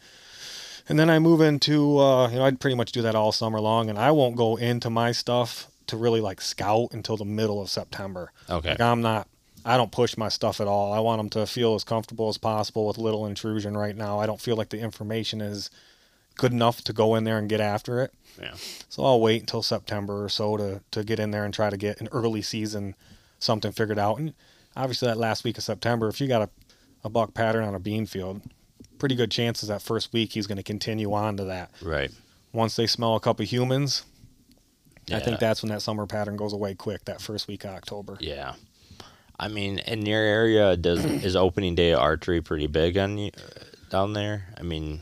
and 0.90 1.00
then 1.00 1.10
I 1.10 1.20
move 1.20 1.40
into 1.42 1.98
uh, 2.00 2.30
you 2.30 2.36
know 2.38 2.46
I'd 2.46 2.60
pretty 2.60 2.76
much 2.76 2.92
do 2.92 3.02
that 3.04 3.16
all 3.16 3.32
summer 3.32 3.60
long, 3.62 3.90
and 3.90 3.98
I 3.98 4.12
won't 4.12 4.36
go 4.36 4.56
into 4.58 4.90
my 4.90 5.12
stuff 5.12 5.68
to 5.88 5.98
really 5.98 6.22
like 6.22 6.42
scout 6.42 6.90
until 6.94 7.18
the 7.18 7.26
middle 7.26 7.62
of 7.62 7.70
September. 7.70 8.32
Okay. 8.50 8.70
Like 8.72 8.82
I'm 8.82 9.02
not. 9.02 9.28
I 9.66 9.78
don't 9.78 9.94
push 9.94 10.18
my 10.18 10.28
stuff 10.28 10.60
at 10.60 10.68
all. 10.68 10.92
I 10.92 11.00
want 11.00 11.20
them 11.20 11.30
to 11.32 11.46
feel 11.48 11.74
as 11.76 11.86
comfortable 11.86 12.28
as 12.28 12.38
possible 12.38 12.86
with 12.86 12.98
little 12.98 13.26
intrusion 13.26 13.78
right 13.78 13.96
now. 13.96 14.20
I 14.20 14.26
don't 14.26 14.42
feel 14.42 14.58
like 14.58 14.68
the 14.70 14.80
information 14.80 15.40
is 15.40 15.70
good 16.38 16.52
enough 16.52 16.82
to 16.84 16.94
go 16.94 17.16
in 17.16 17.24
there 17.24 17.38
and 17.38 17.50
get 17.50 17.62
after 17.62 18.02
it. 18.02 18.14
Yeah. 18.42 18.54
So 18.90 19.04
I'll 19.04 19.22
wait 19.22 19.42
until 19.42 19.62
September 19.62 20.24
or 20.24 20.30
so 20.30 20.58
to, 20.58 20.82
to 20.92 21.04
get 21.04 21.20
in 21.20 21.32
there 21.32 21.46
and 21.46 21.54
try 21.54 21.70
to 21.70 21.78
get 21.78 22.02
an 22.02 22.10
early 22.12 22.42
season 22.42 22.96
something 23.40 23.72
figured 23.72 24.00
out. 24.00 24.18
And 24.18 24.34
obviously 24.76 25.08
that 25.08 25.18
last 25.18 25.44
week 25.44 25.58
of 25.58 25.64
September, 25.64 26.08
if 26.08 26.20
you 26.20 26.28
got 26.28 26.42
a, 26.42 26.50
a 27.04 27.10
buck 27.10 27.34
pattern 27.34 27.64
on 27.64 27.76
a 27.76 27.80
bean 27.80 28.06
field, 28.06 28.42
pretty 28.98 29.16
good 29.16 29.32
chances 29.32 29.70
that 29.70 29.82
first 29.82 30.14
week 30.14 30.32
he's 30.34 30.48
going 30.48 30.58
to 30.58 30.64
continue 30.64 31.14
on 31.14 31.38
to 31.38 31.44
that. 31.46 31.72
Right. 31.82 32.12
Once 32.52 32.76
they 32.76 32.88
smell 32.88 33.16
a 33.16 33.20
couple 33.20 33.46
humans, 33.46 34.04
I 35.12 35.20
think 35.20 35.40
that's 35.40 35.62
when 35.62 35.70
that 35.72 35.82
summer 35.82 36.06
pattern 36.06 36.38
goes 36.38 36.54
away 36.54 36.76
quick, 36.76 37.06
that 37.06 37.22
first 37.22 37.48
week 37.48 37.66
of 37.66 37.72
October. 37.72 38.18
Yeah. 38.20 38.54
I 39.40 39.48
mean, 39.50 39.80
in 39.80 40.06
your 40.06 40.22
area, 40.22 40.78
does 40.78 41.04
is 41.04 41.36
opening 41.36 41.76
day 41.76 41.94
archery 41.94 42.42
pretty 42.42 42.68
big 42.68 42.98
on 42.98 43.18
you 43.18 43.32
uh, 43.36 43.64
down 43.90 44.14
there? 44.14 44.48
I 44.58 44.62
mean, 44.62 45.02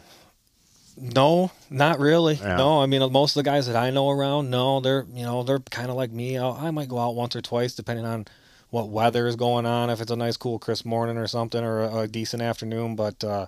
No, 0.97 1.51
not 1.69 1.99
really. 1.99 2.35
Yeah. 2.35 2.57
No, 2.57 2.81
I 2.81 2.85
mean 2.85 3.11
most 3.11 3.35
of 3.35 3.43
the 3.43 3.49
guys 3.49 3.67
that 3.67 3.75
I 3.75 3.89
know 3.91 4.09
around, 4.09 4.49
no, 4.49 4.79
they're 4.79 5.05
you 5.13 5.23
know 5.23 5.43
they're 5.43 5.59
kind 5.59 5.89
of 5.89 5.95
like 5.95 6.11
me. 6.11 6.37
I'll, 6.37 6.53
I 6.53 6.71
might 6.71 6.89
go 6.89 6.99
out 6.99 7.15
once 7.15 7.35
or 7.35 7.41
twice 7.41 7.73
depending 7.73 8.05
on 8.05 8.25
what 8.69 8.89
weather 8.89 9.27
is 9.27 9.35
going 9.35 9.65
on. 9.65 9.89
If 9.89 10.01
it's 10.01 10.11
a 10.11 10.15
nice, 10.15 10.37
cool, 10.37 10.57
crisp 10.59 10.85
morning 10.85 11.17
or 11.17 11.27
something, 11.27 11.63
or 11.63 11.81
a, 11.81 11.97
a 11.99 12.07
decent 12.07 12.41
afternoon, 12.41 12.95
but 12.95 13.23
uh, 13.23 13.47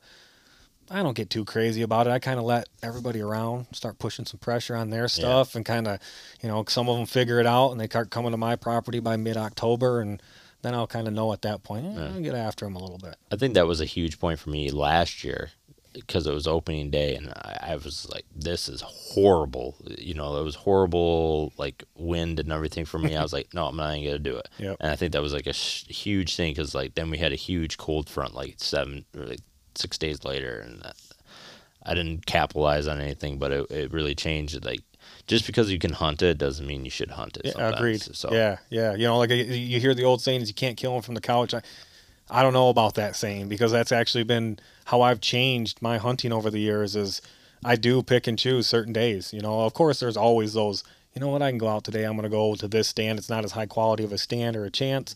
I 0.92 1.02
don't 1.02 1.16
get 1.16 1.30
too 1.30 1.46
crazy 1.46 1.82
about 1.82 2.08
it. 2.08 2.12
I 2.12 2.20
kind 2.20 2.40
of 2.40 2.46
let 2.46 2.68
everybody 2.82 3.22
around 3.22 3.68
start 3.72 4.00
pushing 4.00 4.26
some 4.26 4.40
pressure 4.40 4.76
on 4.76 4.90
their 4.90 5.08
stuff, 5.08 5.56
and 5.56 5.66
kind 5.66 5.88
of 5.88 6.00
you 6.42 6.50
know 6.50 6.64
some 6.68 6.90
of 6.90 6.98
them 6.98 7.06
figure 7.06 7.40
it 7.40 7.48
out 7.48 7.72
and 7.72 7.80
they 7.80 7.88
start 7.88 8.10
coming 8.10 8.32
to 8.32 8.38
my 8.38 8.56
property 8.56 9.00
by 9.00 9.16
mid 9.16 9.38
October, 9.38 10.02
and 10.02 10.22
then 10.62 10.74
I'll 10.74 10.88
kind 10.88 11.08
of 11.08 11.14
know 11.14 11.32
at 11.34 11.42
that 11.44 11.64
point. 11.64 11.86
Eh, 11.86 12.02
I'll 12.02 12.22
get 12.22 12.36
after 12.36 12.66
them 12.66 12.76
a 12.76 12.80
little 12.80 12.98
bit. 12.98 13.16
I 13.32 13.36
think 13.36 13.54
that 13.54 13.68
was 13.68 13.82
a 13.82 13.86
huge 13.86 14.20
point 14.20 14.40
for 14.40 14.50
me 14.50 14.72
last 14.72 15.24
year 15.24 15.52
because 15.94 16.28
it 16.28 16.34
was 16.34 16.48
opening 16.48 16.90
day, 16.90 17.16
and 17.16 17.30
I, 17.30 17.58
I 17.62 17.76
was 17.76 18.08
like, 18.12 18.26
"This 18.36 18.68
is 18.68 18.82
horrible." 18.82 19.76
You 19.98 20.14
know, 20.14 20.38
it 20.38 20.44
was 20.44 20.56
horrible, 20.56 21.54
like 21.58 21.84
wind 21.96 22.40
and 22.40 22.52
everything 22.52 22.86
for 22.86 23.00
me. 23.00 23.16
I 23.16 23.22
was 23.28 23.34
like, 23.34 23.54
"No, 23.54 23.68
I'm 23.68 23.78
not 23.78 23.96
even 23.96 24.06
gonna 24.06 24.20
do 24.20 24.38
it." 24.38 24.50
Yep. 24.58 24.78
And 24.80 24.92
I 24.92 24.96
think 24.96 25.14
that 25.14 25.22
was 25.22 25.34
like 25.34 25.48
a 25.48 25.54
sh- 25.54 25.86
huge 25.88 26.36
thing 26.36 26.52
because 26.52 26.76
like 26.76 26.96
then 26.96 27.10
we 27.10 27.18
had 27.18 27.32
a 27.32 27.38
huge 27.38 27.78
cold 27.78 28.10
front 28.10 28.34
like 28.34 28.56
seven 28.58 29.06
or 29.18 29.26
like 29.26 29.42
six 29.76 29.98
days 29.98 30.24
later, 30.24 30.60
and 30.60 30.82
that, 30.82 30.96
I 31.86 31.94
didn't 31.94 32.26
capitalize 32.26 32.88
on 32.88 33.00
anything, 33.00 33.38
but 33.38 33.52
it, 33.52 33.72
it 33.72 33.94
really 33.94 34.16
changed. 34.16 34.64
Like 34.66 34.82
just 35.28 35.46
because 35.46 35.72
you 35.72 35.80
can 35.80 35.94
hunt 35.94 36.22
it 36.22 36.38
doesn't 36.38 36.66
mean 36.66 36.86
you 36.86 36.92
should 36.92 37.12
hunt 37.12 37.38
it. 37.38 37.46
Yeah, 37.46 37.52
sometimes. 37.54 37.76
agreed. 37.76 38.02
So 38.02 38.34
Yeah, 38.34 38.58
yeah. 38.70 38.94
You 38.94 39.06
know, 39.06 39.18
like 39.18 39.30
you 39.30 39.80
hear 39.80 39.94
the 39.94 40.04
old 40.04 40.22
saying 40.22 40.42
is 40.42 40.48
you 40.50 40.56
can't 40.56 40.78
kill 40.78 40.96
him 40.96 41.02
from 41.02 41.16
the 41.16 41.22
couch. 41.22 41.54
I, 41.54 41.62
I 42.34 42.42
don't 42.42 42.54
know 42.54 42.70
about 42.70 42.96
that 42.96 43.16
saying 43.16 43.48
because 43.48 43.72
that's 43.72 43.92
actually 43.92 44.24
been 44.24 44.60
how 44.86 45.02
I've 45.02 45.22
changed 45.22 45.82
my 45.82 45.98
hunting 45.98 46.34
over 46.34 46.50
the 46.50 46.60
years. 46.60 46.96
Is 46.96 47.22
I 47.64 47.76
do 47.76 48.02
pick 48.04 48.28
and 48.28 48.38
choose 48.38 48.68
certain 48.68 48.92
days. 48.94 49.32
You 49.34 49.42
know, 49.42 49.62
of 49.62 49.74
course, 49.74 50.00
there's 50.00 50.18
always 50.18 50.54
those. 50.54 50.84
You 51.14 51.22
know 51.22 51.28
what? 51.30 51.42
I 51.44 51.52
can 51.52 51.60
go 51.60 51.68
out 51.68 51.84
today. 51.84 52.04
I'm 52.06 52.14
going 52.14 52.24
to 52.24 52.30
go 52.30 52.56
to 52.56 52.68
this 52.68 52.88
stand. 52.88 53.20
It's 53.20 53.30
not 53.30 53.44
as 53.46 53.52
high 53.52 53.68
quality 53.68 54.04
of 54.04 54.12
a 54.12 54.18
stand 54.18 54.56
or 54.56 54.66
a 54.66 54.72
chance, 54.72 55.14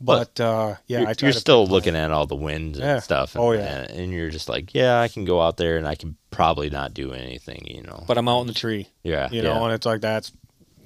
but, 0.00 0.40
uh, 0.40 0.74
yeah, 0.88 0.98
you're, 1.00 1.08
I 1.08 1.14
try 1.14 1.26
you're 1.28 1.32
still 1.32 1.64
looking 1.64 1.94
at 1.94 2.10
all 2.10 2.26
the 2.26 2.34
winds 2.34 2.76
and 2.78 2.84
Yeah. 2.86 2.98
stuff. 2.98 3.36
And, 3.36 3.44
Oh, 3.44 3.52
yeah. 3.52 3.60
and, 3.82 3.90
and 3.92 4.12
you're 4.12 4.30
just 4.30 4.48
like, 4.48 4.74
yeah, 4.74 5.00
I 5.00 5.06
can 5.06 5.24
go 5.24 5.40
out 5.40 5.56
there 5.56 5.76
and 5.76 5.86
I 5.86 5.94
can 5.94 6.16
probably 6.32 6.70
not 6.70 6.92
do 6.92 7.12
anything. 7.12 7.64
You 7.70 7.82
know. 7.84 8.02
But 8.08 8.18
I'm 8.18 8.28
out 8.28 8.40
in 8.40 8.46
the 8.48 8.52
tree. 8.52 8.88
yeah, 9.04 9.28
you 9.30 9.42
know, 9.42 9.54
yeah. 9.60 9.64
and 9.66 9.72
it's 9.74 9.86
like 9.86 10.00
that's 10.00 10.32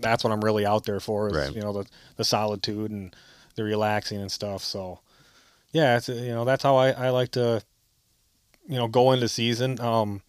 that's 0.01 0.23
what 0.23 0.33
I'm 0.35 0.45
really 0.45 0.67
out 0.67 0.85
there 0.85 1.01
for 1.01 1.29
is 1.29 1.35
Right. 1.35 1.55
you 1.57 1.63
know 1.63 1.73
the 1.73 1.87
the 2.17 2.25
solitude 2.25 2.91
and 2.91 3.17
the 3.55 3.65
relaxing 3.65 4.21
and 4.21 4.31
stuff. 4.31 4.63
So 4.63 5.01
yeah, 5.73 5.97
it's 5.97 6.09
you 6.09 6.29
know 6.35 6.45
that's 6.45 6.63
how 6.63 6.77
I, 6.77 6.91
I 6.91 7.09
like 7.11 7.31
to 7.33 7.63
you 8.69 8.77
know 8.77 8.89
go 8.89 9.13
into 9.13 9.29
season. 9.29 9.81
Um, 9.81 10.23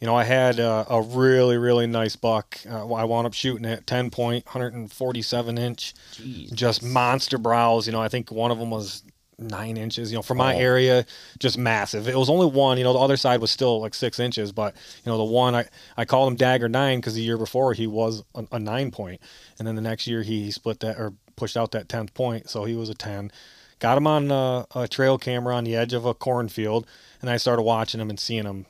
you 0.00 0.06
know, 0.06 0.14
I 0.14 0.24
had 0.24 0.60
uh, 0.60 0.84
a 0.88 1.02
really 1.02 1.56
really 1.58 1.86
nice 1.86 2.16
buck. 2.16 2.58
Uh, 2.68 2.92
I 2.92 3.04
wound 3.04 3.26
up 3.26 3.34
shooting 3.34 3.66
at 3.66 3.86
10 3.86 4.10
point, 4.10 4.46
147 4.46 5.58
inch, 5.58 5.94
Jeez. 6.12 6.52
just 6.52 6.82
monster 6.82 7.36
brows. 7.38 7.86
You 7.86 7.92
know, 7.92 8.00
I 8.00 8.08
think 8.08 8.30
one 8.30 8.50
of 8.50 8.58
them 8.58 8.70
was 8.70 9.02
nine 9.40 9.76
inches. 9.76 10.10
You 10.12 10.18
know, 10.18 10.22
for 10.22 10.34
my 10.34 10.54
Oh. 10.54 10.58
area, 10.58 11.04
just 11.38 11.58
massive. 11.58 12.06
It 12.08 12.16
was 12.16 12.30
only 12.30 12.46
one. 12.46 12.78
You 12.78 12.84
know, 12.84 12.92
the 12.92 12.98
other 13.00 13.16
side 13.16 13.40
was 13.40 13.50
still 13.50 13.80
like 13.80 13.94
six 13.94 14.18
inches, 14.20 14.52
but 14.52 14.74
you 15.04 15.10
know, 15.10 15.18
the 15.18 15.24
one 15.24 15.54
I 15.54 15.66
I 15.96 16.04
called 16.04 16.28
him 16.32 16.36
Dagger 16.36 16.68
Nine 16.68 16.98
because 17.00 17.14
the 17.14 17.22
year 17.22 17.38
before 17.38 17.72
he 17.74 17.86
was 17.88 18.22
a, 18.36 18.44
a 18.52 18.58
nine 18.58 18.90
point, 18.92 19.20
and 19.58 19.66
then 19.66 19.74
the 19.74 19.82
next 19.82 20.06
year 20.06 20.22
he, 20.22 20.44
he 20.44 20.50
split 20.52 20.80
that 20.80 20.96
or 20.98 21.12
pushed 21.36 21.56
out 21.56 21.72
that 21.72 21.88
tenth 21.88 22.14
point, 22.14 22.48
so 22.50 22.64
he 22.64 22.74
was 22.76 22.88
a 22.88 22.94
ten. 22.94 23.30
Got 23.78 23.98
him 23.98 24.06
on 24.06 24.30
uh, 24.30 24.64
a 24.74 24.88
trail 24.88 25.18
camera 25.18 25.54
on 25.54 25.64
the 25.64 25.76
edge 25.76 25.92
of 25.92 26.04
a 26.04 26.14
cornfield, 26.14 26.86
and 27.20 27.30
I 27.30 27.36
started 27.36 27.62
watching 27.62 28.00
him 28.00 28.10
and 28.10 28.18
seeing 28.18 28.44
him 28.44 28.66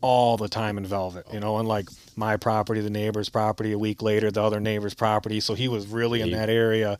all 0.00 0.36
the 0.36 0.48
time 0.48 0.78
in 0.78 0.86
velvet, 0.86 1.26
you 1.32 1.40
know, 1.40 1.58
and 1.58 1.66
like 1.66 1.88
my 2.14 2.36
property, 2.36 2.80
the 2.80 2.90
neighbor's 2.90 3.28
property, 3.28 3.72
a 3.72 3.78
week 3.78 4.00
later, 4.00 4.30
the 4.30 4.42
other 4.42 4.60
neighbor's 4.60 4.94
property. 4.94 5.40
So 5.40 5.54
he 5.54 5.66
was 5.66 5.86
really 5.88 6.20
in 6.20 6.30
that 6.30 6.48
area. 6.48 6.98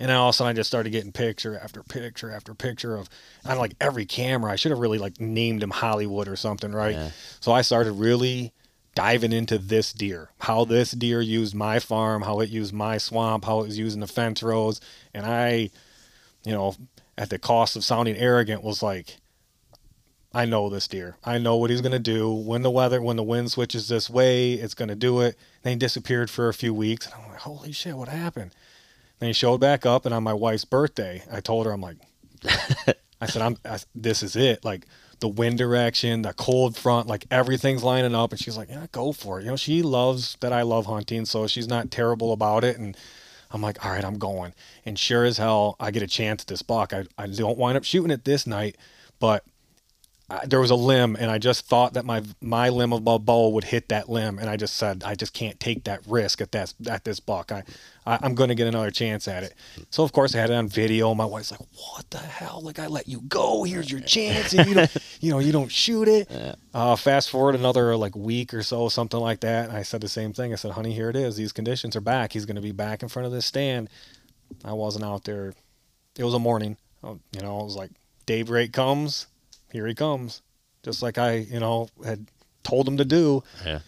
And 0.00 0.08
then 0.08 0.16
all 0.16 0.30
of 0.30 0.34
a 0.34 0.36
sudden 0.36 0.50
I 0.50 0.54
just 0.54 0.68
started 0.68 0.90
getting 0.90 1.12
picture 1.12 1.56
after 1.56 1.84
picture 1.84 2.32
after 2.32 2.54
picture 2.54 2.96
of 2.96 3.08
on 3.44 3.58
like 3.58 3.74
every 3.80 4.04
camera. 4.04 4.50
I 4.50 4.56
should 4.56 4.72
have 4.72 4.80
really 4.80 4.98
like 4.98 5.20
named 5.20 5.62
him 5.62 5.70
Hollywood 5.70 6.26
or 6.26 6.34
something, 6.34 6.72
right? 6.72 6.94
Yeah. 6.96 7.10
So 7.38 7.52
I 7.52 7.62
started 7.62 7.92
really 7.92 8.52
diving 8.94 9.32
into 9.32 9.58
this 9.58 9.92
deer, 9.92 10.30
how 10.40 10.64
this 10.64 10.90
deer 10.90 11.20
used 11.20 11.54
my 11.54 11.78
farm, 11.78 12.22
how 12.22 12.40
it 12.40 12.50
used 12.50 12.74
my 12.74 12.98
swamp, 12.98 13.44
how 13.44 13.60
it 13.60 13.68
was 13.68 13.78
using 13.78 14.00
the 14.00 14.06
fence 14.08 14.42
rows. 14.42 14.80
And 15.14 15.24
I, 15.24 15.70
you 16.44 16.52
know, 16.52 16.74
at 17.16 17.30
the 17.30 17.38
cost 17.38 17.76
of 17.76 17.84
sounding 17.84 18.16
arrogant, 18.16 18.62
was 18.62 18.82
like, 18.82 19.18
I 20.34 20.46
know 20.46 20.70
this 20.70 20.88
deer. 20.88 21.16
I 21.24 21.38
know 21.38 21.56
what 21.56 21.70
he's 21.70 21.82
going 21.82 21.92
to 21.92 21.98
do. 21.98 22.32
When 22.32 22.62
the 22.62 22.70
weather, 22.70 23.02
when 23.02 23.16
the 23.16 23.22
wind 23.22 23.50
switches 23.50 23.88
this 23.88 24.08
way, 24.08 24.54
it's 24.54 24.74
going 24.74 24.88
to 24.88 24.94
do 24.94 25.20
it. 25.20 25.36
Then 25.62 25.72
he 25.72 25.78
disappeared 25.78 26.30
for 26.30 26.48
a 26.48 26.54
few 26.54 26.72
weeks. 26.72 27.06
And 27.06 27.14
I'm 27.14 27.28
like, 27.28 27.40
holy 27.40 27.72
shit, 27.72 27.96
what 27.96 28.08
happened? 28.08 28.54
Then 29.18 29.28
he 29.28 29.32
showed 29.34 29.58
back 29.60 29.84
up. 29.84 30.06
And 30.06 30.14
on 30.14 30.22
my 30.22 30.32
wife's 30.32 30.64
birthday, 30.64 31.22
I 31.30 31.40
told 31.40 31.66
her, 31.66 31.72
I'm 31.72 31.82
like, 31.82 31.98
I 33.20 33.26
said, 33.26 33.42
I'm, 33.42 33.58
I, 33.64 33.78
this 33.94 34.22
is 34.22 34.34
it. 34.34 34.64
Like 34.64 34.86
the 35.20 35.28
wind 35.28 35.58
direction, 35.58 36.22
the 36.22 36.32
cold 36.32 36.76
front, 36.76 37.08
like 37.08 37.26
everything's 37.30 37.84
lining 37.84 38.14
up. 38.14 38.32
And 38.32 38.40
she's 38.40 38.56
like, 38.56 38.70
yeah, 38.70 38.86
go 38.90 39.12
for 39.12 39.38
it. 39.38 39.44
You 39.44 39.50
know, 39.50 39.56
she 39.56 39.82
loves 39.82 40.36
that 40.40 40.52
I 40.52 40.62
love 40.62 40.86
hunting. 40.86 41.26
So 41.26 41.46
she's 41.46 41.68
not 41.68 41.90
terrible 41.90 42.32
about 42.32 42.64
it. 42.64 42.78
And 42.78 42.96
I'm 43.52 43.62
like, 43.62 43.84
all 43.84 43.92
right, 43.92 44.04
I'm 44.04 44.18
going. 44.18 44.54
And 44.84 44.98
sure 44.98 45.24
as 45.24 45.38
hell, 45.38 45.76
I 45.78 45.90
get 45.90 46.02
a 46.02 46.06
chance 46.06 46.42
at 46.42 46.48
this 46.48 46.62
buck. 46.62 46.92
I, 46.92 47.04
I 47.18 47.26
don't 47.26 47.58
wind 47.58 47.76
up 47.76 47.84
shooting 47.84 48.10
it 48.10 48.24
this 48.24 48.46
night, 48.46 48.76
but 49.18 49.44
I, 50.32 50.46
there 50.46 50.60
was 50.60 50.70
a 50.70 50.74
limb, 50.74 51.14
and 51.18 51.30
I 51.30 51.38
just 51.38 51.66
thought 51.66 51.92
that 51.94 52.04
my 52.06 52.22
my 52.40 52.70
limb 52.70 52.92
of 52.92 53.02
my 53.02 53.18
bow 53.18 53.50
would 53.50 53.64
hit 53.64 53.88
that 53.90 54.08
limb, 54.08 54.38
and 54.38 54.48
I 54.48 54.56
just 54.56 54.76
said 54.76 55.02
I 55.04 55.14
just 55.14 55.34
can't 55.34 55.60
take 55.60 55.84
that 55.84 56.00
risk 56.06 56.40
at 56.40 56.52
that 56.52 56.72
at 56.88 57.04
this 57.04 57.20
buck. 57.20 57.52
I, 57.52 57.64
I 58.06 58.18
I'm 58.22 58.34
going 58.34 58.48
to 58.48 58.54
get 58.54 58.66
another 58.66 58.90
chance 58.90 59.28
at 59.28 59.42
it. 59.42 59.54
So 59.90 60.02
of 60.02 60.12
course 60.12 60.34
I 60.34 60.38
had 60.38 60.48
it 60.50 60.54
on 60.54 60.68
video. 60.68 61.12
My 61.14 61.26
wife's 61.26 61.50
like, 61.50 61.60
"What 61.60 62.08
the 62.10 62.18
hell? 62.18 62.60
Like 62.62 62.78
I 62.78 62.86
let 62.86 63.08
you 63.08 63.20
go. 63.28 63.64
Here's 63.64 63.90
your 63.90 64.00
chance, 64.00 64.54
and 64.54 64.66
you 64.66 64.74
don't 64.74 64.96
you 65.20 65.30
know 65.30 65.38
you 65.38 65.52
don't 65.52 65.70
shoot 65.70 66.08
it." 66.08 66.28
Uh, 66.74 66.96
fast 66.96 67.28
forward 67.28 67.54
another 67.54 67.94
like 67.98 68.16
week 68.16 68.54
or 68.54 68.62
so, 68.62 68.88
something 68.88 69.20
like 69.20 69.40
that. 69.40 69.68
And 69.68 69.76
I 69.76 69.82
said 69.82 70.00
the 70.00 70.08
same 70.08 70.32
thing. 70.32 70.54
I 70.54 70.56
said, 70.56 70.70
"Honey, 70.70 70.94
here 70.94 71.10
it 71.10 71.16
is. 71.16 71.36
These 71.36 71.52
conditions 71.52 71.94
are 71.96 72.00
back. 72.00 72.32
He's 72.32 72.46
going 72.46 72.56
to 72.56 72.62
be 72.62 72.72
back 72.72 73.02
in 73.02 73.10
front 73.10 73.26
of 73.26 73.32
this 73.32 73.44
stand." 73.44 73.90
I 74.64 74.72
wasn't 74.72 75.04
out 75.04 75.24
there. 75.24 75.52
It 76.16 76.24
was 76.24 76.32
a 76.32 76.38
morning. 76.38 76.78
Uh, 77.04 77.16
You 77.32 77.42
know, 77.42 77.60
it 77.60 77.64
was 77.64 77.76
like 77.76 77.90
daybreak 78.24 78.72
comes, 78.72 79.26
here 79.72 79.86
he 79.86 79.94
comes, 79.94 80.42
just 80.82 81.02
like 81.02 81.18
I, 81.18 81.36
you 81.36 81.60
know, 81.60 81.88
had 82.04 82.26
told 82.62 82.86
him 82.86 82.96
to 82.98 83.04
do. 83.04 83.42
Yeah. 83.64 83.80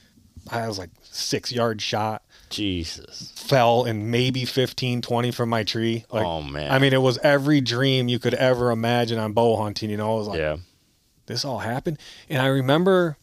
I 0.51 0.69
was 0.69 0.79
like 0.79 0.91
six 1.03 1.51
yard 1.53 1.81
shot, 1.81 2.23
Jesus. 2.51 3.33
fell 3.37 3.85
in 3.85 4.11
maybe 4.11 4.45
15, 4.45 5.01
20 5.01 5.31
from 5.31 5.49
my 5.49 5.63
tree. 5.65 6.05
Like, 6.11 6.25
oh 6.25 6.43
man. 6.43 6.71
I 6.71 6.79
mean, 6.79 6.93
it 6.93 7.01
was 7.01 7.19
every 7.19 7.61
dream 7.61 8.09
you 8.09 8.19
could 8.19 8.35
ever 8.35 8.71
imagine 8.71 9.19
on 9.19 9.33
bow 9.33 9.57
hunting. 9.57 9.89
You 9.91 9.97
know, 9.97 10.15
it 10.15 10.19
was 10.19 10.29
like 10.29 10.39
yeah. 10.39 10.57
this 11.27 11.45
all 11.45 11.59
happened, 11.59 11.99
and 12.29 12.43
I 12.43 12.47
remember, 12.49 13.17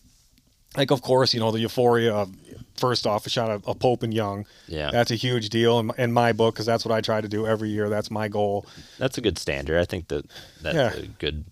like, 0.75 0.89
of 0.91 1.01
course, 1.03 1.33
you 1.33 1.39
know, 1.39 1.51
the 1.51 1.59
euphoria 1.59 2.13
of 2.13 2.31
first 2.77 3.05
off 3.05 3.27
a 3.27 3.29
shot 3.29 3.51
of 3.51 3.67
a 3.67 3.75
Pope 3.75 4.01
and 4.01 4.13
Young. 4.13 4.47
Yeah. 4.67 4.89
That's 4.91 5.11
a 5.11 5.15
huge 5.15 5.49
deal 5.49 5.79
in, 5.79 5.91
in 5.99 6.11
my 6.11 6.33
book 6.33 6.55
because 6.55 6.65
that's 6.65 6.83
what 6.83 6.91
I 6.91 6.99
try 7.01 7.21
to 7.21 7.27
do 7.27 7.45
every 7.45 7.69
year. 7.69 7.89
That's 7.89 8.09
my 8.09 8.27
goal. 8.27 8.65
That's 8.97 9.17
a 9.19 9.21
good 9.21 9.37
standard. 9.37 9.79
I 9.79 9.85
think 9.85 10.07
that 10.07 10.25
that's 10.61 10.75
Yeah. 10.75 10.93
a 10.93 11.05
good. 11.05 11.45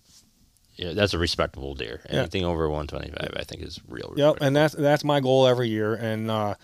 Yeah, 0.80 0.94
that's 0.94 1.12
a 1.12 1.18
respectable 1.18 1.74
deer. 1.74 2.00
Yeah. 2.08 2.20
Anything 2.20 2.46
over 2.46 2.66
125, 2.70 3.38
I 3.38 3.44
think, 3.44 3.62
is 3.62 3.78
real. 3.86 4.14
Yep, 4.16 4.38
and 4.40 4.56
that's 4.56 4.74
that's 4.74 5.04
my 5.04 5.20
goal 5.20 5.46
every 5.46 5.68
year. 5.68 5.94
And 5.94 6.30
uh, 6.30 6.54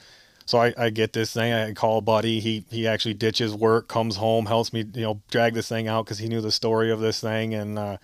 so 0.46 0.56
I, 0.56 0.72
I 0.78 0.88
get 0.88 1.12
this 1.12 1.34
thing. 1.34 1.52
I 1.52 1.74
call 1.74 1.98
a 1.98 2.00
buddy. 2.00 2.40
He 2.40 2.64
he 2.70 2.88
actually 2.88 3.12
ditches 3.12 3.54
work, 3.54 3.88
comes 3.88 4.16
home, 4.16 4.46
helps 4.46 4.72
me, 4.72 4.86
you 4.94 5.02
know, 5.02 5.20
drag 5.30 5.52
this 5.52 5.68
thing 5.68 5.86
out 5.86 6.06
because 6.06 6.16
he 6.16 6.28
knew 6.28 6.40
the 6.40 6.50
story 6.50 6.90
of 6.90 6.98
this 7.00 7.20
thing. 7.20 7.52
And 7.52 7.78
uh, 7.78 7.98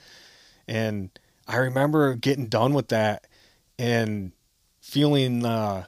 and 0.69 1.09
I 1.49 1.57
remember 1.57 2.15
getting 2.15 2.47
done 2.49 2.75
with 2.75 2.89
that 2.89 3.27
and 3.79 4.33
feeling 4.81 5.47
uh, 5.47 5.87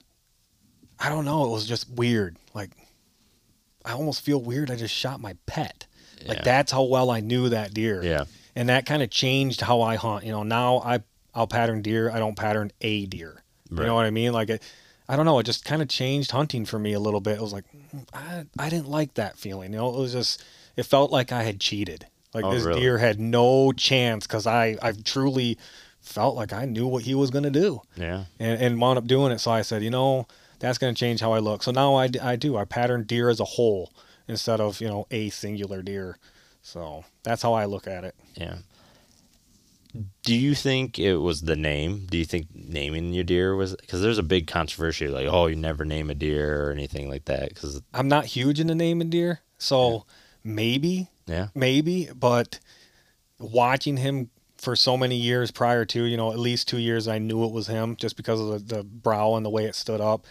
I 0.98 1.10
don't 1.10 1.26
know. 1.26 1.44
It 1.44 1.50
was 1.50 1.66
just 1.66 1.90
weird. 1.90 2.38
Like 2.54 2.70
I 3.84 3.92
almost 3.92 4.22
feel 4.22 4.40
weird. 4.40 4.70
I 4.70 4.76
just 4.76 4.94
shot 4.94 5.20
my 5.20 5.36
pet. 5.44 5.86
Like 6.26 6.44
that's 6.44 6.72
how 6.72 6.84
well 6.84 7.10
I 7.10 7.20
knew 7.20 7.50
that 7.50 7.74
deer 7.74 8.02
Yeah. 8.02 8.24
And 8.56 8.68
that 8.68 8.86
kind 8.86 9.02
of 9.02 9.10
changed 9.10 9.60
how 9.62 9.80
I 9.82 9.96
hunt. 9.96 10.24
You 10.24 10.32
know, 10.32 10.42
now 10.42 10.78
I 10.78 11.00
I'll 11.34 11.46
pattern 11.46 11.82
deer. 11.82 12.10
I 12.10 12.18
don't 12.18 12.36
pattern 12.36 12.70
a 12.80 13.06
deer. 13.06 13.42
You 13.70 13.86
know 13.86 13.94
what 13.96 14.06
I 14.06 14.10
mean? 14.10 14.32
Like 14.32 14.50
it, 14.50 14.62
I 15.08 15.16
don't 15.16 15.26
know. 15.26 15.38
It 15.40 15.44
just 15.46 15.64
kind 15.64 15.82
of 15.82 15.88
changed 15.88 16.30
hunting 16.30 16.64
for 16.64 16.78
me 16.78 16.92
a 16.92 17.00
little 17.00 17.20
bit. 17.20 17.38
It 17.38 17.40
was 17.42 17.52
like 17.52 17.64
mm, 17.94 18.06
I 18.12 18.44
I 18.58 18.68
didn't 18.68 18.88
like 18.88 19.14
that 19.14 19.36
feeling. 19.36 19.72
You 19.72 19.78
know, 19.78 19.88
it 19.94 19.98
was 19.98 20.12
just 20.12 20.44
it 20.76 20.84
felt 20.84 21.10
like 21.10 21.32
I 21.32 21.42
had 21.42 21.58
cheated. 21.60 22.06
Like 22.32 22.44
Oh, 22.44 22.50
this 22.52 22.64
really? 22.64 22.80
deer 22.80 22.98
had 22.98 23.18
no 23.18 23.72
chance 23.72 24.26
because 24.26 24.46
I 24.46 24.76
I 24.82 24.92
truly 24.92 25.58
felt 26.00 26.36
like 26.36 26.52
I 26.52 26.66
knew 26.66 26.86
what 26.86 27.02
he 27.04 27.14
was 27.14 27.30
gonna 27.30 27.50
do 27.50 27.80
Yeah. 27.96 28.24
and, 28.38 28.60
and 28.60 28.80
wound 28.80 28.98
up 28.98 29.06
doing 29.06 29.32
it. 29.32 29.38
So 29.40 29.50
I 29.50 29.62
said, 29.62 29.82
you 29.82 29.90
know, 29.90 30.26
that's 30.58 30.78
going 30.78 30.94
to 30.94 30.98
change 30.98 31.20
how 31.20 31.32
I 31.32 31.38
look. 31.40 31.62
So 31.62 31.72
now 31.72 31.94
I, 31.96 32.08
I 32.22 32.36
do. 32.36 32.56
I 32.56 32.64
pattern 32.64 33.02
deer 33.04 33.28
as 33.28 33.40
a 33.40 33.44
whole 33.44 33.90
instead 34.28 34.60
of, 34.60 34.80
you 34.80 34.88
know, 34.88 35.06
a 35.10 35.30
singular 35.30 35.82
deer. 35.82 36.16
So 36.64 37.04
that's 37.22 37.42
how 37.42 37.52
I 37.52 37.66
look 37.66 37.86
at 37.86 38.04
it. 38.04 38.14
Yeah. 38.34 38.56
Do 40.24 40.34
you 40.34 40.56
think 40.56 40.98
it 40.98 41.18
was 41.18 41.42
the 41.42 41.54
name? 41.54 42.06
Do 42.10 42.18
you 42.18 42.24
think 42.24 42.48
naming 42.52 43.12
your 43.12 43.22
deer 43.22 43.54
was 43.54 43.76
because 43.76 44.02
there's 44.02 44.18
a 44.18 44.24
big 44.24 44.48
controversy 44.48 45.06
like 45.06 45.28
oh 45.28 45.46
you 45.46 45.54
never 45.54 45.84
name 45.84 46.10
a 46.10 46.14
deer 46.14 46.66
or 46.66 46.72
anything 46.72 47.08
like 47.08 47.26
that 47.26 47.50
because 47.50 47.80
I'm 47.92 48.08
not 48.08 48.24
huge 48.24 48.58
in 48.58 48.70
into 48.70 48.82
naming 48.82 49.10
deer. 49.10 49.40
So 49.58 50.06
maybe, 50.42 51.10
yeah 51.26 51.48
maybe, 51.54 52.08
but 52.12 52.58
watching 53.38 53.98
him 53.98 54.30
for 54.56 54.74
so 54.74 54.96
many 54.96 55.16
years 55.16 55.50
prior 55.50 55.84
to, 55.84 56.02
you 56.04 56.16
know, 56.16 56.32
at 56.32 56.38
least 56.38 56.66
two 56.66 56.78
years, 56.78 57.06
I 57.06 57.18
knew 57.18 57.44
it 57.44 57.52
was 57.52 57.66
him 57.66 57.94
just 57.96 58.16
because 58.16 58.40
of 58.40 58.66
the, 58.66 58.76
the 58.76 58.82
brow 58.82 59.34
and 59.36 59.44
the 59.44 59.50
way 59.50 59.66
it 59.66 59.74
stood 59.74 60.00
up. 60.00 60.24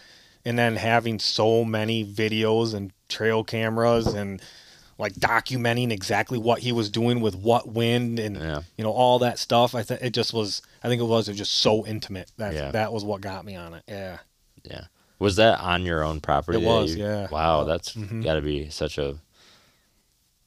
And 0.44 0.58
then 0.58 0.76
having 0.76 1.20
so 1.20 1.64
many 1.64 2.04
videos 2.04 2.74
and 2.74 2.92
trail 3.08 3.44
cameras 3.44 4.08
and 4.08 4.42
like 4.98 5.12
documenting 5.14 5.90
exactly 5.90 6.38
what 6.38 6.60
he 6.60 6.72
was 6.72 6.88
doing 6.90 7.20
with 7.20 7.34
what 7.36 7.68
wind 7.68 8.18
and 8.18 8.36
Yeah. 8.36 8.62
you 8.76 8.84
know 8.84 8.92
all 8.92 9.18
that 9.20 9.38
stuff. 9.38 9.74
I 9.74 9.82
think 9.82 10.02
it 10.02 10.10
just 10.14 10.32
was. 10.32 10.62
I 10.82 10.88
think 10.88 11.00
it 11.00 11.04
was, 11.04 11.28
it 11.28 11.32
was 11.32 11.38
just 11.38 11.52
so 11.54 11.84
intimate. 11.86 12.30
That 12.36 12.54
Yeah. 12.54 12.70
that 12.72 12.92
was 12.92 13.04
what 13.04 13.20
got 13.20 13.44
me 13.44 13.56
on 13.56 13.74
it. 13.74 13.82
Yeah. 13.88 14.18
yeah 14.64 14.84
was 15.18 15.36
that 15.36 15.60
on 15.60 15.82
your 15.84 16.02
own 16.04 16.20
property? 16.20 16.58
It 16.60 16.66
was, 16.66 16.94
you- 16.96 17.04
yeah. 17.04 17.28
Wow, 17.30 17.64
that's 17.64 17.94
Mhm. 17.94 18.22
got 18.24 18.34
to 18.34 18.42
be 18.42 18.68
such 18.68 18.98
a 18.98 19.16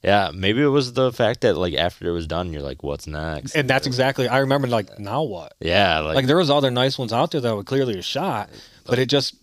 Yeah, 0.04 0.30
maybe 0.34 0.62
it 0.62 0.68
was 0.68 0.94
the 0.94 1.12
fact 1.12 1.42
that 1.42 1.58
like 1.58 1.74
after 1.74 2.08
it 2.08 2.12
was 2.12 2.28
done, 2.28 2.54
you're 2.54 2.62
like, 2.62 2.84
what's 2.84 3.08
next? 3.08 3.56
And 3.56 3.68
that's 3.70 3.88
exactly 3.88 4.28
I 4.28 4.40
remember 4.40 4.68
like 4.68 5.00
now 5.00 5.24
what? 5.24 5.54
yeah, 5.60 6.00
like, 6.00 6.16
Like 6.16 6.26
there 6.28 6.38
was 6.38 6.50
other 6.50 6.70
nice 6.72 6.98
ones 6.98 7.12
out 7.12 7.32
there 7.32 7.42
that 7.42 7.56
were 7.56 7.64
clearly 7.64 7.98
a 7.98 8.02
shot, 8.04 8.50
but 8.86 9.00
it 9.00 9.08
just 9.08 9.36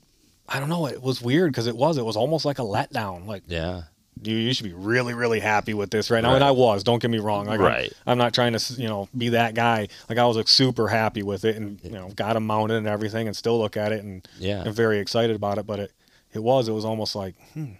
I 0.48 0.60
don't 0.60 0.68
know, 0.68 0.86
it 0.86 1.02
was 1.02 1.20
weird 1.22 1.50
because 1.52 1.66
it 1.66 1.76
was 1.76 1.98
it 1.98 2.04
was 2.04 2.16
almost 2.16 2.44
like 2.44 2.58
a 2.58 2.62
letdown. 2.62 3.26
Like 3.26 3.42
yeah, 3.48 3.82
you, 4.22 4.36
you 4.36 4.54
should 4.54 4.64
be 4.66 4.72
really 4.72 5.12
really 5.14 5.40
happy 5.40 5.74
with 5.74 5.90
this 5.90 6.10
right 6.10 6.22
now, 6.22 6.34
and 6.34 6.44
I 6.44 6.50
was. 6.52 6.84
Don't 6.84 7.00
get 7.02 7.10
me 7.10 7.18
wrong. 7.18 7.46
Like, 7.46 7.60
I'm- 7.60 7.66
Right. 7.68 7.92
I'm, 8.06 8.18
not 8.18 8.32
trying 8.34 8.52
to 8.56 8.74
you 8.80 8.88
know 8.88 9.08
be 9.16 9.30
that 9.30 9.54
guy. 9.54 9.88
Like 10.08 10.18
I 10.18 10.26
was 10.26 10.36
like 10.36 10.48
super 10.48 10.88
happy 10.88 11.22
with 11.22 11.44
it, 11.44 11.56
and 11.56 11.80
you 11.82 11.90
know 11.90 12.08
got 12.14 12.36
him 12.36 12.46
mounted 12.46 12.76
and 12.76 12.86
everything, 12.86 13.26
and 13.26 13.36
still 13.36 13.58
look 13.58 13.76
at 13.76 13.92
it 13.92 14.02
and 14.04 14.26
Yeah. 14.38 14.62
am 14.64 14.72
very 14.72 14.98
excited 14.98 15.34
about 15.36 15.58
it. 15.58 15.66
But 15.66 15.80
it 15.80 15.92
it 16.32 16.42
was 16.42 16.68
it 16.68 16.72
was 16.72 16.84
almost 16.84 17.14
like 17.16 17.34
hmm, 17.54 17.72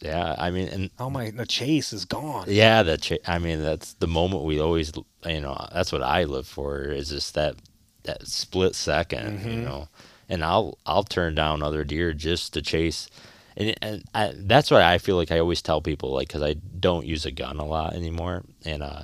yeah. 0.00 0.34
I 0.38 0.50
mean, 0.50 0.68
and 0.68 0.90
oh 0.98 1.08
my 1.10 1.30
the 1.30 1.46
chase 1.46 1.92
is 1.92 2.04
gone. 2.04 2.44
yeah, 2.48 2.82
that. 2.82 3.02
Cha- 3.02 3.16
I 3.26 3.38
mean, 3.38 3.62
that's 3.62 3.94
the 3.94 4.06
moment 4.08 4.44
we 4.44 4.60
always, 4.60 4.92
you 5.24 5.40
know, 5.40 5.66
that's 5.72 5.92
what 5.92 6.02
I 6.02 6.24
live 6.24 6.46
for 6.46 6.82
is 6.82 7.08
just 7.10 7.34
that 7.34 7.54
that 8.04 8.26
split 8.26 8.72
2nd 8.74 9.44
you 9.44 9.50
Mhm. 9.60 9.64
know. 9.64 9.88
And 10.28 10.44
I'll 10.44 10.78
I'll 10.84 11.04
turn 11.04 11.34
down 11.36 11.62
other 11.62 11.84
deer 11.84 12.12
just 12.12 12.52
to 12.54 12.62
chase. 12.62 13.08
And, 13.56 13.74
and 13.80 14.04
I, 14.14 14.32
that's 14.34 14.70
what 14.70 14.82
I 14.82 14.98
feel 14.98 15.16
like 15.16 15.30
I 15.30 15.38
always 15.38 15.62
tell 15.62 15.80
people, 15.80 16.12
like, 16.12 16.28
because 16.28 16.42
I 16.42 16.54
don't 16.54 17.06
use 17.06 17.24
a 17.24 17.30
gun 17.30 17.58
a 17.58 17.64
lot 17.64 17.94
anymore, 17.94 18.44
and 18.64 18.82
uh, 18.82 19.02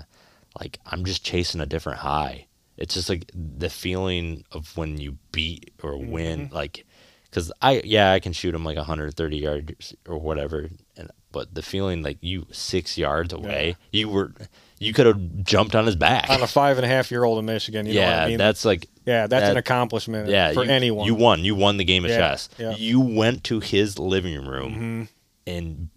like 0.61 0.79
I'm 0.87 1.05
just 1.05 1.25
chasing 1.25 1.61
a 1.61 1.67
different 1.67 2.01
high. 2.01 2.47
It's 2.77 2.95
just 2.95 3.09
like 3.09 3.31
the 3.35 3.71
feeling 3.71 4.45
of 4.53 4.77
when 4.77 4.99
you 4.99 5.19
beat 5.31 5.73
or 5.83 5.97
win, 5.97 6.51
like, 6.53 6.85
because 7.31 7.53
I 7.63 7.81
yeah 7.85 8.13
I 8.13 8.21
can 8.21 8.33
shoot 8.33 8.55
him 8.55 8.65
like 8.65 8.77
130 8.77 9.37
yards 9.37 9.95
or 10.07 10.19
whatever, 10.19 10.69
and 10.97 11.11
but 11.31 11.55
the 11.55 11.63
feeling 11.63 12.03
like 12.03 12.19
you 12.21 12.47
six 12.51 12.99
yards 12.99 13.33
away, 13.33 13.77
you 13.91 14.09
were 14.09 14.33
you 14.79 14.93
could 14.93 15.07
have 15.07 15.45
jumped 15.45 15.75
on 15.75 15.87
his 15.87 15.97
back. 15.97 16.29
On 16.29 16.43
a 16.43 16.47
five 16.47 16.77
and 16.77 16.85
a 16.85 16.89
half 16.89 17.11
year 17.11 17.25
old 17.25 17.39
in 17.39 17.47
Michigan, 17.47 17.87
you 17.87 17.95
know 17.95 18.01
yeah, 18.01 18.17
what 18.17 18.25
I 18.25 18.29
mean? 18.29 18.39
that's 18.39 18.65
like 18.65 18.89
yeah, 19.07 19.27
that's 19.27 19.49
an 19.51 19.57
accomplishment 19.57 20.29
yeah 20.29 20.53
for 20.53 20.65
you, 20.65 20.71
anyone. 20.71 21.07
You 21.07 21.15
won. 21.15 21.45
You 21.45 21.55
won 21.55 21.77
the 21.77 21.85
game 21.85 22.05
of 22.05 22.11
Yeah, 22.11 22.19
chess. 22.19 22.49
yeah. 22.59 22.75
You 22.77 23.01
went 23.01 23.45
to 23.45 23.61
his 23.61 23.99
living 23.99 24.45
room 24.47 25.09
Mhm. 25.09 25.53
and 25.53 25.89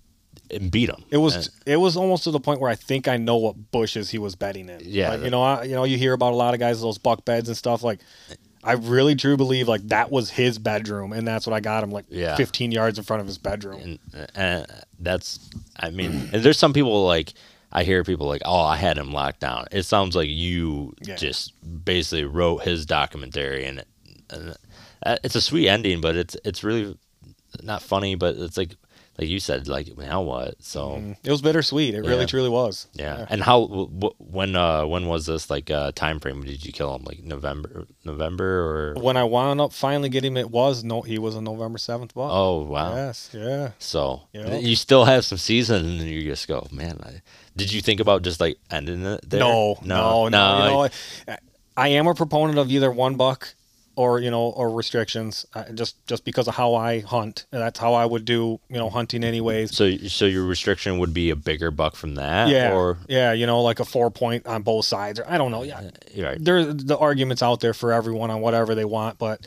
and 0.52 0.70
beat 0.70 0.90
him. 0.90 1.04
It 1.10 1.18
was 1.18 1.36
And- 1.36 1.50
it 1.66 1.78
was 1.78 1.98
almost 1.98 2.24
to 2.26 2.32
the 2.32 2.40
point 2.40 2.62
where 2.62 2.70
I 2.70 2.76
think 2.76 3.08
I 3.08 3.18
know 3.18 3.36
what 3.36 3.72
bushes 3.72 4.12
he 4.12 4.20
was 4.20 4.36
betting 4.36 4.70
in. 4.70 4.80
Yeah, 4.84 5.10
like, 5.10 5.20
that- 5.20 5.26
you 5.26 5.32
know, 5.32 5.42
I, 5.42 5.64
you 5.64 5.74
know, 5.74 5.86
you 5.86 5.98
hear 5.98 6.14
about 6.14 6.34
a 6.34 6.36
lot 6.36 6.54
of 6.54 6.60
guys 6.60 6.80
those 6.82 7.00
buck 7.00 7.26
beds 7.26 7.48
and 7.50 7.58
stuff. 7.58 7.82
Like, 7.82 8.00
I 8.64 8.74
really 8.74 9.16
truly 9.16 9.38
believe 9.38 9.68
like 9.68 9.88
that 9.90 10.12
was 10.12 10.30
his 10.30 10.60
bedroom, 10.60 11.14
and 11.14 11.28
that's 11.28 11.48
what 11.48 11.54
I 11.56 11.62
got 11.62 11.84
him 11.84 11.90
like 11.92 12.06
Yeah. 12.10 12.36
15 12.36 12.72
yards 12.72 12.98
in 13.00 13.04
front 13.04 13.22
of 13.22 13.28
his 13.28 13.40
bedroom. 13.40 14.00
and, 14.14 14.28
and 14.36 14.66
that's 15.00 15.40
I 15.78 15.90
mean, 15.90 16.30
there's 16.32 16.60
some 16.60 16.74
people 16.74 17.06
like 17.06 17.34
I 17.78 17.84
hear 17.84 18.04
people 18.04 18.28
like, 18.28 18.42
"Oh, 18.46 18.62
I 18.62 18.78
had 18.78 18.98
him 18.98 19.12
locked 19.12 19.42
down." 19.42 19.66
It 19.72 19.84
sounds 19.84 20.16
like 20.16 20.30
you 20.30 20.94
Yeah. 21.06 21.16
just 21.16 21.52
basically 21.86 22.24
wrote 22.26 22.64
his 22.64 22.86
documentary, 22.86 23.66
and, 23.66 23.84
and 24.30 24.56
uh, 25.06 25.18
it's 25.24 25.36
a 25.36 25.42
sweet 25.42 25.68
ending, 25.68 26.00
but 26.02 26.16
it's 26.16 26.36
it's 26.46 26.64
really 26.64 26.98
not 27.62 27.82
funny, 27.82 28.16
but 28.16 28.36
it's 28.38 28.58
like 28.58 28.72
like 29.18 29.30
you 29.30 29.40
said, 29.40 29.68
like 29.70 29.98
now 29.98 30.22
what? 30.22 30.62
So 30.62 30.80
Mm. 31.00 31.16
It 31.24 31.32
was 31.32 31.42
bittersweet. 31.42 31.94
It 31.96 32.02
really 32.02 32.26
truly 32.26 32.50
was. 32.50 32.88
yeah. 32.94 33.26
And 33.30 33.42
how 33.42 33.62
w- 33.68 34.12
when 34.20 34.56
uh 34.58 34.86
when 34.86 35.08
was 35.08 35.26
this 35.26 35.50
like 35.50 35.72
uh 35.72 35.92
time 35.94 36.20
frame? 36.20 36.44
Did 36.44 36.66
you 36.66 36.74
kill 36.74 36.94
him 36.96 37.04
like 37.06 37.24
November 37.24 37.88
November 38.04 38.94
or? 38.96 39.02
When 39.02 39.16
I 39.18 39.24
wound 39.24 39.62
up 39.62 39.72
finally 39.72 40.10
getting 40.10 40.34
him, 40.34 40.38
it 40.38 40.52
was 40.52 40.84
no. 40.84 41.02
He 41.02 41.18
was 41.18 41.34
a 41.36 41.42
November 41.42 41.78
7th 41.78 42.14
buck. 42.14 42.30
Oh 42.32 42.64
wow. 42.64 42.94
Yes. 42.96 43.30
Yeah. 43.34 43.72
So 43.80 44.24
Yep. 44.34 44.62
you 44.64 44.76
still 44.76 45.06
have 45.06 45.24
some 45.24 45.38
season, 45.38 45.86
and 45.86 46.02
you 46.02 46.24
just 46.24 46.48
go, 46.50 46.68
man. 46.72 47.00
I, 47.04 47.22
did 47.56 47.72
you 47.72 47.82
think 47.82 48.00
about 48.00 48.22
just 48.22 48.40
like 48.40 48.58
ending 48.70 49.06
it 49.06 49.30
there? 49.30 49.40
No, 49.40 49.78
no, 49.84 50.28
no. 50.28 50.84
You 50.84 50.90
know, 51.28 51.38
I, 51.78 51.90
am 51.90 52.08
a 52.08 52.14
proponent 52.14 52.58
of 52.58 52.70
either 52.72 52.92
one 52.92 53.16
buck 53.16 53.56
or 53.96 54.20
you 54.20 54.30
know 54.30 54.44
or 54.44 54.70
restrictions. 54.70 55.46
Uh, 55.54 55.64
just 55.74 56.06
just 56.08 56.26
because 56.26 56.48
of 56.48 56.56
how 56.56 56.76
I 56.76 57.00
hunt, 57.00 57.46
and 57.52 57.62
that's 57.62 57.80
how 57.80 57.94
I 57.94 58.06
would 58.06 58.26
do 58.26 58.60
you 58.70 58.78
know 58.78 58.90
hunting 58.90 59.24
anyways. 59.24 59.76
So, 59.76 59.96
so 59.98 60.26
your 60.26 60.46
restriction 60.46 61.00
would 61.00 61.14
be 61.14 61.30
a 61.30 61.36
bigger 61.36 61.72
buck 61.72 61.96
from 61.96 62.16
that, 62.16 62.50
Yeah, 62.50 62.74
or 62.74 62.98
yeah, 63.08 63.32
you 63.32 63.46
know, 63.46 63.62
like 63.62 63.80
a 63.80 63.86
four 63.86 64.12
point 64.12 64.46
on 64.48 64.62
both 64.64 64.86
sides. 64.86 65.20
Or 65.20 65.26
I 65.28 65.38
don't 65.38 65.52
know. 65.52 65.64
Yeah, 65.64 65.90
you're 66.14 66.28
right. 66.28 66.44
there 66.44 66.74
the 66.74 66.98
arguments 66.98 67.42
out 67.42 67.62
there 67.62 67.74
for 67.74 67.94
everyone 67.94 68.32
on 68.32 68.42
whatever 68.42 68.76
they 68.76 68.86
want, 68.86 69.18
but 69.18 69.46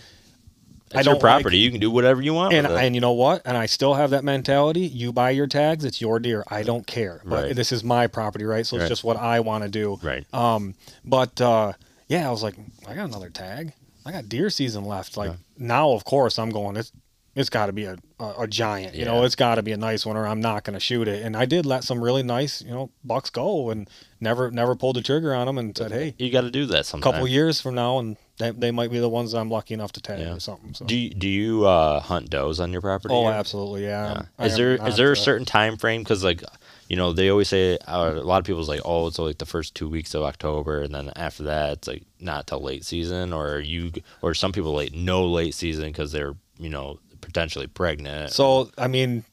It's 0.92 1.06
I 1.06 1.10
your 1.10 1.20
property. 1.20 1.56
like- 1.58 1.64
you 1.64 1.70
can 1.70 1.80
do 1.80 1.90
whatever 1.90 2.22
you 2.22 2.34
want. 2.34 2.54
and 2.54 2.66
with 2.66 2.76
it. 2.76 2.84
and 2.84 2.94
you 2.94 3.00
know 3.00 3.12
what? 3.12 3.42
And 3.44 3.56
I 3.56 3.66
still 3.66 3.94
have 3.94 4.10
that 4.10 4.24
mentality. 4.24 4.80
You 4.80 5.12
buy 5.12 5.30
your 5.30 5.46
tags, 5.46 5.84
it's 5.84 6.00
your 6.00 6.18
deer. 6.18 6.44
I 6.48 6.62
don't 6.62 6.86
care. 6.86 7.20
But 7.24 7.44
Right. 7.44 7.56
this 7.56 7.72
is 7.72 7.84
my 7.84 8.06
property, 8.06 8.44
right? 8.44 8.66
So 8.66 8.76
it's 8.76 8.82
Right. 8.82 8.88
just 8.88 9.04
what 9.04 9.16
I 9.16 9.40
want 9.40 9.64
to 9.64 9.68
do. 9.70 9.98
right. 10.02 10.24
Um, 10.34 10.74
but 11.04 11.40
uh, 11.40 11.72
yeah, 12.08 12.26
I 12.26 12.30
was 12.30 12.42
like, 12.42 12.54
I 12.86 12.94
got 12.94 13.04
another 13.08 13.28
tag. 13.30 13.72
I 14.06 14.12
got 14.12 14.28
deer 14.28 14.48
season 14.48 14.84
left. 14.84 15.16
Like 15.16 15.32
now, 15.58 15.90
of 15.90 16.04
course, 16.04 16.38
I'm 16.38 16.50
going. 16.50 16.76
It's 16.76 16.92
it's 17.38 17.48
got 17.50 17.66
to 17.66 17.72
be 17.72 17.84
a, 17.84 17.96
a 18.18 18.34
a 18.40 18.46
giant. 18.46 18.94
You 18.94 19.04
know, 19.04 19.22
it's 19.22 19.36
got 19.36 19.54
to 19.54 19.62
be 19.62 19.72
a 19.72 19.76
nice 19.76 20.04
one, 20.04 20.16
or 20.16 20.26
I'm 20.26 20.40
not 20.40 20.64
going 20.64 20.74
to 20.74 20.80
shoot 20.80 21.06
it. 21.06 21.22
And 21.22 21.36
I 21.36 21.44
did 21.46 21.64
let 21.66 21.84
some 21.84 22.02
really 22.02 22.22
nice, 22.22 22.60
you 22.62 22.70
know, 22.70 22.90
bucks 23.04 23.30
go, 23.30 23.70
and 23.70 23.88
never 24.20 24.50
never 24.50 24.74
pulled 24.74 24.96
the 24.96 25.02
trigger 25.02 25.32
on 25.34 25.46
them, 25.46 25.56
and 25.56 25.76
said, 25.76 25.92
hey, 25.92 26.14
You 26.18 26.30
got 26.30 26.42
to 26.42 26.50
do 26.50 26.66
that 26.66 26.84
sometime. 26.86 27.08
a 27.08 27.12
couple 27.12 27.28
years 27.28 27.60
from 27.60 27.74
now, 27.76 27.98
and 28.00 28.16
they, 28.38 28.50
they 28.50 28.70
might 28.70 28.90
be 28.90 28.98
the 28.98 29.08
ones 29.08 29.34
I'm 29.34 29.50
lucky 29.50 29.74
enough 29.74 29.92
to 29.92 30.00
tag 30.00 30.20
Yeah. 30.20 30.34
or 30.34 30.40
something. 30.40 30.74
So. 30.74 30.84
Do 30.84 30.96
you, 30.96 31.10
do 31.10 31.28
you 31.28 31.66
uh, 31.66 32.00
hunt 32.00 32.28
does 32.30 32.58
on 32.60 32.72
your 32.72 32.82
property? 32.82 33.14
oh, 33.14 33.24
or- 33.24 33.32
absolutely, 33.32 33.84
yeah. 33.84 34.24
Yeah. 34.38 34.44
Is 34.46 34.56
there 34.56 34.74
is 34.86 34.96
there 34.96 35.12
a 35.12 35.16
certain 35.16 35.46
time 35.46 35.76
frame? 35.76 36.02
Because 36.02 36.24
like, 36.24 36.42
you 36.88 36.96
know, 36.96 37.12
they 37.12 37.28
always 37.28 37.48
say 37.48 37.78
uh, 37.86 38.12
a 38.16 38.22
lot 38.22 38.38
of 38.38 38.44
people's 38.46 38.68
like, 38.68 38.80
oh, 38.84 39.06
it's 39.06 39.18
like 39.18 39.38
the 39.38 39.46
first 39.46 39.74
two 39.74 39.88
weeks 39.88 40.14
of 40.14 40.22
October, 40.22 40.82
and 40.82 40.94
then 40.94 41.12
after 41.16 41.44
that, 41.44 41.72
it's 41.74 41.88
like 41.88 42.02
not 42.18 42.46
till 42.46 42.60
late 42.62 42.84
season, 42.84 43.32
or 43.32 43.60
you 43.60 43.92
or 44.22 44.34
some 44.34 44.52
people 44.52 44.72
like 44.72 44.92
no 44.92 45.26
late 45.26 45.54
season 45.54 45.84
because 45.86 46.10
they're 46.12 46.34
you 46.58 46.68
know 46.70 46.98
potentially 47.28 47.66
pregnant. 47.66 48.32
So 48.32 48.70
I 48.76 48.88
mean, 48.88 49.24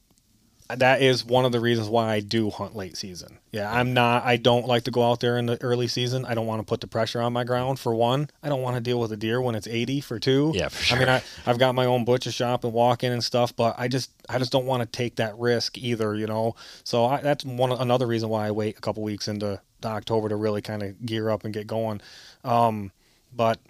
that 0.68 1.00
is 1.00 1.24
one 1.24 1.44
of 1.44 1.52
the 1.52 1.60
reasons 1.60 1.88
why 1.88 2.12
I 2.12 2.20
do 2.20 2.50
hunt 2.50 2.74
late 2.74 2.96
season. 2.96 3.38
Yeah, 3.52 3.72
I'm 3.72 3.94
not. 3.94 4.24
I 4.24 4.36
don't 4.36 4.66
like 4.66 4.84
to 4.84 4.90
go 4.90 5.08
out 5.08 5.20
there 5.20 5.38
in 5.38 5.46
the 5.46 5.60
early 5.62 5.86
season. 5.86 6.24
I 6.24 6.34
don't 6.34 6.46
want 6.46 6.60
to 6.60 6.64
put 6.64 6.80
the 6.80 6.86
pressure 6.86 7.20
on 7.20 7.32
my 7.32 7.44
ground. 7.44 7.78
For 7.78 7.94
one, 7.94 8.28
I 8.42 8.48
don't 8.48 8.62
want 8.62 8.76
to 8.76 8.80
deal 8.80 8.98
with 8.98 9.12
a 9.12 9.16
deer 9.16 9.40
when 9.40 9.54
it's 9.54 9.66
80. 9.66 10.00
For 10.00 10.18
two, 10.18 10.52
Yeah, 10.54 10.68
for 10.68 10.82
sure. 10.82 10.96
I 10.96 11.00
mean. 11.00 11.08
I, 11.08 11.22
I've 11.46 11.58
got 11.58 11.74
my 11.74 11.86
own 11.86 12.04
butcher 12.04 12.32
shop 12.32 12.64
and 12.64 12.72
walk 12.72 13.04
in 13.04 13.12
and 13.12 13.22
stuff, 13.22 13.54
but 13.54 13.76
I 13.78 13.88
just 13.88 14.10
I 14.28 14.38
just 14.38 14.52
don't 14.52 14.66
want 14.66 14.82
to 14.82 14.86
take 14.86 15.16
that 15.16 15.38
risk 15.38 15.78
either. 15.78 16.14
You 16.14 16.26
know, 16.26 16.56
so 16.84 17.06
I, 17.06 17.20
that's 17.20 17.44
one 17.44 17.72
another 17.72 18.06
reason 18.06 18.28
why 18.28 18.46
I 18.46 18.50
wait 18.50 18.76
a 18.76 18.80
couple 18.80 19.02
weeks 19.02 19.28
into 19.28 19.60
October 19.84 20.28
to 20.28 20.36
really 20.36 20.62
kind 20.62 20.82
of 20.82 21.04
gear 21.06 21.30
up 21.30 21.44
and 21.44 21.54
get 21.54 21.66
going. 21.66 22.00
Um, 22.44 22.92
but 23.32 23.60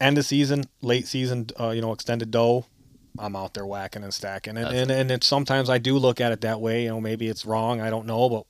end 0.00 0.18
of 0.18 0.26
season, 0.26 0.64
late 0.82 1.06
season, 1.06 1.48
uh, 1.58 1.70
you 1.70 1.80
know, 1.80 1.92
extended 1.92 2.30
doe. 2.30 2.66
I'm 3.18 3.36
out 3.36 3.54
there 3.54 3.66
whacking 3.66 4.02
and 4.04 4.12
stacking, 4.12 4.56
and 4.56 4.68
and, 4.74 4.90
and 4.90 5.10
it's 5.10 5.26
sometimes 5.26 5.68
I 5.70 5.78
do 5.78 5.98
look 5.98 6.20
at 6.20 6.32
it 6.32 6.40
that 6.42 6.60
way. 6.60 6.84
You 6.84 6.90
know, 6.90 7.00
maybe 7.00 7.28
it's 7.28 7.44
wrong. 7.46 7.80
I 7.80 7.90
don't 7.90 8.06
know, 8.06 8.28
but 8.28 8.44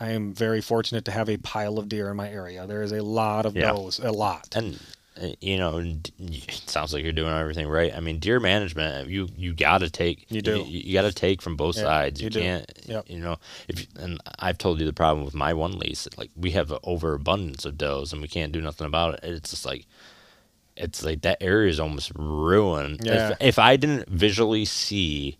I 0.00 0.10
am 0.12 0.32
very 0.32 0.60
fortunate 0.60 1.04
to 1.06 1.10
have 1.10 1.28
a 1.28 1.36
pile 1.38 1.78
of 1.78 1.88
deer 1.88 2.10
in 2.10 2.16
my 2.16 2.28
area. 2.30 2.66
There 2.66 2.82
is 2.82 2.92
a 2.92 3.02
lot 3.02 3.46
of 3.46 3.56
Yeah. 3.56 3.72
does, 3.72 3.98
a 3.98 4.12
lot. 4.12 4.54
and 4.54 4.78
uh, 5.20 5.30
you 5.40 5.58
know, 5.58 5.78
it 5.78 6.62
sounds 6.66 6.92
like 6.92 7.02
you're 7.02 7.12
doing 7.12 7.32
everything 7.32 7.68
right. 7.68 7.92
I 7.94 7.98
mean, 7.98 8.20
deer 8.20 8.38
management, 8.38 9.08
you 9.08 9.28
you 9.36 9.52
got 9.52 9.78
to 9.78 9.90
take. 9.90 10.26
You 10.30 10.40
do. 10.40 10.64
You, 10.66 10.92
got 10.92 11.02
to 11.02 11.12
take 11.12 11.42
from 11.42 11.56
both 11.56 11.76
Yeah, 11.76 11.82
sides. 11.82 12.20
You, 12.20 12.26
you 12.26 12.30
can't. 12.40 12.72
Yep. 12.86 13.04
You 13.08 13.18
know, 13.18 13.36
if 13.66 13.86
and 13.98 14.20
I've 14.38 14.58
told 14.58 14.78
you 14.78 14.86
the 14.86 14.92
problem 14.92 15.24
with 15.24 15.34
my 15.34 15.52
one 15.54 15.78
lease. 15.78 16.06
Like 16.16 16.30
we 16.36 16.52
have 16.52 16.70
an 16.70 16.78
overabundance 16.84 17.64
of 17.64 17.76
does, 17.76 18.12
and 18.12 18.22
we 18.22 18.28
can't 18.28 18.52
do 18.52 18.60
nothing 18.60 18.86
about 18.86 19.14
it. 19.14 19.20
It's 19.24 19.50
just 19.50 19.66
like. 19.66 19.86
It's 20.78 21.02
like 21.04 21.22
that 21.22 21.38
area 21.42 21.68
is 21.70 21.80
almost 21.80 22.12
ruined. 22.14 23.00
Yeah. 23.02 23.30
If, 23.32 23.36
if 23.40 23.58
I 23.58 23.76
didn't 23.76 24.08
visually 24.08 24.64
see 24.64 25.36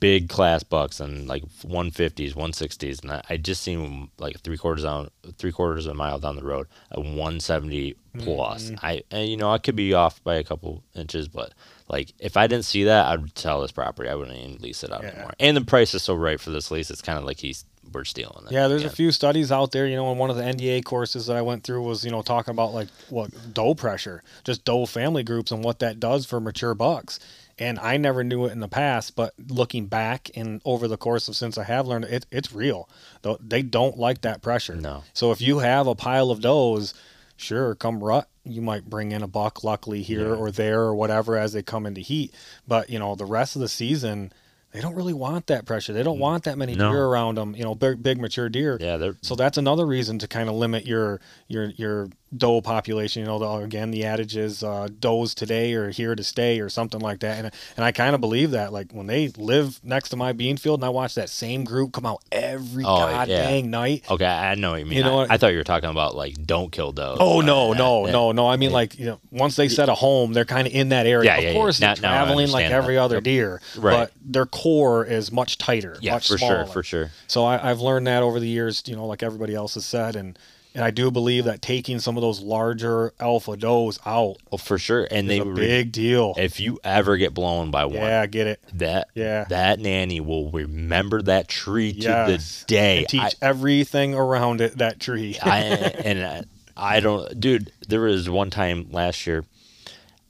big 0.00 0.30
class 0.30 0.62
bucks 0.62 0.98
and 0.98 1.28
like 1.28 1.42
150s, 1.66 2.34
160s, 2.34 3.02
and 3.02 3.12
I, 3.12 3.22
I 3.28 3.36
just 3.36 3.62
seen 3.62 3.82
them 3.82 4.10
like 4.18 4.40
three 4.40 4.56
quarters 4.56 4.84
down, 4.84 5.10
three 5.36 5.52
quarters 5.52 5.84
of 5.86 5.92
a 5.92 5.94
mile 5.94 6.18
down 6.18 6.36
the 6.36 6.42
road, 6.42 6.66
a 6.90 7.00
170 7.00 7.96
plus. 8.18 8.70
Mm-hmm. 8.70 8.84
I 8.86 9.02
and 9.10 9.28
you 9.28 9.36
know 9.36 9.50
I 9.52 9.58
could 9.58 9.76
be 9.76 9.92
off 9.94 10.22
by 10.24 10.36
a 10.36 10.44
couple 10.44 10.82
inches, 10.94 11.28
but 11.28 11.52
like 11.88 12.12
if 12.18 12.36
I 12.36 12.46
didn't 12.46 12.64
see 12.64 12.84
that, 12.84 13.06
I'd 13.06 13.38
sell 13.38 13.60
this 13.60 13.72
property. 13.72 14.08
I 14.08 14.14
wouldn't 14.14 14.36
even 14.36 14.56
lease 14.62 14.82
it 14.82 14.90
out 14.90 15.02
Yeah. 15.02 15.10
anymore. 15.10 15.32
And 15.38 15.56
the 15.56 15.60
price 15.64 15.94
is 15.94 16.02
so 16.02 16.14
right 16.14 16.40
for 16.40 16.50
this 16.50 16.70
lease. 16.70 16.90
It's 16.90 17.02
kind 17.02 17.18
of 17.18 17.24
like 17.24 17.38
he's 17.38 17.64
we're 17.92 18.04
stealing 18.04 18.46
it. 18.46 18.52
Yeah, 18.52 18.68
there's 18.68 18.84
a 18.84 18.90
few 18.90 19.12
studies 19.12 19.50
out 19.52 19.72
there. 19.72 19.86
You 19.86 19.96
know, 19.96 20.10
and 20.10 20.18
one 20.18 20.30
of 20.30 20.36
the 20.36 20.42
NDA 20.42 20.84
courses 20.84 21.26
that 21.26 21.36
I 21.36 21.42
went 21.42 21.64
through 21.64 21.82
was, 21.82 22.04
you 22.04 22.10
know, 22.10 22.22
talking 22.22 22.52
about 22.52 22.72
like 22.74 22.88
what 23.08 23.30
doe 23.54 23.74
pressure, 23.74 24.22
just 24.44 24.64
doe 24.64 24.86
family 24.86 25.22
groups, 25.22 25.50
and 25.50 25.62
what 25.64 25.78
that 25.80 26.00
does 26.00 26.26
for 26.26 26.40
mature 26.40 26.74
bucks. 26.74 27.18
And 27.58 27.78
I 27.78 27.98
never 27.98 28.24
knew 28.24 28.46
it 28.46 28.52
in 28.52 28.60
the 28.60 28.68
past, 28.68 29.14
but 29.14 29.34
looking 29.48 29.84
back 29.86 30.30
and 30.34 30.62
over 30.64 30.88
the 30.88 30.96
course 30.96 31.28
of 31.28 31.36
since 31.36 31.58
I 31.58 31.64
have 31.64 31.86
learned 31.86 32.06
it, 32.06 32.24
it's 32.30 32.54
real. 32.54 32.88
Though 33.20 33.36
They 33.38 33.60
don't 33.60 33.98
like 33.98 34.22
that 34.22 34.40
pressure. 34.40 34.76
No. 34.76 35.04
So 35.12 35.30
if 35.30 35.42
you 35.42 35.58
have 35.58 35.86
a 35.86 35.94
pile 35.94 36.30
of 36.30 36.40
does, 36.40 36.94
sure, 37.36 37.74
come 37.74 38.02
rut, 38.02 38.28
you 38.44 38.62
might 38.62 38.88
bring 38.88 39.12
in 39.12 39.22
a 39.22 39.26
buck, 39.28 39.62
luckily 39.62 40.00
here 40.02 40.28
Yeah. 40.30 40.36
or 40.40 40.50
there 40.50 40.80
or 40.80 40.94
whatever 40.94 41.36
as 41.36 41.52
they 41.52 41.62
come 41.62 41.84
into 41.84 42.00
heat. 42.00 42.32
But 42.66 42.88
you 42.88 42.98
know, 42.98 43.14
the 43.14 43.26
rest 43.26 43.56
of 43.56 43.60
the 43.60 43.68
season, 43.68 44.32
they 44.72 44.80
don't 44.80 44.94
really 44.94 45.12
want 45.12 45.48
that 45.48 45.66
pressure. 45.66 45.92
They 45.92 46.02
don't 46.02 46.18
mm. 46.18 46.20
want 46.20 46.44
that 46.44 46.56
many 46.56 46.74
No. 46.74 46.92
deer 46.92 47.04
around 47.04 47.36
them. 47.36 47.54
You 47.56 47.64
know, 47.64 47.74
big, 47.74 48.02
big 48.02 48.20
mature 48.20 48.48
deer. 48.48 48.78
Yeah, 48.80 48.96
they're 48.96 49.16
So 49.22 49.34
that's 49.34 49.58
another 49.58 49.86
reason 49.86 50.18
to 50.20 50.28
kind 50.28 50.48
of 50.48 50.54
limit 50.54 50.86
your 50.86 51.20
your 51.48 51.70
your 51.70 52.08
doe 52.36 52.60
population. 52.60 53.20
You 53.22 53.26
know, 53.26 53.38
the, 53.38 53.64
again, 53.64 53.90
the 53.90 54.04
adage 54.04 54.36
is 54.36 54.62
uh, 54.62 54.88
does 55.00 55.34
today 55.34 55.72
or 55.74 55.90
here 55.90 56.14
to 56.14 56.22
stay 56.22 56.60
or 56.60 56.68
something 56.68 57.00
like 57.00 57.20
that. 57.20 57.38
And 57.44 57.52
and 57.76 57.84
I 57.84 57.92
kind 57.92 58.14
of 58.14 58.20
believe 58.20 58.52
that. 58.52 58.72
Like 58.72 58.92
when 58.92 59.06
they 59.06 59.28
live 59.36 59.80
next 59.82 60.10
to 60.10 60.16
my 60.16 60.32
bean 60.32 60.56
field 60.56 60.80
and 60.80 60.84
I 60.84 60.90
watch 60.90 61.14
that 61.16 61.28
same 61.28 61.64
group 61.64 61.92
come 61.92 62.06
out 62.06 62.22
every 62.30 62.84
Oh, 62.84 62.98
god 62.98 63.28
yeah. 63.28 63.42
dang 63.42 63.70
night. 63.70 64.04
okay. 64.10 64.24
I 64.26 64.54
know 64.54 64.70
what 64.72 64.80
you 64.80 64.86
mean. 64.86 64.98
You 64.98 65.04
know 65.04 65.12
I, 65.12 65.16
what- 65.16 65.30
I 65.32 65.36
thought 65.38 65.52
you 65.52 65.58
were 65.58 65.64
talking 65.64 65.90
about 65.90 66.14
like 66.14 66.46
don't 66.46 66.70
kill 66.70 66.92
does. 66.92 67.18
Oh 67.20 67.40
no, 67.40 67.72
no, 67.72 68.06
Yeah. 68.06 68.12
no, 68.12 68.32
no! 68.32 68.48
I 68.48 68.56
mean, 68.56 68.70
Yeah. 68.70 68.74
like 68.74 68.98
you 68.98 69.06
know, 69.06 69.18
once 69.30 69.56
they 69.56 69.68
set 69.68 69.88
a 69.88 69.94
home, 69.94 70.32
they're 70.32 70.44
kind 70.44 70.66
of 70.66 70.72
in 70.74 70.90
that 70.90 71.06
area. 71.06 71.30
Yeah, 71.30 71.36
of 71.38 71.42
yeah, 71.44 71.48
yeah. 71.50 71.54
course, 71.56 71.80
Now- 71.80 71.94
they're 71.94 72.02
now 72.02 72.12
I 72.12 72.24
traveling 72.24 72.46
like 72.50 72.64
understand 72.66 72.74
every 72.74 72.98
other 72.98 73.16
Yep. 73.16 73.24
deer, 73.24 73.60
Right. 73.76 73.92
but 73.92 74.12
their 74.24 74.46
core 74.46 75.04
is 75.04 75.32
much 75.32 75.58
tighter, 75.58 75.96
Yeah, 76.00 76.12
much 76.14 76.28
for 76.28 76.38
smaller. 76.38 76.64
sure, 76.64 76.66
for 76.72 76.82
sure. 76.82 77.10
So 77.26 77.44
I, 77.44 77.70
I've 77.70 77.80
learned 77.80 78.06
that 78.06 78.22
over 78.22 78.38
the 78.38 78.48
years, 78.48 78.82
you 78.86 78.94
know, 78.96 79.06
like 79.06 79.22
everybody 79.22 79.54
else 79.54 79.74
has 79.74 79.84
said, 79.84 80.14
and 80.16 80.38
and 80.74 80.84
I 80.84 80.90
do 80.90 81.10
believe 81.10 81.44
that 81.44 81.60
taking 81.62 81.98
some 81.98 82.16
of 82.16 82.20
those 82.20 82.40
larger 82.40 83.12
alpha 83.20 83.56
does 83.56 83.98
out 84.06 84.36
Well, 84.50 84.58
for 84.58 84.78
sure. 84.78 85.06
And 85.10 85.28
they 85.28 85.38
a 85.40 85.44
re- 85.44 85.54
big 85.54 85.92
deal. 85.92 86.34
if 86.36 86.60
you 86.60 86.78
ever 86.84 87.16
get 87.16 87.34
blown 87.34 87.70
by 87.70 87.84
one, 87.86 87.96
Yeah, 87.96 88.20
I 88.22 88.26
get 88.26 88.46
it. 88.46 88.60
that 88.74 89.08
Yeah. 89.14 89.44
that 89.48 89.80
nanny 89.80 90.20
will 90.20 90.50
remember 90.50 91.22
that 91.22 91.48
tree 91.48 91.92
to 91.94 92.08
the 92.08 92.64
day. 92.66 92.98
And 92.98 93.08
teach 93.08 93.20
I, 93.22 93.30
everything 93.42 94.14
around 94.14 94.60
it 94.60 94.78
that 94.78 95.00
tree. 95.00 95.36
I 95.42 95.58
and 95.60 96.24
I, 96.24 96.44
I 96.76 97.00
don't, 97.00 97.38
dude. 97.40 97.72
There 97.88 98.00
was 98.02 98.30
one 98.30 98.50
time 98.50 98.88
last 98.90 99.26
year. 99.26 99.44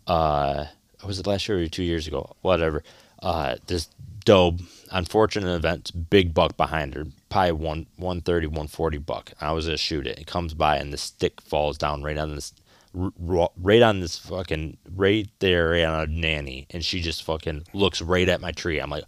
Uh, 0.07 0.67
was 1.07 1.19
it 1.19 1.27
last 1.27 1.49
year 1.49 1.61
or 1.63 1.67
two 1.69 1.85
years 1.85 2.07
ago? 2.07 2.35
Whatever. 2.41 2.83
Uh, 3.23 3.57
this 3.67 3.89
doe, 4.25 4.57
unfortunate 4.91 5.55
event, 5.55 5.93
big 6.11 6.35
buck 6.35 6.57
behind 6.57 6.95
her, 6.95 7.07
probably 7.31 7.53
one 7.53 7.87
130, 7.97 8.47
140 8.49 8.99
buck. 8.99 9.33
I 9.41 9.53
was 9.53 9.65
gonna 9.65 9.77
shoot 9.79 10.07
it. 10.07 10.19
It 10.19 10.27
comes 10.27 10.53
by 10.53 10.77
and 10.77 10.93
the 10.93 10.99
stick 10.99 11.41
falls 11.41 11.79
down 11.79 12.03
right 12.03 12.19
on 12.19 12.35
this, 12.35 12.53
right 12.93 13.83
on 13.83 14.01
this 14.01 14.19
fucking, 14.19 14.77
right 14.95 15.29
there, 15.39 15.71
right 15.71 15.85
on 15.85 16.01
a 16.01 16.07
nanny, 16.07 16.67
and 16.71 16.85
she 16.85 17.01
just 17.01 17.23
fucking 17.23 17.63
looks 17.73 18.03
right 18.03 18.29
at 18.29 18.41
my 18.41 18.53
tree. 18.53 18.79
I'm 18.79 18.91
like. 18.91 19.05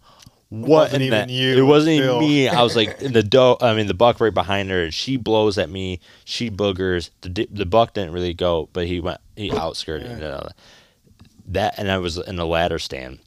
What 0.55 0.69
wasn't 0.69 0.97
in 0.97 1.07
even 1.07 1.19
that- 1.19 1.31
you, 1.31 1.57
It 1.57 1.63
wasn't 1.67 1.93
even 1.97 2.19
me. 2.19 2.47
I 2.47 2.63
was 2.63 2.77
like 2.77 3.01
in 3.01 3.15
the 3.15 3.23
doe. 3.37 3.57
I 3.63 3.73
mean 3.73 3.87
the 3.87 3.95
buck 3.95 4.21
right 4.21 4.35
behind 4.35 4.69
her. 4.69 4.83
and 4.85 4.93
She 4.93 5.17
blows 5.17 5.57
at 5.57 5.71
me. 5.71 5.99
She 6.27 6.51
boogers. 6.51 7.09
The 7.23 7.49
the 7.51 7.65
buck 7.65 7.95
didn't 7.95 8.13
really 8.13 8.35
go, 8.35 8.69
but 8.75 8.87
he 8.87 9.01
went. 9.01 9.19
He 9.35 9.51
outskirted 9.51 10.11
it. 10.11 10.23
Uh, 10.23 10.51
That 11.47 11.79
and 11.79 11.91
I 11.91 11.97
was 11.97 12.19
in 12.19 12.37
the 12.37 12.45
ladder 12.45 12.79
stand. 12.79 13.21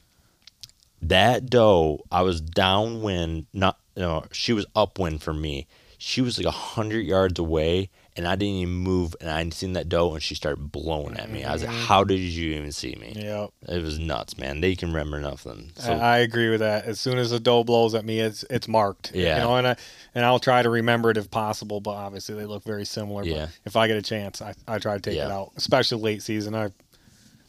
That 1.02 1.50
doe, 1.50 2.04
I 2.12 2.22
was 2.22 2.40
downwind. 2.40 3.46
Not 3.52 3.76
you 3.96 4.02
know 4.02 4.24
she 4.32 4.52
was 4.52 4.66
upwind 4.76 5.22
for 5.22 5.34
me. 5.34 5.66
She 5.98 6.20
was 6.20 6.36
like 6.38 6.46
a 6.46 6.50
hundred 6.50 7.06
yards 7.06 7.38
away, 7.38 7.88
and 8.16 8.28
I 8.28 8.36
didn't 8.36 8.54
even 8.56 8.74
move. 8.74 9.16
And 9.20 9.30
I 9.30 9.48
seen 9.50 9.72
that 9.72 9.88
doe, 9.88 10.12
and 10.12 10.22
she 10.22 10.34
started 10.34 10.70
blowing 10.70 11.16
at 11.16 11.30
me. 11.30 11.42
I 11.42 11.52
was 11.54 11.62
like, 11.62 11.70
mm-hmm. 11.70 11.84
"How 11.84 12.04
did 12.04 12.20
you 12.20 12.54
even 12.54 12.70
see 12.70 12.94
me?" 13.00 13.14
yeah, 13.16 13.46
It 13.66 13.82
was 13.82 13.98
nuts, 13.98 14.36
man. 14.36 14.60
They 14.60 14.74
can 14.74 14.90
remember 14.90 15.18
nothing. 15.20 15.72
So 15.76 15.92
I 15.92 16.16
I 16.16 16.18
agree 16.18 16.50
with 16.50 16.60
that. 16.60 16.84
As 16.84 17.00
soon 17.00 17.16
as 17.16 17.32
a 17.32 17.40
doe 17.40 17.64
blows 17.64 17.94
at 17.94 18.04
me, 18.04 18.20
it's 18.20 18.44
it's 18.50 18.68
marked. 18.68 19.12
Yeah. 19.14 19.36
you 19.36 19.42
know, 19.42 19.56
and 19.56 19.68
I 19.68 19.76
and 20.14 20.24
I'll 20.24 20.38
try 20.38 20.62
to 20.62 20.68
remember 20.70 21.10
it 21.10 21.16
if 21.16 21.30
possible. 21.30 21.80
But 21.80 21.92
obviously, 21.92 22.34
they 22.34 22.46
look 22.46 22.62
very 22.64 22.84
similar. 22.84 23.24
Yeah. 23.24 23.46
But 23.46 23.50
if 23.64 23.76
I 23.76 23.86
get 23.86 23.96
a 23.96 24.02
chance, 24.02 24.42
I, 24.42 24.54
I 24.68 24.78
try 24.78 24.94
to 24.94 25.00
take 25.00 25.18
it 25.18 25.30
out, 25.30 25.52
especially 25.56 26.02
late 26.02 26.22
season. 26.22 26.54
I 26.54 26.72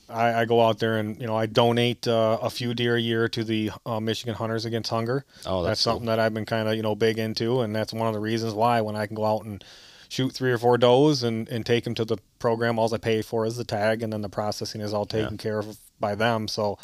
I, 0.10 0.42
I 0.42 0.46
go 0.46 0.62
out 0.62 0.80
there 0.80 0.98
and 0.98 1.20
you 1.20 1.28
know 1.28 1.36
I 1.36 1.46
donate 1.46 2.08
uh, 2.08 2.38
a 2.42 2.50
few 2.50 2.74
deer 2.74 2.96
a 2.96 3.02
year 3.02 3.28
to 3.30 3.44
the 3.44 3.72
uh, 3.86 4.00
Michigan 4.00 4.36
Hunters 4.36 4.66
Against 4.66 4.90
Hunger. 4.90 5.26
Oh, 5.46 5.64
that's 5.64 5.72
that's 5.72 5.84
cool. 5.84 5.94
something 5.94 6.06
that 6.08 6.20
I've 6.20 6.34
been 6.34 6.46
kind 6.46 6.68
of 6.70 6.76
you 6.76 6.82
know 6.82 6.96
big 6.96 7.20
into, 7.20 7.62
and 7.62 7.76
that's 7.76 7.94
one 7.94 8.08
of 8.08 8.14
the 8.14 8.20
reasons 8.20 8.54
why 8.54 8.82
when 8.82 8.96
I 8.96 9.06
can 9.08 9.16
go 9.16 9.26
out 9.26 9.44
and 9.46 9.64
shoot 10.10 10.32
three 10.32 10.52
or 10.54 10.58
four 10.58 10.78
does 10.78 11.24
and, 11.24 11.50
and 11.50 11.66
take 11.66 11.84
them 11.84 11.94
to 11.96 12.06
the 12.06 12.18
program, 12.40 12.80
all 12.80 12.94
I 12.94 12.98
pay 12.98 13.22
for 13.22 13.46
is 13.46 13.58
the 13.58 13.66
tag, 13.66 14.02
and 14.02 14.14
then 14.14 14.22
the 14.22 14.30
processing 14.30 14.80
is 14.80 14.94
all 14.94 15.06
taken 15.06 15.34
Yeah. 15.34 15.38
care 15.44 15.60
of 15.60 15.78
by 16.00 16.16
them. 16.16 16.48
So, 16.48 16.78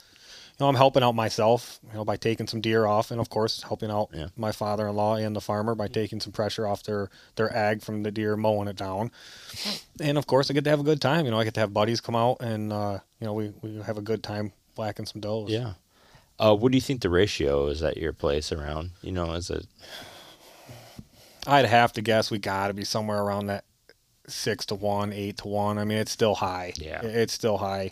know, 0.59 0.67
I'm 0.69 0.75
helping 0.75 1.03
out 1.03 1.13
myself, 1.15 1.79
you 1.87 1.93
know, 1.95 2.05
by 2.05 2.15
taking 2.15 2.47
some 2.47 2.61
deer 2.61 2.85
off, 2.85 3.09
and 3.11 3.19
of 3.19 3.29
course 3.29 3.63
helping 3.63 3.89
out 3.91 4.09
Yeah. 4.13 4.27
my 4.37 4.51
father-in-law 4.51 5.15
and 5.15 5.35
the 5.35 5.41
farmer 5.41 5.73
by 5.75 5.87
taking 5.87 6.19
some 6.19 6.31
pressure 6.31 6.67
off 6.67 6.83
their 6.83 7.09
their 7.35 7.53
ag 7.55 7.81
from 7.81 8.03
the 8.03 8.11
deer 8.11 8.37
mowing 8.37 8.67
it 8.67 8.75
down. 8.75 9.11
And 9.99 10.17
of 10.17 10.27
course, 10.27 10.49
I 10.49 10.53
get 10.53 10.63
to 10.65 10.69
have 10.69 10.79
a 10.79 10.83
good 10.83 11.01
time. 11.01 11.25
You 11.25 11.31
know, 11.31 11.39
I 11.39 11.43
get 11.43 11.53
to 11.55 11.59
have 11.59 11.73
buddies 11.73 12.01
come 12.01 12.15
out, 12.15 12.37
and 12.41 12.71
uh, 12.71 12.99
you 13.19 13.25
know, 13.27 13.33
we 13.33 13.53
we 13.61 13.81
have 13.81 13.97
a 13.97 14.01
good 14.01 14.21
time 14.23 14.53
whacking 14.75 15.05
some 15.05 15.21
does. 15.21 15.49
Yeah. 15.49 15.73
Uh, 16.39 16.55
what 16.55 16.71
do 16.71 16.77
you 16.77 16.81
think 16.81 17.01
the 17.01 17.09
ratio 17.09 17.67
is 17.67 17.83
at 17.83 17.97
your 17.97 18.11
place 18.13 18.51
around? 18.51 18.91
You 19.01 19.11
know, 19.11 19.33
is 19.33 19.49
it 19.49 19.65
I'd 21.45 21.65
have 21.65 21.93
to 21.93 22.01
guess 22.01 22.31
we 22.31 22.39
got 22.39 22.67
to 22.67 22.73
be 22.73 22.85
somewhere 22.85 23.21
around 23.21 23.47
that 23.47 23.65
six 24.27 24.65
to 24.67 24.75
one, 24.75 25.11
eight 25.11 25.37
to 25.37 25.47
one. 25.47 25.77
I 25.77 25.83
mean, 25.83 25.97
it's 25.97 26.11
still 26.11 26.35
high. 26.35 26.73
Yeah. 26.77 27.01
It's 27.03 27.33
still 27.33 27.57
high. 27.57 27.91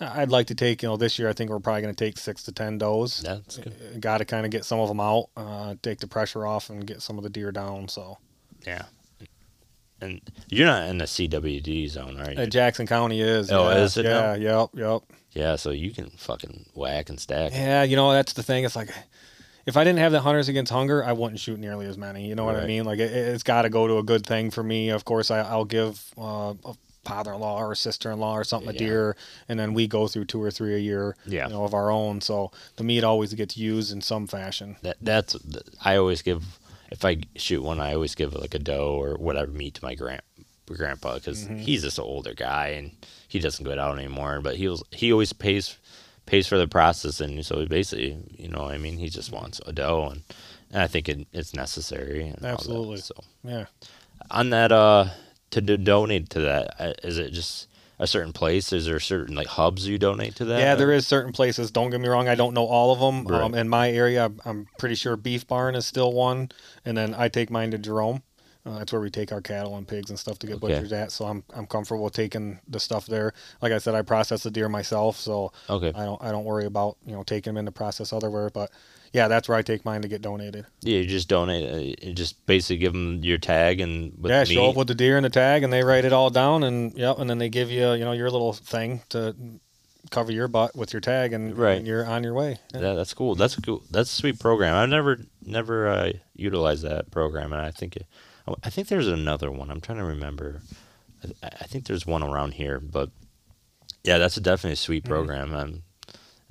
I'd 0.00 0.30
like 0.30 0.48
to 0.48 0.54
take, 0.54 0.82
you 0.82 0.88
know, 0.88 0.96
this 0.96 1.18
year 1.18 1.28
I 1.28 1.32
think 1.32 1.50
we're 1.50 1.60
probably 1.60 1.82
going 1.82 1.94
to 1.94 2.04
take 2.04 2.18
six 2.18 2.42
to 2.44 2.52
ten 2.52 2.78
does. 2.78 3.22
Yeah, 3.24 3.34
that's 3.36 3.58
good? 3.58 4.00
Got 4.00 4.18
to 4.18 4.24
kind 4.24 4.44
of 4.44 4.50
get 4.50 4.64
some 4.64 4.80
of 4.80 4.88
them 4.88 5.00
out, 5.00 5.28
uh, 5.36 5.74
take 5.82 6.00
the 6.00 6.08
pressure 6.08 6.46
off, 6.46 6.70
and 6.70 6.86
get 6.86 7.00
some 7.02 7.16
of 7.16 7.24
the 7.24 7.30
deer 7.30 7.52
down. 7.52 7.88
So 7.88 8.18
Yeah. 8.66 8.84
And 10.00 10.20
you're 10.48 10.66
not 10.66 10.88
in 10.88 10.98
the 10.98 11.04
CWD 11.04 11.88
zone, 11.88 12.20
are 12.20 12.32
you? 12.32 12.40
Uh, 12.40 12.46
Jackson 12.46 12.86
County 12.86 13.20
is. 13.20 13.50
Oh, 13.50 13.70
yeah, 13.70 13.76
is 13.78 13.96
it 13.96 14.02
now? 14.02 14.34
Yeah. 14.34 14.60
Yep. 14.60 14.70
Yep. 14.74 15.02
yeah, 15.32 15.56
so 15.56 15.70
you 15.70 15.92
can 15.92 16.10
fucking 16.10 16.66
whack 16.74 17.08
and 17.08 17.18
stack. 17.18 17.52
Yeah. 17.52 17.84
You 17.84 17.96
know, 17.96 18.12
that's 18.12 18.32
the 18.32 18.42
thing. 18.42 18.64
It's 18.64 18.76
like. 18.76 18.90
If 19.66 19.78
I 19.78 19.84
didn't 19.84 20.00
have 20.00 20.12
the 20.12 20.20
Hunters 20.20 20.50
Against 20.50 20.70
Hunger, 20.70 21.02
I 21.02 21.12
wouldn't 21.12 21.40
shoot 21.40 21.58
nearly 21.58 21.86
as 21.86 21.96
many. 21.96 22.28
You 22.28 22.34
know 22.34 22.44
what 22.44 22.56
I 22.56 22.66
mean? 22.66 22.84
Like 22.84 22.98
it, 22.98 23.10
it's 23.10 23.42
got 23.42 23.62
to 23.62 23.70
go 23.70 23.86
to 23.86 23.96
a 23.96 24.02
good 24.02 24.26
thing 24.26 24.50
for 24.50 24.62
me. 24.62 24.90
Of 24.90 25.06
course, 25.06 25.30
I, 25.30 25.38
I'll 25.38 25.64
give 25.64 26.04
uh, 26.18 26.52
father-in-law 27.04 27.58
or 27.60 27.74
sister-in-law 27.74 28.34
or 28.36 28.44
something 28.44 28.70
a 28.70 28.72
deer, 28.72 29.16
and 29.48 29.58
then 29.58 29.74
we 29.74 29.86
go 29.86 30.08
through 30.08 30.24
two 30.26 30.42
or 30.42 30.50
three 30.50 30.74
a 30.74 30.78
year. 30.78 31.16
Yeah. 31.26 31.46
You 31.48 31.54
know, 31.54 31.64
of 31.64 31.74
our 31.74 31.90
own. 31.90 32.20
So 32.20 32.50
the 32.76 32.84
meat 32.84 33.04
always 33.04 33.34
gets 33.34 33.56
used 33.56 33.92
in 33.92 34.00
some 34.00 34.26
fashion. 34.26 34.76
That 34.82 34.96
that's 35.00 35.36
I 35.84 35.96
always 35.96 36.22
give 36.22 36.42
if 36.90 37.04
I 37.04 37.18
shoot 37.36 37.62
one, 37.62 37.80
I 37.80 37.94
always 37.94 38.14
give 38.14 38.34
like 38.34 38.54
a 38.54 38.58
doe 38.58 38.94
or 39.00 39.14
whatever 39.16 39.50
meat 39.50 39.74
to 39.74 39.84
my 39.84 39.94
grand 39.94 40.22
grandpa 40.66 41.14
because 41.16 41.44
Mm-hmm. 41.44 41.56
he's 41.58 41.82
just 41.82 41.98
an 41.98 42.04
older 42.04 42.32
guy 42.34 42.68
and 42.68 42.92
he 43.28 43.38
doesn't 43.38 43.64
go 43.64 43.78
out 43.78 43.98
anymore. 43.98 44.40
But 44.42 44.56
he 44.56 44.68
was 44.68 44.82
he 44.90 45.12
always 45.12 45.32
pays 45.32 45.76
pays 46.26 46.46
for 46.46 46.56
the 46.56 46.66
process 46.66 47.20
and 47.20 47.44
so 47.44 47.60
he 47.60 47.66
basically 47.66 48.16
you 48.38 48.48
know 48.48 48.64
I 48.64 48.78
mean 48.78 48.96
he 48.96 49.10
just 49.10 49.30
wants 49.30 49.60
a 49.66 49.72
doe 49.72 50.08
and, 50.10 50.22
and 50.70 50.80
I 50.82 50.86
think 50.86 51.08
it, 51.08 51.26
it's 51.34 51.52
necessary. 51.54 52.22
And 52.28 52.36
all 52.36 52.40
that. 52.42 52.52
Absolutely. 52.54 52.96
So 52.98 53.14
Yeah. 53.42 53.66
on 54.30 54.50
that 54.50 54.72
uh 54.72 55.08
to 55.54 55.60
do, 55.60 55.76
donate 55.76 56.30
to 56.30 56.40
that 56.40 56.74
uh, 56.78 56.92
it 57.02 57.30
just 57.30 57.68
a 57.98 58.06
certain 58.06 58.32
place 58.32 58.72
is 58.72 58.86
there 58.86 58.98
certain 59.00 59.34
like 59.36 59.46
hubs 59.46 59.86
you 59.86 59.98
donate 59.98 60.34
to 60.36 60.44
that 60.44 60.58
Yeah, 60.60 60.74
there 60.74 60.92
is 60.92 61.06
certain 61.06 61.32
places. 61.32 61.70
Don't 61.70 61.90
get 61.90 62.00
me 62.00 62.08
wrong. 62.08 62.28
I 62.28 62.34
don't 62.34 62.52
know 62.52 62.66
all 62.66 62.92
of 62.92 62.98
them. 62.98 63.24
Right. 63.32 63.42
Um, 63.42 63.54
in 63.54 63.68
my 63.68 63.90
area, 63.90 64.30
I'm- 64.44 64.66
pretty 64.78 64.96
sure 64.96 65.16
Beef 65.16 65.46
Barn 65.46 65.74
is 65.76 65.86
still 65.86 66.12
one, 66.12 66.50
and 66.84 66.96
then 66.96 67.14
I 67.14 67.28
take 67.28 67.50
mine 67.50 67.70
to 67.70 67.78
Jerome. 67.78 68.22
Uh, 68.66 68.78
that's 68.78 68.92
where 68.92 69.00
we 69.00 69.10
take 69.10 69.30
our 69.30 69.40
cattle 69.42 69.76
and 69.76 69.86
pigs 69.86 70.08
and 70.10 70.18
stuff 70.18 70.38
to 70.40 70.46
get 70.46 70.56
Okay. 70.56 70.74
butchered 70.74 70.92
at. 70.92 71.12
So 71.12 71.26
I'm 71.26 71.44
I'm 71.54 71.66
comfortable 71.66 72.10
taking 72.10 72.58
the 72.66 72.80
stuff 72.80 73.06
there. 73.06 73.32
Like 73.62 73.72
I 73.72 73.78
said, 73.78 73.94
I 73.94 74.02
process 74.02 74.42
the 74.42 74.50
deer 74.50 74.68
myself, 74.68 75.16
so 75.18 75.52
okay 75.70 75.92
I 75.94 76.04
don't 76.04 76.20
I 76.22 76.32
don't 76.32 76.44
worry 76.44 76.64
about 76.64 76.96
you 77.06 77.12
know 77.14 77.22
taking 77.22 77.52
them 77.52 77.58
into 77.58 77.72
process 77.72 78.12
otherwhere. 78.12 78.50
But 78.50 78.70
yeah, 79.14 79.28
that's 79.28 79.48
where 79.48 79.56
I 79.56 79.62
take 79.62 79.84
mine 79.86 80.02
to 80.02 80.08
get 80.08 80.20
donated. 80.20 80.66
yeah 80.82 80.98
you 80.98 81.06
just 81.06 81.28
donate 81.28 81.72
uh, 81.72 82.06
you 82.06 82.12
just 82.12 82.44
basically 82.46 82.76
give 82.78 82.92
them 82.92 83.20
your 83.24 83.38
tag 83.38 83.80
and 83.80 84.12
with 84.20 84.30
yeah, 84.30 84.40
meat. 84.42 84.48
show 84.54 84.68
up 84.70 84.76
with 84.76 84.88
the 84.88 84.94
deer 84.94 85.16
and 85.16 85.24
the 85.24 85.30
tag, 85.30 85.62
and 85.62 85.72
they 85.72 85.82
write 85.82 86.04
it 86.04 86.12
all 86.12 86.28
down, 86.30 86.62
and 86.64 86.92
yep, 86.98 87.18
and 87.18 87.30
then 87.30 87.38
they 87.38 87.48
give 87.48 87.70
you 87.70 87.92
you 87.92 88.04
know 88.04 88.12
your 88.12 88.30
little 88.30 88.52
thing 88.52 89.00
to 89.10 89.34
cover 90.10 90.30
your 90.30 90.48
butt 90.48 90.76
with 90.76 90.92
your 90.92 91.00
tag, 91.00 91.32
and, 91.32 91.56
Right. 91.56 91.78
and 91.78 91.86
you're 91.86 92.04
on 92.06 92.22
your 92.22 92.34
way. 92.34 92.58
Yeah. 92.74 92.80
Yeah, 92.80 92.92
that's 92.92 93.14
cool. 93.14 93.34
That's 93.36 93.56
a 93.56 93.62
cool. 93.62 93.82
That's 93.90 94.12
a 94.12 94.14
sweet 94.14 94.38
program. 94.38 94.74
I've 94.76 94.90
never 94.90 95.18
never 95.42 95.88
uh, 95.88 96.12
utilized 96.34 96.82
that 96.84 97.10
program, 97.10 97.52
and 97.54 97.62
I 97.62 97.70
think 97.70 97.96
it, 97.96 98.06
I 98.62 98.68
think 98.68 98.88
there's 98.88 99.08
another 99.08 99.50
one. 99.50 99.70
I'm 99.70 99.80
trying 99.80 99.98
to 99.98 100.04
remember. 100.04 100.60
I, 101.42 101.46
I 101.62 101.64
think 101.64 101.86
there's 101.86 102.04
one 102.06 102.22
around 102.22 102.52
here, 102.54 102.78
but 102.80 103.08
yeah, 104.02 104.18
that's 104.18 104.36
a 104.36 104.40
definitely 104.42 104.72
a 104.74 104.76
sweet 104.76 105.04
Mm-hmm. 105.04 105.12
program. 105.12 105.54
Um, 105.54 105.82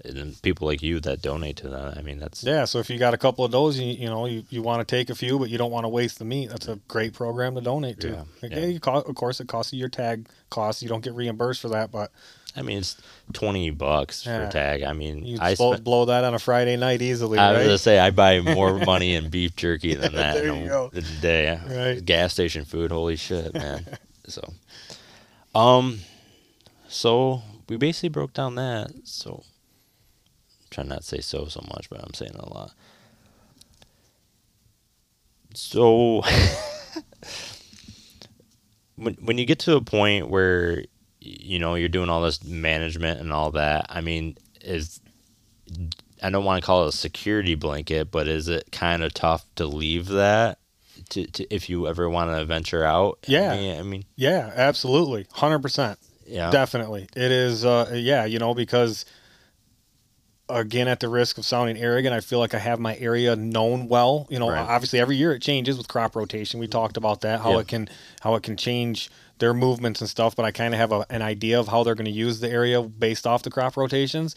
and 0.03 0.15
then 0.17 0.33
people 0.41 0.67
like 0.67 0.81
you 0.81 0.99
that 1.01 1.21
donate 1.21 1.57
to 1.57 1.69
that. 1.69 1.97
I 1.97 2.01
mean, 2.01 2.19
that's 2.19 2.43
Yeah, 2.43 2.65
so 2.65 2.79
if 2.79 2.89
you 2.89 2.97
got 2.97 3.13
a 3.13 3.17
couple 3.17 3.45
of 3.45 3.51
those, 3.51 3.77
you, 3.79 3.85
you 3.93 4.07
know, 4.07 4.25
you, 4.25 4.43
you 4.49 4.61
want 4.61 4.85
to 4.85 4.95
take 4.95 5.09
a 5.09 5.15
few, 5.15 5.37
but 5.37 5.49
you 5.49 5.57
don't 5.57 5.71
want 5.71 5.83
to 5.85 5.89
waste 5.89 6.19
the 6.19 6.25
meat. 6.25 6.49
That's 6.49 6.67
a 6.67 6.77
great 6.87 7.13
program 7.13 7.55
to 7.55 7.61
donate 7.61 7.99
to. 8.01 8.09
Yeah, 8.09 8.23
Like, 8.41 8.51
yeah. 8.51 8.77
co- 8.79 9.01
of 9.01 9.15
course, 9.15 9.39
it 9.39 9.47
costs 9.47 9.71
you 9.73 9.79
your 9.79 9.89
tag 9.89 10.27
costs. 10.49 10.81
You 10.81 10.89
don't 10.89 11.03
get 11.03 11.13
reimbursed 11.13 11.61
for 11.61 11.69
that, 11.69 11.91
but 11.91 12.11
I 12.55 12.61
mean, 12.61 12.77
it's 12.79 12.97
twenty 13.33 13.71
bucks 13.71 14.23
for 14.23 14.29
Yeah. 14.29 14.47
a 14.47 14.51
tag. 14.51 14.83
I 14.83 14.93
mean, 14.93 15.25
you 15.25 15.37
I 15.41 15.55
blow, 15.55 15.75
blow 15.77 16.05
that 16.05 16.23
on 16.23 16.33
a 16.35 16.39
Friday 16.39 16.75
night 16.77 17.01
easily, 17.01 17.39
I 17.39 17.51
was 17.53 17.63
gonna 17.63 17.77
say 17.79 17.97
I 17.99 18.11
buy 18.11 18.39
more 18.55 18.77
money 18.79 19.15
in 19.15 19.29
beef 19.29 19.55
jerky 19.55 19.95
than 19.95 20.13
that 20.13 20.35
There 20.35 20.47
in 20.53 20.59
you 20.59 20.65
a, 20.65 20.67
go. 20.69 20.89
in 20.93 21.03
a 21.03 21.21
day. 21.21 21.59
Right. 21.67 22.05
Gas 22.05 22.31
station 22.33 22.65
food, 22.65 22.91
holy 22.91 23.15
shit, 23.15 23.53
man. 23.55 23.85
so, 24.27 24.53
um, 25.55 25.99
so 26.87 27.41
we 27.69 27.77
basically 27.77 28.09
broke 28.09 28.33
down 28.33 28.55
that. 28.55 28.91
So, 29.03 29.43
trying 30.73 30.89
not 30.89 31.01
to 31.01 31.07
say 31.07 31.21
so 31.21 31.45
so 31.45 31.63
much, 31.73 31.89
but 31.89 32.01
I'm 32.03 32.13
saying 32.13 32.35
a 32.35 32.49
lot. 32.53 32.71
So 35.53 36.23
when 38.95 39.15
when 39.15 39.37
you 39.37 39.45
get 39.45 39.59
to 39.59 39.75
a 39.75 39.81
point 39.81 40.29
where 40.29 40.83
you 41.19 41.59
know 41.59 41.75
you're 41.75 41.89
doing 41.89 42.09
all 42.09 42.21
this 42.21 42.43
management 42.43 43.19
and 43.19 43.31
all 43.31 43.51
that, 43.51 43.85
I 43.89 44.01
mean, 44.01 44.37
is 44.61 44.99
I 46.21 46.29
don't 46.29 46.45
want 46.45 46.61
to 46.61 46.65
call 46.65 46.85
it 46.85 46.93
a 46.93 46.97
security 46.97 47.55
blanket, 47.55 48.11
but 48.11 48.27
is 48.27 48.47
it 48.47 48.71
kind 48.71 49.03
of 49.03 49.13
tough 49.13 49.45
to 49.55 49.65
leave 49.65 50.07
that 50.07 50.59
to, 51.09 51.25
to 51.27 51.53
if 51.53 51.69
you 51.69 51.87
ever 51.87 52.09
want 52.09 52.31
to 52.31 52.45
venture 52.45 52.83
out? 52.83 53.19
Yeah. 53.27 53.51
I 53.51 53.57
mean, 53.57 53.79
I 53.79 53.83
mean 53.83 54.05
Yeah, 54.15 54.51
absolutely, 54.55 55.27
hundred 55.31 55.59
percent. 55.59 55.99
yeah, 56.25 56.49
Definitely. 56.51 57.07
It 57.15 57.31
is 57.31 57.65
uh 57.65 57.91
yeah, 57.93 58.25
you 58.25 58.39
know, 58.39 58.53
because 58.53 59.05
again 60.49 60.87
at 60.87 60.99
the 60.99 61.07
risk 61.07 61.37
of 61.37 61.45
sounding 61.45 61.77
arrogant, 61.77 62.13
I 62.13 62.19
feel 62.19 62.39
like 62.39 62.53
I 62.53 62.59
have 62.59 62.79
my 62.79 62.95
area 62.97 63.35
known 63.35 63.87
well. 63.87 64.27
You 64.29 64.39
know, 64.39 64.49
Right. 64.49 64.59
obviously 64.67 64.99
every 64.99 65.15
year 65.15 65.31
it 65.33 65.41
changes 65.41 65.77
with 65.77 65.87
crop 65.87 66.15
rotation. 66.15 66.59
We 66.59 66.67
talked 66.67 66.97
about 66.97 67.21
that, 67.21 67.39
how 67.41 67.53
Yeah. 67.53 67.59
it 67.59 67.67
can 67.67 67.89
how 68.21 68.35
it 68.35 68.43
can 68.43 68.57
change 68.57 69.09
their 69.39 69.53
movements 69.53 69.99
and 70.01 70.09
stuff, 70.09 70.35
but 70.35 70.45
I 70.45 70.51
kind 70.51 70.73
of 70.73 70.79
have 70.79 70.91
a, 70.91 71.05
an 71.09 71.21
idea 71.21 71.59
of 71.59 71.67
how 71.69 71.83
they're 71.83 71.95
going 71.95 72.05
to 72.05 72.11
use 72.11 72.39
the 72.39 72.49
area 72.49 72.81
based 72.81 73.25
off 73.25 73.43
the 73.43 73.49
crop 73.49 73.75
rotations. 73.77 74.35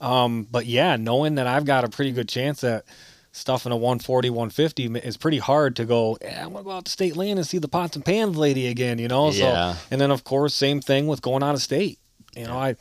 Um, 0.00 0.46
but 0.50 0.66
yeah, 0.66 0.96
knowing 0.96 1.36
that 1.36 1.46
I've 1.46 1.64
got 1.64 1.84
a 1.84 1.88
pretty 1.88 2.12
good 2.12 2.28
chance 2.28 2.62
at 2.62 2.84
stuff 3.32 3.66
in 3.66 3.72
a 3.72 3.76
140, 3.76 4.30
150 4.30 4.86
is 4.98 5.16
pretty 5.16 5.38
hard 5.38 5.74
to 5.76 5.84
go, 5.84 6.16
yeah, 6.22 6.44
I'm 6.44 6.52
going 6.52 6.62
to 6.64 6.68
go 6.68 6.70
out 6.72 6.84
to 6.84 6.92
state 6.92 7.16
land 7.16 7.38
and 7.38 7.46
see 7.48 7.58
the 7.58 7.66
pots 7.68 7.96
and 7.96 8.04
pans 8.04 8.36
lady 8.36 8.66
again, 8.68 8.98
you 8.98 9.08
know? 9.08 9.32
So, 9.32 9.46
Yeah. 9.46 9.76
and 9.90 10.00
then 10.00 10.10
of 10.12 10.22
course, 10.24 10.54
same 10.54 10.80
thing 10.80 11.06
with 11.08 11.20
going 11.22 11.42
out 11.42 11.54
of 11.56 11.62
state. 11.62 11.98
You 12.36 12.46
know, 12.46 12.56
I, 12.56 12.76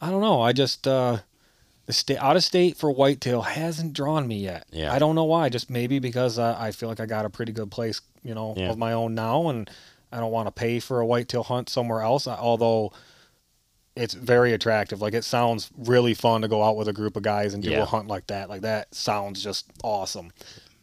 I 0.00 0.08
don't 0.10 0.22
know. 0.22 0.40
I 0.40 0.52
just, 0.52 0.86
uh, 0.86 1.18
the 1.90 1.94
state 1.94 2.18
out 2.18 2.36
of 2.36 2.44
state 2.44 2.76
for 2.76 2.90
whitetail 2.92 3.42
hasn't 3.42 3.92
drawn 3.94 4.28
me 4.28 4.38
yet. 4.38 4.64
Yeah. 4.70 4.92
I 4.92 5.00
don't 5.00 5.16
know 5.16 5.24
why. 5.24 5.48
Just 5.48 5.68
maybe 5.70 5.98
because 5.98 6.38
I, 6.38 6.68
I 6.68 6.70
feel 6.70 6.88
like 6.88 7.00
I 7.00 7.06
got 7.06 7.24
a 7.24 7.30
pretty 7.30 7.50
good 7.52 7.70
place, 7.70 8.00
you 8.22 8.32
know, 8.34 8.54
Yeah. 8.56 8.70
of 8.70 8.78
my 8.78 8.92
own 8.92 9.14
now, 9.16 9.48
and 9.48 9.68
I 10.12 10.20
don't 10.20 10.30
want 10.30 10.46
to 10.46 10.52
pay 10.52 10.78
for 10.78 11.00
a 11.00 11.06
whitetail 11.06 11.42
hunt 11.42 11.68
somewhere 11.68 12.00
else. 12.02 12.28
I- 12.28 12.36
Although 12.36 12.92
it's 13.96 14.14
very 14.14 14.52
attractive. 14.52 15.00
Like 15.02 15.14
it 15.14 15.24
sounds 15.24 15.70
really 15.76 16.14
fun 16.14 16.42
to 16.42 16.48
go 16.48 16.62
out 16.62 16.76
with 16.76 16.86
a 16.86 16.92
group 16.92 17.16
of 17.16 17.24
guys 17.24 17.54
and 17.54 17.62
do 17.62 17.70
Yeah. 17.70 17.82
a 17.82 17.84
hunt 17.84 18.06
like 18.06 18.28
that. 18.28 18.48
Like 18.48 18.60
that 18.62 18.94
sounds 18.94 19.42
just 19.42 19.66
awesome. 19.82 20.30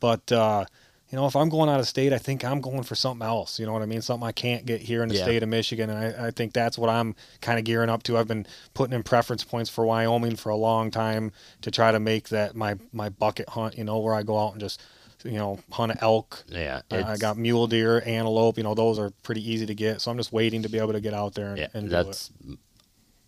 But 0.01 0.29
uh, 0.31 0.65
you 1.09 1.15
know, 1.17 1.25
if 1.25 1.35
I'm 1.35 1.47
going 1.49 1.69
out 1.69 1.79
of 1.79 1.87
state, 1.87 2.11
I 2.11 2.17
think 2.17 2.43
I'm 2.43 2.59
going 2.59 2.83
for 2.83 2.95
something 2.95 3.25
else. 3.25 3.59
You 3.59 3.65
know 3.65 3.73
what 3.73 3.81
I 3.81 3.85
mean? 3.85 4.01
Something 4.01 4.27
I 4.27 4.31
can't 4.33 4.65
get 4.65 4.81
here 4.81 5.03
in 5.03 5.09
the 5.09 5.15
Yeah. 5.15 5.23
state 5.23 5.41
of 5.43 5.49
Michigan, 5.49 5.89
and 5.89 5.97
I, 5.99 6.27
I 6.27 6.31
think 6.31 6.51
that's 6.53 6.77
what 6.77 6.89
I'm 6.89 7.15
kind 7.41 7.57
of 7.57 7.65
gearing 7.65 7.89
up 7.89 8.03
to. 8.03 8.17
I've 8.17 8.27
been 8.27 8.45
putting 8.73 8.93
in 8.93 9.03
preference 9.03 9.43
points 9.43 9.69
for 9.69 9.85
Wyoming 9.85 10.35
for 10.35 10.49
a 10.49 10.55
long 10.57 10.91
time 10.91 11.31
to 11.61 11.71
try 11.71 11.91
to 11.91 11.99
make 11.99 12.29
that 12.29 12.55
my 12.55 12.75
my 12.91 13.09
bucket 13.09 13.49
hunt. 13.49 13.77
You 13.77 13.83
know, 13.85 13.99
where 13.99 14.13
I 14.13 14.23
go 14.23 14.37
out 14.37 14.51
and 14.51 14.59
just 14.59 14.81
you 15.23 15.31
know 15.37 15.59
hunt 15.71 15.91
an 15.93 15.97
elk. 16.01 16.43
yeah. 16.49 16.81
I- 16.91 17.03
I 17.13 17.17
got 17.17 17.37
mule 17.37 17.67
deer, 17.67 18.03
antelope. 18.05 18.57
You 18.57 18.63
know, 18.63 18.75
those 18.75 18.99
are 18.99 19.11
pretty 19.23 19.49
easy 19.49 19.65
to 19.65 19.73
get. 19.75 20.01
So 20.01 20.11
I'm 20.11 20.17
just 20.17 20.31
waiting 20.33 20.61
to 20.63 20.69
be 20.69 20.77
able 20.77 20.93
to 20.93 21.01
get 21.01 21.13
out 21.13 21.33
there 21.33 21.49
and, 21.49 21.57
Yeah, 21.57 21.67
and 21.73 21.85
do 21.85 21.89
that's 21.89 22.31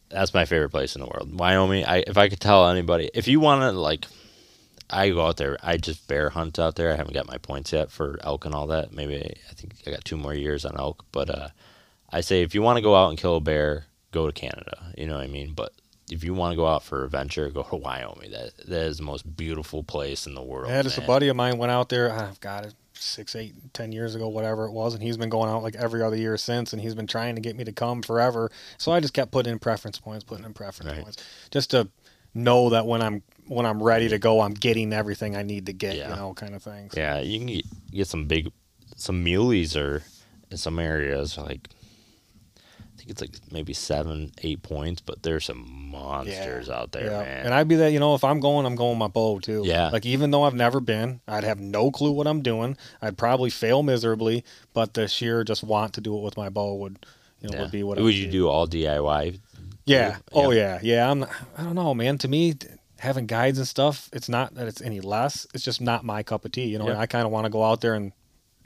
that's 0.09 0.33
my 0.33 0.45
favorite 0.45 0.69
place 0.69 0.95
in 0.95 1.01
the 1.01 1.07
world. 1.07 1.37
Wyoming. 1.39 1.85
I 1.85 2.03
if 2.07 2.17
I 2.17 2.29
could 2.29 2.39
tell 2.39 2.67
anybody, 2.69 3.09
if 3.13 3.27
you 3.27 3.39
want 3.39 3.61
to 3.61 3.71
like, 3.71 4.05
I 4.89 5.09
go 5.09 5.25
out 5.25 5.37
there. 5.37 5.57
I 5.61 5.77
just 5.77 6.07
bear 6.07 6.29
hunt 6.29 6.57
out 6.59 6.75
there. 6.75 6.91
I 6.91 6.95
haven't 6.95 7.13
got 7.13 7.27
my 7.27 7.37
points 7.37 7.71
yet 7.73 7.91
for 7.91 8.19
elk 8.23 8.45
and 8.45 8.55
all 8.55 8.67
that. 8.67 8.91
Maybe 8.93 9.17
I 9.49 9.53
think 9.53 9.75
I 9.85 9.91
got 9.91 10.05
two 10.05 10.17
more 10.17 10.33
years 10.33 10.65
on 10.65 10.77
elk. 10.77 11.05
But 11.11 11.29
uh, 11.29 11.49
I 12.11 12.21
say 12.21 12.41
if 12.41 12.55
you 12.55 12.61
want 12.61 12.77
to 12.77 12.81
go 12.81 12.95
out 12.95 13.09
and 13.09 13.17
kill 13.19 13.35
a 13.35 13.39
bear, 13.41 13.85
go 14.11 14.25
to 14.25 14.33
Canada. 14.33 14.91
You 14.97 15.07
know 15.07 15.15
what 15.17 15.23
I 15.23 15.27
mean? 15.27 15.53
But 15.53 15.73
if 16.11 16.23
you 16.23 16.33
want 16.33 16.53
to 16.53 16.55
go 16.55 16.65
out 16.67 16.83
for 16.83 17.05
adventure, 17.05 17.49
go 17.49 17.63
to 17.63 17.75
Wyoming. 17.77 18.31
That 18.31 18.57
that 18.67 18.81
is 18.87 18.97
the 18.97 19.03
most 19.03 19.35
beautiful 19.37 19.83
place 19.83 20.25
in 20.25 20.33
the 20.33 20.41
world. 20.43 20.69
Yeah, 20.69 20.81
just 20.81 20.97
a 20.97 21.01
buddy 21.01 21.27
of 21.27 21.35
mine 21.35 21.57
went 21.57 21.71
out 21.71 21.89
there. 21.89 22.11
I've 22.11 22.39
got 22.39 22.65
it 22.65 22.73
six, 22.93 23.33
eight, 23.35 23.53
ten 23.73 23.91
years 23.93 24.13
ago, 24.15 24.27
whatever 24.27 24.65
it 24.65 24.71
was, 24.71 24.93
and 24.93 25.01
he's 25.01 25.15
been 25.15 25.29
going 25.29 25.49
out 25.49 25.63
like 25.63 25.75
every 25.75 26.01
other 26.01 26.17
year 26.17 26.35
since, 26.35 26.73
and 26.73 26.81
he's 26.81 26.95
been 26.95 27.07
trying 27.07 27.35
to 27.35 27.41
get 27.41 27.55
me 27.55 27.63
to 27.63 27.71
come 27.71 28.01
forever. 28.01 28.51
So 28.77 28.91
I 28.91 28.99
just 28.99 29.13
kept 29.13 29.31
putting 29.31 29.53
in 29.53 29.59
preference 29.59 29.99
points, 29.99 30.23
putting 30.25 30.43
in 30.43 30.53
preference 30.53 30.91
Right. 30.91 31.03
points, 31.03 31.23
just 31.51 31.69
to 31.71 31.87
know 32.33 32.69
that 32.71 32.85
when 32.85 33.01
I'm 33.01 33.23
when 33.47 33.65
I'm 33.65 33.81
ready 33.81 34.09
to 34.09 34.19
go, 34.19 34.41
I'm 34.41 34.53
getting 34.53 34.93
everything 34.93 35.35
I 35.35 35.41
need 35.41 35.65
to 35.65 35.73
get, 35.73 35.95
Yeah. 35.95 36.09
you 36.11 36.15
know, 36.15 36.33
kind 36.35 36.53
of 36.53 36.61
things. 36.61 36.93
Yeah, 36.95 37.19
you 37.19 37.39
can 37.39 37.47
get, 37.47 37.65
get 37.91 38.07
some 38.07 38.25
big, 38.27 38.51
some 38.95 39.25
muleys 39.25 39.75
or 39.75 40.03
in 40.51 40.57
some 40.57 40.77
areas 40.77 41.35
like, 41.35 41.67
I 42.57 42.97
think 42.97 43.09
it's 43.09 43.21
like 43.21 43.31
maybe 43.51 43.73
seven, 43.73 44.31
eight 44.43 44.61
points, 44.61 45.01
but 45.01 45.23
there's 45.23 45.45
some 45.45 45.65
monsters 45.89 46.69
out 46.69 46.91
there, 46.91 47.05
Yeah. 47.05 47.21
man. 47.23 47.45
And 47.45 47.53
I'd 47.55 47.67
be 47.67 47.75
that, 47.77 47.91
you 47.91 47.99
know, 47.99 48.13
if 48.13 48.23
I'm 48.23 48.39
going, 48.39 48.65
I'm 48.67 48.75
going 48.75 48.97
my 48.99 49.07
bow 49.07 49.39
too. 49.39 49.63
Yeah. 49.65 49.89
Like 49.89 50.05
even 50.05 50.29
though 50.31 50.43
I've 50.43 50.53
never 50.53 50.79
been, 50.79 51.21
I'd 51.27 51.43
have 51.43 51.59
no 51.59 51.89
clue 51.91 52.11
what 52.11 52.27
I'm 52.27 52.41
doing. 52.43 52.77
I'd 53.01 53.17
probably 53.17 53.49
fail 53.49 53.81
miserably, 53.83 54.43
but 54.73 54.93
the 54.93 55.07
sheer 55.07 55.43
just 55.43 55.63
want 55.63 55.93
to 55.93 56.01
do 56.01 56.15
it 56.17 56.21
with 56.21 56.37
my 56.37 56.49
bow 56.49 56.75
would, 56.75 57.03
you 57.41 57.49
know, 57.49 57.55
Yeah. 57.55 57.61
would 57.63 57.71
be 57.71 57.81
what 57.83 57.97
I 57.97 58.01
would 58.01 58.13
you 58.13 58.29
do 58.29 58.47
all 58.47 58.67
DIY? 58.67 59.39
Yeah. 59.89 60.17
Oh 60.33 60.51
yeah. 60.51 60.79
Yeah. 60.81 61.09
I'm. 61.09 61.23
I 61.57 61.63
don't 61.63 61.75
know, 61.75 61.93
man. 61.93 62.17
To 62.19 62.27
me, 62.27 62.55
having 62.99 63.25
guides 63.27 63.57
and 63.57 63.67
stuff, 63.67 64.09
it's 64.13 64.29
not 64.29 64.55
that 64.55 64.67
it's 64.67 64.81
any 64.81 64.99
less. 65.01 65.47
It's 65.53 65.63
just 65.63 65.81
not 65.81 66.03
my 66.03 66.23
cup 66.23 66.45
of 66.45 66.51
tea. 66.51 66.65
You 66.67 66.77
know. 66.79 66.85
Yeah. 66.85 66.91
And 66.91 66.99
I 67.01 67.05
kind 67.05 67.25
of 67.25 67.31
want 67.31 67.45
to 67.45 67.49
go 67.49 67.63
out 67.63 67.81
there 67.81 67.93
and 67.95 68.11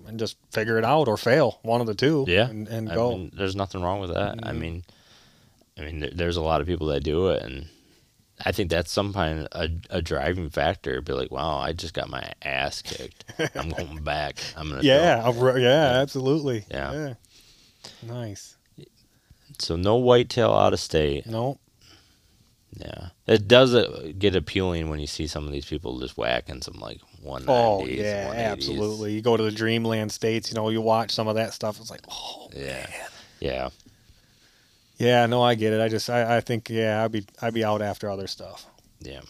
and 0.05 0.19
just 0.19 0.35
figure 0.51 0.77
it 0.77 0.83
out 0.83 1.07
or 1.07 1.15
fail, 1.17 1.59
one 1.61 1.79
of 1.79 1.87
the 1.87 1.93
two. 1.95 2.25
Yeah, 2.27 2.49
And, 2.49 2.67
and 2.67 2.91
I 2.91 2.95
go. 2.95 3.11
mean, 3.11 3.31
there's 3.33 3.55
nothing 3.55 3.81
wrong 3.81 4.01
with 4.01 4.09
that. 4.13 4.37
I 4.43 4.51
Mhm. 4.51 4.59
mean, 4.59 4.83
I 5.77 5.81
mean, 5.81 6.09
there's 6.13 6.35
a 6.35 6.41
lot 6.41 6.59
of 6.59 6.67
people 6.67 6.87
that 6.87 7.03
do 7.05 7.29
it, 7.29 7.41
and 7.41 7.67
I 8.43 8.51
think 8.51 8.69
that's 8.69 8.91
some 8.91 9.13
kind 9.13 9.39
of 9.39 9.47
a, 9.53 9.69
a 9.97 10.01
driving 10.01 10.49
factor. 10.49 10.99
Be 11.01 11.13
like, 11.13 11.31
wow, 11.31 11.57
I 11.57 11.71
just 11.71 11.93
got 11.93 12.09
my 12.09 12.33
ass 12.41 12.81
kicked. 12.81 13.23
I'm 13.55 13.69
going 13.77 14.03
back. 14.03 14.39
I'm 14.57 14.69
gonna. 14.71 14.81
yeah. 14.83 15.21
throw- 15.31 15.31
I'm 15.49 15.55
re- 15.55 15.63
yeah. 15.63 16.01
Absolutely. 16.01 16.65
Yeah. 16.69 17.13
Nice. 18.05 18.52
So 19.59 19.75
no 19.75 19.95
whitetail 19.95 20.51
out 20.51 20.73
of 20.73 20.79
state. 20.79 21.25
No. 21.25 21.59
Yeah, 22.75 23.09
it 23.27 23.47
does 23.47 23.75
uh, 23.75 24.11
get 24.17 24.35
appealing 24.35 24.89
when 24.89 24.99
you 24.99 25.05
see 25.05 25.27
some 25.27 25.45
of 25.45 25.51
these 25.51 25.65
people 25.65 25.99
just 25.99 26.17
whacking 26.17 26.63
some 26.63 26.79
like 26.79 26.99
one 27.21 27.45
Oh 27.47 27.85
yeah. 27.85 28.31
Absolutely. 28.35 29.13
You 29.13 29.21
go 29.21 29.37
to 29.37 29.43
the 29.43 29.51
dreamland 29.51 30.11
states. 30.11 30.49
You 30.49 30.55
know. 30.55 30.69
You 30.69 30.81
watch 30.81 31.11
some 31.11 31.27
of 31.27 31.35
that 31.35 31.53
stuff. 31.53 31.79
It's 31.79 31.91
like, 31.91 32.01
oh. 32.09 32.49
Yeah, 32.55 32.87
yeah, 33.39 33.69
Yeah. 34.97 35.25
No, 35.27 35.43
I 35.43 35.53
get 35.53 35.73
it. 35.73 35.81
I 35.81 35.87
just. 35.87 36.09
I, 36.09 36.37
I 36.37 36.41
think. 36.41 36.69
Yeah. 36.69 37.03
I'd 37.03 37.11
be. 37.11 37.25
I'd 37.41 37.53
be 37.53 37.63
out 37.63 37.83
after 37.83 38.09
other 38.09 38.25
stuff. 38.25 38.65
yeah, 39.01 39.21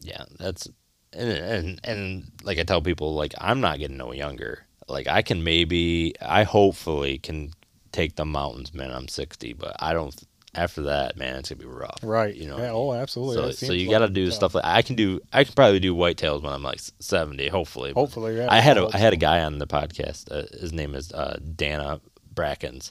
yeah. 0.00 0.24
That's 0.38 0.68
and 1.12 1.30
and 1.30 1.80
and 1.84 2.32
like 2.42 2.58
I 2.58 2.64
tell 2.64 2.82
people, 2.82 3.14
like 3.14 3.34
I'm 3.38 3.60
not 3.60 3.78
getting 3.78 3.96
no 3.96 4.12
younger. 4.12 4.66
Like 4.88 5.06
I 5.06 5.22
can 5.22 5.44
maybe, 5.44 6.14
I 6.20 6.42
hopefully 6.42 7.18
can 7.18 7.52
take 7.92 8.16
the 8.16 8.24
mountains, 8.24 8.72
man. 8.74 8.90
I'm 8.92 9.08
sixty, 9.08 9.52
but 9.52 9.76
I 9.78 9.92
don't. 9.92 10.14
After 10.52 10.82
that, 10.82 11.16
man, 11.16 11.36
it's 11.36 11.48
gonna 11.48 11.60
be 11.60 11.66
rough. 11.66 11.98
Right. 12.02 12.34
You 12.34 12.48
know. 12.48 12.58
Yeah. 12.58 12.72
Oh, 12.72 12.92
absolutely. 12.92 13.52
So, 13.52 13.66
so 13.68 13.72
you 13.72 13.86
like 13.86 14.00
got 14.00 14.06
to 14.06 14.12
do 14.12 14.22
Yeah. 14.22 14.30
stuff 14.30 14.54
like 14.56 14.64
I 14.64 14.82
can 14.82 14.96
do. 14.96 15.20
I 15.32 15.44
can 15.44 15.54
probably 15.54 15.78
do 15.78 15.94
whitetails 15.94 16.42
when 16.42 16.52
I'm 16.52 16.64
like 16.64 16.80
seventy, 16.98 17.46
hopefully. 17.46 17.92
Hopefully. 17.92 18.36
Yeah. 18.36 18.48
I 18.50 18.58
had 18.58 18.76
a 18.76 18.88
I 18.92 18.96
had 18.98 19.12
a 19.12 19.16
guy 19.16 19.44
on 19.44 19.58
the 19.58 19.68
podcast. 19.68 20.26
Uh, 20.28 20.46
his 20.58 20.72
name 20.72 20.96
is 20.96 21.12
uh, 21.12 21.38
Dana 21.54 22.00
Brackens, 22.34 22.90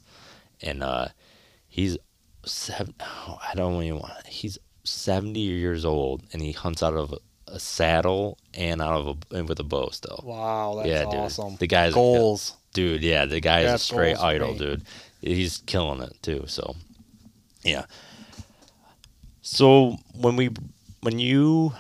and 0.62 0.82
uh, 0.82 1.10
he's 1.68 1.98
seven. 2.46 2.94
Oh, 3.02 3.38
I 3.46 3.56
don't 3.56 3.84
even 3.84 4.00
want. 4.00 4.26
He's 4.26 4.58
seventy 4.86 5.42
years 5.42 5.84
old, 5.84 6.24
and 6.32 6.42
he 6.42 6.54
hunts 6.54 6.82
out 6.82 6.94
of 6.94 7.12
a, 7.12 7.18
a 7.56 7.60
saddle 7.60 8.38
and 8.54 8.82
out 8.82 9.02
of 9.02 9.18
a 9.32 9.36
and 9.36 9.50
with 9.50 9.60
a 9.60 9.66
bow 9.66 9.90
still. 9.92 10.24
Wow, 10.26 10.76
that's 10.78 10.88
yeah, 10.88 11.04
dude. 11.04 11.14
awesome. 11.16 11.58
The 11.58 11.68
guy's 11.68 11.94
Goals. 11.94 12.56
Dude. 12.74 13.04
Yeah, 13.04 13.26
the 13.26 13.40
guy 13.40 13.62
is 13.62 13.74
a 13.74 13.78
straight 13.78 14.18
idol, 14.18 14.54
me. 14.54 14.58
dude. 14.58 14.84
He's 15.22 15.64
killing 15.66 16.02
it 16.02 16.16
too. 16.22 16.46
So, 16.48 16.76
yeah. 17.64 17.86
So 19.42 19.98
when 20.14 20.36
we 20.36 20.50
when 21.02 21.20
you 21.20 21.74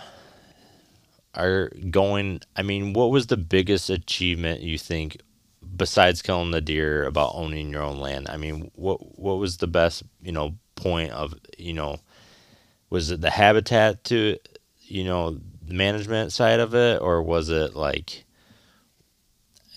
are 1.36 1.72
going, 1.90 2.42
I 2.56 2.64
mean, 2.64 2.94
what 2.94 3.12
was 3.12 3.28
the 3.28 3.38
biggest 3.38 3.90
achievement 3.90 4.62
you 4.62 4.78
think 4.78 5.18
besides 5.76 6.22
killing 6.22 6.52
the 6.52 6.62
deer 6.62 7.06
about 7.06 7.32
owning 7.36 7.70
your 7.72 7.84
own 7.84 8.00
land? 8.00 8.28
I 8.30 8.38
mean, 8.38 8.72
what 8.76 9.20
what 9.20 9.38
was 9.38 9.58
the 9.58 9.68
best 9.68 10.04
you 10.22 10.32
know 10.32 10.56
point 10.76 11.12
of 11.12 11.34
you 11.58 11.74
know 11.74 12.00
was 12.90 13.12
it 13.12 13.22
the 13.22 13.30
habitat 13.30 14.04
to 14.06 14.38
you 14.82 15.04
know 15.04 15.38
the 15.66 15.74
management 15.74 16.32
side 16.32 16.60
of 16.60 16.74
it 16.74 17.02
or 17.02 17.22
was 17.22 17.50
it 17.50 17.76
like 17.76 18.26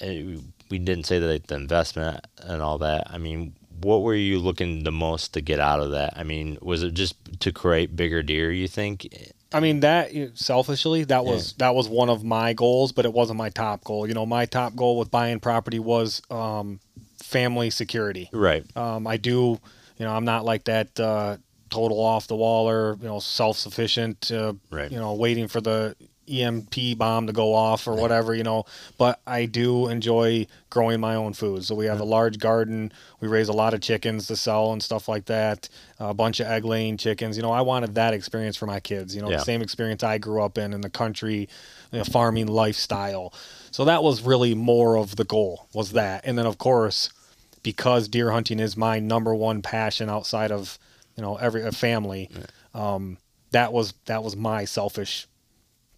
eh, 0.00 0.36
we 0.72 0.78
didn't 0.78 1.04
say 1.04 1.18
that 1.18 1.46
the 1.48 1.54
investment 1.54 2.26
and 2.38 2.62
all 2.62 2.78
that 2.78 3.02
i 3.10 3.18
mean 3.18 3.54
what 3.82 4.00
were 4.00 4.14
you 4.14 4.38
looking 4.38 4.84
the 4.84 4.90
most 4.90 5.34
to 5.34 5.40
get 5.42 5.60
out 5.60 5.80
of 5.80 5.90
that 5.90 6.14
i 6.16 6.22
mean 6.22 6.56
was 6.62 6.82
it 6.82 6.94
just 6.94 7.14
to 7.40 7.52
create 7.52 7.94
bigger 7.94 8.22
deer 8.22 8.50
you 8.50 8.66
think 8.66 9.06
I 9.54 9.60
mean 9.60 9.80
that 9.80 10.10
selfishly 10.32 11.04
that 11.04 11.26
was 11.26 11.52
that 11.58 11.74
was 11.74 11.86
one 11.86 12.08
of 12.08 12.24
my 12.24 12.54
goals, 12.54 12.90
but 12.92 13.04
it 13.04 13.12
wasn't 13.12 13.36
my 13.36 13.50
top 13.50 13.84
goal. 13.84 14.08
You 14.08 14.14
know, 14.14 14.24
my 14.24 14.46
top 14.46 14.74
goal 14.74 14.96
with 14.98 15.10
buying 15.10 15.40
property 15.40 15.78
was 15.78 16.22
um, 16.30 16.80
family 17.22 17.68
security. 17.68 18.30
right 18.32 18.64
Um, 18.74 19.06
I 19.06 19.18
do, 19.18 19.60
you 19.98 20.06
know, 20.06 20.12
I'm 20.16 20.24
not 20.24 20.46
like 20.46 20.64
that 20.64 20.98
uh, 20.98 21.36
total 21.68 22.00
off 22.00 22.28
the 22.28 22.36
wall 22.36 22.66
or 22.66 22.96
you 22.98 23.06
know, 23.06 23.20
self 23.20 23.58
sufficient, 23.58 24.30
uh, 24.32 24.54
Right. 24.70 24.90
you 24.90 24.98
know, 24.98 25.12
waiting 25.12 25.48
for 25.48 25.60
the 25.60 25.96
EMP 26.28 26.96
bomb 26.98 27.26
to 27.26 27.32
go 27.32 27.54
off 27.54 27.86
or 27.86 27.94
whatever, 27.94 28.34
you 28.34 28.42
know. 28.42 28.64
But 28.98 29.20
I 29.26 29.46
do 29.46 29.88
enjoy 29.88 30.46
growing 30.70 31.00
my 31.00 31.14
own 31.14 31.32
food. 31.32 31.64
So 31.64 31.74
we 31.74 31.86
have 31.86 32.00
a 32.00 32.04
large 32.04 32.38
garden. 32.38 32.92
We 33.20 33.28
raise 33.28 33.48
a 33.48 33.52
lot 33.52 33.74
of 33.74 33.80
chickens 33.80 34.26
to 34.28 34.36
sell 34.36 34.72
and 34.72 34.82
stuff 34.82 35.08
like 35.08 35.26
that. 35.26 35.68
a 35.98 36.12
bunch 36.14 36.40
of 36.40 36.46
egg 36.48 36.64
laying 36.64 36.96
chickens. 36.96 37.36
You 37.36 37.42
know, 37.44 37.52
I 37.52 37.60
wanted 37.60 37.94
that 37.94 38.12
experience 38.12 38.56
for 38.56 38.66
my 38.66 38.80
kids. 38.80 39.14
You 39.14 39.22
know, 39.22 39.30
Yeah. 39.30 39.36
the 39.36 39.44
same 39.44 39.62
experience 39.62 40.02
I 40.02 40.18
grew 40.18 40.42
up 40.42 40.58
in 40.58 40.72
in 40.72 40.80
the 40.80 40.90
country, 40.90 41.48
you 41.92 41.98
know, 41.98 42.04
farming 42.04 42.48
lifestyle. 42.48 43.32
So 43.70 43.84
that 43.84 44.02
was 44.02 44.22
really 44.22 44.54
more 44.54 44.96
of 44.98 45.14
the 45.16 45.24
goal 45.24 45.68
was 45.72 45.92
that. 45.92 46.22
And 46.24 46.36
then 46.36 46.46
of 46.46 46.58
course, 46.58 47.10
because 47.62 48.08
deer 48.08 48.32
hunting 48.32 48.58
is 48.58 48.76
my 48.76 48.98
number 48.98 49.32
one 49.34 49.62
passion 49.62 50.10
outside 50.10 50.50
of 50.50 50.78
you 51.16 51.22
know 51.22 51.36
every 51.36 51.62
a 51.62 51.70
family, 51.72 52.28
um, 52.74 53.18
that 53.52 53.72
was 53.72 53.94
that 54.06 54.24
was 54.24 54.34
my 54.34 54.64
selfish 54.64 55.28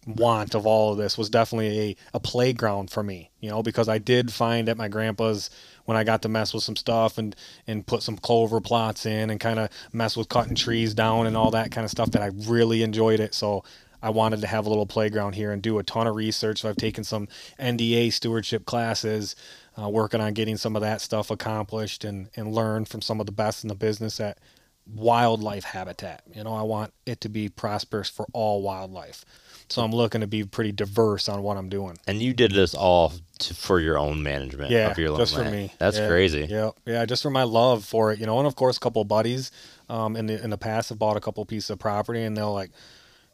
want 0.05 0.53
of 0.53 0.65
all 0.65 0.91
of 0.91 0.97
this 0.97 1.17
was 1.17 1.29
definitely 1.29 1.79
a, 1.79 1.95
a 2.15 2.19
playground 2.19 2.91
for 2.91 3.03
me, 3.03 3.31
you 3.39 3.49
know, 3.49 3.63
because 3.63 3.89
I 3.89 3.97
did 3.97 4.31
find 4.31 4.69
at 4.69 4.77
my 4.77 4.87
grandpa's 4.87 5.49
when 5.85 5.97
I 5.97 6.03
got 6.03 6.21
to 6.23 6.29
mess 6.29 6.53
with 6.53 6.63
some 6.63 6.75
stuff 6.75 7.17
and, 7.17 7.35
and 7.67 7.85
put 7.85 8.03
some 8.03 8.17
clover 8.17 8.61
plots 8.61 9.05
in 9.05 9.29
and 9.29 9.39
kind 9.39 9.59
of 9.59 9.69
mess 9.93 10.15
with 10.17 10.29
cutting 10.29 10.55
trees 10.55 10.93
down 10.93 11.27
and 11.27 11.37
all 11.37 11.51
that 11.51 11.71
kind 11.71 11.85
of 11.85 11.91
stuff 11.91 12.11
that 12.11 12.21
I 12.21 12.31
really 12.47 12.83
enjoyed 12.83 13.19
it. 13.19 13.33
So 13.33 13.63
I 14.01 14.09
wanted 14.09 14.41
to 14.41 14.47
have 14.47 14.65
a 14.65 14.69
little 14.69 14.85
playground 14.85 15.33
here 15.33 15.51
and 15.51 15.61
do 15.61 15.79
a 15.79 15.83
ton 15.83 16.07
of 16.07 16.15
research. 16.15 16.61
So 16.61 16.69
I've 16.69 16.75
taken 16.75 17.03
some 17.03 17.27
NDA 17.59 18.13
stewardship 18.13 18.65
classes, 18.65 19.35
uh, 19.81 19.89
working 19.89 20.21
on 20.21 20.33
getting 20.33 20.57
some 20.57 20.75
of 20.75 20.81
that 20.81 21.01
stuff 21.01 21.31
accomplished 21.31 22.03
and, 22.03 22.29
and 22.35 22.53
learn 22.53 22.85
from 22.85 23.01
some 23.01 23.19
of 23.19 23.25
the 23.25 23.31
best 23.31 23.63
in 23.63 23.67
the 23.67 23.75
business 23.75 24.19
at 24.19 24.37
wildlife 24.85 25.63
habitat. 25.63 26.23
You 26.33 26.43
know, 26.43 26.53
I 26.53 26.61
want 26.61 26.93
it 27.05 27.21
to 27.21 27.29
be 27.29 27.49
prosperous 27.49 28.09
for 28.09 28.25
all 28.33 28.61
wildlife. 28.61 29.25
So 29.69 29.83
I'm 29.83 29.91
looking 29.91 30.21
to 30.21 30.27
be 30.27 30.43
pretty 30.43 30.71
diverse 30.71 31.27
on 31.27 31.41
what 31.41 31.57
I'm 31.57 31.69
doing. 31.69 31.97
And 32.07 32.21
you 32.21 32.33
did 32.33 32.51
this 32.51 32.73
all 32.73 33.13
to, 33.39 33.53
for 33.53 33.79
your 33.79 33.97
own 33.97 34.21
management 34.21 34.71
Yeah, 34.71 34.91
of 34.91 34.97
your 34.97 35.17
just 35.17 35.33
for 35.35 35.43
me. 35.43 35.73
That's 35.79 35.97
Yeah, 35.97 36.07
crazy. 36.07 36.47
Yeah, 36.49 36.69
yeah, 36.85 37.05
just 37.05 37.23
for 37.23 37.29
my 37.31 37.43
love 37.43 37.83
for 37.83 38.11
it, 38.11 38.19
you 38.19 38.25
know. 38.25 38.37
And 38.37 38.47
of 38.47 38.55
course, 38.55 38.77
a 38.77 38.79
couple 38.79 39.01
of 39.01 39.07
buddies 39.07 39.51
um, 39.89 40.15
in 40.15 40.27
the 40.27 40.43
in 40.43 40.49
the 40.49 40.57
past 40.57 40.89
have 40.89 40.99
bought 40.99 41.17
a 41.17 41.19
couple 41.19 41.43
pieces 41.45 41.69
of 41.69 41.79
property, 41.79 42.23
and 42.23 42.37
they'll 42.37 42.53
like, 42.53 42.71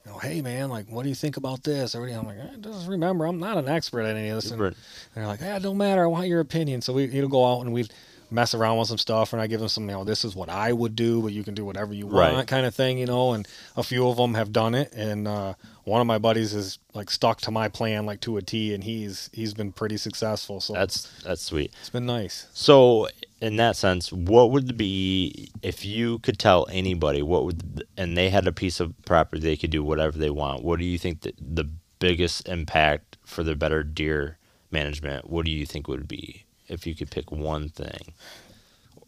you 0.05 0.11
know, 0.11 0.17
hey 0.17 0.41
man, 0.41 0.69
like, 0.69 0.87
what 0.89 1.03
do 1.03 1.09
you 1.09 1.15
think 1.15 1.37
about 1.37 1.63
this? 1.63 1.95
Everything. 1.95 2.17
I'm 2.17 2.25
like, 2.25 2.37
eh, 2.39 2.57
just 2.61 2.87
remember, 2.87 3.25
I'm 3.25 3.39
not 3.39 3.57
an 3.57 3.67
expert 3.67 4.01
at 4.01 4.15
any 4.15 4.29
of 4.29 4.41
this. 4.41 4.51
And 4.51 4.75
they're 5.13 5.27
like, 5.27 5.41
yeah, 5.41 5.57
it 5.57 5.63
don't 5.63 5.77
matter. 5.77 6.03
I 6.03 6.07
want 6.07 6.27
your 6.27 6.39
opinion. 6.39 6.81
So 6.81 6.93
we 6.93 7.07
he'll 7.07 7.27
go 7.27 7.45
out 7.45 7.61
and 7.61 7.73
we 7.73 7.85
mess 8.31 8.53
around 8.53 8.77
with 8.77 8.87
some 8.87 8.97
stuff, 8.97 9.33
and 9.33 9.41
I 9.41 9.47
give 9.47 9.59
them 9.59 9.69
some, 9.69 9.83
you 9.89 9.95
know, 9.95 10.03
this 10.03 10.23
is 10.25 10.35
what 10.35 10.49
I 10.49 10.71
would 10.73 10.95
do, 10.95 11.21
but 11.21 11.33
you 11.33 11.43
can 11.43 11.53
do 11.53 11.65
whatever 11.65 11.93
you 11.93 12.07
Right. 12.07 12.33
want, 12.33 12.47
kind 12.47 12.65
of 12.65 12.73
thing, 12.73 12.97
you 12.97 13.05
know. 13.05 13.33
And 13.33 13.47
a 13.75 13.83
few 13.83 14.07
of 14.07 14.17
them 14.17 14.33
have 14.35 14.51
done 14.53 14.73
it, 14.75 14.91
and 14.93 15.27
uh, 15.27 15.53
one 15.83 16.01
of 16.01 16.07
my 16.07 16.17
buddies 16.17 16.53
is 16.53 16.79
like 16.93 17.09
stuck 17.11 17.41
to 17.41 17.51
my 17.51 17.67
plan 17.67 18.05
like 18.05 18.21
to 18.21 18.37
a 18.37 18.41
T, 18.41 18.73
and 18.73 18.83
he's 18.83 19.29
he's 19.33 19.53
been 19.53 19.71
pretty 19.71 19.97
successful. 19.97 20.61
So 20.61 20.73
That's 20.73 21.09
that's 21.23 21.41
sweet. 21.41 21.73
it's 21.79 21.89
been 21.89 22.05
nice. 22.05 22.47
So, 22.53 23.07
in 23.41 23.55
that 23.57 23.75
sense, 23.75 24.11
what 24.11 24.51
would 24.51 24.77
be 24.77 25.49
if 25.61 25.83
you 25.85 26.19
could 26.19 26.39
tell 26.39 26.67
anybody 26.71 27.21
what 27.21 27.43
would, 27.45 27.83
and 27.97 28.17
they 28.17 28.29
had 28.29 28.47
a 28.47 28.51
piece 28.51 28.79
of 28.79 28.93
property 29.05 29.41
they 29.41 29.57
could 29.57 29.71
do 29.71 29.83
whatever 29.83 30.17
they 30.17 30.29
want? 30.29 30.63
What 30.63 30.79
do 30.79 30.85
you 30.85 30.97
think 30.97 31.21
that 31.21 31.35
the 31.39 31.65
biggest 31.99 32.47
impact 32.47 33.17
for 33.25 33.43
the 33.43 33.55
better 33.55 33.83
deer 33.83 34.37
management? 34.71 35.29
What 35.29 35.45
do 35.45 35.51
you 35.51 35.65
think 35.65 35.87
would 35.87 36.07
be 36.07 36.45
if 36.71 36.87
you 36.87 36.95
could 36.95 37.11
pick 37.11 37.31
one 37.31 37.69
thing? 37.69 38.13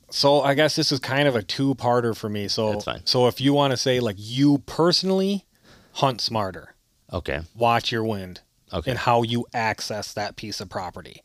So 0.09 0.41
I 0.41 0.53
guess 0.53 0.75
this 0.75 0.91
is 0.91 0.99
kind 0.99 1.27
of 1.27 1.35
a 1.35 1.41
two-parter 1.41 2.15
for 2.15 2.29
me. 2.29 2.47
So 2.47 2.73
That's 2.73 2.85
fine. 2.85 3.01
so 3.05 3.27
if 3.27 3.41
you 3.41 3.53
want 3.53 3.71
to 3.71 3.77
say 3.77 3.99
like 3.99 4.15
you 4.19 4.59
personally 4.59 5.45
hunt 5.93 6.21
smarter, 6.21 6.75
Okay. 7.11 7.41
watch 7.55 7.91
your 7.91 8.03
wind 8.03 8.41
Okay. 8.71 8.91
and 8.91 8.99
how 8.99 9.23
you 9.23 9.45
access 9.53 10.13
that 10.13 10.35
piece 10.35 10.59
of 10.61 10.69
property. 10.69 11.21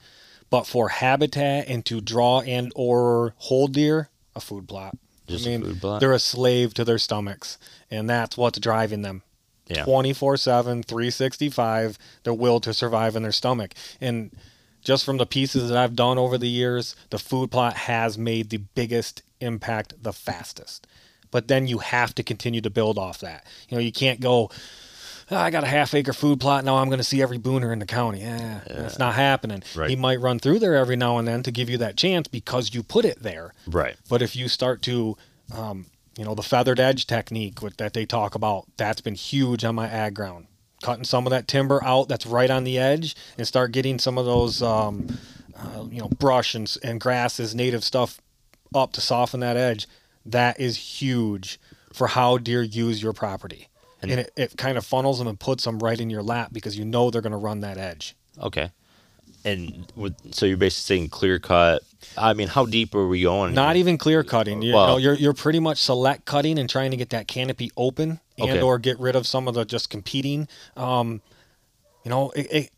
But 0.50 0.66
for 0.66 0.88
habitat 0.88 1.68
and 1.68 1.84
to 1.86 2.00
draw 2.00 2.40
and 2.40 2.72
or 2.74 3.34
hold 3.36 3.72
deer, 3.74 4.08
a 4.34 4.40
food 4.40 4.66
plot. 4.68 4.96
Just 5.26 5.46
I 5.46 5.50
a 5.50 5.58
mean, 5.58 5.66
food 5.68 5.80
plot? 5.82 6.00
they're 6.00 6.12
a 6.12 6.18
slave 6.18 6.72
to 6.74 6.84
their 6.84 6.96
stomachs, 6.98 7.58
and 7.90 8.08
that's 8.08 8.38
what's 8.38 8.58
driving 8.58 9.02
them. 9.02 9.22
Yeah. 9.66 9.84
24 9.84 10.38
7, 10.38 10.82
365, 10.82 11.98
their 12.22 12.32
will 12.32 12.60
to 12.60 12.72
survive 12.72 13.14
in 13.16 13.22
their 13.22 13.32
stomach. 13.32 13.74
And 14.00 14.30
just 14.82 15.04
from 15.04 15.16
the 15.16 15.26
pieces 15.26 15.68
that 15.68 15.78
I've 15.78 15.96
done 15.96 16.18
over 16.18 16.38
the 16.38 16.48
years, 16.48 16.96
the 17.10 17.18
food 17.18 17.50
plot 17.50 17.76
has 17.76 18.16
made 18.16 18.50
the 18.50 18.58
biggest 18.58 19.22
impact 19.40 20.02
the 20.02 20.12
fastest. 20.12 20.86
But 21.30 21.48
then 21.48 21.66
you 21.66 21.78
have 21.78 22.14
to 22.14 22.22
continue 22.22 22.60
to 22.62 22.70
build 22.70 22.98
off 22.98 23.18
that. 23.20 23.44
You 23.68 23.76
know, 23.76 23.82
you 23.82 23.92
can't 23.92 24.20
go, 24.20 24.50
"Oh, 25.30 25.36
I 25.36 25.50
got 25.50 25.62
a 25.62 25.66
half 25.66 25.92
acre 25.94 26.14
food 26.14 26.40
plot. 26.40 26.64
Now 26.64 26.76
I'm 26.76 26.88
going 26.88 26.98
to 26.98 27.04
see 27.04 27.20
every 27.20 27.38
booner 27.38 27.72
in 27.72 27.80
the 27.80 27.86
county. 27.86 28.20
Yeah, 28.20 28.60
that's 28.66 28.98
not 28.98 29.14
happening. 29.14 29.62
Right. 29.76 29.90
He 29.90 29.96
might 29.96 30.20
run 30.20 30.38
through 30.38 30.60
there 30.60 30.74
every 30.74 30.96
now 30.96 31.18
and 31.18 31.28
then 31.28 31.42
to 31.42 31.50
give 31.50 31.68
you 31.68 31.76
that 31.78 31.96
chance 31.96 32.28
because 32.28 32.74
you 32.74 32.82
put 32.82 33.04
it 33.04 33.22
there. 33.22 33.52
Right. 33.66 33.96
But 34.08 34.22
if 34.22 34.34
you 34.34 34.48
start 34.48 34.80
to, 34.82 35.18
um, 35.54 35.86
you 36.16 36.24
know, 36.24 36.34
the 36.34 36.42
feathered 36.42 36.80
edge 36.80 37.06
technique 37.06 37.60
with, 37.60 37.76
that 37.76 37.92
they 37.92 38.06
talk 38.06 38.34
about, 38.34 38.64
that's 38.78 39.02
been 39.02 39.14
huge 39.14 39.64
on 39.64 39.74
my 39.74 39.88
ag 39.88 40.14
ground. 40.14 40.46
Cutting 40.82 41.04
some 41.04 41.26
of 41.26 41.30
that 41.30 41.48
timber 41.48 41.82
out 41.84 42.08
that's 42.08 42.24
right 42.26 42.50
on 42.50 42.64
the 42.64 42.78
edge 42.78 43.16
and 43.36 43.46
start 43.46 43.72
getting 43.72 43.98
some 43.98 44.16
of 44.18 44.24
those, 44.26 44.62
um, 44.62 45.18
uh, 45.56 45.84
you 45.90 45.98
know, 46.00 46.08
brush 46.08 46.54
and, 46.54 46.72
and 46.84 47.00
grasses, 47.00 47.54
native 47.54 47.82
stuff 47.82 48.20
up 48.74 48.92
to 48.92 49.00
soften 49.00 49.40
that 49.40 49.56
edge. 49.56 49.88
That 50.24 50.60
is 50.60 50.76
huge 51.00 51.58
for 51.92 52.06
how 52.08 52.38
deer 52.38 52.62
use 52.62 53.02
your 53.02 53.12
property. 53.12 53.68
And- 54.02 54.10
And, 54.12 54.20
it, 54.20 54.32
it 54.36 54.56
kind 54.56 54.78
of 54.78 54.86
funnels 54.86 55.18
them 55.18 55.26
and 55.26 55.38
puts 55.40 55.64
them 55.64 55.80
right 55.80 55.98
in 55.98 56.10
your 56.10 56.22
lap 56.22 56.50
because 56.52 56.78
you 56.78 56.84
know 56.84 57.10
they're 57.10 57.22
going 57.22 57.32
to 57.32 57.36
run 57.38 57.60
that 57.60 57.76
edge. 57.78 58.14
Okay. 58.40 58.70
And 59.44 59.90
with, 59.96 60.34
so 60.34 60.46
you're 60.46 60.56
basically 60.56 60.96
saying 60.96 61.08
clear 61.10 61.38
cut. 61.38 61.82
I 62.16 62.32
mean, 62.34 62.48
how 62.48 62.66
deep 62.66 62.94
are 62.94 63.06
we 63.06 63.22
going? 63.22 63.54
Not 63.54 63.76
even 63.76 63.96
clear 63.98 64.22
cutting. 64.22 64.62
You 64.62 64.74
Well- 64.74 64.86
know, 64.88 64.96
you're 64.98 65.14
you're 65.14 65.32
pretty 65.34 65.60
much 65.60 65.78
select 65.78 66.24
cutting 66.24 66.58
and 66.58 66.68
trying 66.68 66.90
to 66.90 66.96
get 66.96 67.10
that 67.10 67.28
canopy 67.28 67.70
open 67.76 68.20
and 68.38 68.50
Okay. 68.50 68.60
or 68.60 68.78
get 68.78 68.98
rid 69.00 69.16
of 69.16 69.26
some 69.26 69.48
of 69.48 69.54
the 69.54 69.64
just 69.64 69.90
competing. 69.90 70.48
Um, 70.76 71.22
you 72.04 72.10
know, 72.10 72.30
it, 72.30 72.46
it, 72.52 72.70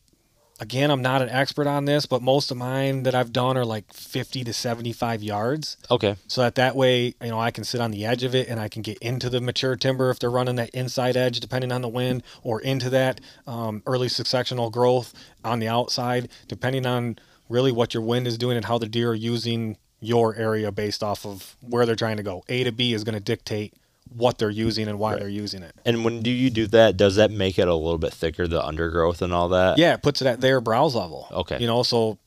again, 0.61 0.91
I'm 0.91 1.03
not 1.03 1.23
an 1.23 1.31
expert 1.31 1.67
on 1.67 1.87
this, 1.87 2.07
but 2.07 2.23
most 2.23 2.51
of 2.51 2.57
mine 2.57 3.03
that 3.05 3.15
I've 3.15 3.33
done 3.33 3.57
are 3.57 3.65
like 3.65 3.93
50 3.93 4.45
to 4.45 4.53
75 4.53 5.23
yards. 5.23 5.77
Okay. 5.91 6.17
So 6.29 6.43
that 6.43 6.55
that 6.57 6.77
way, 6.77 7.15
you 7.21 7.29
know, 7.29 7.41
I 7.41 7.51
can 7.51 7.65
sit 7.65 7.81
on 7.81 7.91
the 7.91 8.05
edge 8.05 8.23
of 8.23 8.35
it 8.35 8.49
and 8.49 8.61
I 8.61 8.69
can 8.69 8.83
get 8.83 8.99
into 8.99 9.31
the 9.31 9.41
mature 9.41 9.75
timber 9.75 10.11
if 10.11 10.19
they're 10.19 10.31
running 10.31 10.57
that 10.57 10.71
inside 10.71 11.17
edge, 11.17 11.41
depending 11.41 11.73
on 11.73 11.83
the 11.83 11.89
wind, 11.89 12.23
or 12.43 12.61
into 12.61 12.91
that 12.91 13.21
um, 13.47 13.83
early 13.87 14.09
successional 14.09 14.71
growth 14.71 15.15
on 15.45 15.59
the 15.59 15.69
outside, 15.69 16.29
depending 16.47 16.87
on 16.87 17.19
really 17.49 17.73
what 17.73 17.95
your 17.95 18.03
wind 18.03 18.27
is 18.27 18.39
doing 18.39 18.57
and 18.57 18.67
how 18.67 18.79
the 18.79 18.87
deer 18.87 19.11
are 19.11 19.15
using 19.15 19.77
your 20.01 20.35
area 20.37 20.73
based 20.73 21.03
off 21.03 21.27
of 21.27 21.57
where 21.61 21.85
they're 21.85 21.97
trying 21.97 22.17
to 22.17 22.23
go. 22.23 22.43
A 22.49 22.65
to 22.65 22.73
B 22.73 22.95
is 22.95 23.05
going 23.05 23.15
to 23.15 23.21
dictate 23.21 23.75
what 24.17 24.39
they're 24.39 24.51
using 24.51 24.89
and 24.89 24.99
why 24.99 25.13
Right. 25.13 25.21
they're 25.21 25.29
using 25.29 25.63
it. 25.63 25.73
And 25.85 26.05
when 26.05 26.21
do 26.23 26.31
you 26.31 26.51
do 26.51 26.67
that? 26.69 26.97
Does 26.97 27.17
that 27.17 27.31
make 27.31 27.59
it 27.59 27.69
a 27.69 27.75
little 27.75 27.99
bit 27.99 28.13
thicker, 28.13 28.49
the 28.49 28.65
undergrowth 28.65 29.23
and 29.23 29.33
all 29.33 29.49
that? 29.51 29.79
Yeah, 29.79 29.95
it 29.95 30.03
puts 30.03 30.21
it 30.21 30.27
at 30.27 30.41
their 30.41 30.61
browse 30.61 30.95
level. 30.97 31.29
Okay. 31.31 31.59
You 31.61 31.67
know, 31.67 31.83
so 31.83 32.19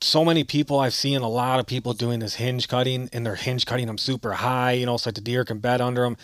so 0.00 0.24
many 0.24 0.44
people 0.44 0.78
I've 0.78 0.94
seen 0.94 1.20
a 1.20 1.28
lot 1.28 1.58
of 1.58 1.66
people 1.66 1.92
doing 1.94 2.20
this 2.20 2.34
hinge 2.34 2.68
cutting 2.68 3.08
and 3.12 3.24
they're 3.24 3.34
hinge 3.34 3.64
cutting 3.66 3.86
them 3.86 3.98
super 3.98 4.32
high, 4.34 4.72
you 4.72 4.86
know, 4.86 4.96
so 4.98 5.08
that 5.08 5.14
the 5.14 5.20
deer 5.22 5.44
can 5.44 5.58
bed 5.58 5.80
under 5.80 6.02
them. 6.02 6.16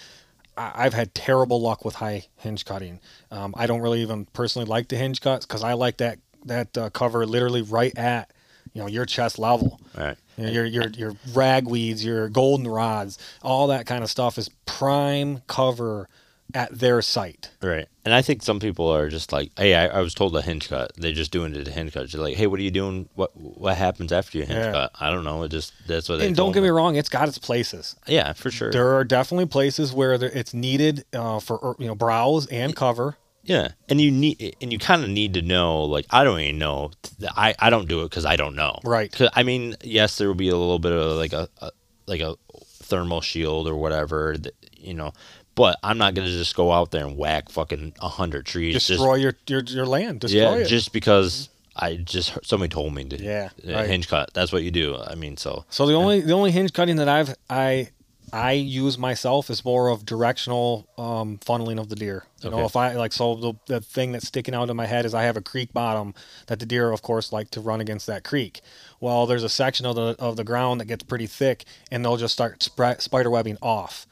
I- 0.57 0.73
I've 0.85 0.95
had 0.95 1.15
terrible 1.15 1.61
luck 1.61 1.85
with 1.85 1.97
high 1.97 2.27
hinge 2.37 2.65
cutting. 2.65 3.01
Um, 3.31 3.55
I 3.57 3.67
don't 3.67 3.81
really 3.81 4.03
even 4.03 4.27
personally 4.27 4.67
like 4.67 4.89
the 4.89 4.97
hinge 4.97 5.21
cuts 5.21 5.47
because 5.47 5.63
I 5.65 5.73
like 5.73 5.97
that 5.99 6.19
that 6.45 6.77
uh, 6.77 6.91
cover 6.91 7.25
literally 7.25 7.63
right 7.63 7.97
at 7.97 8.32
you 8.73 8.81
know 8.83 8.89
your 8.89 9.07
chest 9.07 9.39
level. 9.39 9.81
Right. 9.97 10.17
You 10.37 10.45
know, 10.47 10.51
your 10.53 10.65
your 10.65 10.89
your 10.91 11.13
ragweeds, 11.33 12.05
your 12.05 12.29
golden 12.29 12.67
rods, 12.69 13.19
all 13.43 13.67
that 13.69 13.87
kind 13.87 14.03
of 14.03 14.11
stuff 14.11 14.39
is 14.39 14.49
prime 14.67 15.43
cover 15.47 16.09
at 16.55 16.79
their 16.79 17.01
sight. 17.01 17.51
Right. 17.63 17.87
And 18.05 18.13
I 18.13 18.21
think 18.21 18.43
some 18.43 18.61
people 18.61 18.89
are 18.93 19.09
just 19.09 19.33
like, 19.33 19.53
hey, 19.57 19.75
I, 19.75 19.87
I 19.87 20.01
was 20.01 20.13
told 20.13 20.37
a 20.37 20.43
hinge 20.43 20.69
cut. 20.69 20.93
They're 20.97 21.13
just 21.13 21.31
doing 21.31 21.55
it 21.55 21.67
a 21.67 21.71
hinge 21.71 21.95
cut. 21.95 22.11
They're 22.11 22.21
like, 22.21 22.37
hey, 22.37 22.47
what 22.47 22.61
are 22.61 22.63
you 22.63 22.71
doing? 22.71 23.09
What 23.15 23.35
what 23.37 23.77
happens 23.77 24.13
after 24.13 24.37
you 24.39 24.45
hinge 24.45 24.59
Yeah. 24.59 24.73
cut? 24.73 24.91
I 25.01 25.11
don't 25.11 25.25
know. 25.25 25.43
It 25.45 25.49
just 25.51 25.73
that's 25.87 26.09
what 26.09 26.19
they 26.19 26.27
And 26.27 26.37
don't 26.37 26.53
get 26.53 26.63
me 26.63 26.69
wrong, 26.69 26.97
it's 26.97 27.09
got 27.09 27.29
its 27.29 27.39
places. 27.39 27.97
Yeah, 28.07 28.33
for 28.35 28.51
sure. 28.51 28.71
There 28.71 28.95
are 28.97 29.05
definitely 29.05 29.47
places 29.47 29.93
where 29.93 30.19
there, 30.19 30.31
it's 30.31 30.53
needed 30.53 31.05
uh, 31.15 31.41
for 31.41 31.77
you 31.79 31.87
know 31.87 31.95
browse 31.95 32.47
and 32.49 32.75
cover. 32.77 33.17
Yeah, 33.45 33.73
and 33.89 34.01
you 34.01 34.11
need 34.11 34.57
and 34.61 34.73
you 34.73 34.79
kind 34.79 35.03
of 35.03 35.11
need 35.11 35.35
to 35.35 35.43
know. 35.43 35.85
Like, 35.85 36.07
I 36.11 36.23
don't 36.25 36.39
even 36.41 36.59
know. 36.59 36.93
I 37.37 37.55
I 37.59 37.71
don't 37.71 37.89
do 37.89 38.03
it 38.03 38.11
because 38.11 38.25
I 38.25 38.37
don't 38.37 38.55
know. 38.55 38.79
Right. 38.85 39.11
'Cause, 39.11 39.31
I 39.35 39.43
mean, 39.43 39.75
yes, 39.83 40.17
there 40.19 40.29
will 40.29 40.35
be 40.37 40.49
a 40.49 40.57
little 40.57 40.79
bit 40.79 40.93
of 40.93 41.17
like 41.17 41.33
a, 41.33 41.49
a 41.61 41.71
like 42.07 42.21
a 42.21 42.37
thermal 42.85 43.21
shield 43.21 43.67
or 43.67 43.75
whatever. 43.75 44.37
That, 44.39 44.55
you 44.77 44.95
know, 44.95 45.13
but 45.57 45.77
I'm 45.83 45.99
not 45.99 46.15
gonna 46.15 46.29
just 46.29 46.55
go 46.55 46.71
out 46.71 46.93
there 46.93 47.05
and 47.05 47.17
whack 47.17 47.49
fucking 47.51 47.95
a 48.01 48.09
hundred 48.09 48.47
trees. 48.47 48.75
just- 48.75 48.89
Destroy 48.89 49.17
your, 49.17 49.35
your 49.49 49.63
your 49.65 49.87
land. 49.87 50.21
Destroy 50.21 50.41
yeah, 50.41 50.55
it. 50.59 50.67
just 50.69 50.93
because 50.93 51.49
I 51.75 51.97
just 51.97 52.31
heard- 52.31 52.47
somebody 52.47 52.69
told 52.69 52.95
me 52.95 53.05
to. 53.05 53.21
Yeah, 53.21 53.49
uh, 53.67 53.73
right. 53.73 53.89
hinge 53.89 54.07
cut. 54.09 54.33
That's 54.35 54.53
what 54.53 54.63
you 54.63 54.71
do. 54.71 54.97
I 55.05 55.17
mean, 55.17 55.37
so 55.37 55.65
so 55.69 55.87
the 55.87 55.95
only 55.95 56.21
the 56.21 56.33
only 56.33 56.53
hinge 56.53 56.73
cutting 56.73 56.97
that 56.97 57.09
I've 57.09 57.35
I 57.51 57.89
I 58.33 58.53
use 58.53 58.97
myself 58.97 59.51
as 59.51 59.65
more 59.65 59.89
of 59.89 60.07
directional 60.07 60.89
um, 60.97 61.39
funneling 61.39 61.79
of 61.79 61.91
the 61.91 61.97
deer. 61.97 62.25
You 62.41 62.51
know, 62.51 62.65
if 62.65 62.77
I 62.77 62.95
like, 62.95 63.13
so 63.13 63.35
the, 63.35 63.55
the 63.67 63.81
thing 63.81 64.13
that's 64.13 64.27
sticking 64.27 64.55
out 64.55 64.71
in 64.71 64.77
my 64.77 64.87
head 64.87 65.05
is 65.05 65.13
I 65.13 65.25
have 65.25 65.37
a 65.37 65.43
creek 65.43 65.73
bottom 65.73 66.15
that 66.47 66.59
the 66.59 66.67
deer, 66.67 66.91
of 66.91 67.03
course, 67.03 67.31
like 67.33 67.51
to 67.51 67.61
run 67.61 67.81
against 67.81 68.07
that 68.07 68.25
creek. 68.25 68.63
Well, 69.01 69.27
there's 69.27 69.43
a 69.43 69.49
section 69.49 69.85
of 69.85 69.97
the 69.97 70.17
of 70.19 70.37
the 70.37 70.45
ground 70.45 70.81
that 70.81 70.87
gets 70.87 71.05
pretty 71.05 71.27
thick, 71.27 71.65
and 71.91 72.05
they'll 72.05 72.17
just 72.17 72.33
start 72.33 72.61
spri- 72.61 73.01
spider 73.01 73.31
webbing 73.31 73.59
off. 73.61 74.07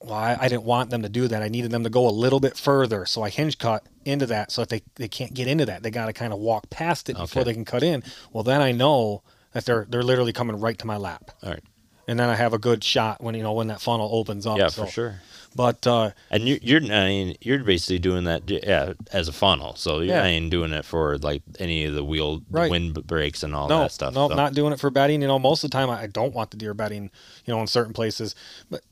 Well, 0.00 0.14
I, 0.14 0.36
I 0.40 0.48
didn't 0.48 0.64
want 0.64 0.90
them 0.90 1.02
to 1.02 1.08
do 1.08 1.26
that. 1.26 1.42
I 1.42 1.48
needed 1.48 1.72
them 1.72 1.82
to 1.82 1.90
go 1.90 2.08
a 2.08 2.10
little 2.10 2.38
bit 2.38 2.56
further, 2.56 3.04
so 3.04 3.22
I 3.22 3.30
hinge 3.30 3.58
cut 3.58 3.84
into 4.04 4.26
that 4.26 4.52
so 4.52 4.62
that 4.62 4.68
they, 4.68 4.82
they 4.94 5.08
can't 5.08 5.34
get 5.34 5.48
into 5.48 5.66
that. 5.66 5.82
They 5.82 5.90
got 5.90 6.06
to 6.06 6.12
kind 6.12 6.32
of 6.32 6.38
walk 6.38 6.70
past 6.70 7.10
it 7.10 7.16
before 7.16 7.42
they 7.42 7.52
can 7.52 7.64
cut 7.64 7.82
in. 7.82 8.04
Well, 8.32 8.44
then 8.44 8.60
I 8.60 8.70
know 8.70 9.22
that 9.52 9.64
they're 9.64 9.86
they're 9.88 10.02
literally 10.02 10.32
coming 10.32 10.60
right 10.60 10.78
to 10.78 10.86
my 10.86 10.96
lap 10.96 11.30
All 11.42 11.50
right. 11.50 11.62
And 12.08 12.18
then 12.18 12.28
I 12.28 12.34
have 12.34 12.52
a 12.52 12.58
good 12.58 12.82
shot 12.82 13.22
when 13.22 13.36
you 13.36 13.44
know 13.44 13.52
when 13.52 13.68
that 13.68 13.80
funnel 13.80 14.08
opens 14.12 14.46
up. 14.46 14.58
Yeah, 14.58 14.68
so- 14.68 14.84
for 14.86 14.90
sure. 14.90 15.20
But 15.56 15.86
uh, 15.86 16.10
And 16.30 16.46
you, 16.46 16.58
you're, 16.62 16.82
I 16.82 17.06
mean, 17.08 17.36
you're 17.40 17.64
basically 17.64 17.98
doing 17.98 18.24
that, 18.24 18.48
yeah, 18.48 18.92
as 19.12 19.28
a 19.28 19.32
funnel. 19.32 19.74
So 19.76 20.00
Yeah. 20.00 20.22
I 20.22 20.26
ain't 20.28 20.50
doing 20.50 20.72
it 20.72 20.84
for 20.84 21.16
like 21.18 21.42
any 21.58 21.84
of 21.84 21.94
the 21.94 22.04
wheel, 22.04 22.42
the 22.50 22.68
wind 22.68 23.06
breaks 23.06 23.42
and 23.42 23.54
all 23.56 23.66
no, 23.66 23.80
that 23.80 23.90
stuff. 23.92 24.14
no, 24.14 24.28
so. 24.28 24.34
not 24.34 24.52
doing 24.52 24.72
it 24.74 24.78
for 24.78 24.90
bedding. 24.90 25.22
You 25.22 25.26
know, 25.26 25.38
most 25.38 25.64
of 25.64 25.70
the 25.70 25.76
time 25.76 25.88
I 25.90 26.02
I 26.02 26.06
don't 26.06 26.34
want 26.34 26.50
the 26.50 26.58
deer 26.58 26.74
bedding. 26.74 27.10
You 27.46 27.54
know, 27.54 27.60
in 27.62 27.66
certain 27.66 27.94
places, 27.94 28.34
but 28.70 28.82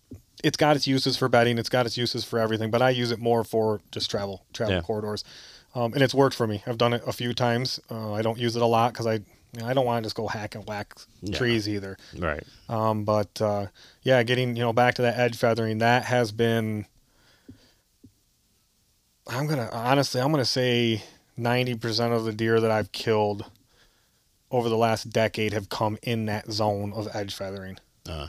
it's 0.43 0.57
got 0.57 0.77
its 0.77 0.87
uses 0.87 1.17
for 1.17 1.29
bedding. 1.29 1.59
It's 1.59 1.69
got 1.69 1.85
its 1.87 1.97
uses 1.99 2.25
for 2.25 2.39
everything. 2.39 2.71
But 2.71 2.81
I 2.83 2.91
use 2.91 3.11
it 3.11 3.19
more 3.21 3.45
for 3.45 3.81
just 3.93 4.11
travel, 4.11 4.45
travel 4.55 4.77
Yeah. 4.77 4.81
corridors, 4.81 5.25
um, 5.75 5.93
and 5.93 6.03
it's 6.03 6.15
worked 6.15 6.35
for 6.35 6.47
me. 6.47 6.63
I've 6.67 6.79
done 6.79 6.95
it 6.95 7.03
a 7.07 7.13
few 7.13 7.35
times. 7.35 7.79
Uh, 7.91 8.13
I 8.15 8.23
don't 8.23 8.39
use 8.39 8.57
it 8.57 8.63
a 8.63 8.67
lot 8.67 8.93
because 8.95 9.07
I. 9.07 9.21
you 9.57 9.63
know, 9.63 9.69
I 9.69 9.75
don't 9.75 9.87
want 9.87 10.03
to 10.03 10.07
just 10.07 10.17
go 10.17 10.27
hack 10.29 10.55
and 10.55 10.67
whack 10.69 10.95
Yeah. 11.23 11.37
trees 11.39 11.69
either. 11.69 11.97
Right. 12.17 12.43
Um, 12.69 13.05
but 13.05 13.41
uh, 13.41 13.67
yeah, 14.03 14.23
getting 14.23 14.55
you 14.57 14.63
know 14.63 14.73
back 14.73 14.95
to 14.97 15.03
that 15.03 15.19
edge 15.19 15.37
feathering, 15.37 15.79
that 15.79 16.05
has 16.05 16.31
been. 16.33 16.87
I'm 19.27 19.47
gonna 19.47 19.69
honestly, 19.73 20.21
I'm 20.21 20.31
gonna 20.31 20.45
say 20.45 21.03
ninety 21.37 21.75
percent 21.75 22.13
of 22.13 22.25
the 22.25 22.33
deer 22.33 22.61
that 22.61 22.71
I've 22.71 22.93
killed 22.93 23.51
over 24.51 24.69
the 24.69 24.77
last 24.77 25.11
decade 25.11 25.53
have 25.53 25.69
come 25.69 25.99
in 26.03 26.27
that 26.27 26.51
zone 26.53 26.93
of 26.93 27.09
edge 27.15 27.35
feathering. 27.35 27.79
Uh, 28.09 28.29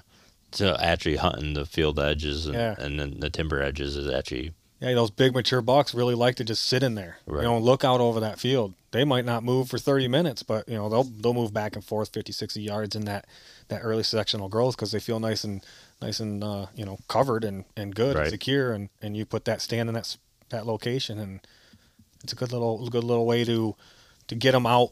So 0.52 0.76
actually 0.80 1.18
hunting 1.18 1.54
the 1.54 1.66
field 1.66 2.00
edges 2.00 2.48
and, 2.48 2.56
Yeah. 2.56 2.76
and 2.80 3.00
then 3.00 3.20
the 3.20 3.30
timber 3.30 3.62
edges 3.62 3.96
is 3.96 4.10
actually, 4.12 4.54
Yeah, 4.80 4.94
those 4.96 5.12
big 5.12 5.36
mature 5.36 5.62
bucks 5.62 5.94
really 5.94 6.16
like 6.16 6.36
to 6.38 6.44
just 6.44 6.66
sit 6.66 6.82
in 6.82 6.96
there. 6.96 7.18
Right. 7.28 7.44
You 7.44 7.50
know, 7.50 7.60
look 7.60 7.84
out 7.84 8.00
over 8.02 8.20
that 8.22 8.40
field. 8.40 8.74
They 8.92 9.04
might 9.04 9.26
not 9.26 9.44
move 9.44 9.70
for 9.70 9.78
30 9.78 10.08
minutes, 10.08 10.44
but 10.44 10.68
you 10.68 10.76
know 10.76 10.88
they'll 10.90 11.04
they'll 11.04 11.34
move 11.34 11.54
back 11.54 11.76
and 11.76 11.84
forth 11.84 12.10
50, 12.14 12.32
60 12.32 12.62
yards 12.62 12.96
in 12.96 13.06
that 13.06 13.26
that 13.68 13.82
early 13.84 14.04
sectional 14.04 14.48
growth 14.48 14.76
because 14.78 14.92
they 14.94 15.00
feel 15.00 15.20
nice 15.20 15.44
and 15.44 15.64
nice 16.02 16.20
and 16.20 16.44
uh, 16.44 16.68
you 16.76 16.86
know 16.86 16.98
covered 17.08 17.44
and, 17.44 17.66
and 17.76 17.94
good 17.94 18.16
Right. 18.16 18.24
and 18.24 18.32
secure. 18.32 18.72
And, 18.72 18.90
and 19.02 19.18
you 19.18 19.26
put 19.26 19.46
that 19.46 19.62
stand 19.62 19.90
in 19.90 19.96
that 19.96 20.16
that 20.50 20.66
location, 20.66 21.20
and 21.20 21.42
it's 22.24 22.32
a 22.32 22.36
good 22.38 22.52
little 22.54 22.88
good 22.90 23.04
little 23.04 23.26
way 23.26 23.44
to 23.44 23.76
to 24.28 24.36
get 24.36 24.54
them 24.54 24.66
out 24.66 24.92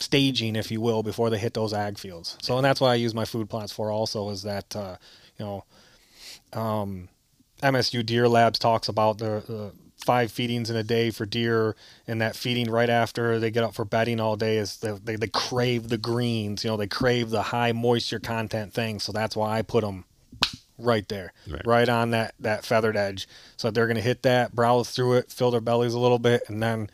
staging, 0.00 0.56
if 0.56 0.70
you 0.72 0.80
will, 0.80 1.04
before 1.04 1.30
they 1.30 1.38
hit 1.38 1.54
those 1.54 1.72
ag 1.72 1.98
fields. 1.98 2.36
So, 2.42 2.56
and 2.56 2.64
that's 2.64 2.80
what 2.80 2.88
I 2.88 2.94
use 2.96 3.14
my 3.14 3.24
food 3.24 3.48
plots 3.48 3.70
for. 3.72 3.90
Also, 3.92 4.30
is 4.30 4.42
that 4.42 4.74
uh, 4.74 4.96
you 5.38 5.44
know, 5.44 5.64
um, 6.52 7.08
MSU 7.62 8.04
Deer 8.04 8.28
Labs 8.28 8.58
talks 8.58 8.88
about 8.88 9.18
the, 9.18 9.44
the 9.46 9.72
five 10.02 10.30
feedings 10.32 10.68
in 10.70 10.76
a 10.76 10.82
day 10.82 11.10
for 11.10 11.24
deer, 11.26 11.76
and 12.06 12.20
that 12.20 12.36
feeding 12.36 12.70
right 12.70 12.90
after 12.90 13.38
they 13.38 13.50
get 13.50 13.64
up 13.64 13.74
for 13.74 13.84
bedding 13.84 14.20
all 14.20 14.36
day 14.36 14.56
is 14.58 14.76
they, 14.78 14.92
they, 14.92 15.16
they 15.16 15.28
crave 15.28 15.88
the 15.88 15.98
greens. 15.98 16.64
You 16.64 16.70
know, 16.70 16.76
they 16.76 16.86
crave 16.86 17.30
the 17.30 17.42
high 17.42 17.72
moisture 17.72 18.18
content 18.20 18.72
thing. 18.72 19.00
So 19.00 19.12
that's 19.12 19.36
why 19.36 19.58
I 19.58 19.62
put 19.62 19.82
them 19.82 20.04
right 20.78 21.06
there, 21.08 21.32
Right. 21.48 21.66
right, 21.66 21.88
on 21.88 22.10
that 22.10 22.34
that 22.40 22.64
feathered 22.64 22.96
edge. 22.96 23.28
So 23.56 23.70
they're 23.70 23.86
going 23.86 23.96
to 23.96 24.02
hit 24.02 24.22
that, 24.22 24.54
browse 24.54 24.90
through 24.90 25.14
it, 25.14 25.30
fill 25.30 25.50
their 25.50 25.60
bellies 25.60 25.94
a 25.94 25.98
little 26.00 26.18
bit, 26.18 26.42
and 26.48 26.62
then 26.62 26.90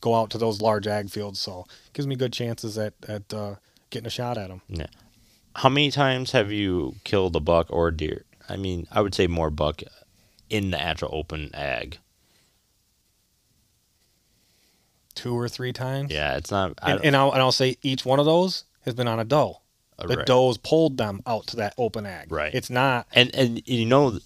go 0.00 0.14
out 0.14 0.30
to 0.30 0.38
those 0.38 0.62
large 0.62 0.86
ag 0.86 1.10
fields. 1.10 1.38
So 1.40 1.66
it 1.86 1.92
gives 1.92 2.06
me 2.06 2.16
good 2.16 2.32
chances 2.32 2.78
at 2.78 2.94
at 3.06 3.32
uh, 3.34 3.56
getting 3.90 4.06
a 4.06 4.10
shot 4.10 4.38
at 4.38 4.48
them. 4.48 4.62
yeah. 4.68 4.86
How 5.56 5.68
many 5.68 5.90
times 5.90 6.30
have 6.30 6.52
you 6.52 6.94
killed 7.04 7.34
a 7.34 7.40
buck 7.40 7.66
or 7.70 7.88
a 7.88 7.96
deer? 7.96 8.24
I 8.48 8.56
mean, 8.56 8.86
I 8.90 9.00
would 9.00 9.14
say 9.14 9.26
more 9.26 9.50
buck 9.50 9.82
in 10.50 10.70
the 10.70 10.80
actual 10.80 11.08
open 11.12 11.50
ag. 11.54 11.98
Two 15.14 15.36
or 15.36 15.48
three 15.48 15.72
times. 15.72 16.12
Yeah, 16.12 16.36
it's 16.36 16.50
not. 16.50 16.74
And, 16.82 17.04
and 17.04 17.16
I'll 17.16 17.32
and 17.32 17.40
I'll 17.40 17.52
say 17.52 17.76
each 17.82 18.04
one 18.04 18.18
of 18.18 18.26
those 18.26 18.64
has 18.82 18.94
been 18.94 19.08
on 19.08 19.18
a 19.18 19.24
doe. 19.24 19.60
The 19.98 20.16
right. 20.16 20.26
does 20.26 20.56
pulled 20.56 20.96
them 20.96 21.22
out 21.26 21.46
to 21.48 21.56
that 21.56 21.74
open 21.76 22.06
ag. 22.06 22.32
Right. 22.32 22.54
It's 22.54 22.70
not. 22.70 23.06
and 23.12 23.34
and 23.34 23.66
you 23.66 23.84
know 23.84 24.18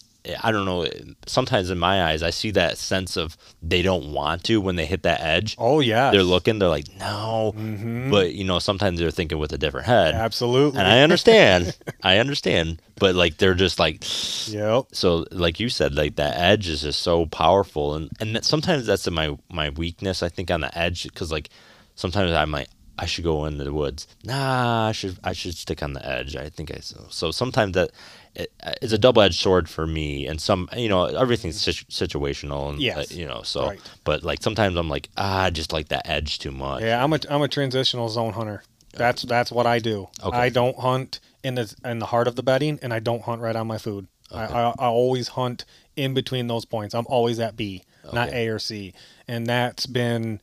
i 0.43 0.51
don't 0.51 0.65
know 0.65 0.87
sometimes 1.27 1.71
in 1.71 1.79
my 1.79 2.05
eyes 2.05 2.23
i 2.23 2.31
see 2.31 2.51
that 2.51 2.79
sense 2.79 3.17
of 3.17 3.37
they 3.63 3.83
don't 3.83 4.13
want 4.13 4.43
to 4.45 4.61
when 4.61 4.77
they 4.77 4.87
hit 4.87 5.03
that 5.03 5.21
edge 5.21 5.55
Oh 5.59 5.81
yeah. 5.81 6.11
they're 6.11 6.23
looking 6.23 6.59
they're 6.59 6.69
like 6.69 6.87
no 6.99 7.53
Mhm. 7.57 8.11
but 8.11 8.33
you 8.35 8.45
know 8.45 8.59
sometimes 8.59 8.99
they're 8.99 9.11
thinking 9.11 9.39
with 9.39 9.53
a 9.53 9.59
different 9.59 9.87
head 9.87 10.15
Absolutely. 10.15 10.79
and 10.79 10.89
i 10.89 11.01
understand 11.01 11.77
i 12.03 12.19
understand 12.19 12.81
but 12.97 13.15
like 13.15 13.37
they're 13.37 13.55
just 13.55 13.79
like 13.79 14.03
Yep. 14.49 14.87
so 14.93 15.27
like 15.31 15.61
you 15.61 15.69
said 15.69 15.95
like 15.95 16.17
that 16.17 16.37
edge 16.39 16.69
is 16.69 16.83
just 16.83 17.03
so 17.03 17.27
powerful 17.27 17.95
and 17.95 18.09
and 18.21 18.35
that 18.37 18.45
sometimes 18.45 18.87
that's 18.87 19.09
my 19.11 19.37
my 19.51 19.71
weakness 19.71 20.23
i 20.23 20.29
think 20.29 20.51
on 20.51 20.61
the 20.63 20.77
edge 20.79 21.03
because 21.05 21.31
like 21.33 21.51
sometimes 21.97 22.33
i'm 22.33 22.51
like 22.51 22.69
i 22.99 23.07
should 23.07 23.25
go 23.25 23.45
into 23.45 23.65
the 23.65 23.73
woods 23.73 24.07
nah 24.25 24.87
i 24.89 24.93
should 24.93 25.19
i 25.25 25.33
should 25.33 25.55
stick 25.55 25.83
on 25.83 25.93
the 25.93 26.07
edge 26.09 26.37
i 26.37 26.49
think 26.49 26.71
i 26.75 26.79
so 26.81 27.05
so 27.11 27.31
sometimes 27.31 27.75
that 27.75 27.91
it, 28.37 28.53
it's 28.83 28.93
a 28.93 28.99
double-edged 28.99 29.39
sword 29.39 29.69
for 29.69 29.87
me 29.87 30.27
and 30.27 30.41
some 30.41 30.69
you 30.77 30.89
know 30.89 31.05
everything's 31.05 31.61
situ- 31.61 31.85
situational 31.87 32.69
and 32.71 32.81
Yes. 32.81 33.13
uh, 33.13 33.15
you 33.15 33.27
know 33.27 33.43
so 33.43 33.69
Right. 33.69 33.81
but 34.05 34.23
like 34.25 34.43
sometimes 34.43 34.77
i'm 34.77 34.89
like 34.89 35.09
ah 35.17 35.45
I 35.45 35.51
just 35.51 35.73
like 35.73 35.89
that 35.89 36.09
edge 36.09 36.39
too 36.39 36.51
much 36.51 36.83
Yeah, 36.83 37.03
I'm 37.03 37.13
a 37.13 37.21
I'm 37.31 37.43
a 37.43 37.49
transitional 37.49 38.09
zone 38.09 38.33
hunter. 38.33 38.63
That's 38.97 39.23
that's 39.23 39.51
what 39.51 39.67
I 39.67 39.81
do. 39.81 40.09
Okay. 40.23 40.37
I 40.37 40.49
don't 40.51 40.79
hunt 40.79 41.19
in 41.43 41.57
the 41.57 41.75
in 41.85 41.99
the 41.99 42.07
heart 42.07 42.29
of 42.29 42.37
the 42.37 42.45
bedding, 42.45 42.79
and 42.81 42.93
I 42.95 43.01
don't 43.01 43.23
hunt 43.23 43.41
right 43.43 43.57
on 43.57 43.67
my 43.67 43.77
food. 43.79 44.07
I, 44.31 44.45
Okay. 44.45 44.55
I 44.55 44.69
I 44.79 44.87
always 44.87 45.29
hunt 45.29 45.65
in 45.97 46.15
between 46.15 46.47
those 46.47 46.65
points. 46.65 46.95
I'm 46.95 47.07
always 47.09 47.41
at 47.41 47.57
B, 47.57 47.83
not 48.13 48.29
Okay. 48.29 48.47
A 48.47 48.51
or 48.53 48.61
C, 48.61 48.95
and 49.27 49.49
that's 49.49 49.87
been 49.87 50.41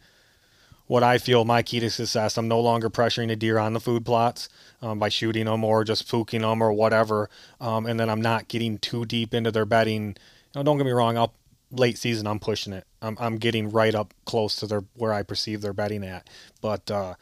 what 0.88 1.02
I 1.04 1.18
feel 1.18 1.46
my 1.46 1.62
key 1.64 1.80
to 1.80 1.90
success. 1.90 2.38
I'm 2.38 2.50
no 2.50 2.60
longer 2.60 2.90
pressuring 2.90 3.32
a 3.32 3.38
deer 3.38 3.58
on 3.58 3.72
the 3.72 3.80
food 3.80 4.04
plots 4.06 4.50
um, 4.82 5.00
by 5.00 5.10
shooting 5.10 5.46
them 5.46 5.64
or 5.64 5.84
just 5.84 6.08
fooking 6.08 6.42
them 6.42 6.62
or 6.62 6.74
whatever, 6.74 7.30
um, 7.60 7.86
and 7.86 8.00
then 8.00 8.10
I'm 8.10 8.22
not 8.22 8.48
getting 8.48 8.78
too 8.78 9.06
deep 9.06 9.34
into 9.34 9.52
their 9.52 9.66
bedding. 9.66 10.10
You 10.10 10.16
know, 10.56 10.64
don't 10.64 10.78
get 10.78 10.86
me 10.86 10.92
wrong. 10.92 11.18
I'll 11.18 11.34
late 11.72 11.98
season 11.98 12.28
I'm 12.28 12.40
pushing 12.40 12.74
it. 12.74 12.86
I'm 13.02 13.18
I'm 13.20 13.38
getting 13.38 13.70
right 13.70 13.96
up 13.96 14.14
close 14.26 14.56
to 14.58 14.68
their 14.68 14.84
where 14.96 15.14
I 15.14 15.24
perceive 15.24 15.62
their 15.62 15.74
bedding 15.74 16.04
at, 16.04 16.30
but. 16.62 16.90
uh 16.92 17.16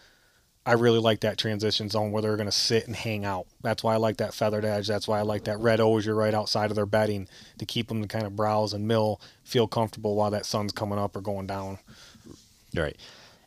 I 0.66 0.74
really 0.74 1.00
like 1.00 1.22
that 1.22 1.40
transition 1.40 1.90
zone 1.90 2.12
where 2.12 2.22
they're 2.22 2.36
going 2.36 2.46
to 2.46 2.52
sit 2.52 2.86
and 2.86 2.96
hang 2.96 3.26
out. 3.26 3.48
That's 3.64 3.84
why 3.84 3.96
I 3.96 3.98
like 3.98 4.18
that 4.18 4.36
feathered 4.36 4.66
edge. 4.66 4.88
That's 4.88 5.08
why 5.08 5.18
I 5.18 5.24
like 5.24 5.46
that 5.46 5.58
red 5.58 5.80
osier 5.80 6.14
right 6.14 6.34
outside 6.34 6.70
of 6.70 6.76
their 6.76 6.86
bedding 6.86 7.28
to 7.58 7.66
keep 7.66 7.88
them 7.88 8.04
to 8.04 8.08
kind 8.08 8.26
of 8.26 8.36
browse 8.36 8.72
and 8.74 8.88
mill, 8.88 9.20
feel 9.44 9.68
comfortable 9.68 10.16
while 10.16 10.30
that 10.30 10.46
sun's 10.46 10.72
coming 10.72 11.00
up 11.00 11.16
or 11.16 11.22
going 11.22 11.48
down. 11.48 11.80
right 12.76 12.96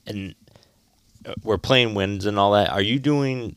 and 0.06 0.34
uh, 1.24 1.34
we're 1.44 1.58
playing 1.58 1.94
winds 1.94 2.26
and 2.26 2.38
all 2.38 2.52
that 2.52 2.70
are 2.70 2.82
you 2.82 2.98
doing 2.98 3.54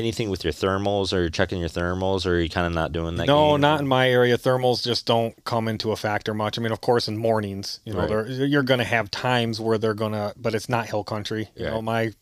anything 0.00 0.28
with 0.30 0.42
your 0.42 0.52
thermals 0.52 1.12
or 1.12 1.30
checking 1.30 1.60
your 1.60 1.68
thermals 1.68 2.26
or 2.26 2.30
are 2.36 2.40
you 2.40 2.48
kind 2.48 2.66
of 2.66 2.72
not 2.72 2.90
doing 2.92 3.16
that 3.16 3.26
no, 3.28 3.52
game? 3.52 3.60
not 3.60 3.80
in 3.80 3.86
my 3.86 4.10
area. 4.10 4.36
Thermals 4.36 4.82
just 4.82 5.06
don't 5.06 5.34
come 5.44 5.68
into 5.68 5.92
a 5.92 5.96
factor 5.96 6.34
much. 6.34 6.58
I 6.58 6.62
mean, 6.62 6.72
of 6.72 6.80
course, 6.80 7.06
in 7.06 7.16
mornings, 7.16 7.80
you 7.84 7.92
know, 7.94 8.06
Right. 8.06 8.26
you're 8.28 8.62
going 8.64 8.78
to 8.78 8.84
have 8.84 9.10
times 9.10 9.60
where 9.60 9.78
they're 9.78 9.94
going 9.94 10.12
to, 10.12 10.34
but 10.36 10.54
it's 10.54 10.68
not 10.68 10.86
hill 10.88 11.04
country. 11.04 11.48
You 11.54 11.66
know, 11.66 11.80
my 11.82 12.12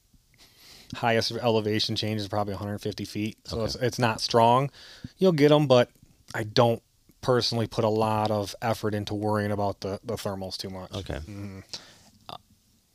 highest 0.96 1.32
elevation 1.32 1.96
change 1.96 2.20
is 2.20 2.28
probably 2.28 2.54
150 2.54 3.04
feet, 3.04 3.38
so 3.44 3.56
Okay. 3.58 3.64
it's 3.66 3.74
it's 3.76 3.98
not 3.98 4.20
strong. 4.20 4.70
You'll 5.18 5.32
get 5.32 5.48
them, 5.50 5.66
but 5.66 5.90
I 6.34 6.42
don't 6.44 6.82
personally 7.20 7.66
put 7.66 7.84
a 7.84 7.88
lot 7.88 8.30
of 8.30 8.54
effort 8.62 8.94
into 8.94 9.14
worrying 9.14 9.50
about 9.52 9.80
the 9.80 10.00
the 10.04 10.14
thermals 10.14 10.56
too 10.56 10.70
much. 10.70 10.92
Okay. 10.94 11.18
Mhm. 11.28 11.62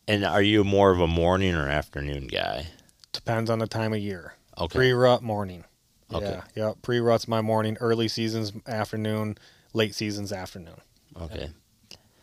And 0.07 0.25
are 0.25 0.41
you 0.41 0.63
more 0.65 0.91
of 0.91 0.99
a 0.99 1.07
morning 1.07 1.55
or 1.55 1.69
afternoon 1.69 2.27
guy? 2.27 2.67
Depends 3.13 3.49
on 3.49 3.59
the 3.59 3.67
time 3.67 3.93
of 3.93 3.99
year. 3.99 4.33
Okay. 4.57 4.77
Pre 4.77 4.91
rut 4.91 5.21
morning. 5.21 5.63
Okay. 6.13 6.25
Yeah, 6.25 6.43
yeah. 6.55 6.73
Pre 6.81 6.99
rut's 6.99 7.27
my 7.27 7.41
morning. 7.41 7.77
Early 7.79 8.07
seasons 8.07 8.53
afternoon. 8.67 9.37
Late 9.73 9.95
seasons 9.95 10.31
afternoon. 10.31 10.79
Okay. 11.19 11.49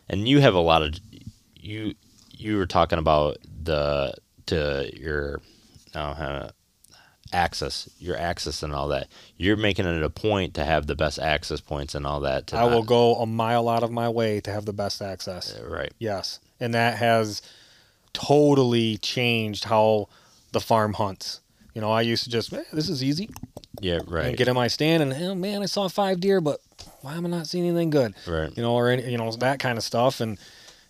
And 0.09 0.27
you 0.27 0.39
have 0.39 0.53
a 0.53 0.59
lot 0.59 0.81
of 0.81 0.95
you 1.55 1.95
you 2.31 2.57
were 2.57 2.65
talking 2.65 2.99
about 2.99 3.37
the 3.63 4.13
to 4.47 4.89
your 4.93 5.41
uh, 5.93 6.49
access, 7.33 7.89
your 7.99 8.17
access 8.17 8.63
and 8.63 8.73
all 8.73 8.89
that. 8.89 9.07
You're 9.37 9.57
making 9.57 9.85
it 9.85 10.03
a 10.03 10.09
point 10.09 10.53
to 10.55 10.65
have 10.65 10.87
the 10.87 10.95
best 10.95 11.19
access 11.19 11.61
points 11.61 11.95
and 11.95 12.05
all 12.05 12.21
that. 12.21 12.47
To 12.47 12.57
I 12.57 12.65
will 12.65 12.83
go 12.83 13.15
a 13.15 13.25
mile 13.25 13.69
out 13.69 13.83
of 13.83 13.91
my 13.91 14.09
way 14.09 14.39
to 14.41 14.51
have 14.51 14.65
the 14.65 14.73
best 14.73 15.01
access. 15.01 15.57
Right. 15.59 15.93
Yes, 15.99 16.39
and 16.59 16.73
that 16.73 16.97
has 16.97 17.41
totally 18.13 18.97
changed 18.97 19.65
how 19.65 20.07
the 20.51 20.59
farm 20.59 20.93
hunts. 20.93 21.40
You 21.73 21.81
know, 21.81 21.91
I 21.91 22.01
used 22.01 22.23
to 22.25 22.29
just, 22.29 22.51
eh, 22.53 22.63
this 22.73 22.89
is 22.89 23.03
easy. 23.03 23.29
Yeah, 23.79 23.99
and 23.99 24.11
right. 24.11 24.37
get 24.37 24.47
in 24.47 24.55
my 24.55 24.67
stand 24.67 25.01
and 25.01 25.13
oh 25.13 25.35
man, 25.35 25.63
I 25.63 25.65
saw 25.65 25.87
five 25.87 26.19
deer, 26.19 26.41
but 26.41 26.59
why 27.01 27.15
am 27.15 27.25
I 27.25 27.29
not 27.29 27.47
seeing 27.47 27.65
anything 27.65 27.89
good? 27.89 28.13
Right. 28.27 28.55
You 28.55 28.61
know, 28.61 28.75
or 28.75 28.89
any, 28.89 29.09
you 29.09 29.17
know 29.17 29.31
that 29.31 29.59
kind 29.59 29.77
of 29.77 29.83
stuff. 29.83 30.19
And 30.19 30.37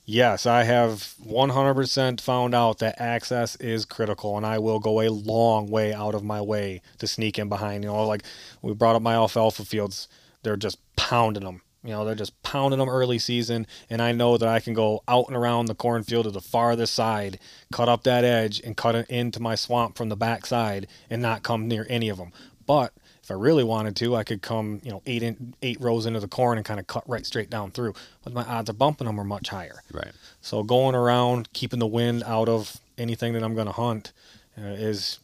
yes, 0.06 0.46
I 0.46 0.64
have 0.64 1.14
100% 1.26 2.22
found 2.22 2.54
out 2.54 2.80
that 2.80 3.00
access 3.00 3.56
is 3.58 3.86
critical, 3.86 4.36
and 4.38 4.46
I 4.46 4.60
will 4.60 4.80
go 4.80 5.02
a 5.02 5.10
long 5.10 5.70
way 5.70 5.94
out 5.94 6.16
of 6.16 6.24
my 6.24 6.42
way 6.42 6.82
to 6.98 7.08
sneak 7.08 7.40
in 7.40 7.48
behind. 7.48 7.84
You 7.84 7.92
know, 7.92 8.06
like 8.06 8.24
we 8.62 8.74
brought 8.74 8.96
up 8.96 9.02
my 9.02 9.14
alfalfa 9.14 9.64
fields, 9.64 10.08
they're 10.44 10.58
just 10.58 10.80
pounding 10.96 11.44
them. 11.44 11.62
You 11.84 11.92
know, 11.92 12.06
they're 12.06 12.14
just 12.14 12.42
pounding 12.44 12.80
them 12.80 12.90
early 12.90 13.18
season, 13.18 13.66
and 13.90 14.02
I 14.02 14.12
know 14.12 14.38
that 14.38 14.48
I 14.48 14.60
can 14.60 14.74
go 14.74 15.04
out 15.08 15.28
and 15.28 15.36
around 15.36 15.66
the 15.66 15.76
cornfield 15.76 16.26
to 16.26 16.32
the 16.32 16.40
farthest 16.40 16.94
side, 16.94 17.40
cut 17.72 17.90
up 17.90 18.04
that 18.04 18.24
edge, 18.24 18.62
and 18.64 18.78
cut 18.78 18.96
it 18.96 19.10
into 19.10 19.40
my 19.40 19.56
swamp 19.56 19.98
from 19.98 20.10
the 20.10 20.16
backside, 20.16 20.88
and 21.10 21.22
not 21.22 21.42
come 21.42 21.68
near 21.68 21.88
any 21.90 22.10
of 22.10 22.18
them. 22.18 22.32
But 22.68 22.94
if 23.24 23.32
I 23.32 23.34
really 23.34 23.64
wanted 23.64 23.96
to, 23.98 24.16
I 24.16 24.24
could 24.24 24.42
come, 24.42 24.80
you 24.84 24.92
know, 24.92 25.02
eight 25.06 25.24
in, 25.24 25.56
eight 25.62 25.82
rows 25.82 26.06
into 26.06 26.20
the 26.20 26.28
corn 26.28 26.58
and 26.58 26.66
kind 26.66 26.80
of 26.80 26.88
cut 26.88 27.08
right 27.10 27.26
straight 27.26 27.50
down 27.50 27.72
through. 27.72 27.94
But 28.24 28.34
my 28.34 28.44
odds 28.44 28.70
of 28.70 28.78
bumping 28.78 29.08
them 29.08 29.20
are 29.20 29.24
much 29.24 29.50
higher. 29.50 29.82
Right. 29.92 30.12
So 30.42 30.64
going 30.64 30.96
around, 30.96 31.52
keeping 31.54 31.80
the 31.80 31.88
wind 31.88 32.24
out 32.26 32.50
of 32.50 32.78
anything 32.98 33.34
that 33.34 33.44
I'm 33.44 33.56
going 33.56 33.68
to 33.68 33.74
hunt, 33.74 34.14
uh, 34.58 34.66
is 34.66 35.20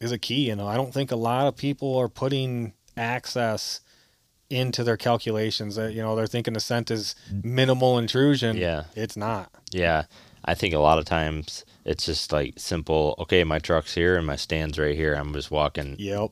is 0.00 0.12
a 0.12 0.18
key. 0.18 0.48
You 0.48 0.56
know, 0.56 0.66
I 0.66 0.76
don't 0.76 0.92
think 0.92 1.10
a 1.10 1.16
lot 1.16 1.46
of 1.46 1.56
people 1.56 1.96
are 1.96 2.08
putting 2.08 2.72
access 2.96 3.80
into 4.50 4.84
their 4.84 4.96
calculations. 4.96 5.76
That 5.76 5.94
you 5.94 6.02
know, 6.02 6.14
they're 6.16 6.26
thinking 6.26 6.54
the 6.54 6.60
scent 6.60 6.90
is 6.90 7.14
mm. 7.32 7.44
minimal 7.44 7.98
intrusion. 7.98 8.56
Yeah. 8.56 8.84
it's 8.94 9.16
not. 9.16 9.50
Yeah. 9.70 10.04
I 10.44 10.54
think 10.54 10.74
a 10.74 10.78
lot 10.78 10.98
of 10.98 11.04
times 11.04 11.64
it's 11.84 12.06
just 12.06 12.32
like 12.32 12.54
simple, 12.56 13.14
okay, 13.18 13.44
my 13.44 13.58
truck's 13.58 13.94
here 13.94 14.16
and 14.16 14.26
my 14.26 14.36
stand's 14.36 14.78
right 14.78 14.96
here. 14.96 15.14
I'm 15.14 15.32
just 15.32 15.50
walking 15.50 15.96
Yep. 15.98 16.30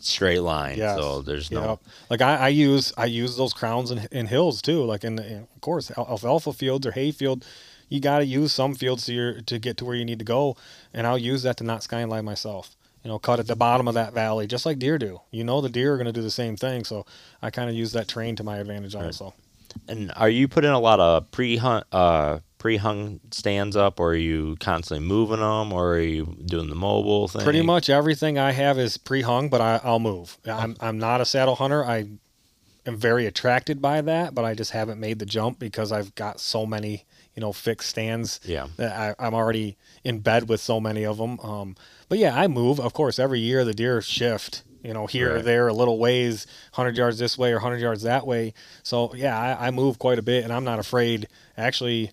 straight 0.00 0.40
line. 0.40 0.78
Yes. 0.78 0.98
So 0.98 1.22
there's 1.22 1.50
no 1.50 1.70
Yep. 1.70 1.78
Like 2.10 2.22
I, 2.22 2.36
I 2.36 2.48
use 2.48 2.92
I 2.96 3.04
use 3.06 3.36
those 3.36 3.52
crowns 3.52 3.90
in, 3.90 4.08
in 4.10 4.26
hills 4.26 4.62
too. 4.62 4.82
Like 4.84 5.04
in, 5.04 5.16
the, 5.16 5.26
in 5.26 5.38
of 5.54 5.60
course 5.60 5.90
al- 5.96 6.08
alfalfa 6.08 6.52
fields 6.52 6.86
or 6.86 6.92
hay 6.92 7.10
field, 7.12 7.44
you 7.88 8.00
got 8.00 8.18
to 8.18 8.24
use 8.24 8.52
some 8.52 8.74
fields 8.74 9.04
to 9.06 9.12
your 9.12 9.40
to 9.42 9.58
get 9.58 9.76
to 9.78 9.84
where 9.84 9.94
you 9.94 10.04
need 10.04 10.18
to 10.18 10.24
go, 10.24 10.56
and 10.92 11.06
I'll 11.06 11.18
use 11.18 11.42
that 11.42 11.56
to 11.58 11.64
not 11.64 11.82
skyline 11.82 12.24
myself. 12.24 12.76
You 13.06 13.12
know, 13.12 13.20
cut 13.20 13.38
at 13.38 13.46
the 13.46 13.54
bottom 13.54 13.86
of 13.86 13.94
that 13.94 14.14
valley, 14.14 14.48
just 14.48 14.66
like 14.66 14.80
deer 14.80 14.98
do. 14.98 15.20
You 15.30 15.44
know, 15.44 15.60
the 15.60 15.68
deer 15.68 15.94
are 15.94 15.96
going 15.96 16.06
to 16.06 16.12
do 16.12 16.22
the 16.22 16.28
same 16.28 16.56
thing, 16.56 16.82
so 16.82 17.06
I 17.40 17.50
kind 17.50 17.70
of 17.70 17.76
use 17.76 17.92
that 17.92 18.08
terrain 18.08 18.34
to 18.34 18.42
my 18.42 18.58
advantage 18.58 18.96
also. 18.96 19.32
And 19.86 20.10
are 20.16 20.28
you 20.28 20.48
putting 20.48 20.72
a 20.72 20.80
lot 20.80 20.98
of 20.98 21.30
pre-hunt, 21.30 21.86
uh, 21.92 22.40
pre-hung 22.58 23.20
stands 23.30 23.76
up, 23.76 24.00
or 24.00 24.08
are 24.10 24.16
you 24.16 24.56
constantly 24.58 25.06
moving 25.06 25.38
them, 25.38 25.72
or 25.72 25.94
are 25.94 26.00
you 26.00 26.36
doing 26.46 26.68
the 26.68 26.74
mobile 26.74 27.28
thing? 27.28 27.42
Pretty 27.42 27.62
much 27.62 27.88
everything 27.88 28.40
I 28.40 28.50
have 28.50 28.76
is 28.76 28.96
pre-hung, 28.96 29.50
but 29.50 29.60
I, 29.60 29.80
I'll 29.84 30.00
move. 30.00 30.36
I'm 30.44 30.74
I'm 30.80 30.98
not 30.98 31.20
a 31.20 31.24
saddle 31.24 31.54
hunter. 31.54 31.84
I 31.84 32.08
am 32.86 32.96
very 32.96 33.24
attracted 33.24 33.80
by 33.80 34.00
that, 34.00 34.34
but 34.34 34.44
I 34.44 34.54
just 34.54 34.72
haven't 34.72 34.98
made 34.98 35.20
the 35.20 35.26
jump 35.26 35.60
because 35.60 35.92
I've 35.92 36.12
got 36.16 36.40
so 36.40 36.66
many, 36.66 37.04
you 37.36 37.40
know, 37.42 37.52
fixed 37.52 37.90
stands. 37.90 38.40
Yeah. 38.44 38.66
that 38.78 39.16
I, 39.20 39.24
I'm 39.24 39.34
already 39.34 39.76
in 40.02 40.18
bed 40.20 40.48
with 40.48 40.60
so 40.60 40.80
many 40.80 41.04
of 41.04 41.18
them. 41.18 41.38
Um, 41.40 41.76
but 42.08 42.18
yeah, 42.18 42.34
I 42.34 42.48
move. 42.48 42.80
Of 42.80 42.92
course, 42.94 43.18
every 43.18 43.38
year 43.40 43.64
the 43.64 43.74
deer 43.74 44.00
shift. 44.02 44.62
You 44.82 44.94
know, 44.94 45.06
here 45.08 45.36
or 45.36 45.42
there, 45.42 45.66
a 45.66 45.72
little 45.72 45.98
ways, 45.98 46.46
hundred 46.74 46.96
yards 46.96 47.18
this 47.18 47.36
way 47.36 47.52
or 47.52 47.58
hundred 47.58 47.80
yards 47.80 48.02
that 48.02 48.24
way. 48.24 48.54
So 48.84 49.12
yeah, 49.16 49.36
I, 49.36 49.66
I 49.66 49.70
move 49.72 49.98
quite 49.98 50.18
a 50.20 50.22
bit, 50.22 50.44
and 50.44 50.52
I'm 50.52 50.62
not 50.62 50.78
afraid. 50.78 51.26
Actually, 51.56 52.12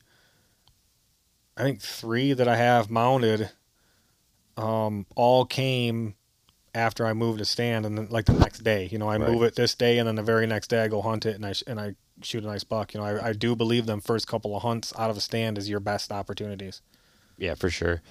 I 1.55 1.61
think 1.61 1.81
three 1.81 2.33
that 2.33 2.47
I 2.47 2.55
have 2.55 2.89
mounted, 2.89 3.51
um, 4.57 5.05
all 5.15 5.45
came 5.45 6.15
after 6.73 7.05
I 7.05 7.13
moved 7.13 7.41
a 7.41 7.45
stand, 7.45 7.85
and 7.85 7.95
then 7.95 8.07
like 8.09 8.25
the 8.25 8.33
next 8.33 8.59
day. 8.63 8.87
You 8.91 8.97
know, 8.97 9.07
I 9.07 9.17
Right. 9.17 9.29
move 9.31 9.43
it 9.43 9.55
this 9.55 9.75
day, 9.75 9.99
and 9.99 10.07
then 10.07 10.15
the 10.15 10.23
very 10.23 10.47
next 10.47 10.69
day 10.69 10.81
I 10.83 10.87
go 10.87 11.01
hunt 11.03 11.27
it, 11.27 11.35
and 11.35 11.45
I 11.45 11.53
and 11.67 11.79
I 11.79 11.93
shoot 12.21 12.43
a 12.43 12.47
nice 12.47 12.63
buck. 12.63 12.93
You 12.93 12.99
know, 12.99 13.05
I, 13.05 13.29
I 13.29 13.33
do 13.33 13.55
believe 13.55 13.85
them 13.85 14.01
first 14.01 14.27
couple 14.27 14.55
of 14.55 14.63
hunts 14.63 14.93
out 14.97 15.09
of 15.09 15.17
a 15.17 15.21
stand 15.21 15.57
is 15.57 15.69
your 15.69 15.79
best 15.79 16.11
opportunities. 16.11 16.81
Yeah, 17.37 17.55
for 17.55 17.69
sure. 17.69 18.01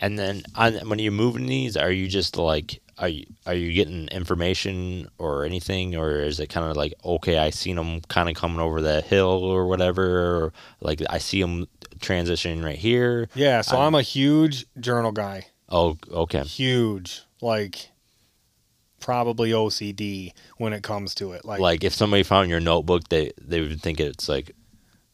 And 0.00 0.18
then 0.18 0.42
on, 0.56 0.74
when 0.88 0.98
you're 0.98 1.12
moving 1.12 1.46
these, 1.46 1.76
are 1.76 1.90
you 1.90 2.08
just 2.08 2.36
like, 2.36 2.82
are 2.98 3.08
you 3.08 3.24
are 3.46 3.54
you 3.54 3.72
getting 3.72 4.08
information 4.08 5.08
or 5.18 5.44
anything, 5.44 5.94
or 5.94 6.20
is 6.20 6.40
it 6.40 6.48
kind 6.48 6.68
of 6.68 6.76
like, 6.76 6.94
okay, 7.04 7.38
I 7.38 7.50
seen 7.50 7.76
them 7.76 8.00
kind 8.08 8.28
of 8.28 8.34
coming 8.34 8.60
over 8.60 8.82
that 8.82 9.04
hill 9.04 9.44
or 9.44 9.66
whatever, 9.66 10.02
or 10.04 10.52
like 10.80 11.02
I 11.08 11.18
see 11.18 11.40
them 11.40 11.68
transitioning 11.98 12.64
right 12.64 12.78
here? 12.78 13.28
Yeah, 13.34 13.60
so 13.60 13.80
I'm, 13.80 13.94
a 13.94 14.02
huge 14.02 14.66
journal 14.80 15.12
guy. 15.12 15.46
Oh, 15.68 15.96
okay, 16.10 16.42
Huge, 16.42 17.22
like 17.40 17.91
probably 19.02 19.50
OCD 19.50 20.32
when 20.56 20.72
it 20.72 20.82
comes 20.82 21.14
to 21.16 21.32
it. 21.32 21.44
Like, 21.44 21.60
like 21.60 21.84
if 21.84 21.92
somebody 21.92 22.22
found 22.22 22.48
your 22.48 22.60
notebook, 22.60 23.08
they 23.10 23.32
they 23.38 23.60
would 23.60 23.82
think 23.82 24.00
it's 24.00 24.28
like 24.28 24.52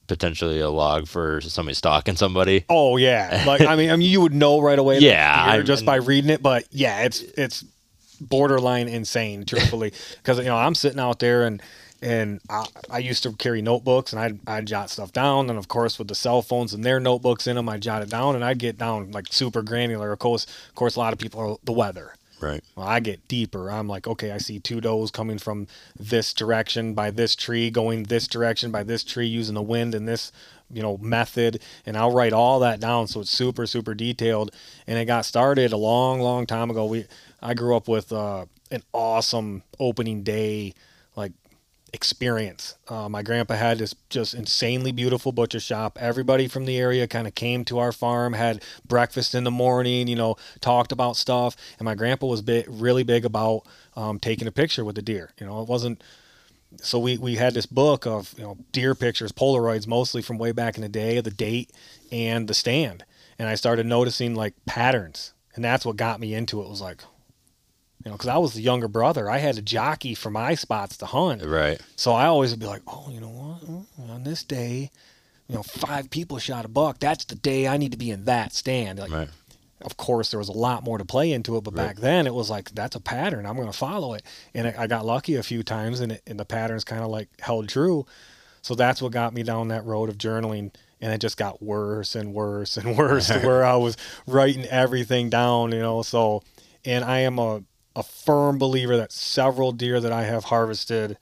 potentially 0.07 0.61
a 0.61 0.71
log 0.71 1.07
for 1.09 1.41
somebody 1.41 1.75
stalking 1.75 2.17
somebody. 2.17 2.65
Oh 2.69 2.97
yeah, 2.97 3.45
like 3.47 3.63
I 3.63 3.75
mean, 3.77 3.91
I 3.91 3.97
mean, 3.97 4.11
you 4.11 4.21
would 4.21 4.35
know 4.35 4.61
right 4.61 4.79
away. 4.79 4.99
Yeah, 5.01 5.43
it's 5.45 5.53
deer 5.53 5.61
I- 5.61 5.65
just 5.65 5.85
by 5.85 5.97
reading 5.97 6.31
it. 6.31 6.43
But 6.43 6.67
yeah, 6.71 7.03
it's 7.03 7.23
it's 7.23 7.65
borderline 8.21 8.89
insane, 8.89 9.45
truthfully, 9.45 9.93
because 10.19 10.39
you 10.39 10.45
know 10.45 10.57
I'm 10.57 10.75
sitting 10.75 11.01
out 11.01 11.19
there 11.19 11.45
and 11.45 11.63
and 12.01 12.41
I, 12.49 12.65
I 12.91 12.99
used 12.99 13.25
to 13.25 13.33
carry 13.33 13.61
notebooks 13.61 14.13
and 14.13 14.21
I'd 14.21 14.39
I'd 14.47 14.67
jot 14.67 14.91
stuff 14.91 15.13
down, 15.13 15.51
and 15.51 15.59
of 15.59 15.69
course 15.69 15.99
with 15.99 16.09
the 16.09 16.15
cell 16.15 16.43
phones 16.43 16.73
and 16.75 16.85
their 16.85 17.01
notebooks 17.01 17.47
in 17.47 17.57
them, 17.57 17.69
I'd 17.69 17.83
jot 17.83 18.03
it 18.03 18.11
down 18.11 18.35
and 18.35 18.45
I'd 18.45 18.59
get 18.59 18.79
down 18.79 19.11
like 19.13 19.27
super 19.31 19.63
granular. 19.63 20.13
Of 20.13 20.19
course, 20.19 20.45
of 20.69 20.75
course, 20.75 20.97
a 20.97 21.01
lot 21.01 21.13
of 21.13 21.19
people 21.19 21.41
are 21.41 21.57
the 21.65 21.73
weather. 21.73 22.15
Right. 22.41 22.63
Well, 22.77 22.87
I 22.87 23.01
get 23.01 23.27
deeper. 23.27 23.71
I'm 23.71 23.89
like, 23.89 24.07
okay, 24.07 24.31
I 24.31 24.39
see 24.39 24.61
two 24.61 24.81
does 24.81 25.11
coming 25.11 25.39
from 25.39 25.67
this 25.99 26.33
direction 26.33 26.95
by 26.95 27.11
this 27.11 27.35
tree, 27.35 27.71
going 27.71 28.05
this 28.05 28.29
direction 28.29 28.71
by 28.71 28.85
this 28.85 29.03
tree, 29.03 29.27
using 29.27 29.55
the 29.55 29.63
wind 29.63 29.95
and 29.95 30.07
this, 30.07 30.31
you 30.73 30.81
know, 30.81 30.99
method. 30.99 31.61
And 31.85 31.97
I'll 31.97 32.13
write 32.13 32.33
all 32.33 32.61
that 32.61 32.79
down 32.79 33.09
so 33.09 33.21
it's 33.21 33.31
super, 33.31 33.67
super 33.67 33.95
detailed. 33.95 34.53
And 34.87 34.99
it 34.99 35.07
got 35.07 35.25
started 35.25 35.73
a 35.73 35.77
long, 35.77 36.21
long 36.21 36.47
time 36.47 36.71
ago. 36.71 36.85
We, 36.87 37.07
I 37.43 37.55
grew 37.55 37.77
up 37.77 37.89
with 37.89 38.13
uh, 38.13 38.47
an 38.71 38.83
awesome 38.93 39.65
opening 39.81 40.23
day, 40.23 40.75
like 41.17 41.33
experience. 41.93 42.77
Uh, 42.89 43.09
my 43.09 43.23
grandpa 43.23 43.55
had 43.55 43.79
this 43.79 43.95
just 44.11 44.35
insanely 44.35 44.93
beautiful 44.93 45.33
butcher 45.33 45.61
shop. 45.61 45.99
Everybody 46.01 46.49
from 46.49 46.65
the 46.65 46.77
area 46.77 47.07
kind 47.07 47.27
of 47.27 47.35
came 47.35 47.65
to 47.67 47.79
our 47.79 47.93
farm, 47.93 48.35
had 48.35 48.63
breakfast 48.87 49.35
in 49.35 49.45
the 49.45 49.51
morning, 49.51 50.09
you 50.09 50.17
know, 50.17 50.37
talked 50.61 50.93
about 50.93 51.17
stuff. 51.17 51.57
And 51.79 51.85
my 51.85 51.95
grandpa 51.95 52.27
was 52.27 52.43
big, 52.43 52.67
really 52.69 53.03
big 53.03 53.25
about 53.25 53.63
um, 53.97 54.19
taking 54.19 54.47
a 54.47 54.53
picture 54.53 54.85
with 54.85 54.97
the 54.97 55.03
deer. 55.03 55.31
You 55.41 55.47
know, 55.47 55.63
it 55.63 55.69
wasn't. 55.69 56.03
So 56.83 56.99
we 56.99 57.17
we 57.17 57.37
had 57.37 57.55
this 57.55 57.65
book 57.65 58.07
of 58.07 58.35
you 58.37 58.45
know 58.45 58.59
deer 58.73 58.95
pictures, 58.95 59.33
Polaroids, 59.33 59.87
mostly 59.87 60.21
from 60.21 60.37
way 60.37 60.53
back 60.53 60.77
in 60.77 60.83
the 60.83 60.89
day, 60.89 61.21
the 61.21 61.31
date 61.31 61.73
and 62.13 62.47
the 62.47 62.55
stand. 62.55 63.05
And 63.39 63.49
I 63.49 63.55
started 63.55 63.87
noticing 63.87 64.35
like 64.35 64.55
patterns, 64.67 65.33
and 65.55 65.65
that's 65.65 65.87
what 65.87 65.97
got 65.97 66.21
me 66.21 66.35
into 66.35 66.61
it. 66.61 66.69
Was 66.69 66.83
like, 66.83 67.03
you 68.05 68.11
know, 68.11 68.17
because 68.17 68.29
I 68.29 68.37
was 68.39 68.55
the 68.55 68.63
younger 68.63 68.89
brother, 68.89 69.29
I 69.31 69.39
had 69.39 69.57
to 69.57 69.63
jockey 69.63 70.15
for 70.15 70.31
my 70.31 70.55
spots 70.55 70.97
to 70.99 71.07
hunt. 71.07 71.43
Right. 71.45 71.81
So 71.97 72.13
I 72.13 72.27
always 72.27 72.51
would 72.51 72.61
be 72.61 72.67
like, 72.67 72.83
oh, 72.87 73.09
you 73.11 73.21
know 73.21 73.29
what? 73.29 73.61
Mm, 73.69 74.11
On 74.11 74.23
this 74.25 74.45
day, 74.45 74.91
you 75.49 75.55
know, 75.55 75.63
five 75.63 76.11
people 76.11 76.39
shot 76.39 76.65
a 76.65 76.69
buck. 76.69 76.99
That's 77.01 77.25
the 77.25 77.35
day 77.35 77.67
I 77.67 77.77
need 77.77 77.93
to 77.93 77.99
be 77.99 78.11
in 78.11 78.25
that 78.27 78.53
stand. 78.53 78.99
Like, 79.01 79.11
Right. 79.11 79.29
of 79.83 79.97
course, 79.97 80.31
there 80.31 80.39
was 80.39 80.49
a 80.49 80.53
lot 80.53 80.85
more 80.85 80.99
to 80.99 81.05
play 81.05 81.33
into 81.33 81.57
it, 81.57 81.65
but 81.65 81.75
Right. 81.75 81.87
back 81.89 81.97
then 81.97 82.27
it 82.27 82.35
was 82.35 82.51
like, 82.51 82.71
that's 82.75 82.95
a 82.95 83.01
pattern. 83.01 83.47
I'm 83.47 83.57
going 83.57 83.71
to 83.71 83.77
follow 83.77 84.15
it. 84.15 84.23
And 84.55 84.69
I 84.69 84.75
I 84.83 84.87
got 84.87 85.05
lucky 85.07 85.35
a 85.37 85.43
few 85.43 85.63
times, 85.63 86.01
and, 86.01 86.13
it, 86.13 86.23
and 86.27 86.39
the 86.39 86.45
patterns 86.45 86.85
kind 86.85 87.03
of 87.03 87.09
like 87.11 87.29
held 87.41 87.69
true. 87.69 88.07
So 88.63 88.75
that's 88.75 89.01
what 89.03 89.13
got 89.13 89.33
me 89.35 89.43
down 89.43 89.69
that 89.69 89.85
road 89.85 90.09
of 90.09 90.19
journaling. 90.19 90.73
And 91.01 91.13
it 91.13 91.21
just 91.21 91.37
got 91.37 91.63
worse 91.63 92.15
and 92.15 92.35
worse 92.35 92.77
and 92.77 92.97
worse 92.99 93.29
to 93.29 93.39
where 93.47 93.65
I 93.65 93.77
was 93.77 93.97
writing 94.27 94.67
everything 94.67 95.31
down, 95.31 95.73
you 95.73 95.79
know. 95.81 96.03
So, 96.03 96.43
and 96.85 97.05
I 97.05 97.21
am 97.21 97.39
a, 97.39 97.63
a 97.99 98.03
firm 98.05 98.59
believer 98.59 98.97
that 98.97 99.11
several 99.11 99.73
deer 99.73 99.99
that 100.01 100.13
I 100.13 100.23
have 100.23 100.45
harvested 100.45 101.19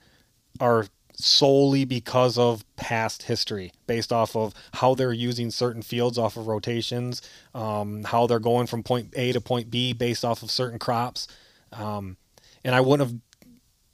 are 0.60 0.86
solely 1.14 1.86
because 1.86 2.36
of 2.36 2.66
past 2.76 3.22
history, 3.22 3.72
based 3.86 4.12
off 4.12 4.36
of 4.36 4.52
how 4.74 4.94
they're 4.94 5.10
using 5.10 5.50
certain 5.50 5.80
fields 5.80 6.18
off 6.18 6.36
of 6.36 6.46
rotations, 6.46 7.22
um, 7.54 8.04
how 8.04 8.26
they're 8.26 8.38
going 8.38 8.66
from 8.66 8.82
point 8.82 9.14
A 9.16 9.32
to 9.32 9.40
point 9.40 9.70
B 9.70 9.94
based 9.94 10.22
off 10.22 10.42
of 10.42 10.50
certain 10.50 10.78
crops. 10.78 11.26
Um, 11.72 12.18
and 12.62 12.74
I 12.74 12.82
wouldn't 12.82 13.08
have 13.08 13.18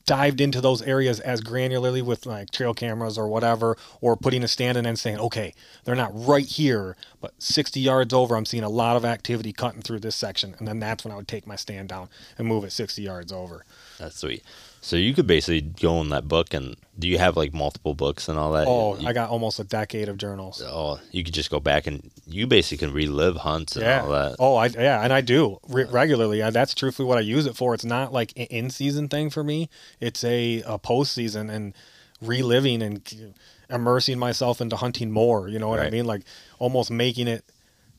dived 0.05 0.41
into 0.41 0.61
those 0.61 0.83
areas 0.83 1.21
as 1.21 1.41
granularly 1.41 2.03
with 2.03 2.27
like 2.27 2.51
trail 2.51 2.75
cameras 2.75 3.17
or 3.17 3.29
whatever, 3.29 3.77
or 4.01 4.17
putting 4.17 4.43
a 4.43 4.49
stand 4.49 4.77
in 4.79 4.87
and 4.87 4.99
saying, 4.99 5.19
okay, 5.19 5.55
they're 5.85 5.95
not 5.95 6.13
right 6.15 6.47
here, 6.47 6.97
but 7.21 7.33
60 7.39 7.81
yards 7.81 8.13
over, 8.13 8.37
I'm 8.37 8.45
seeing 8.45 8.65
a 8.65 8.69
lot 8.69 8.97
of 8.97 9.05
activity 9.05 9.53
cutting 9.53 9.83
through 9.83 10.01
this 10.01 10.17
section. 10.17 10.55
And 10.59 10.67
then 10.67 10.81
that's 10.81 11.05
when 11.05 11.13
I 11.13 11.17
would 11.17 11.29
take 11.29 11.47
my 11.47 11.57
stand 11.57 11.89
down 11.89 12.09
and 12.39 12.47
move 12.47 12.65
it 12.65 12.73
60 12.73 13.03
yards 13.03 13.33
over. 13.33 13.65
That's 13.99 14.19
sweet. 14.19 14.43
So 14.85 14.97
you 14.97 15.15
could 15.15 15.29
basically 15.29 15.61
go 15.61 16.01
in 16.01 16.09
that 16.09 16.27
book 16.27 16.53
and 16.53 16.77
do 16.99 17.07
you 17.07 17.17
have 17.17 17.37
like 17.37 17.55
multiple 17.55 17.95
books 17.95 18.29
and 18.29 18.37
all 18.37 18.51
that? 18.53 18.67
Oh, 18.67 18.99
You- 18.99 19.07
I 19.07 19.13
got 19.13 19.31
almost 19.31 19.61
a 19.61 19.65
decade 19.65 20.09
of 20.09 20.17
journals. 20.19 20.61
oh, 20.67 20.99
you 21.13 21.23
could 21.23 21.33
just 21.33 21.51
go 21.51 21.61
back 21.61 21.87
and 21.87 22.11
you 22.27 22.49
basically 22.49 22.87
can 22.89 22.93
relive 22.95 23.37
hunts 23.37 23.77
and 23.77 23.85
Yeah. 23.85 24.03
all 24.03 24.11
that. 24.11 24.37
Oh, 24.41 24.57
I 24.57 24.67
yeah, 24.67 25.03
and 25.03 25.13
I 25.13 25.21
do 25.21 25.59
re- 25.69 25.85
regularly. 25.85 26.43
I, 26.43 26.51
that's 26.51 26.75
truthfully 26.75 27.07
what 27.07 27.17
I 27.17 27.21
use 27.21 27.47
it 27.47 27.57
for. 27.57 27.75
It's 27.75 27.85
not 27.85 28.13
like 28.13 28.33
an 28.37 28.47
in 28.47 28.71
season 28.71 29.09
thing 29.09 29.31
for 29.31 29.45
me. 29.45 29.69
It's 30.01 30.25
a, 30.25 30.63
a 30.67 30.79
post 30.79 31.13
season 31.13 31.49
and 31.49 31.75
reliving 32.21 32.83
and 32.83 33.35
immersing 33.71 34.19
myself 34.19 34.61
into 34.61 34.77
hunting 34.77 35.11
more. 35.13 35.49
You 35.49 35.59
know 35.61 35.69
what 35.69 35.79
I 35.81 35.91
mean? 35.91 36.07
Like 36.07 36.23
almost 36.59 36.91
making 36.91 37.29
it 37.29 37.45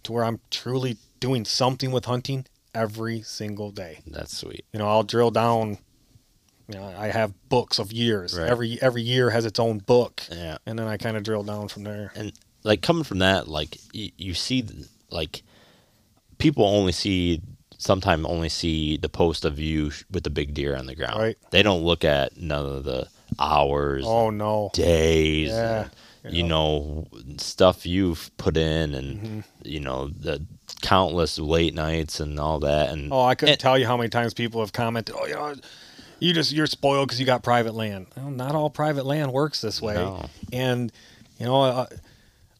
to 0.03 0.11
where 0.11 0.25
I'm 0.25 0.41
truly 0.51 0.97
doing 1.21 1.45
something 1.45 1.91
with 1.91 2.05
hunting 2.05 2.45
every 2.75 3.21
single 3.21 3.71
day. 3.71 3.99
That's 4.05 4.35
sweet. 4.37 4.65
You 4.73 4.79
know, 4.79 4.87
I'll 4.89 5.03
drill 5.03 5.31
down. 5.31 5.77
You 6.67 6.75
know, 6.75 6.93
I 6.97 7.07
have 7.07 7.33
books 7.49 7.77
of 7.79 7.91
years. 7.91 8.37
Right. 8.37 8.47
Every 8.49 8.81
every 8.81 9.01
year 9.01 9.29
has 9.29 9.45
its 9.45 9.59
own 9.59 9.79
book, 9.79 10.23
Yeah. 10.31 10.57
and 10.65 10.79
then 10.79 10.87
I 10.87 10.97
kind 10.97 11.17
of 11.17 11.23
drill 11.23 11.43
down 11.43 11.67
from 11.67 11.83
there. 11.83 12.11
and 12.15 12.31
like 12.63 12.81
coming 12.81 13.03
from 13.03 13.19
that 13.19 13.47
like 13.49 13.77
you, 13.91 14.11
you 14.17 14.33
see 14.33 14.65
like 15.09 15.43
people 16.37 16.65
only 16.65 16.93
see 16.93 17.41
sometimes 17.77 18.25
only 18.25 18.47
see 18.47 18.95
the 18.95 19.09
post 19.09 19.43
of 19.43 19.59
you 19.59 19.89
sh- 19.91 20.03
with 20.09 20.23
the 20.23 20.29
big 20.29 20.53
deer 20.53 20.73
on 20.77 20.85
the 20.85 20.95
ground 20.95 21.19
Right. 21.19 21.37
they 21.51 21.61
don't 21.61 21.83
look 21.83 22.05
at 22.05 22.37
none 22.37 22.65
of 22.65 22.85
the 22.85 23.09
hours 23.37 24.05
Oh 24.07 24.29
no! 24.29 24.69
days 24.73 25.49
Yeah. 25.49 25.89
and, 26.23 26.33
you 26.33 26.43
know 26.43 27.07
stuff 27.37 27.85
you've 27.85 28.31
put 28.37 28.55
in 28.55 28.93
and 28.95 29.17
Mm-hmm. 29.19 29.39
you 29.65 29.81
know 29.81 30.07
the 30.07 30.45
countless 30.81 31.37
late 31.37 31.73
nights 31.73 32.21
and 32.21 32.39
all 32.39 32.59
that 32.59 32.91
and 32.91 33.11
Oh, 33.11 33.23
I 33.25 33.35
couldn't 33.35 33.53
and- 33.53 33.59
tell 33.59 33.77
you 33.77 33.85
how 33.85 33.97
many 33.97 34.07
times 34.09 34.33
people 34.33 34.61
have 34.61 34.71
commented, 34.71 35.15
"Oh, 35.19 35.25
you 35.25 35.33
know, 35.33 35.55
you 36.23 36.33
just 36.33 36.51
you're 36.51 36.65
spoiled 36.67 37.07
because 37.07 37.19
you 37.19 37.25
got 37.25 37.43
private 37.43 37.73
land." 37.75 38.07
Well, 38.15 38.31
not 38.31 38.55
all 38.55 38.69
private 38.69 39.05
land 39.05 39.31
works 39.33 39.61
this 39.61 39.81
way. 39.81 39.95
No. 39.95 40.25
And 40.51 40.91
you 41.39 41.45
know, 41.45 41.61
uh, 41.63 41.85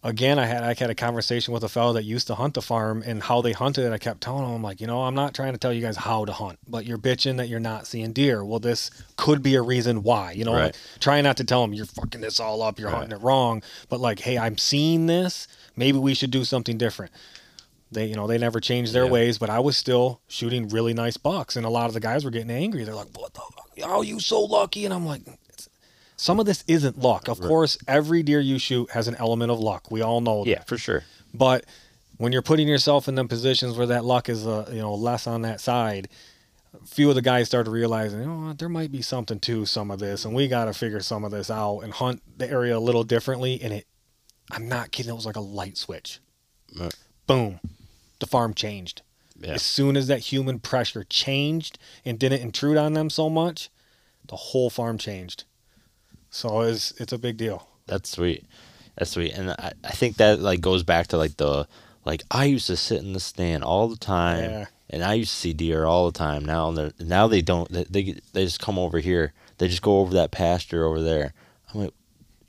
again, 0.03 0.37
I 0.39 0.45
had 0.45 0.63
I 0.63 0.73
had 0.73 0.89
a 0.89 0.95
conversation 0.95 1.53
with 1.53 1.63
a 1.63 1.69
fellow 1.69 1.93
that 1.93 2.03
used 2.03 2.27
to 2.27 2.35
hunt 2.35 2.53
the 2.55 2.61
farm 2.61 3.03
and 3.05 3.23
how 3.23 3.41
they 3.41 3.53
hunted 3.53 3.85
it. 3.85 3.93
I 3.93 3.97
kept 3.97 4.21
telling 4.21 4.43
him, 4.43 4.51
I'm 4.55 4.61
like, 4.63 4.81
you 4.81 4.87
know, 4.87 5.03
I'm 5.03 5.15
not 5.15 5.33
trying 5.33 5.53
to 5.53 5.57
tell 5.57 5.71
you 5.71 5.81
guys 5.81 5.95
how 5.97 6.25
to 6.25 6.33
hunt, 6.33 6.59
but 6.67 6.85
you're 6.85 6.97
bitching 6.97 7.37
that 7.37 7.47
you're 7.47 7.59
not 7.59 7.87
seeing 7.87 8.11
deer. 8.11 8.43
Well, 8.43 8.59
this 8.59 8.91
could 9.15 9.41
be 9.41 9.55
a 9.55 9.61
reason 9.61 10.03
why. 10.03 10.33
You 10.33 10.45
know, 10.45 10.53
Right. 10.53 10.63
like, 10.65 10.75
trying 10.99 11.23
not 11.23 11.37
to 11.37 11.43
tell 11.43 11.61
them 11.61 11.73
you're 11.73 11.85
fucking 11.85 12.21
this 12.21 12.39
all 12.39 12.61
up, 12.61 12.79
you're 12.79 12.89
Right. 12.89 12.99
hunting 12.99 13.17
it 13.17 13.21
wrong, 13.23 13.63
but 13.89 13.99
like, 14.01 14.19
hey, 14.19 14.37
I'm 14.37 14.57
seeing 14.57 15.05
this. 15.07 15.47
Maybe 15.75 15.97
we 15.97 16.13
should 16.13 16.31
do 16.31 16.43
something 16.43 16.77
different 16.77 17.11
they 17.93 18.05
you 18.05 18.15
know 18.15 18.27
they 18.27 18.37
never 18.37 18.59
changed 18.59 18.93
their 18.93 19.05
Yeah. 19.05 19.11
ways 19.11 19.37
but 19.37 19.49
i 19.49 19.59
was 19.59 19.77
still 19.77 20.21
shooting 20.27 20.67
really 20.69 20.93
nice 20.93 21.17
bucks 21.17 21.55
and 21.55 21.65
a 21.65 21.69
lot 21.69 21.87
of 21.87 21.93
the 21.93 21.99
guys 21.99 22.23
were 22.25 22.31
getting 22.31 22.51
angry. 22.51 22.83
They're 22.83 22.95
like 22.95 23.17
what 23.17 23.33
the 23.33 23.41
fuck? 23.41 23.69
oh 23.83 24.01
you 24.01 24.19
so 24.19 24.41
lucky? 24.41 24.85
And 24.85 24.93
i'm 24.93 25.05
like 25.05 25.21
some 26.15 26.39
of 26.39 26.45
this 26.45 26.63
isn't 26.67 26.97
luck. 26.99 27.27
Of 27.27 27.39
course 27.41 27.77
every 27.87 28.23
deer 28.23 28.39
you 28.39 28.57
shoot 28.59 28.89
has 28.91 29.07
an 29.07 29.15
element 29.15 29.51
of 29.51 29.59
luck. 29.59 29.91
We 29.91 30.01
all 30.01 30.21
know 30.21 30.45
yeah 30.45 30.59
that. 30.59 30.67
for 30.67 30.77
sure. 30.77 31.03
But 31.33 31.65
when 32.17 32.31
you're 32.31 32.41
putting 32.43 32.67
yourself 32.67 33.07
in 33.07 33.15
them 33.15 33.27
positions 33.27 33.75
where 33.77 33.87
that 33.87 34.05
luck 34.05 34.29
is 34.29 34.45
uh, 34.47 34.69
you 34.71 34.79
know 34.79 34.93
less 34.93 35.25
on 35.27 35.41
that 35.41 35.59
side 35.59 36.07
a 36.81 36.85
few 36.87 37.09
of 37.09 37.15
the 37.15 37.21
guys 37.21 37.47
started 37.47 37.69
realizing 37.71 38.19
you 38.21 38.25
know 38.27 38.53
there 38.53 38.69
might 38.69 38.91
be 38.91 39.01
something 39.01 39.39
to 39.39 39.65
some 39.65 39.91
of 39.91 39.99
this 39.99 40.23
and 40.25 40.33
we 40.33 40.47
got 40.47 40.65
to 40.65 40.73
figure 40.73 40.99
some 41.01 41.23
of 41.23 41.31
this 41.31 41.49
out 41.51 41.79
and 41.79 41.91
hunt 41.93 42.21
the 42.37 42.49
area 42.49 42.77
a 42.77 42.79
little 42.79 43.03
differently 43.03 43.59
and 43.61 43.73
it 43.73 43.85
i'm 44.51 44.67
not 44.69 44.91
kidding 44.91 45.11
it 45.11 45.15
was 45.15 45.25
like 45.25 45.35
a 45.35 45.41
light 45.41 45.77
switch. 45.77 46.19
Right. 46.79 46.93
boom 47.27 47.59
the 48.23 48.29
farm 48.29 48.53
changed 48.53 49.01
yeah 49.39 49.53
as 49.53 49.61
soon 49.61 49.97
as 49.97 50.07
that 50.07 50.19
human 50.31 50.59
pressure 50.59 51.03
changed 51.03 51.77
and 52.05 52.17
didn't 52.19 52.41
intrude 52.41 52.77
on 52.77 52.93
them 52.93 53.09
so 53.09 53.29
much, 53.29 53.69
the 54.27 54.35
whole 54.35 54.69
farm 54.69 54.97
changed. 54.97 55.43
So 56.29 56.61
it's 56.61 56.91
it's 57.01 57.13
a 57.13 57.17
big 57.17 57.35
deal. 57.37 57.67
That's 57.87 58.09
sweet. 58.09 58.45
That's 58.95 59.11
sweet. 59.11 59.33
And 59.33 59.51
I, 59.51 59.73
I 59.83 59.91
think 59.91 60.17
that 60.17 60.39
like 60.39 60.61
goes 60.61 60.83
back 60.83 61.07
to 61.07 61.17
like 61.17 61.35
the 61.37 61.67
like 62.05 62.21
I 62.31 62.45
used 62.45 62.67
to 62.67 62.77
sit 62.77 63.01
in 63.01 63.13
the 63.13 63.19
stand 63.19 63.63
all 63.63 63.87
the 63.87 63.97
time 63.97 64.43
Yeah. 64.49 64.65
and 64.89 65.03
I 65.03 65.13
used 65.15 65.31
to 65.31 65.37
see 65.37 65.53
deer 65.53 65.85
all 65.85 66.05
the 66.11 66.17
time. 66.17 66.45
Now 66.45 66.71
they 66.71 66.91
now 66.99 67.27
they 67.27 67.41
don't 67.41 67.69
they, 67.71 67.83
they 67.85 68.03
they 68.33 68.45
just 68.45 68.59
come 68.61 68.79
over 68.79 68.99
here. 68.99 69.33
They 69.57 69.67
just 69.67 69.81
go 69.81 69.99
over 69.99 70.13
that 70.13 70.31
pasture 70.31 70.85
over 70.85 71.01
there. 71.01 71.33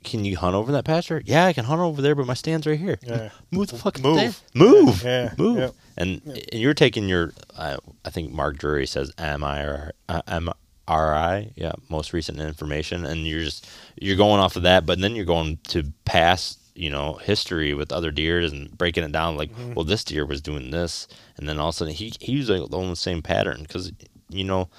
I'm 0.05 0.09
like 0.09 0.11
can 0.11 0.25
you 0.25 0.37
hunt 0.37 0.55
over 0.55 0.71
that 0.73 0.85
pasture? 0.85 1.21
Yeah, 1.25 1.45
I 1.45 1.53
can 1.53 1.65
hunt 1.65 1.81
over 1.81 2.01
there, 2.01 2.15
but 2.15 2.25
my 2.27 2.33
stand's 2.33 2.65
right 2.67 2.79
here. 2.79 2.97
Yeah. 3.01 3.29
Move 3.51 3.67
the 3.69 3.77
fucking 3.77 4.03
Move. 4.03 4.17
stand. 4.17 4.35
Move. 4.53 5.03
Yeah, 5.03 5.33
Move. 5.37 5.57
yep. 5.57 5.73
And, 5.97 6.21
and 6.25 6.61
you're 6.61 6.73
taking 6.73 7.07
your, 7.09 7.33
uh, 7.57 7.77
I 8.03 8.09
think 8.09 8.31
Mark 8.31 8.57
Drury 8.57 8.85
says 8.85 9.11
MIR, 9.17 9.93
uh, 10.09 10.21
MRI, 10.87 11.51
yeah, 11.55 11.71
most 11.89 12.13
recent 12.13 12.39
information, 12.39 13.05
and 13.05 13.25
you're 13.27 13.43
just 13.43 13.67
you're 13.99 14.17
going 14.17 14.39
off 14.39 14.55
of 14.55 14.63
that, 14.63 14.85
but 14.85 14.99
then 14.99 15.15
you're 15.15 15.25
going 15.25 15.57
to 15.69 15.91
past, 16.05 16.59
you 16.75 16.89
know, 16.89 17.13
history 17.15 17.73
with 17.73 17.91
other 17.91 18.11
deers 18.11 18.51
and 18.51 18.77
breaking 18.77 19.03
it 19.03 19.11
down. 19.11 19.37
Like, 19.37 19.51
Mm-hmm. 19.51 19.73
well, 19.73 19.85
this 19.85 20.03
deer 20.03 20.25
was 20.25 20.41
doing 20.41 20.71
this, 20.71 21.07
and 21.37 21.47
then 21.47 21.59
all 21.59 21.69
of 21.69 21.75
a 21.75 21.77
sudden 21.77 21.93
he 21.93 22.13
he 22.19 22.37
was 22.37 22.49
like 22.49 22.61
on 22.73 22.89
the 22.89 22.95
same 22.95 23.21
pattern 23.21 23.61
because 23.63 23.91
you 24.29 24.43
know 24.43 24.69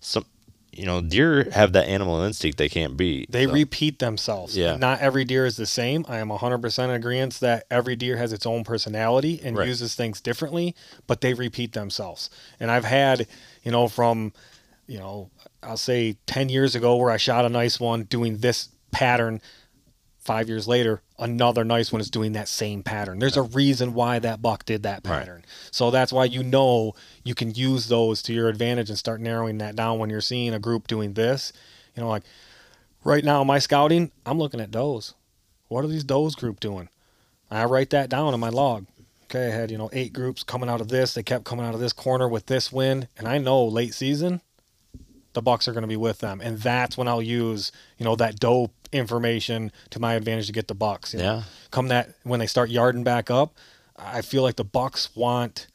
some. 0.00 0.24
You 0.72 0.86
know, 0.86 1.02
deer 1.02 1.50
have 1.50 1.72
that 1.74 1.86
animal 1.86 2.22
instinct 2.22 2.56
they 2.56 2.70
can't 2.70 2.96
beat. 2.96 3.30
They 3.30 3.44
so- 3.46 3.52
repeat 3.52 3.98
themselves. 3.98 4.56
Yeah. 4.56 4.76
Not 4.76 5.00
every 5.00 5.24
deer 5.24 5.44
is 5.44 5.56
the 5.56 5.66
same. 5.66 6.06
I 6.08 6.16
am 6.18 6.30
100% 6.30 6.84
in 6.84 6.90
agreement 6.90 7.34
that 7.40 7.66
every 7.70 7.94
deer 7.94 8.16
has 8.16 8.32
its 8.32 8.46
own 8.46 8.64
personality 8.64 9.38
and 9.44 9.54
Right. 9.56 9.68
uses 9.68 9.94
things 9.94 10.20
differently, 10.22 10.74
but 11.06 11.20
they 11.20 11.34
repeat 11.34 11.74
themselves. 11.74 12.30
And 12.58 12.70
I've 12.70 12.86
had, 12.86 13.26
you 13.62 13.70
know, 13.70 13.86
from, 13.86 14.32
you 14.86 14.98
know, 14.98 15.28
I'll 15.62 15.76
say 15.76 16.16
10 16.26 16.48
years 16.48 16.74
ago 16.74 16.96
where 16.96 17.10
I 17.10 17.18
shot 17.18 17.44
a 17.44 17.50
nice 17.50 17.78
one 17.78 18.04
doing 18.04 18.38
this 18.38 18.68
pattern. 18.92 19.42
Five 20.22 20.48
years 20.48 20.68
later, 20.68 21.02
another 21.18 21.64
nice 21.64 21.90
one 21.90 22.00
is 22.00 22.08
doing 22.08 22.30
that 22.32 22.46
same 22.46 22.84
pattern. 22.84 23.18
There's 23.18 23.36
a 23.36 23.42
reason 23.42 23.92
why 23.92 24.20
that 24.20 24.40
buck 24.40 24.64
did 24.64 24.84
that 24.84 25.00
Right. 25.04 25.18
pattern. 25.18 25.44
So 25.72 25.90
that's 25.90 26.12
why 26.12 26.26
you 26.26 26.44
know 26.44 26.94
you 27.24 27.34
can 27.34 27.52
use 27.52 27.88
those 27.88 28.22
to 28.22 28.32
your 28.32 28.48
advantage 28.48 28.88
and 28.88 28.96
start 28.96 29.20
narrowing 29.20 29.58
that 29.58 29.74
down 29.74 29.98
when 29.98 30.10
you're 30.10 30.20
seeing 30.20 30.54
a 30.54 30.60
group 30.60 30.86
doing 30.86 31.14
this. 31.14 31.52
You 31.96 32.04
know, 32.04 32.08
like 32.08 32.22
right 33.02 33.24
now 33.24 33.42
my 33.42 33.58
scouting, 33.58 34.12
I'm 34.24 34.38
looking 34.38 34.60
at 34.60 34.70
does. 34.70 35.14
What 35.66 35.84
are 35.84 35.88
these 35.88 36.04
does 36.04 36.36
group 36.36 36.60
doing? 36.60 36.88
I 37.50 37.64
write 37.64 37.90
that 37.90 38.08
down 38.08 38.32
in 38.32 38.38
my 38.38 38.48
log. 38.48 38.86
Okay, 39.24 39.48
I 39.48 39.50
had, 39.50 39.72
you 39.72 39.78
know, 39.78 39.90
eight 39.92 40.12
groups 40.12 40.44
coming 40.44 40.68
out 40.68 40.80
of 40.80 40.86
this. 40.88 41.14
They 41.14 41.24
kept 41.24 41.44
coming 41.44 41.66
out 41.66 41.74
of 41.74 41.80
this 41.80 41.92
corner 41.92 42.28
with 42.28 42.46
this 42.46 42.70
wind. 42.70 43.08
And 43.18 43.26
I 43.26 43.38
know 43.38 43.64
late 43.64 43.94
season, 43.94 44.40
the 45.32 45.42
Bucks 45.42 45.66
are 45.68 45.72
going 45.72 45.82
to 45.82 45.88
be 45.88 45.96
with 45.96 46.18
them. 46.18 46.40
And 46.42 46.58
that's 46.58 46.96
when 46.96 47.08
I'll 47.08 47.22
use, 47.22 47.72
you 47.98 48.04
know, 48.04 48.16
that 48.16 48.38
doe 48.38 48.70
information 48.92 49.72
to 49.90 50.00
my 50.00 50.14
advantage 50.14 50.46
to 50.46 50.52
get 50.52 50.68
the 50.68 50.74
Bucks. 50.74 51.12
you 51.14 51.20
know. 51.20 51.24
Yeah. 51.24 51.42
Come 51.70 51.88
that 51.88 52.10
when 52.24 52.40
they 52.40 52.46
start 52.46 52.70
yarding 52.70 53.04
back 53.04 53.30
up, 53.30 53.54
I 53.96 54.22
feel 54.22 54.42
like 54.42 54.56
the 54.56 54.64
Bucks 54.64 55.14
want 55.14 55.68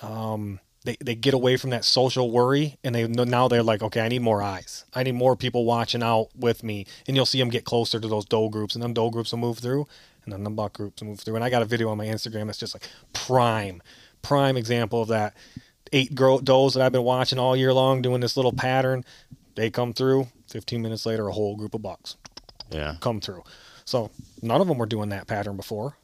um, 0.00 0.60
they, 0.84 0.96
they 1.00 1.14
get 1.14 1.34
away 1.34 1.56
from 1.56 1.70
that 1.70 1.84
social 1.84 2.30
worry 2.30 2.78
and 2.82 2.94
they 2.94 3.06
now 3.06 3.48
they're 3.48 3.62
like 3.62 3.82
okay 3.82 4.00
i 4.00 4.08
need 4.08 4.22
more 4.22 4.42
eyes 4.42 4.84
i 4.94 5.02
need 5.02 5.14
more 5.14 5.36
people 5.36 5.64
watching 5.64 6.02
out 6.02 6.28
with 6.36 6.62
me 6.64 6.86
and 7.06 7.16
you'll 7.16 7.26
see 7.26 7.38
them 7.38 7.50
get 7.50 7.64
closer 7.64 8.00
to 8.00 8.08
those 8.08 8.24
doe 8.24 8.48
groups 8.48 8.74
and 8.74 8.82
then 8.82 8.92
doe 8.92 9.10
groups 9.10 9.32
will 9.32 9.38
move 9.38 9.58
through 9.58 9.86
and 10.24 10.32
then 10.32 10.44
the 10.44 10.50
buck 10.50 10.72
groups 10.72 11.00
will 11.00 11.08
move 11.08 11.20
through 11.20 11.36
and 11.36 11.44
i 11.44 11.50
got 11.50 11.62
a 11.62 11.66
video 11.66 11.88
on 11.88 11.98
my 11.98 12.06
instagram 12.06 12.46
that's 12.46 12.58
just 12.58 12.74
like 12.74 12.88
prime 13.12 13.82
prime 14.22 14.56
example 14.56 15.02
of 15.02 15.08
that 15.08 15.34
eight 15.92 16.14
girl 16.14 16.38
does 16.38 16.74
that 16.74 16.82
i've 16.82 16.92
been 16.92 17.02
watching 17.02 17.38
all 17.38 17.56
year 17.56 17.72
long 17.72 18.02
doing 18.02 18.20
this 18.20 18.36
little 18.36 18.52
pattern 18.52 19.04
they 19.54 19.70
come 19.70 19.92
through 19.92 20.26
15 20.48 20.80
minutes 20.82 21.04
later 21.06 21.28
a 21.28 21.32
whole 21.32 21.56
group 21.56 21.74
of 21.74 21.82
bucks 21.82 22.16
Yeah. 22.70 22.96
come 23.00 23.20
through 23.20 23.42
so 23.84 24.10
none 24.42 24.60
of 24.60 24.68
them 24.68 24.78
were 24.78 24.86
doing 24.86 25.10
that 25.10 25.26
pattern 25.26 25.56
before 25.56 25.96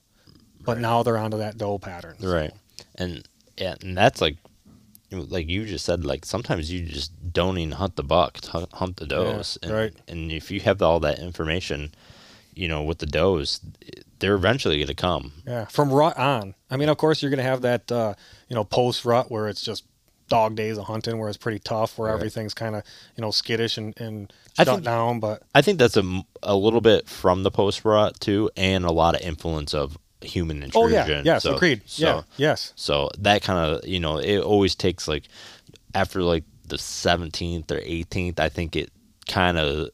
but 0.65 0.79
now 0.79 1.03
they're 1.03 1.17
onto 1.19 1.39
that 1.39 1.57
doe 1.59 1.79
pattern 1.79 2.17
Right. 2.21 2.53
And 2.97 3.27
yeah, 3.57 3.75
and 3.81 3.97
that's 3.97 4.21
like 4.21 4.37
like 5.11 5.49
you 5.49 5.65
just 5.65 5.85
said, 5.87 6.05
like 6.05 6.27
sometimes 6.27 6.71
you 6.71 6.85
just 6.85 7.13
don't 7.33 7.57
even 7.57 7.73
hunt 7.73 7.97
the 7.97 8.03
buck, 8.03 8.45
hunt 8.45 8.97
the 8.99 9.07
does. 9.07 9.57
and, 9.63 9.73
right. 9.73 9.95
And 10.07 10.31
if 10.31 10.51
you 10.51 10.61
have 10.61 10.83
all 10.83 11.01
that 11.01 11.19
information, 11.19 11.95
you 12.55 12.69
know, 12.69 12.83
with 12.83 12.99
the 12.99 13.07
does, 13.07 13.61
they're 14.19 14.35
eventually 14.35 14.77
going 14.77 14.89
to 14.89 14.95
come. 14.95 15.33
Yeah, 15.47 15.65
from 15.67 15.91
rut 15.91 16.19
on. 16.19 16.55
I 16.71 16.77
mean, 16.77 16.91
of 16.91 16.99
course, 16.99 17.23
you're 17.23 17.31
going 17.31 17.39
to 17.39 17.43
have 17.45 17.63
that, 17.63 17.91
uh, 17.91 18.15
you 18.49 18.55
know, 18.55 18.65
post 18.65 19.05
rut 19.05 19.31
where 19.31 19.49
it's 19.49 19.63
just 19.63 19.85
dog 20.29 20.55
days 20.57 20.77
of 20.77 20.85
hunting, 20.85 21.19
where 21.19 21.29
it's 21.29 21.39
pretty 21.39 21.59
tough, 21.59 21.97
where 21.99 22.09
Right. 22.11 22.15
everything's 22.17 22.53
kind 22.55 22.77
of, 22.77 22.83
you 23.17 23.23
know, 23.23 23.31
skittish 23.31 23.79
and, 23.79 23.99
and 24.01 24.33
I 24.59 24.65
shut 24.65 24.75
think- 24.77 24.85
down. 24.85 25.21
But 25.21 25.43
I 25.55 25.63
think 25.63 25.79
that's 25.79 25.97
a, 25.97 26.23
a 26.43 26.55
little 26.55 26.81
bit 26.83 27.09
from 27.09 27.43
the 27.45 27.51
post 27.51 27.85
rut 27.85 28.21
too, 28.21 28.51
and 28.57 28.85
a 28.85 28.93
lot 28.93 29.15
of 29.15 29.23
influence 29.23 29.73
of 29.75 29.97
human 30.21 30.63
intrusion 30.63 30.99
oh 30.99 31.07
yeah, 31.09 31.23
yes, 31.25 31.45
So- 31.45 31.55
agreed. 31.57 31.83
So, 31.87 32.05
yeah, 32.07 32.23
yes, 32.37 32.73
So 32.77 33.09
that 33.19 33.43
kind 33.43 33.59
of, 33.77 33.87
you 33.89 34.01
know, 34.01 34.19
it 34.19 34.41
always 34.41 34.75
takes 34.75 35.09
like 35.09 35.25
after 35.95 36.23
like 36.23 36.45
the 36.67 36.77
17th 36.77 37.71
or 37.71 37.81
18th, 37.81 38.39
I 38.39 38.49
think 38.51 38.77
it 38.77 38.91
kind 39.29 39.57
of 39.57 39.89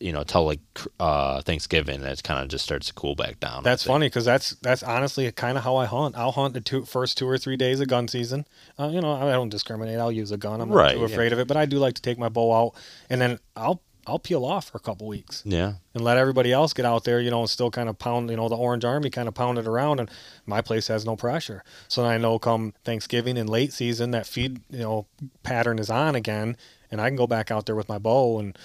you 0.00 0.12
know 0.12 0.24
till 0.24 0.44
like 0.46 0.60
uh, 0.98 1.42
Thanksgiving, 1.42 2.02
it 2.02 2.22
kind 2.22 2.42
of 2.42 2.48
just 2.48 2.64
starts 2.64 2.86
to 2.88 2.94
cool 2.94 3.14
back 3.14 3.38
down. 3.38 3.62
That's 3.62 3.84
funny 3.84 4.06
because 4.06 4.24
that's 4.24 4.50
that's 4.62 4.82
honestly 4.82 5.30
kind 5.32 5.58
of 5.58 5.64
how 5.64 5.76
I 5.76 5.84
hunt. 5.86 6.16
I'll 6.16 6.32
hunt 6.32 6.54
the 6.54 6.60
two, 6.60 6.84
first 6.84 7.18
two 7.18 7.28
or 7.28 7.38
three 7.38 7.56
days 7.56 7.80
of 7.80 7.88
gun 7.88 8.08
season. 8.08 8.46
Uh, 8.78 8.88
you 8.88 9.00
know, 9.00 9.12
I 9.12 9.30
don't 9.32 9.50
discriminate. 9.50 9.98
I'll 9.98 10.10
use 10.12 10.32
a 10.32 10.36
gun. 10.36 10.60
I'm 10.60 10.70
not 10.70 10.74
Right, 10.76 10.94
too 10.94 11.00
yeah. 11.00 11.06
afraid 11.06 11.32
of 11.32 11.38
it, 11.38 11.46
but 11.46 11.56
I 11.56 11.66
do 11.66 11.78
like 11.78 11.94
to 11.94 12.02
take 12.02 12.18
my 12.18 12.28
bow 12.28 12.52
out 12.52 12.74
and 13.08 13.20
then 13.20 13.38
I'll 13.54 13.82
I'll 14.06 14.18
peel 14.18 14.46
off 14.46 14.70
for 14.70 14.78
a 14.78 14.80
couple 14.80 15.06
weeks 15.06 15.42
Yeah, 15.44 15.74
and 15.94 16.02
let 16.02 16.16
everybody 16.16 16.50
else 16.52 16.72
get 16.72 16.86
out 16.86 17.04
there. 17.04 17.20
You 17.20 17.30
know, 17.30 17.40
and 17.40 17.50
still 17.50 17.70
kind 17.70 17.88
of 17.88 17.98
pound. 17.98 18.30
You 18.30 18.36
know, 18.36 18.48
the 18.48 18.56
Orange 18.56 18.84
Army 18.84 19.10
kind 19.10 19.28
of 19.28 19.34
pound 19.34 19.58
it 19.58 19.66
around, 19.66 20.00
and 20.00 20.10
my 20.46 20.62
place 20.62 20.88
has 20.88 21.04
no 21.04 21.16
pressure. 21.16 21.62
So 21.86 22.02
then 22.02 22.10
I 22.10 22.16
know 22.16 22.38
come 22.38 22.72
Thanksgiving 22.82 23.36
and 23.36 23.48
late 23.48 23.74
season 23.74 24.10
that 24.12 24.26
feed 24.26 24.62
you 24.70 24.78
know 24.78 25.06
pattern 25.42 25.78
is 25.78 25.90
on 25.90 26.14
again, 26.14 26.56
and 26.90 27.00
I 27.00 27.08
can 27.10 27.16
go 27.16 27.26
back 27.26 27.50
out 27.50 27.66
there 27.66 27.76
with 27.76 27.90
my 27.90 27.98
bow 27.98 28.38
and 28.38 28.56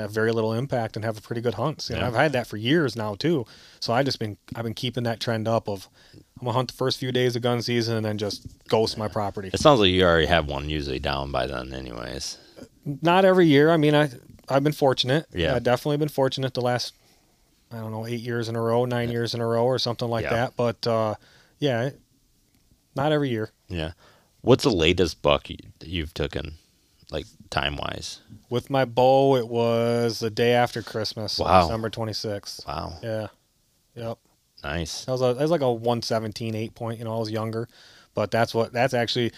have 0.00 0.10
very 0.10 0.32
little 0.32 0.52
impact 0.52 0.96
and 0.96 1.04
have 1.04 1.16
a 1.18 1.20
pretty 1.20 1.40
good 1.40 1.54
hunt. 1.54 1.86
You 1.88 1.96
know, 1.96 2.02
Yeah. 2.02 2.08
I've 2.08 2.14
had 2.14 2.32
that 2.32 2.46
for 2.46 2.56
years 2.56 2.96
now 2.96 3.14
too. 3.14 3.46
So 3.80 3.92
I 3.92 4.02
just 4.02 4.18
been 4.18 4.36
I've 4.54 4.64
been 4.64 4.74
keeping 4.74 5.04
that 5.04 5.20
trend 5.20 5.46
up 5.48 5.68
of 5.68 5.88
I'm 6.14 6.44
gonna 6.46 6.52
hunt 6.52 6.68
the 6.70 6.76
first 6.76 6.98
few 6.98 7.12
days 7.12 7.36
of 7.36 7.42
gun 7.42 7.62
season 7.62 7.96
and 7.96 8.04
then 8.04 8.18
just 8.18 8.46
ghost 8.68 8.96
my 8.98 9.08
property. 9.08 9.50
it 9.52 9.60
sounds 9.60 9.80
like 9.80 9.90
you 9.90 10.02
already 10.02 10.26
have 10.26 10.46
one 10.46 10.68
usually 10.70 10.98
down 10.98 11.30
by 11.30 11.46
then, 11.46 11.72
anyways. 11.74 12.38
Not 12.84 13.24
every 13.24 13.46
year. 13.46 13.70
I 13.70 13.76
mean, 13.76 13.94
I 13.94 14.10
I've 14.48 14.64
been 14.64 14.72
fortunate. 14.72 15.26
Yeah. 15.32 15.54
I've 15.54 15.62
definitely 15.62 15.98
been 15.98 16.08
fortunate 16.08 16.54
the 16.54 16.60
last 16.62 16.94
I 17.72 17.76
don't 17.78 17.92
know 17.92 18.06
eight 18.06 18.20
years 18.20 18.48
in 18.48 18.56
a 18.56 18.60
row, 18.60 18.84
nine 18.84 19.10
years 19.10 19.32
in 19.34 19.40
a 19.40 19.46
row, 19.46 19.64
or 19.64 19.78
something 19.78 20.08
like 20.08 20.24
Yeah. 20.24 20.30
that. 20.34 20.56
But 20.56 20.86
uh, 20.86 21.14
yeah, 21.60 21.90
not 22.96 23.12
every 23.12 23.28
year. 23.30 23.50
Yeah. 23.68 23.92
What's 24.40 24.64
the 24.64 24.70
latest 24.70 25.22
buck 25.22 25.50
you, 25.50 25.58
you've 25.84 26.14
taken, 26.14 26.54
like 27.10 27.26
time 27.50 27.76
wise? 27.76 28.20
With 28.48 28.70
my 28.70 28.84
bow, 28.84 29.36
it 29.36 29.48
was 29.48 30.18
the 30.20 30.30
day 30.30 30.52
after 30.52 30.82
Christmas, 30.82 31.38
Wow. 31.38 31.62
December 31.62 31.90
26th. 31.90 32.66
Wow, 32.66 32.94
Yeah. 33.02 33.26
Yep. 33.94 34.18
nice. 34.64 35.04
That 35.04 35.12
was 35.12 35.20
a, 35.22 35.34
that 35.34 35.42
was 35.42 35.50
like 35.50 35.60
a 35.60 35.72
117 35.72 36.54
eight 36.54 36.74
point. 36.74 36.98
You 36.98 37.04
know, 37.04 37.14
I 37.14 37.18
was 37.18 37.30
younger, 37.30 37.68
but 38.14 38.30
that's 38.30 38.54
what 38.54 38.72
that's 38.72 38.94
actually. 38.94 39.32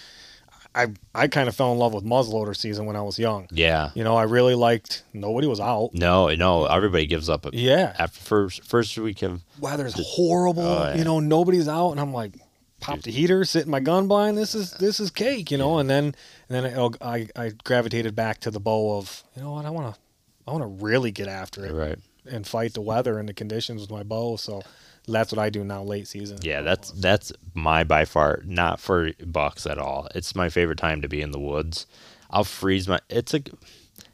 I 0.74 0.86
I 1.14 1.28
kind 1.28 1.50
of 1.50 1.54
fell 1.54 1.70
in 1.72 1.78
love 1.78 1.92
with 1.92 2.02
muzzleloader 2.02 2.56
season 2.56 2.86
when 2.86 2.96
I 2.96 3.02
was 3.02 3.18
young. 3.18 3.46
Yeah. 3.50 3.90
You 3.94 4.04
know, 4.04 4.16
I 4.16 4.22
really 4.22 4.54
liked. 4.54 5.02
Nobody 5.12 5.46
was 5.46 5.60
out. 5.60 5.90
No, 5.92 6.34
no, 6.34 6.64
everybody 6.64 7.04
gives 7.04 7.28
up 7.28 7.46
Yeah. 7.52 7.94
after 7.98 8.18
first 8.20 8.64
first 8.64 8.96
week 8.98 9.20
of 9.20 9.42
Weather's 9.60 9.92
horrible. 10.02 10.62
Oh, 10.62 10.84
yeah. 10.88 10.94
You 10.96 11.04
know, 11.04 11.20
nobody's 11.20 11.68
out, 11.68 11.90
and 11.90 12.00
I'm 12.00 12.14
like, 12.14 12.36
pop 12.82 13.02
the 13.02 13.10
heater, 13.10 13.44
sit 13.44 13.64
in 13.64 13.70
my 13.70 13.80
gun 13.80 14.08
blind. 14.08 14.36
This 14.36 14.54
is 14.54 14.72
this 14.72 15.00
is 15.00 15.10
cake. 15.10 15.50
You 15.50 15.58
know, 15.58 15.78
and 15.78 15.88
then 15.88 16.14
and 16.48 16.64
then 16.64 16.66
I, 16.66 16.88
I 17.00 17.28
I 17.36 17.52
gravitated 17.64 18.14
back 18.14 18.40
to 18.40 18.50
the 18.50 18.60
bow 18.60 18.98
of 18.98 19.22
you 19.34 19.42
know 19.42 19.52
what 19.52 19.64
I 19.64 19.70
want 19.70 19.94
to 19.94 20.00
I 20.46 20.52
want 20.52 20.62
to 20.62 20.84
really 20.84 21.10
get 21.10 21.28
after 21.28 21.64
it 21.64 21.72
right. 21.72 21.98
and 22.26 22.46
fight 22.46 22.74
the 22.74 22.80
weather 22.80 23.18
and 23.18 23.28
the 23.28 23.34
conditions 23.34 23.80
with 23.80 23.90
my 23.90 24.02
bow. 24.02 24.36
So 24.36 24.62
that's 25.08 25.32
what 25.32 25.38
I 25.38 25.50
do 25.50 25.64
now 25.64 25.82
late 25.82 26.08
season. 26.08 26.38
Yeah, 26.42 26.60
that's 26.60 26.90
that's 26.92 27.32
my 27.54 27.84
by 27.84 28.04
far 28.04 28.42
not 28.44 28.80
for 28.80 29.12
bucks 29.24 29.66
at 29.66 29.78
all. 29.78 30.08
It's 30.14 30.34
my 30.34 30.48
favorite 30.48 30.78
time 30.78 31.02
to 31.02 31.08
be 31.08 31.22
in 31.22 31.30
the 31.30 31.40
woods. 31.40 31.86
I'll 32.30 32.44
freeze 32.44 32.88
my. 32.88 33.00
It's 33.08 33.32
like 33.32 33.50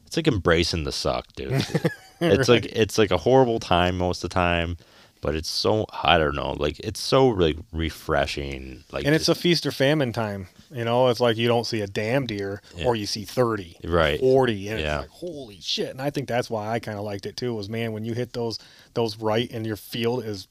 it's 0.07 0.17
like 0.17 0.29
embracing 0.29 0.85
the 0.85 0.93
suck, 0.93 1.27
dude. 1.35 1.67
It's 2.21 2.49
like 2.49 2.67
it's 2.67 2.99
like 2.99 3.11
a 3.11 3.19
horrible 3.19 3.61
time 3.61 3.99
most 3.99 4.25
of 4.25 4.31
the 4.31 4.35
time, 4.35 4.77
but 5.21 5.35
it's 5.35 5.49
so 5.49 5.87
I 6.03 6.19
don't 6.19 6.35
know, 6.35 6.53
like 6.53 6.79
it's 6.81 7.01
so 7.01 7.29
like 7.29 7.57
refreshing. 7.73 8.85
Like 8.93 9.05
and 9.05 9.15
it's 9.15 9.29
a 9.29 9.35
feast 9.35 9.67
or 9.67 9.71
famine 9.73 10.13
time. 10.13 10.49
You 10.71 10.85
know, 10.85 11.09
it's 11.09 11.21
like 11.21 11.37
you 11.37 11.49
don't 11.49 11.65
see 11.67 11.81
a 11.81 11.87
damn 11.87 12.27
deer 12.27 12.61
Yeah. 12.77 12.87
or 12.87 12.95
you 12.97 13.07
see 13.07 13.25
30, 13.25 13.77
Right. 13.85 14.21
40, 14.21 14.69
and 14.69 14.81
Yeah. 14.81 15.01
it's 15.01 15.01
like, 15.03 15.11
holy 15.21 15.59
shit. 15.61 15.91
And 15.91 16.01
I 16.01 16.11
think 16.11 16.29
that's 16.29 16.51
why 16.51 16.69
I 16.69 16.79
kind 16.79 16.99
of 16.99 17.05
liked 17.05 17.27
it 17.27 17.37
too 17.37 17.55
was, 17.55 17.69
man, 17.69 17.93
when 17.93 18.05
you 18.05 18.15
hit 18.15 18.33
those 18.33 18.59
those 18.95 19.17
right 19.19 19.51
and 19.51 19.67
your 19.67 19.77
field 19.77 20.25
is, 20.25 20.47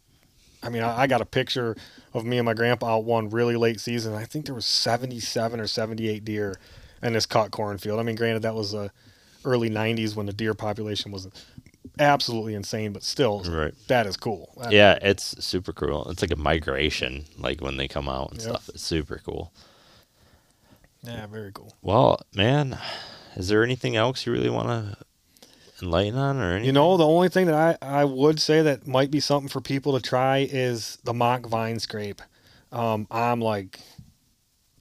I 0.63 0.69
mean, 0.69 0.81
I, 0.83 1.01
I 1.01 1.07
got 1.07 1.21
a 1.21 1.25
picture 1.25 1.75
of 2.13 2.25
me 2.25 2.37
and 2.37 2.45
my 2.45 2.53
grandpa 2.53 2.95
out 2.97 3.03
one 3.03 3.29
really 3.29 3.55
late 3.55 3.79
season. 3.79 4.13
I 4.13 4.25
think 4.25 4.45
there 4.45 4.55
was 4.55 4.65
77 4.65 5.59
or 5.59 5.67
78 5.67 6.25
deer 6.25 6.57
in 7.03 7.13
this 7.13 7.25
cut 7.27 7.51
cornfield. 7.51 7.99
I 7.99 8.03
mean, 8.03 8.15
granted, 8.15 8.41
that 8.41 8.55
was 8.55 8.71
the 8.71 8.91
early 9.45 9.69
90s 9.69 10.15
when 10.15 10.25
the 10.25 10.33
deer 10.33 10.53
population 10.55 11.11
was 11.11 11.27
absolutely 11.99 12.53
insane, 12.53 12.93
but 12.93 13.03
still, 13.03 13.41
Right. 13.43 13.73
that 13.87 14.05
is 14.07 14.17
cool. 14.17 14.53
That- 14.61 14.71
yeah, 14.71 14.97
it's 15.01 15.43
super 15.43 15.73
cool. 15.73 16.09
It's 16.09 16.21
like 16.21 16.31
a 16.31 16.35
migration, 16.35 17.25
like 17.37 17.61
when 17.61 17.77
they 17.77 17.87
come 17.87 18.07
out 18.09 18.31
and 18.31 18.39
Yep. 18.41 18.49
stuff. 18.49 18.69
It's 18.69 18.83
super 18.83 19.21
cool. 19.25 19.51
Yeah, 21.03 21.25
very 21.27 21.51
cool. 21.53 21.73
Well, 21.81 22.21
man, 22.33 22.77
is 23.35 23.47
there 23.47 23.63
anything 23.63 23.95
else 23.95 24.25
you 24.25 24.31
really 24.33 24.49
want 24.49 24.67
to 24.67 24.97
enlighten 25.81 26.17
on, 26.17 26.37
or 26.37 26.51
anything? 26.51 26.65
You 26.65 26.71
know, 26.73 26.97
the 26.97 27.05
only 27.07 27.29
thing 27.29 27.45
that 27.45 27.77
I, 27.81 28.01
I 28.01 28.03
would 28.03 28.39
say 28.41 28.61
that 28.63 28.87
might 28.87 29.11
be 29.11 29.19
something 29.19 29.47
for 29.49 29.61
people 29.61 29.93
to 29.93 30.01
try 30.01 30.47
is 30.49 30.97
the 31.03 31.13
mock 31.13 31.45
vine 31.45 31.79
scrape. 31.79 32.21
Um, 32.71 33.07
I'm 33.11 33.39
like, 33.39 33.79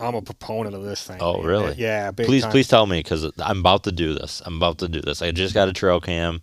I'm 0.01 0.15
a 0.15 0.23
proponent 0.23 0.75
of 0.75 0.83
this 0.83 1.03
thing. 1.05 1.19
Oh, 1.21 1.39
man. 1.39 1.47
really? 1.47 1.75
Yeah. 1.77 2.11
Please 2.11 2.43
time. 2.43 2.51
please 2.51 2.69
tell 2.69 2.87
me 2.87 2.99
because 2.99 3.25
i'm 3.39 3.61
about 3.61 3.85
to 3.85 3.93
do 3.93 4.13
this 4.13 4.43
i'm 4.45 4.57
about 4.57 4.77
to 4.79 4.89
do 4.89 5.01
this 5.01 5.23
i 5.23 5.31
just 5.31 5.55
got 5.55 5.69
a 5.69 5.73
trail 5.73 6.01
cam 6.01 6.41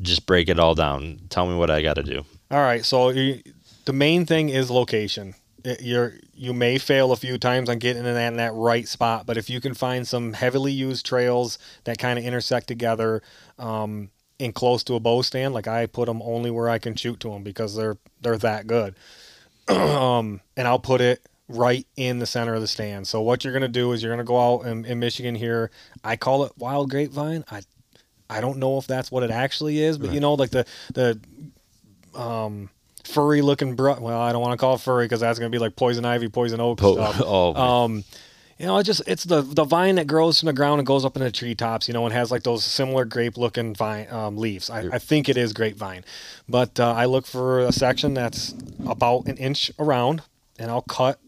just 0.00 0.26
break 0.26 0.48
it 0.48 0.58
all 0.58 0.74
down 0.74 1.20
tell 1.28 1.46
me 1.46 1.56
what 1.56 1.70
i 1.70 1.82
got 1.82 1.94
to 1.94 2.02
do 2.02 2.24
All 2.50 2.60
right. 2.60 2.84
So 2.84 3.08
you, 3.08 3.42
the 3.86 3.92
main 3.92 4.24
thing 4.24 4.48
is 4.50 4.70
location. 4.70 5.34
You're 5.80 6.14
you 6.32 6.52
may 6.52 6.78
fail 6.78 7.10
a 7.10 7.16
few 7.16 7.38
times 7.38 7.68
on 7.68 7.78
getting 7.78 8.04
in 8.04 8.14
that, 8.14 8.28
in 8.28 8.36
that 8.36 8.54
right 8.54 8.86
spot, 8.86 9.26
but 9.26 9.36
if 9.36 9.50
you 9.50 9.60
can 9.60 9.74
find 9.74 10.06
some 10.06 10.32
heavily 10.32 10.70
used 10.70 11.04
trails 11.04 11.58
that 11.84 11.98
kind 11.98 12.18
of 12.20 12.24
intersect 12.24 12.68
together, 12.68 13.20
um, 13.58 14.10
in 14.38 14.52
close 14.52 14.84
to 14.84 14.94
a 14.94 15.00
bow 15.00 15.22
stand, 15.22 15.54
like 15.54 15.66
I 15.66 15.86
put 15.86 16.06
them 16.06 16.22
only 16.22 16.52
where 16.52 16.68
I 16.68 16.78
can 16.78 16.94
shoot 16.94 17.18
to 17.20 17.30
them 17.30 17.42
because 17.42 17.74
they're 17.74 17.98
they're 18.20 18.38
that 18.38 18.68
good. 18.68 18.94
um, 19.68 20.40
and 20.56 20.68
I'll 20.68 20.78
put 20.78 21.00
it 21.00 21.26
right 21.48 21.86
in 21.96 22.20
the 22.20 22.26
center 22.26 22.54
of 22.54 22.60
the 22.60 22.68
stand. 22.68 23.08
So 23.08 23.20
what 23.22 23.42
you're 23.42 23.52
gonna 23.52 23.66
do 23.66 23.90
is 23.90 24.04
you're 24.04 24.12
gonna 24.12 24.22
go 24.22 24.38
out 24.38 24.66
in, 24.66 24.84
in 24.84 25.00
Michigan 25.00 25.34
here. 25.34 25.72
I 26.04 26.14
call 26.14 26.44
it 26.44 26.52
wild 26.56 26.90
grapevine. 26.90 27.44
I 27.50 27.62
I 28.28 28.40
don't 28.40 28.58
know 28.58 28.78
if 28.78 28.86
that's 28.86 29.10
what 29.10 29.22
it 29.22 29.30
actually 29.30 29.80
is, 29.82 29.98
but 29.98 30.12
you 30.12 30.20
know, 30.20 30.34
like 30.34 30.50
the 30.50 30.66
the 30.94 31.20
um 32.14 32.70
furry 33.04 33.40
looking 33.40 33.74
br- 33.74 34.00
well, 34.00 34.20
I 34.20 34.32
don't 34.32 34.42
want 34.42 34.52
to 34.52 34.56
call 34.58 34.74
it 34.74 34.80
furry 34.80 35.04
because 35.04 35.20
that's 35.20 35.38
gonna 35.38 35.50
be 35.50 35.58
like 35.58 35.76
poison 35.76 36.04
ivy, 36.04 36.28
poison 36.28 36.60
oak 36.60 36.78
Po- 36.78 36.94
stuff. 36.94 37.20
oh. 37.24 37.54
Um, 37.54 38.04
you 38.58 38.66
know, 38.66 38.78
it 38.78 38.84
just 38.84 39.02
it's 39.06 39.24
the 39.24 39.42
the 39.42 39.64
vine 39.64 39.96
that 39.96 40.06
grows 40.06 40.40
from 40.40 40.46
the 40.46 40.54
ground 40.54 40.80
and 40.80 40.86
goes 40.86 41.04
up 41.04 41.14
in 41.16 41.22
the 41.22 41.30
treetops. 41.30 41.88
You 41.88 41.94
know, 41.94 42.04
and 42.06 42.12
has 42.14 42.30
like 42.30 42.42
those 42.42 42.64
similar 42.64 43.04
grape 43.04 43.36
looking 43.36 43.74
vine 43.74 44.10
um, 44.10 44.36
leaves. 44.38 44.70
I, 44.70 44.88
I 44.92 44.98
think 44.98 45.28
it 45.28 45.36
is 45.36 45.52
grapevine, 45.52 46.04
but 46.48 46.80
uh, 46.80 46.92
I 46.92 47.04
look 47.04 47.26
for 47.26 47.60
a 47.60 47.72
section 47.72 48.14
that's 48.14 48.54
about 48.86 49.26
an 49.26 49.36
inch 49.36 49.70
around, 49.78 50.22
and 50.58 50.70
I'll 50.70 50.80
cut, 50.80 51.20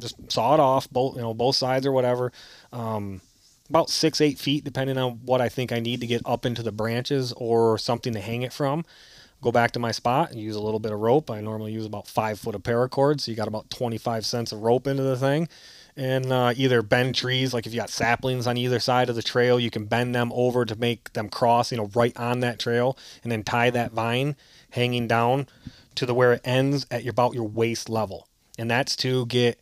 just 0.00 0.14
saw 0.30 0.54
it 0.54 0.60
off 0.60 0.88
both 0.88 1.16
you 1.16 1.22
know 1.22 1.34
both 1.34 1.56
sides 1.56 1.84
or 1.84 1.90
whatever. 1.90 2.32
Um, 2.72 3.20
about 3.72 3.88
six 3.88 4.20
eight 4.20 4.38
feet 4.38 4.64
depending 4.64 4.98
on 4.98 5.20
what 5.24 5.40
I 5.40 5.48
think 5.48 5.72
I 5.72 5.80
need 5.80 6.00
to 6.02 6.06
get 6.06 6.20
up 6.26 6.44
into 6.44 6.62
the 6.62 6.72
branches 6.72 7.32
or 7.38 7.78
something 7.78 8.12
to 8.12 8.20
hang 8.20 8.42
it 8.42 8.52
from 8.52 8.84
go 9.42 9.52
back 9.52 9.72
to 9.72 9.78
my 9.78 9.90
spot 9.90 10.30
and 10.30 10.40
use 10.40 10.56
a 10.56 10.60
little 10.60 10.78
bit 10.78 10.92
of 10.92 11.00
rope. 11.00 11.30
I 11.30 11.40
normally 11.40 11.72
use 11.72 11.84
about 11.84 12.06
five 12.06 12.38
foot 12.38 12.54
of 12.54 12.62
paracord, 12.62 13.20
so 13.20 13.30
you 13.30 13.36
got 13.36 13.48
about 13.48 13.68
25 13.70 14.24
cents 14.24 14.52
of 14.52 14.60
rope 14.60 14.86
into 14.86 15.02
the 15.02 15.16
thing. 15.16 15.48
And 15.94 16.32
uh, 16.32 16.54
either 16.56 16.80
bend 16.80 17.16
trees, 17.16 17.52
like 17.52 17.66
if 17.66 17.74
you 17.74 17.80
got 17.80 17.90
saplings 17.90 18.46
on 18.46 18.56
either 18.56 18.78
side 18.78 19.10
of 19.10 19.16
the 19.16 19.22
trail, 19.22 19.60
you 19.60 19.68
can 19.68 19.84
bend 19.84 20.14
them 20.14 20.32
over 20.32 20.64
to 20.64 20.74
make 20.76 21.12
them 21.12 21.28
cross, 21.28 21.70
you 21.70 21.76
know, 21.76 21.90
right 21.94 22.16
on 22.16 22.40
that 22.40 22.58
trail, 22.58 22.96
and 23.22 23.30
then 23.30 23.42
tie 23.42 23.68
that 23.68 23.92
vine 23.92 24.36
hanging 24.70 25.06
down 25.06 25.48
to 25.96 26.06
the 26.06 26.14
where 26.14 26.32
it 26.32 26.40
ends 26.44 26.86
at 26.90 27.04
your, 27.04 27.10
about 27.10 27.34
your 27.34 27.46
waist 27.46 27.90
level. 27.90 28.26
And 28.58 28.70
that's 28.70 28.96
to 28.96 29.26
get 29.26 29.60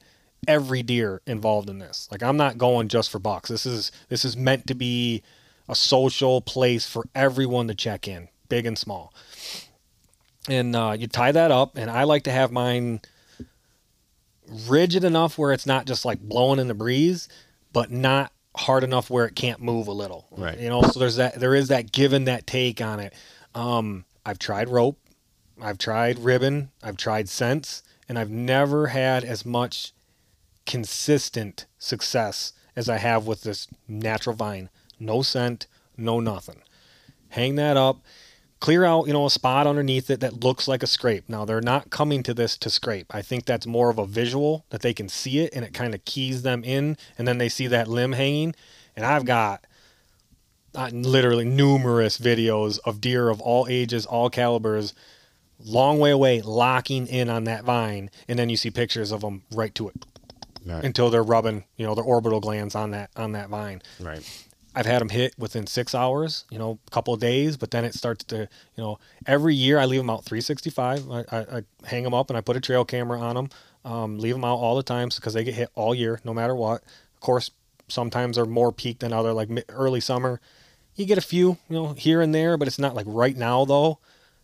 every 0.48 0.82
deer 0.82 1.20
involved 1.26 1.68
in 1.70 1.78
this. 1.78 2.08
Like 2.10 2.22
I'm 2.22 2.36
not 2.36 2.58
going 2.58 2.88
just 2.88 3.10
for 3.10 3.18
bucks. 3.18 3.48
This 3.50 3.66
is 3.66 3.92
this 4.08 4.24
is 4.24 4.36
meant 4.36 4.66
to 4.68 4.74
be 4.74 5.22
a 5.68 5.74
social 5.74 6.40
place 6.40 6.86
for 6.86 7.04
everyone 7.14 7.68
to 7.68 7.74
check 7.74 8.08
in, 8.08 8.28
big 8.48 8.66
and 8.66 8.76
small 8.78 9.12
and 10.48 10.74
uh, 10.74 10.96
you 10.98 11.06
tie 11.06 11.30
that 11.30 11.50
up 11.50 11.76
and 11.76 11.90
i 11.90 12.02
like 12.04 12.22
to 12.24 12.32
have 12.32 12.50
mine 12.50 12.98
rigid 14.66 15.04
enough 15.04 15.38
where 15.38 15.52
it's 15.52 15.66
not 15.66 15.86
just 15.86 16.04
like 16.04 16.18
blowing 16.20 16.58
in 16.58 16.66
the 16.66 16.74
breeze 16.74 17.28
but 17.72 17.90
not 17.90 18.32
hard 18.56 18.82
enough 18.82 19.10
where 19.10 19.26
it 19.26 19.36
can't 19.36 19.60
move 19.60 19.86
a 19.86 19.92
little 19.92 20.26
Right. 20.36 20.58
you 20.58 20.68
know 20.68 20.82
so 20.82 20.98
there's 20.98 21.16
that 21.16 21.34
there 21.38 21.54
is 21.54 21.68
that 21.68 21.92
give 21.92 22.12
and 22.12 22.26
that 22.26 22.46
take 22.46 22.80
on 22.80 23.00
it 23.00 23.12
um, 23.54 24.04
i've 24.24 24.38
tried 24.38 24.68
rope 24.70 24.98
i've 25.62 25.78
tried 25.78 26.18
ribbon 26.18 26.70
i've 26.82 26.96
tried 26.96 27.28
scents 27.28 27.82
and 28.08 28.18
i've 28.18 28.30
never 28.30 28.88
had 28.88 29.22
as 29.24 29.44
much 29.46 29.92
consistent 30.70 31.66
success 31.78 32.52
as 32.76 32.88
i 32.88 32.96
have 32.96 33.26
with 33.26 33.42
this 33.42 33.66
natural 33.88 34.36
vine. 34.36 34.70
No 35.00 35.20
scent 35.20 35.66
no 35.96 36.20
nothing. 36.20 36.62
Hang 37.30 37.56
that 37.56 37.76
up. 37.76 37.98
Clear 38.60 38.84
out 38.84 39.08
you 39.08 39.12
know 39.12 39.26
a 39.26 39.30
spot 39.30 39.66
underneath 39.66 40.08
it 40.10 40.20
that 40.20 40.44
looks 40.44 40.68
like 40.68 40.84
a 40.84 40.86
scrape. 40.86 41.28
Now 41.28 41.44
they're 41.44 41.60
not 41.60 41.90
coming 41.90 42.22
to 42.22 42.32
this 42.32 42.56
to 42.58 42.70
scrape. 42.70 43.12
I 43.12 43.20
think 43.20 43.46
that's 43.46 43.66
more 43.66 43.90
of 43.90 43.98
a 43.98 44.06
visual 44.06 44.64
that 44.70 44.82
they 44.82 44.94
can 44.94 45.08
see 45.08 45.40
it 45.40 45.52
and 45.52 45.64
it 45.64 45.74
kind 45.74 45.92
of 45.92 46.04
keys 46.04 46.42
them 46.42 46.62
in 46.62 46.96
and 47.18 47.26
then 47.26 47.38
they 47.38 47.48
see 47.48 47.66
that 47.66 47.88
limb 47.88 48.12
hanging. 48.12 48.54
And 48.94 49.04
i've 49.04 49.24
got 49.24 49.66
uh, 50.76 50.90
literally 50.92 51.46
numerous 51.46 52.16
videos 52.16 52.78
of 52.84 53.00
deer 53.00 53.28
of 53.28 53.40
all 53.40 53.66
ages, 53.68 54.06
all 54.06 54.30
calibers, 54.30 54.94
long 55.58 55.98
way 55.98 56.12
away, 56.12 56.40
locking 56.42 57.08
in 57.08 57.28
on 57.28 57.42
that 57.42 57.64
vine, 57.64 58.08
and 58.28 58.38
then 58.38 58.48
you 58.48 58.56
see 58.56 58.70
pictures 58.70 59.10
of 59.10 59.22
them 59.22 59.42
right 59.50 59.74
to 59.74 59.88
it 59.88 60.06
Right. 60.66 60.84
until 60.84 61.08
they're 61.10 61.22
rubbing, 61.22 61.64
you 61.76 61.86
know, 61.86 61.94
their 61.94 62.04
orbital 62.04 62.40
glands 62.40 62.74
on 62.74 62.90
that 62.90 63.10
on 63.16 63.32
that 63.32 63.48
vine. 63.48 63.82
right. 63.98 64.22
I've 64.72 64.86
had 64.86 65.00
them 65.00 65.08
hit 65.08 65.34
within 65.36 65.66
six 65.66 65.96
hours, 65.96 66.44
you 66.48 66.56
know, 66.58 66.78
a 66.86 66.90
couple 66.92 67.12
of 67.12 67.18
days, 67.18 67.56
but 67.56 67.72
then 67.72 67.84
it 67.84 67.92
starts 67.94 68.22
to, 68.26 68.36
you 68.40 68.48
know, 68.84 69.00
every 69.26 69.52
year 69.54 69.78
I 69.80 69.84
leave 69.86 69.98
them 69.98 70.08
out 70.10 70.24
365. 70.24 71.10
I, 71.10 71.24
I, 71.32 71.38
I 71.58 71.62
hang 71.86 72.04
them 72.04 72.14
up 72.14 72.30
and 72.30 72.36
I 72.36 72.40
put 72.40 72.56
a 72.56 72.60
trail 72.60 72.84
camera 72.84 73.18
on 73.18 73.34
them, 73.34 73.48
um, 73.84 74.18
leave 74.20 74.34
them 74.34 74.44
out 74.44 74.56
all 74.58 74.76
the 74.76 74.84
time 74.84 75.08
because 75.12 75.34
they 75.34 75.42
get 75.42 75.54
hit 75.54 75.70
all 75.74 75.92
year, 75.92 76.20
no 76.24 76.32
matter 76.32 76.54
what. 76.54 76.82
Of 77.14 77.20
course, 77.20 77.50
sometimes 77.88 78.36
they're 78.36 78.44
more 78.46 78.70
peaked 78.70 79.00
than 79.00 79.12
other, 79.12 79.32
like 79.32 79.48
early 79.70 80.00
summer. 80.00 80.40
You 80.94 81.04
get 81.04 81.18
a 81.18 81.22
few, 81.22 81.58
you 81.68 81.74
know, 81.76 81.92
here 81.94 82.20
and 82.20 82.32
there, 82.32 82.56
but 82.56 82.68
it's 82.68 82.78
not 82.78 82.94
like 82.94 83.06
right 83.08 83.36
now 83.36 83.64
though. 83.64 83.98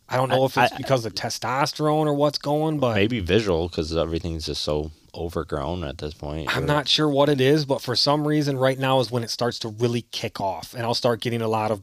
I 0.08 0.16
don't 0.16 0.28
know 0.28 0.42
I- 0.42 0.46
if 0.46 0.56
it's 0.56 0.76
because 0.76 1.04
of 1.06 1.14
testosterone 1.14 2.06
or 2.06 2.14
what's 2.14 2.38
going, 2.38 2.80
but 2.80 2.94
Maybe 2.96 3.20
visual 3.20 3.68
because 3.68 3.96
everything's 3.96 4.46
just 4.46 4.62
so 4.62 4.90
overgrown 5.16 5.84
at 5.84 5.98
this 5.98 6.14
point. 6.14 6.54
I'm 6.54 6.66
not 6.66 6.86
sure 6.88 7.08
what 7.08 7.28
it 7.28 7.40
is, 7.40 7.64
but 7.64 7.80
for 7.80 7.96
some 7.96 8.26
reason, 8.26 8.58
right 8.58 8.78
now 8.78 9.00
is 9.00 9.10
when 9.10 9.24
it 9.24 9.30
starts 9.30 9.58
to 9.60 9.68
really 9.68 10.02
kick 10.12 10.40
off, 10.40 10.74
and 10.74 10.82
I'll 10.82 10.94
start 10.94 11.20
getting 11.20 11.42
a 11.42 11.48
lot 11.48 11.70
of 11.70 11.82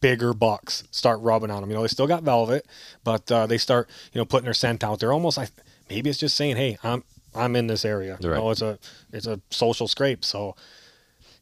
bigger 0.00 0.32
bucks 0.32 0.84
start 0.90 1.20
rubbing 1.20 1.50
on 1.50 1.60
them. 1.60 1.70
You 1.70 1.76
know, 1.76 1.82
they 1.82 1.88
still 1.88 2.06
got 2.06 2.22
velvet, 2.22 2.66
but 3.04 3.30
uh, 3.30 3.46
they 3.46 3.58
start, 3.58 3.88
you 4.12 4.20
know, 4.20 4.24
putting 4.24 4.44
their 4.44 4.54
scent 4.54 4.84
out 4.84 5.00
there. 5.00 5.12
Almost 5.12 5.36
like 5.36 5.50
maybe 5.90 6.08
it's 6.10 6.18
just 6.18 6.36
saying, 6.36 6.56
"Hey, 6.56 6.78
I'm 6.82 7.04
I'm 7.34 7.56
in 7.56 7.66
this 7.66 7.84
area." 7.84 8.16
You 8.20 8.28
know, 8.30 8.50
it's 8.50 8.62
a 8.62 8.78
it's 9.12 9.26
a 9.26 9.40
social 9.50 9.88
scrape. 9.88 10.24
So 10.24 10.54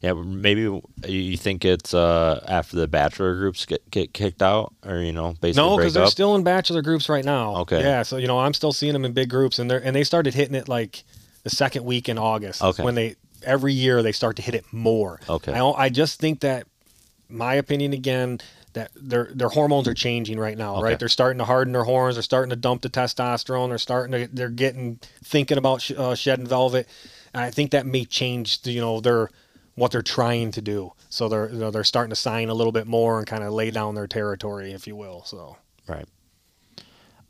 Yeah, 0.01 0.13
maybe 0.13 0.81
you 1.07 1.37
think 1.37 1.63
it's 1.65 1.93
uh, 1.93 2.43
after 2.47 2.75
the 2.75 2.87
bachelor 2.87 3.35
groups 3.35 3.65
get, 3.67 3.87
get 3.91 4.13
kicked 4.13 4.41
out, 4.41 4.73
or 4.83 4.97
you 4.97 5.11
know, 5.11 5.35
basically 5.39 5.69
no, 5.69 5.77
because 5.77 5.93
they're 5.93 6.07
still 6.07 6.35
in 6.35 6.43
bachelor 6.43 6.81
groups 6.81 7.07
right 7.09 7.25
now. 7.25 7.57
Okay. 7.57 7.81
Yeah, 7.81 8.01
so 8.01 8.17
you 8.17 8.27
know, 8.27 8.39
I'm 8.39 8.55
still 8.55 8.73
seeing 8.73 8.93
them 8.93 9.05
in 9.05 9.13
big 9.13 9.29
groups, 9.29 9.59
and 9.59 9.69
they're 9.69 9.83
and 9.83 9.95
they 9.95 10.03
started 10.03 10.33
hitting 10.33 10.55
it 10.55 10.67
like 10.67 11.03
the 11.43 11.49
second 11.49 11.85
week 11.85 12.09
in 12.09 12.17
August. 12.17 12.61
Okay. 12.61 12.83
When 12.83 12.95
they 12.95 13.15
every 13.43 13.73
year 13.73 14.03
they 14.03 14.11
start 14.11 14.35
to 14.35 14.41
hit 14.41 14.55
it 14.55 14.65
more. 14.71 15.19
Okay. 15.27 15.53
I 15.53 15.71
I 15.71 15.89
just 15.89 16.19
think 16.19 16.41
that 16.41 16.67
my 17.29 17.55
opinion 17.55 17.93
again 17.93 18.39
that 18.73 18.91
their 18.95 19.29
their 19.33 19.49
hormones 19.49 19.87
are 19.87 19.93
changing 19.93 20.39
right 20.39 20.57
now. 20.57 20.75
Okay. 20.77 20.83
Right. 20.83 20.99
They're 20.99 21.09
starting 21.09 21.39
to 21.39 21.45
harden 21.45 21.73
their 21.73 21.83
horns. 21.83 22.15
They're 22.15 22.23
starting 22.23 22.51
to 22.51 22.55
dump 22.55 22.81
the 22.81 22.89
testosterone. 22.89 23.69
They're 23.69 23.77
starting 23.77 24.11
to 24.11 24.33
they're 24.33 24.49
getting 24.49 24.99
thinking 25.23 25.57
about 25.57 25.81
sh- 25.81 25.91
uh, 25.97 26.15
shedding 26.15 26.47
velvet. 26.47 26.87
And 27.33 27.43
I 27.43 27.51
think 27.51 27.71
that 27.71 27.85
may 27.85 28.05
change. 28.05 28.61
The, 28.61 28.71
you 28.71 28.81
know 28.81 28.99
their 28.99 29.29
what 29.75 29.91
they're 29.91 30.01
trying 30.01 30.51
to 30.51 30.61
do. 30.61 30.93
So 31.09 31.27
they're 31.27 31.49
you 31.49 31.59
know, 31.59 31.71
they're 31.71 31.83
starting 31.83 32.11
to 32.11 32.15
sign 32.15 32.49
a 32.49 32.53
little 32.53 32.71
bit 32.71 32.87
more 32.87 33.17
and 33.17 33.27
kind 33.27 33.43
of 33.43 33.53
lay 33.53 33.71
down 33.71 33.95
their 33.95 34.07
territory, 34.07 34.71
if 34.71 34.87
you 34.87 34.95
will. 34.95 35.23
So. 35.25 35.57
Right. 35.87 36.05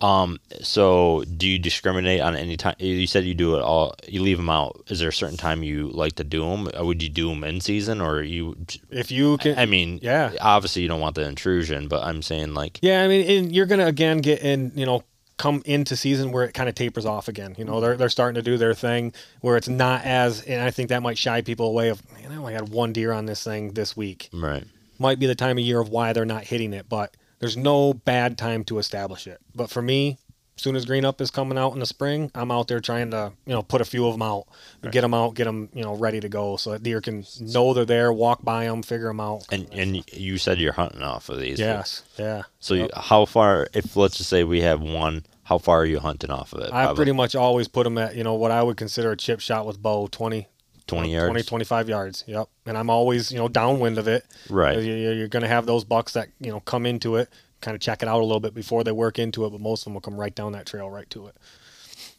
Um. 0.02 0.40
So, 0.62 1.24
do 1.38 1.48
you 1.48 1.60
discriminate 1.60 2.22
on 2.22 2.36
any 2.36 2.58
time? 2.58 2.76
You 2.80 3.08
said 3.08 3.24
you 3.24 3.34
do 3.34 3.56
it 3.56 3.62
all. 3.62 3.96
You 4.08 4.22
leave 4.22 4.38
them 4.38 4.50
out. 4.50 4.84
Is 4.88 5.00
there 5.00 5.10
a 5.10 5.14
certain 5.14 5.38
time 5.38 5.64
you 5.64 5.90
like 5.90 6.14
to 6.16 6.24
do 6.24 6.42
them? 6.42 6.70
Would 6.86 7.04
you 7.04 7.10
do 7.10 7.30
them 7.30 7.44
in 7.44 7.62
season, 7.62 8.02
or 8.02 8.22
you? 8.22 8.58
If 8.90 9.12
you 9.12 9.38
can, 9.38 9.58
I 9.58 9.66
mean, 9.66 10.00
yeah. 10.02 10.32
Obviously, 10.42 10.82
you 10.82 10.88
don't 10.88 11.00
want 11.00 11.16
the 11.16 11.28
intrusion, 11.28 11.88
but 11.88 12.04
I'm 12.04 12.22
saying 12.22 12.54
like, 12.54 12.80
yeah, 12.82 13.04
I 13.04 13.08
mean, 13.08 13.30
and 13.30 13.56
you're 13.56 13.66
gonna 13.68 13.88
again 13.88 14.20
get 14.20 14.42
in, 14.42 14.72
you 14.76 14.86
know, 14.86 15.04
come 15.38 15.64
into 15.66 15.96
season 15.96 16.32
where 16.32 16.46
it 16.46 16.54
kind 16.54 16.70
of 16.70 16.76
tapers 16.76 17.06
off 17.06 17.28
again. 17.28 17.56
You 17.58 17.66
know, 17.66 17.82
they're 17.82 17.98
they're 17.98 18.10
starting 18.10 18.36
to 18.36 18.44
do 18.44 18.58
their 18.58 18.74
thing 18.74 19.14
where 19.42 19.58
it's 19.58 19.68
not 19.68 20.04
as, 20.06 20.42
and 20.44 20.62
I 20.62 20.70
think 20.72 20.90
that 20.90 21.02
might 21.02 21.18
shy 21.18 21.42
people 21.42 21.68
away. 21.68 21.90
Of 21.90 22.02
man, 22.14 22.32
I 22.32 22.36
only 22.36 22.54
had 22.54 22.70
one 22.70 22.94
deer 22.94 23.12
on 23.12 23.26
this 23.26 23.44
thing 23.44 23.74
this 23.74 23.98
week. 23.98 24.30
right. 24.34 24.64
Might 25.00 25.18
be 25.18 25.26
the 25.26 25.34
time 25.34 25.58
of 25.58 25.64
year 25.64 25.80
of 25.80 25.90
why 25.90 26.14
they're 26.14 26.26
not 26.26 26.44
hitting 26.44 26.74
it, 26.74 26.88
but 26.88 27.18
there's 27.42 27.58
no 27.58 27.94
bad 27.94 28.38
time 28.38 28.64
to 28.66 28.78
establish 28.80 29.28
it. 29.28 29.40
But 29.54 29.70
for 29.70 29.82
me, 29.82 30.18
as 30.56 30.64
soon 30.64 30.76
as 30.76 30.86
green 30.86 31.06
up 31.06 31.20
is 31.20 31.32
coming 31.32 31.58
out 31.58 31.74
in 31.74 31.80
the 31.80 31.86
spring, 31.86 32.30
I'm 32.36 32.52
out 32.52 32.68
there 32.68 32.80
trying 32.80 33.12
to, 33.12 33.34
you 33.46 33.54
know, 33.54 33.64
put 33.64 33.82
a 33.82 33.86
few 33.86 34.06
of 34.06 34.14
them 34.14 34.22
out, 34.22 34.46
get 34.92 35.02
them 35.02 35.14
out, 35.14 35.34
get 35.34 35.46
them, 35.46 35.70
you 35.74 35.84
know, 35.84 35.96
ready 35.96 36.20
to 36.20 36.30
go, 36.30 36.56
so 36.56 36.72
that 36.72 36.84
deer 36.84 37.02
can 37.02 37.26
know 37.40 37.74
they're 37.74 37.84
there, 37.84 38.14
walk 38.14 38.44
by 38.44 38.66
them, 38.66 38.84
figure 38.84 39.08
them 39.08 39.20
out. 39.20 39.46
And 39.52 39.68
and 39.74 40.04
you 40.14 40.38
said 40.38 40.60
you're 40.60 40.74
hunting 40.74 41.02
off 41.02 41.30
of 41.30 41.40
these. 41.40 41.60
yes, 41.60 42.04
yeah. 42.18 42.44
So 42.60 42.76
you, 42.76 42.90
how 42.96 43.26
far? 43.26 43.68
If 43.74 43.96
let's 43.96 44.18
just 44.18 44.30
say 44.30 44.44
we 44.44 44.62
have 44.62 44.82
one, 44.82 45.26
how 45.44 45.58
far 45.58 45.82
are 45.82 45.86
you 45.86 46.00
hunting 46.00 46.30
off 46.30 46.54
of 46.54 46.60
it? 46.62 46.68
I 46.68 46.84
Probably 46.84 46.96
pretty 46.96 47.12
much 47.14 47.36
always 47.36 47.68
put 47.68 47.84
them 47.84 47.98
at, 47.98 48.16
you 48.16 48.24
know, 48.24 48.36
what 48.36 48.52
I 48.52 48.62
would 48.62 48.78
consider 48.78 49.12
a 49.12 49.18
chip 49.18 49.40
shot 49.40 49.66
with 49.66 49.82
bow, 49.82 50.08
20, 50.08 50.48
20 50.88 51.14
yards. 51.14 51.30
20, 51.32 51.44
25 51.44 51.90
yards. 51.90 52.24
Yep. 52.28 52.48
And 52.66 52.78
I'm 52.78 52.90
always, 52.90 53.32
you 53.32 53.38
know, 53.38 53.48
downwind 53.48 53.98
of 53.98 54.08
it. 54.08 54.26
Right. 54.50 54.78
You- 54.78 54.94
you- 54.94 55.12
You're 55.12 55.28
going 55.28 55.44
to 55.44 55.50
have 55.50 55.66
those 55.66 55.84
bucks 55.84 56.14
that, 56.14 56.28
you 56.40 56.52
know, 56.52 56.60
come 56.62 56.86
into 56.86 57.16
it, 57.16 57.30
kind 57.62 57.76
of 57.76 57.82
check 57.82 58.02
it 58.02 58.08
out 58.10 58.20
a 58.22 58.26
little 58.26 58.40
bit 58.40 58.54
before 58.54 58.84
they 58.84 58.92
work 58.92 59.20
into 59.20 59.46
it, 59.46 59.52
but 59.52 59.62
most 59.62 59.82
of 59.82 59.86
them 59.86 59.94
will 59.94 60.02
come 60.02 60.20
right 60.20 60.34
down 60.36 60.52
that 60.54 60.66
trail 60.66 60.90
right 60.90 61.10
to 61.12 61.28
it. 61.28 61.36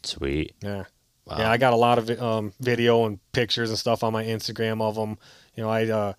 Sweet. 0.03 0.55
Yeah. 0.61 0.85
Wow. 1.25 1.37
Yeah, 1.39 1.49
I 1.51 1.57
got 1.57 1.71
a 1.73 1.77
lot 1.77 1.97
of 1.99 2.09
um, 2.21 2.53
video 2.59 3.05
and 3.05 3.19
pictures 3.31 3.69
and 3.69 3.79
stuff 3.79 4.03
on 4.03 4.11
my 4.11 4.25
Instagram 4.25 4.81
of 4.81 4.95
them. 4.95 5.17
You 5.55 5.63
know, 5.63 5.69
I 5.69 5.87
uh, 5.87 6.13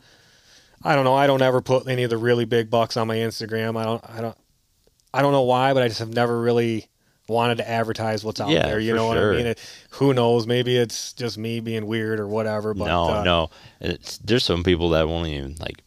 I 0.83 0.95
don't 0.95 1.05
know. 1.05 1.15
I 1.15 1.27
don't 1.27 1.43
ever 1.43 1.61
put 1.61 1.87
any 1.89 2.05
of 2.05 2.11
the 2.11 2.16
really 2.16 2.47
big 2.47 2.71
bucks 2.71 2.97
on 2.97 3.07
my 3.09 3.16
Instagram. 3.16 3.77
I 3.79 3.85
don't. 3.85 4.03
I 4.09 4.21
don't. 4.23 4.37
I 5.12 5.21
don't 5.21 5.33
know 5.33 5.43
why, 5.43 5.75
but 5.75 5.83
I 5.83 5.89
just 5.89 5.99
have 6.01 6.09
never 6.15 6.41
really 6.41 6.89
wanted 7.29 7.59
to 7.59 7.69
advertise 7.69 8.25
what's 8.25 8.41
out 8.41 8.51
Yeah, 8.51 8.67
there. 8.67 8.81
You 8.81 8.95
know 8.95 9.07
what 9.07 9.17
sure. 9.17 9.35
I 9.35 9.37
mean? 9.37 9.47
It, 9.47 9.61
who 9.91 10.13
knows? 10.13 10.47
Maybe 10.47 10.77
it's 10.77 11.13
just 11.13 11.39
me 11.39 11.61
being 11.61 11.87
weird 11.87 12.21
or 12.21 12.27
whatever. 12.27 12.75
But 12.75 12.87
no, 12.87 13.05
uh, 13.11 13.25
no. 13.25 13.51
It's, 13.81 14.19
there's 14.19 14.45
some 14.45 14.63
people 14.65 14.91
that 14.91 15.09
won't 15.09 15.29
even 15.29 15.57
like. 15.61 15.83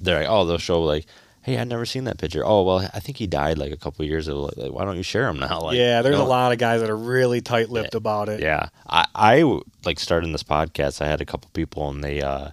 They're 0.00 0.20
like, 0.20 0.28
oh, 0.30 0.44
they'll 0.44 0.58
show 0.58 0.82
like, 0.82 1.06
hey, 1.42 1.58
I've 1.58 1.66
never 1.66 1.86
seen 1.86 2.04
that 2.04 2.18
picture. 2.18 2.44
Oh, 2.44 2.62
well, 2.62 2.88
I 2.94 3.00
think 3.00 3.16
he 3.16 3.26
died 3.26 3.58
like 3.58 3.72
a 3.72 3.76
couple 3.76 4.04
years 4.04 4.28
ago. 4.28 4.50
Like, 4.56 4.72
why 4.72 4.84
don't 4.84 4.96
you 4.96 5.02
share 5.02 5.28
him 5.28 5.38
now? 5.38 5.60
Like, 5.68 5.76
yeah, 5.76 6.02
there's 6.02 6.18
no. 6.18 6.24
a 6.24 6.28
lot 6.28 6.52
of 6.52 6.58
guys 6.58 6.80
that 6.80 6.90
are 6.90 6.96
really 6.96 7.40
tight-lipped 7.40 7.94
about 7.94 8.28
it. 8.28 8.40
Yeah, 8.40 8.68
I, 8.88 9.06
I 9.14 9.60
like 9.84 9.98
starting 9.98 10.32
this 10.32 10.44
podcast. 10.44 11.02
I 11.02 11.06
had 11.06 11.20
a 11.20 11.26
couple 11.26 11.50
people, 11.52 11.90
and 11.90 12.04
they, 12.04 12.22
uh, 12.22 12.50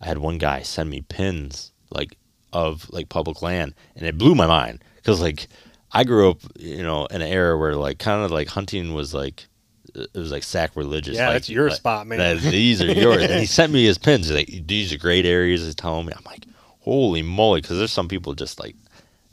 I 0.00 0.06
had 0.06 0.18
one 0.18 0.38
guy 0.38 0.62
send 0.62 0.90
me 0.90 1.02
pins 1.02 1.72
like 1.90 2.16
of 2.52 2.88
like 2.90 3.08
public 3.08 3.42
land, 3.42 3.74
and 3.94 4.06
it 4.06 4.16
blew 4.16 4.34
my 4.34 4.46
mind 4.46 4.82
because 4.96 5.20
like 5.20 5.48
I 5.92 6.04
grew 6.04 6.30
up, 6.30 6.40
you 6.58 6.82
know, 6.82 7.06
in 7.06 7.22
an 7.22 7.28
era 7.28 7.56
where 7.56 7.74
like 7.74 7.98
kind 7.98 8.24
of 8.24 8.30
like 8.30 8.48
hunting 8.48 8.92
was 8.94 9.14
like 9.14 9.46
it 9.94 10.14
was 10.14 10.30
like 10.30 10.42
sacrilegious. 10.42 11.16
Yeah, 11.16 11.26
like, 11.28 11.34
that's 11.36 11.48
your 11.48 11.68
like, 11.68 11.76
spot, 11.76 12.06
man. 12.06 12.18
that- 12.18 12.40
these 12.40 12.82
are 12.82 12.92
yours, 12.92 13.22
and 13.22 13.40
he 13.40 13.46
sent 13.46 13.72
me 13.72 13.84
his 13.84 13.98
pins. 13.98 14.28
He's 14.28 14.36
like 14.36 14.66
these 14.66 14.92
are 14.92 14.98
great 14.98 15.24
areas. 15.24 15.64
He's 15.64 15.74
telling 15.74 16.06
me, 16.06 16.12
I'm 16.16 16.24
like, 16.24 16.44
holy 16.80 17.22
moly, 17.22 17.60
because 17.60 17.78
there's 17.78 17.92
some 17.92 18.08
people 18.08 18.34
just 18.34 18.60
like, 18.60 18.76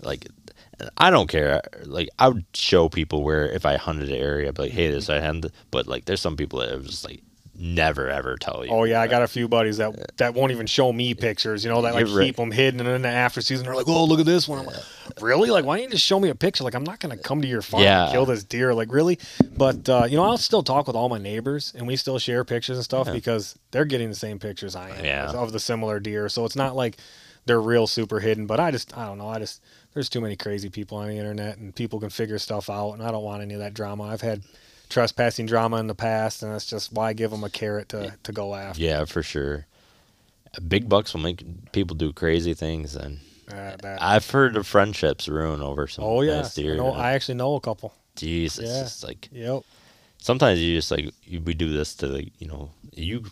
like. 0.02 0.28
I 0.98 1.12
don't 1.12 1.30
care. 1.30 1.62
Like 1.86 2.10
I 2.20 2.28
would 2.28 2.46
show 2.54 2.90
people 2.90 3.24
where 3.24 3.48
if 3.48 3.66
I 3.66 3.78
hunted 3.78 4.10
an 4.10 4.16
area, 4.16 4.50
I'd 4.50 4.56
be 4.56 4.64
like, 4.64 4.72
"Hey, 4.72 4.90
this 4.90 5.08
I 5.08 5.22
hunted." 5.22 5.54
But 5.72 5.88
like, 5.88 6.06
there's 6.06 6.20
some 6.20 6.36
people 6.36 6.60
that 6.60 6.74
are 6.74 6.82
just 6.82 7.06
like 7.06 7.22
never 7.56 8.10
ever 8.10 8.36
tell 8.38 8.66
you. 8.66 8.72
Oh 8.72 8.84
yeah, 8.84 9.02
I 9.02 9.08
got 9.08 9.22
a 9.22 9.28
few 9.28 9.48
buddies 9.48 9.78
that 9.78 10.18
that 10.18 10.34
won't 10.34 10.52
even 10.52 10.66
show 10.68 10.92
me 10.92 11.14
pictures. 11.14 11.64
You 11.64 11.70
know, 11.72 11.82
that 11.84 11.94
like 11.94 12.08
You're 12.08 12.18
right. 12.18 12.26
keep 12.26 12.36
them 12.36 12.52
hidden, 12.52 12.80
and 12.80 12.90
then 12.90 13.02
the 13.04 13.08
after 13.10 13.42
season 13.42 13.66
they're 13.66 13.76
like, 13.76 13.88
"Oh, 13.88 14.06
look 14.06 14.20
at 14.20 14.26
this 14.26 14.48
one." 14.48 14.60
I'm 14.60 14.66
like, 14.66 14.76
"Really? 15.22 15.50
Like, 15.50 15.66
why 15.66 15.78
don't 15.78 15.86
you 15.86 15.90
just 15.92 16.06
show 16.06 16.20
me 16.20 16.30
a 16.30 16.36
picture? 16.36 16.64
Like, 16.64 16.74
I'm 16.76 16.84
not 16.84 17.00
gonna 17.00 17.18
come 17.18 17.42
to 17.42 17.48
your 17.48 17.62
farm 17.62 17.84
Yeah. 17.84 18.04
and 18.06 18.12
kill 18.12 18.26
this 18.26 18.44
deer. 18.44 18.74
Like, 18.74 18.92
really?" 18.92 19.20
But 19.56 19.88
uh, 19.90 20.06
you 20.10 20.16
know, 20.18 20.24
I'll 20.24 20.38
still 20.38 20.64
talk 20.64 20.88
with 20.88 20.96
all 20.96 21.10
my 21.10 21.20
neighbors, 21.20 21.74
and 21.76 21.88
we 21.88 21.96
still 21.96 22.20
share 22.20 22.44
pictures 22.44 22.78
and 22.78 22.84
stuff 22.84 23.12
because 23.12 23.58
they're 23.72 23.86
getting 23.86 24.10
the 24.10 24.16
same 24.16 24.40
pictures 24.40 24.76
I 24.76 24.90
am 24.90 25.06
Yeah. 25.06 25.32
of 25.32 25.52
the 25.52 25.60
similar 25.60 26.00
deer. 26.00 26.30
So 26.30 26.46
it's 26.46 26.56
not 26.56 26.76
like 26.76 26.98
they're 27.46 27.62
real 27.62 27.88
super 27.88 28.20
hidden. 28.20 28.46
But 28.48 28.60
I 28.60 28.72
just, 28.72 28.98
I 28.98 29.06
don't 29.06 29.18
know. 29.18 29.28
I 29.28 29.40
just 29.40 29.62
there's 29.94 30.10
too 30.10 30.22
many 30.22 30.36
crazy 30.36 30.70
people 30.70 30.98
on 30.98 31.08
the 31.08 31.18
internet, 31.18 31.58
and 31.58 31.76
people 31.76 32.00
can 32.00 32.10
figure 32.10 32.40
stuff 32.40 32.70
out, 32.70 32.94
and 32.94 33.04
I 33.04 33.12
don't 33.12 33.24
want 33.24 33.42
any 33.44 33.54
of 33.54 33.60
that 33.60 33.74
drama. 33.76 34.04
I've 34.06 34.22
had 34.22 34.42
trespassing 34.94 35.46
drama 35.48 35.78
in 35.78 35.88
the 35.88 35.96
past, 35.96 36.44
and 36.44 36.54
that's 36.54 36.66
just 36.66 36.94
why 36.94 37.14
give 37.14 37.32
them 37.32 37.44
a 37.44 37.50
carrot 37.50 37.90
to, 37.90 38.14
to 38.24 38.32
go 38.32 38.54
after. 38.56 38.82
Yeah, 38.82 39.06
for 39.06 39.24
sure. 39.24 39.66
Big 40.68 40.88
bucks 40.88 41.14
will 41.14 41.22
make 41.22 41.44
people 41.72 41.96
do 41.96 42.14
crazy 42.14 42.54
things, 42.54 42.96
and 42.96 43.20
Uh, 43.52 43.76
I've 44.00 44.30
heard 44.30 44.56
of 44.56 44.66
friendships 44.68 45.28
ruin 45.28 45.62
over 45.62 45.88
some. 45.88 46.06
oh 46.06 46.22
yeah, 46.22 46.48
deer. 46.56 46.74
I, 46.76 46.78
know, 46.78 46.92
I 46.94 47.12
actually 47.14 47.36
know 47.36 47.56
a 47.56 47.60
couple. 47.60 47.94
Jeez, 48.16 48.58
it's 48.60 48.60
Yeah. 48.60 48.84
just 48.84 49.04
like 49.04 49.28
Yep. 49.32 49.64
sometimes 50.20 50.60
you 50.62 50.76
just 50.78 50.92
like 50.92 51.06
you, 51.26 51.42
we 51.42 51.54
do 51.56 51.74
this 51.74 51.96
to 51.96 52.08
like 52.08 52.32
you 52.40 52.48
know 52.48 52.70
you 52.94 53.26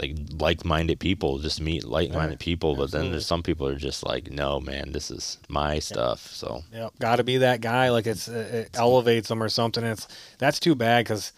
like 0.00 0.16
like-minded 0.38 0.98
people 1.00 1.38
just 1.38 1.60
meet 1.60 1.84
like-minded 1.84 2.40
Yeah, 2.40 2.44
people, 2.44 2.74
but 2.74 2.90
then 2.90 3.10
there's 3.10 3.26
some 3.26 3.42
people 3.42 3.66
are 3.66 3.76
just 3.76 4.04
like, 4.04 4.30
no, 4.30 4.60
man, 4.60 4.92
this 4.92 5.10
is 5.10 5.38
my 5.48 5.78
stuff. 5.78 6.26
So 6.32 6.62
Yep. 6.72 6.92
Got 6.98 7.16
to 7.16 7.24
be 7.24 7.38
that 7.38 7.60
guy. 7.60 7.90
Like 7.90 8.06
it's 8.06 8.28
it 8.28 8.70
elevates 8.74 9.28
them 9.28 9.42
or 9.42 9.48
something. 9.48 9.84
It's 9.84 10.08
that's 10.38 10.60
too 10.60 10.74
bad 10.74 11.04
because, 11.04 11.32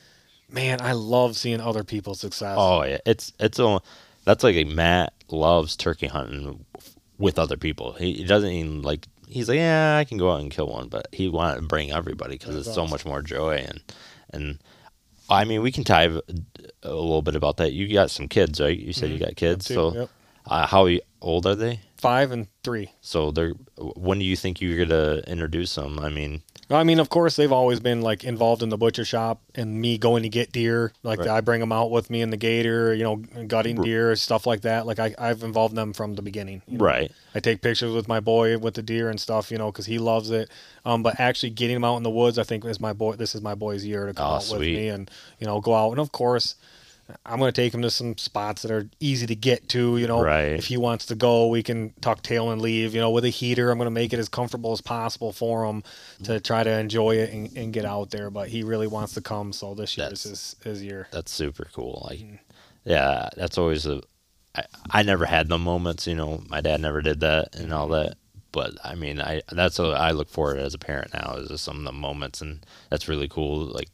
man, 0.51 0.81
I 0.81 0.93
love 0.93 1.37
seeing 1.37 1.61
other 1.61 1.85
people's 1.85 2.21
success. 2.21 2.57
Oh 2.59 2.83
yeah, 2.85 2.99
it's 3.07 3.33
it's 3.39 3.59
a 3.59 3.81
that's 4.25 4.45
like 4.45 4.57
a 4.57 4.65
Matt 4.65 5.13
loves 5.31 5.77
turkey 5.77 6.07
hunting 6.07 6.65
with 7.19 7.39
other 7.39 7.57
people. 7.57 7.93
He, 7.93 8.15
he 8.15 8.25
doesn't 8.25 8.51
even 8.51 8.83
like 8.83 9.07
he's 9.27 9.49
like 9.49 9.57
yeah 9.57 9.97
I 9.97 10.05
can 10.05 10.19
go 10.19 10.31
out 10.33 10.41
and 10.41 10.51
kill 10.51 10.69
one, 10.69 10.89
but 10.89 11.07
he 11.13 11.29
wanted 11.29 11.57
to 11.61 11.67
bring 11.67 11.93
everybody 11.93 12.37
because 12.37 12.57
it's 12.57 12.75
so 12.75 12.87
much 12.87 13.05
more 13.05 13.23
joy 13.23 13.65
and 13.67 13.81
and 14.33 14.59
I 15.31 15.45
mean 15.45 15.63
we 15.63 15.73
can 15.73 15.85
dive 15.85 16.21
a 16.83 16.89
little 16.89 17.23
bit 17.23 17.37
about 17.37 17.59
that. 17.59 17.73
You 17.73 17.93
got 17.93 18.11
some 18.11 18.29
kids, 18.29 18.61
right? 18.61 18.77
You 18.79 18.93
said 18.93 19.11
you 19.11 19.19
got 19.19 19.37
kids, 19.37 19.67
Too. 19.67 19.75
so 19.75 19.95
Yep. 19.95 20.11
Uh, 20.47 20.67
how 20.67 20.89
old 21.21 21.47
are 21.47 21.55
they? 21.55 21.81
Five 22.01 22.33
and 22.33 22.47
three. 22.65 22.93
So 23.01 23.31
they're. 23.31 23.53
When 23.79 24.19
do 24.19 24.25
you 24.25 24.37
think 24.37 24.61
you're 24.61 24.85
gonna 24.87 25.19
introduce 25.27 25.75
them? 25.75 25.99
I 25.99 26.09
mean, 26.11 26.43
I 26.71 26.85
mean, 26.85 27.01
of 27.01 27.09
course, 27.09 27.37
they've 27.37 27.51
always 27.53 27.81
been 27.81 28.01
like 28.01 28.23
involved 28.25 28.63
in 28.63 28.69
the 28.69 28.77
butcher 28.79 29.05
shop 29.05 29.41
and 29.55 29.81
me 29.81 29.99
going 29.99 30.23
to 30.23 30.29
get 30.29 30.53
deer. 30.53 30.93
Like 31.03 31.19
Right. 31.21 31.29
I 31.29 31.41
bring 31.41 31.61
them 31.61 31.73
out 31.73 31.91
with 31.91 32.11
me 32.11 32.21
in 32.23 32.31
the 32.31 32.37
gator, 32.37 32.95
you 32.95 33.03
know, 33.03 33.17
gutting 33.17 33.81
deer, 33.83 34.15
stuff 34.17 34.47
like 34.47 34.61
that. 34.63 34.87
Like 34.87 34.99
I, 34.99 35.15
I've 35.19 35.43
involved 35.43 35.75
them 35.75 35.93
from 35.93 36.15
the 36.15 36.23
beginning. 36.23 36.63
you 36.69 36.79
know. 36.79 36.85
right? 36.85 37.11
I 37.35 37.41
take 37.41 37.61
pictures 37.61 37.93
with 37.93 38.07
my 38.09 38.21
boy 38.21 38.57
with 38.59 38.75
the 38.75 38.83
deer 38.83 39.09
and 39.11 39.19
stuff, 39.21 39.51
you 39.51 39.59
know, 39.59 39.73
because 39.73 39.87
he 39.87 39.99
loves 39.99 40.31
it. 40.31 40.49
Um, 40.85 41.03
but 41.03 41.19
actually 41.19 41.51
getting 41.51 41.77
him 41.77 41.85
out 41.85 41.97
in 41.97 42.03
the 42.03 42.11
woods, 42.11 42.39
I 42.39 42.45
think 42.45 42.65
is 42.65 42.81
my 42.81 42.93
boy. 42.93 43.17
This 43.17 43.35
is 43.35 43.43
my 43.43 43.55
boy's 43.55 43.85
year 43.85 44.07
to 44.07 44.15
come 44.15 44.27
Oh, 44.27 44.35
out 44.37 44.49
with 44.51 44.61
me 44.61 44.89
and 44.89 45.11
you 45.39 45.47
know 45.47 45.61
go 45.61 45.75
out. 45.75 45.91
And 45.91 46.01
of 46.01 46.13
course, 46.13 46.55
I'm 47.27 47.39
going 47.39 47.53
to 47.53 47.61
take 47.61 47.73
him 47.75 47.83
to 47.83 47.91
some 47.91 48.17
spots 48.19 48.63
that 48.63 48.71
are 48.71 48.89
easy 49.01 49.27
to 49.27 49.35
get 49.35 49.69
to. 49.71 49.97
You 49.99 50.07
know, 50.07 50.23
Right. 50.23 50.53
if 50.53 50.67
he 50.67 50.77
wants 50.77 51.07
to 51.07 51.15
go, 51.15 51.49
we 51.49 51.63
can 51.63 51.93
tuck 52.01 52.23
tail 52.23 52.51
and 52.51 52.61
leave. 52.61 52.95
You 52.95 53.01
know, 53.01 53.11
with 53.11 53.25
a 53.25 53.29
heater, 53.31 53.71
I'm 53.71 53.79
going 53.79 53.87
to 53.87 53.91
make 53.91 54.13
it 54.13 54.19
as 54.19 54.29
comfortable 54.29 54.73
as 54.73 54.81
possible 54.81 55.33
for 55.33 55.65
him 55.65 55.83
to 56.25 56.41
try 56.41 56.63
to 56.65 56.71
enjoy 56.71 57.17
it 57.17 57.33
and, 57.33 57.57
and 57.57 57.73
get 57.73 57.85
out 57.85 58.11
there. 58.11 58.31
But 58.31 58.49
he 58.49 58.63
really 58.63 58.87
wants 58.87 59.15
to 59.15 59.21
come, 59.21 59.53
so 59.53 59.75
this 59.75 59.97
year 59.97 60.09
is 60.13 60.23
his, 60.25 60.57
his 60.65 60.83
year. 60.83 61.09
That's 61.11 61.33
super 61.33 61.69
cool. 61.73 62.07
Like, 62.11 62.21
yeah, 62.85 63.29
that's 63.37 63.59
always 63.59 63.87
a. 63.87 64.03
I, 64.55 64.65
I 64.91 65.03
never 65.03 65.27
had 65.27 65.49
the 65.49 65.59
moments, 65.59 66.07
you 66.07 66.15
know. 66.17 66.43
My 66.49 66.61
dad 66.61 66.81
never 66.81 67.03
did 67.03 67.21
that 67.21 67.55
and 67.55 67.73
all 67.73 67.89
that. 67.89 68.15
But 68.53 68.73
I 68.83 68.97
mean, 68.97 69.21
I 69.21 69.43
that's 69.53 69.79
what 69.79 69.95
I 69.95 70.11
look 70.11 70.29
forward 70.29 70.59
as 70.59 70.75
a 70.75 70.79
parent 70.79 71.15
now 71.15 71.37
is 71.37 71.49
just 71.51 71.63
some 71.63 71.79
of 71.79 71.85
the 71.85 71.93
moments, 71.93 72.41
and 72.41 72.67
that's 72.91 73.07
really 73.07 73.29
cool. 73.29 73.67
Like 73.67 73.89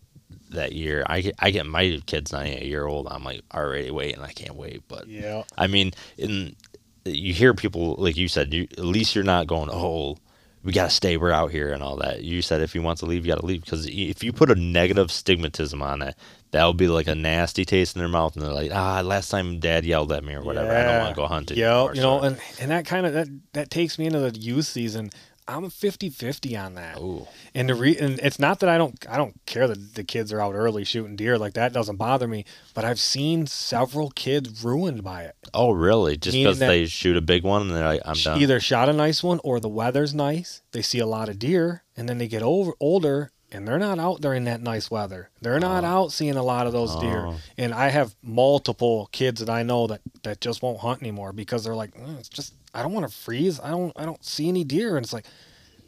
that 0.51 0.73
year, 0.73 1.05
I 1.07 1.21
get 1.21 1.35
I 1.39 1.51
get 1.51 1.67
my 1.67 2.01
kid's 2.07 2.33
not 2.33 2.47
yet 2.47 2.63
a 2.63 2.67
year 2.67 2.87
old. 2.87 3.09
I'm 3.11 3.25
like 3.25 3.43
already 3.55 3.91
waiting. 3.91 4.21
I 4.23 4.33
can't 4.33 4.55
wait. 4.57 4.83
But 4.89 5.09
Yeah. 5.09 5.43
I 5.57 5.67
mean, 5.67 5.93
in 6.19 6.57
you 7.05 7.33
hear 7.33 7.55
people 7.55 7.95
like 7.99 8.17
you 8.17 8.29
said. 8.29 8.53
You, 8.53 8.63
at 8.73 8.81
least 8.85 9.15
you're 9.15 9.23
not 9.25 9.47
going, 9.47 9.69
oh, 9.73 10.17
we 10.65 10.73
gotta 10.73 10.91
stay. 10.91 11.17
We're 11.17 11.31
out 11.31 11.53
here 11.53 11.73
and 11.73 11.83
all 11.83 11.97
that. 11.99 12.23
You 12.25 12.43
said 12.43 12.61
if 12.61 12.75
you 12.75 12.83
want 12.83 12.99
to 13.01 13.07
leave, 13.07 13.25
you 13.25 13.33
gotta 13.33 13.47
leave. 13.47 13.63
Because 13.65 13.87
if 13.87 14.25
you 14.25 14.33
put 14.33 14.51
a 14.51 14.57
negative 14.57 15.09
stigmatism 15.09 15.81
on 15.83 16.03
it, 16.03 16.17
that 16.51 16.65
will 16.65 16.75
be 16.75 16.89
like 16.89 17.07
a 17.07 17.15
nasty 17.15 17.65
taste 17.65 17.95
in 17.95 18.01
their 18.01 18.09
mouth, 18.09 18.35
and 18.35 18.45
they're 18.45 18.53
like, 18.53 18.73
ah, 18.75 19.01
last 19.03 19.29
time 19.31 19.61
Dad 19.61 19.85
yelled 19.85 20.11
at 20.13 20.25
me 20.25 20.35
or 20.35 20.43
whatever. 20.43 20.73
I 20.75 20.83
don't 20.85 20.99
want 21.03 21.15
to 21.15 21.21
go 21.21 21.27
hunting. 21.29 21.57
Yeah, 21.59 21.93
you 21.93 22.01
know, 22.01 22.21
So- 22.21 22.27
and, 22.27 22.41
and 22.61 22.71
that 22.73 22.87
kind 22.87 23.07
of 23.07 23.13
that 23.13 23.29
that 23.53 23.71
takes 23.71 23.99
me 23.99 24.07
into 24.07 24.19
the 24.19 24.37
youth 24.37 24.67
season. 24.67 25.11
I'm 25.49 25.65
50-50 25.67 26.61
on 26.61 26.75
that. 26.75 26.99
Ooh. 26.99 27.27
And 27.55 27.69
the 27.69 27.75
re- 27.75 27.97
and 27.97 28.19
it's 28.21 28.39
not 28.39 28.59
that 28.61 28.69
I 28.69 28.77
don't 28.79 28.97
I 29.09 29.17
don't 29.17 29.39
care 29.47 29.69
that 29.69 29.95
the 29.95 30.03
kids 30.05 30.33
are 30.33 30.41
out 30.41 30.55
early 30.55 30.85
shooting 30.85 31.15
deer 31.17 31.39
like 31.39 31.55
that 31.55 31.73
doesn't 31.73 31.97
bother 31.97 32.27
me, 32.27 32.45
but 32.75 32.85
I've 32.85 32.99
seen 32.99 33.47
several 33.47 34.11
kids 34.11 34.65
ruined 34.65 35.05
by 35.05 35.23
it. 35.23 35.37
oh, 35.55 35.71
really? 35.73 36.17
Just 36.17 36.35
Meaning 36.35 36.47
because 36.49 36.59
that- 36.59 36.69
they 36.69 36.87
shoot 36.87 37.17
a 37.17 37.21
big 37.21 37.45
one 37.45 37.63
and 37.63 37.71
they're 37.71 37.85
like, 37.85 38.03
I'm 38.05 38.17
done. 38.17 38.41
Either 38.41 38.59
shot 38.61 38.89
a 38.89 38.93
nice 38.93 39.23
one 39.23 39.41
or 39.45 39.61
the 39.61 39.69
weather's 39.69 40.15
nice. 40.15 40.63
They 40.73 40.83
see 40.83 40.99
a 40.99 41.07
lot 41.07 41.29
of 41.29 41.39
deer 41.39 41.85
and 41.97 42.09
then 42.09 42.19
they 42.19 42.29
get 42.29 42.43
over 42.43 42.73
older 42.81 43.31
and 43.53 43.67
they're 43.69 43.79
not 43.79 44.01
out 44.01 44.21
during 44.21 44.45
that 44.45 44.61
nice 44.61 44.91
weather. 44.91 45.31
They're 45.41 45.61
not 45.61 45.85
out 45.85 46.11
seeing 46.11 46.35
a 46.37 46.43
lot 46.43 46.67
of 46.67 46.73
those 46.73 46.97
deer. 46.97 47.27
Oh. 47.29 47.37
And 47.57 47.73
I 47.73 47.91
have 47.91 48.17
multiple 48.21 49.09
kids 49.13 49.39
that 49.41 49.49
I 49.49 49.63
know 49.63 49.87
that 49.87 50.01
that 50.25 50.41
just 50.41 50.61
won't 50.63 50.81
hunt 50.81 51.01
anymore 51.01 51.33
because 51.33 51.63
they're 51.63 51.77
like, 51.77 51.95
"Mm, 51.95 52.19
it's 52.19 52.29
just 52.29 52.55
I 52.77 52.83
don't 52.83 52.93
want 52.93 53.09
to 53.09 53.15
freeze. 53.15 53.59
I 53.61 53.71
don't 53.71 53.93
I 53.97 54.05
don't 54.05 54.23
see 54.25 54.49
any 54.49 54.63
deer 54.63 54.97
and 54.97 55.05
it's 55.05 55.13
like 55.13 55.25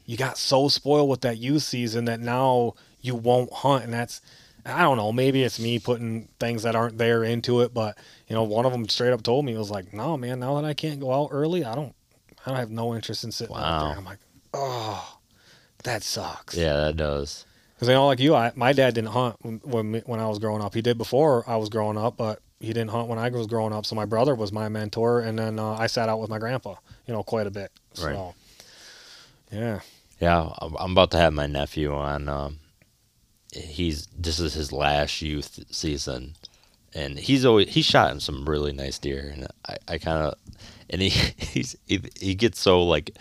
you 0.06 0.16
got 0.16 0.39
so 0.39 0.69
spoiled 0.69 1.10
with 1.10 1.20
that 1.20 1.36
youth 1.36 1.62
season 1.62 2.06
that 2.06 2.19
now 2.19 2.74
you 3.02 3.15
won't 3.15 3.52
hunt 3.52 3.85
and 3.85 3.93
that's 3.93 4.23
I 4.65 4.82
don't 4.82 4.97
know, 4.97 5.12
maybe 5.12 5.43
it's 5.44 5.60
me 5.60 5.78
putting 5.78 6.28
things 6.40 6.62
that 6.62 6.74
aren't 6.74 6.98
there 6.98 7.24
into 7.24 7.60
it, 7.60 7.73
but 7.73 7.97
you 8.27 8.35
know, 8.35 8.43
one 8.43 8.66
of 8.66 8.73
them 8.73 8.89
straight 8.89 9.12
up 9.12 9.23
told 9.23 9.44
me 9.44 9.55
it 9.55 9.59
was 9.59 9.70
like, 9.70 9.94
"No, 9.94 10.16
man, 10.16 10.40
now 10.40 10.55
that 10.56 10.66
I 10.66 10.74
can't 10.74 11.01
go 11.01 11.12
out 11.12 11.28
early, 11.31 11.65
I 11.65 11.74
don't 11.74 11.94
I 12.44 12.51
don't 12.51 12.59
have 12.59 12.70
no 12.70 12.94
interest 12.94 13.24
in 13.24 13.32
sitting 13.32 13.56
out 13.56 13.89
there." 13.89 13.98
I'm 13.98 14.05
like, 14.05 14.19
"Oh, 14.52 15.19
that 15.85 16.02
sucks." 16.02 16.55
yeah, 16.56 16.74
that 16.74 16.97
does. 16.97 17.47
Because 17.74 17.89
you 17.89 17.94
know, 17.94 18.06
like 18.06 18.19
you, 18.19 18.35
I, 18.35 18.52
my 18.56 18.73
dad 18.73 18.94
didn't 18.94 19.10
hunt 19.10 19.36
when 19.40 19.60
when, 19.65 19.94
when 20.06 20.20
I 20.20 20.27
was 20.27 20.39
growing 20.39 20.62
up. 20.62 20.74
He 20.74 20.82
did 20.82 20.98
before 20.98 21.48
I 21.48 21.56
was 21.56 21.69
growing 21.69 21.97
up, 21.97 22.16
but 22.16 22.40
he 22.60 22.68
didn't 22.68 22.90
hunt 22.90 23.09
when 23.09 23.18
I 23.18 23.28
was 23.28 23.47
growing 23.47 23.72
up. 23.72 23.86
So 23.86 23.94
my 23.94 24.05
brother 24.05 24.35
was 24.35 24.52
my 24.52 24.68
mentor, 24.68 25.20
and 25.20 25.39
then 25.39 25.59
uh, 25.59 25.72
I 25.74 25.86
sat 25.86 26.09
out 26.09 26.20
with 26.20 26.28
my 26.30 26.39
grandpa, 26.39 26.74
you 27.06 27.14
know, 27.14 27.22
quite 27.22 27.47
a 27.47 27.51
bit. 27.51 27.70
So, 27.94 28.06
Right. 28.06 28.35
yeah, 29.52 29.80
Yeah, 30.20 30.51
I'm 30.59 30.93
about 30.93 31.10
to 31.12 31.16
have 31.18 31.32
my 31.32 31.47
nephew 31.47 31.94
on. 31.94 32.28
Um, 32.28 32.59
he's 33.52 34.06
this 34.18 34.39
is 34.40 34.55
his 34.55 34.72
last 34.72 35.22
youth 35.22 35.60
season, 35.70 36.35
and 36.94 37.18
he's 37.18 37.44
always 37.44 37.68
he 37.74 37.82
shot 37.82 38.10
in 38.12 38.20
some 38.20 38.44
really 38.48 38.72
nice 38.72 38.98
deer, 38.98 39.30
and 39.32 39.47
I, 39.66 39.76
I 39.94 39.98
kind 39.98 40.22
of 40.24 40.35
and 40.90 41.01
he 41.01 41.09
he's 41.36 41.76
he, 41.86 42.01
he 42.20 42.35
gets 42.35 42.59
so 42.60 42.82
like 42.82 43.16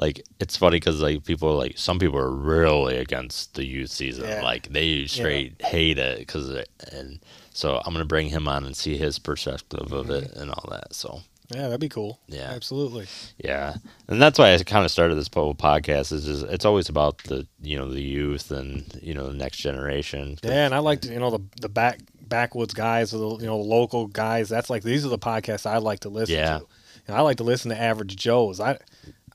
like 0.00 0.22
it's 0.40 0.56
funny 0.56 0.76
because 0.76 1.00
like 1.00 1.24
people 1.24 1.48
are 1.50 1.56
like 1.56 1.78
some 1.78 1.98
people 1.98 2.18
are 2.18 2.30
really 2.30 2.96
against 2.98 3.54
the 3.54 3.64
youth 3.64 3.90
season, 3.90 4.24
Yeah. 4.24 4.42
like 4.42 4.68
they 4.72 5.06
straight 5.06 5.60
hate 5.62 5.98
it 5.98 6.18
because 6.18 6.50
and 6.90 7.20
so 7.52 7.80
I'm 7.84 7.92
gonna 7.92 8.04
bring 8.04 8.28
him 8.28 8.48
on 8.48 8.64
and 8.64 8.76
see 8.76 8.96
his 8.96 9.18
perspective 9.18 9.92
of 9.92 10.10
it 10.10 10.32
and 10.32 10.50
all 10.50 10.68
that. 10.70 10.94
So 10.94 11.20
yeah, 11.54 11.62
that'd 11.64 11.80
be 11.80 11.88
cool. 11.88 12.18
Yeah. 12.28 12.50
absolutely. 12.54 13.06
yeah, 13.38 13.74
and 14.08 14.20
that's 14.22 14.38
why 14.38 14.54
I 14.54 14.58
kind 14.62 14.84
of 14.86 14.90
started 14.90 15.16
this 15.16 15.28
whole 15.32 15.54
podcast. 15.54 16.12
Is 16.12 16.24
just 16.24 16.44
it's 16.44 16.64
always 16.64 16.88
about 16.88 17.18
the 17.24 17.46
you 17.60 17.76
know 17.76 17.90
the 17.92 18.00
youth 18.02 18.50
and 18.50 18.84
you 19.02 19.12
know 19.14 19.26
the 19.26 19.34
next 19.34 19.58
generation. 19.58 20.38
Yeah, 20.42 20.64
and 20.66 20.74
I 20.74 20.78
like 20.78 21.02
to, 21.02 21.12
you 21.12 21.18
know, 21.18 21.30
the 21.30 21.40
the 21.60 21.68
back 21.68 22.00
backwoods 22.20 22.72
guys, 22.72 23.12
or 23.12 23.18
the 23.18 23.42
you 23.44 23.46
know, 23.46 23.58
the 23.58 23.68
local 23.68 24.06
guys. 24.06 24.48
That's 24.48 24.70
like 24.70 24.82
these 24.82 25.04
are 25.04 25.10
the 25.10 25.18
podcasts 25.18 25.66
I 25.66 25.76
like 25.78 26.00
to 26.00 26.08
listen 26.08 26.36
Yeah. 26.36 26.60
to, 26.60 26.66
and 27.06 27.16
I 27.16 27.20
like 27.20 27.36
to 27.38 27.44
listen 27.44 27.70
to 27.70 27.78
average 27.78 28.16
Joes. 28.16 28.58
I, 28.58 28.78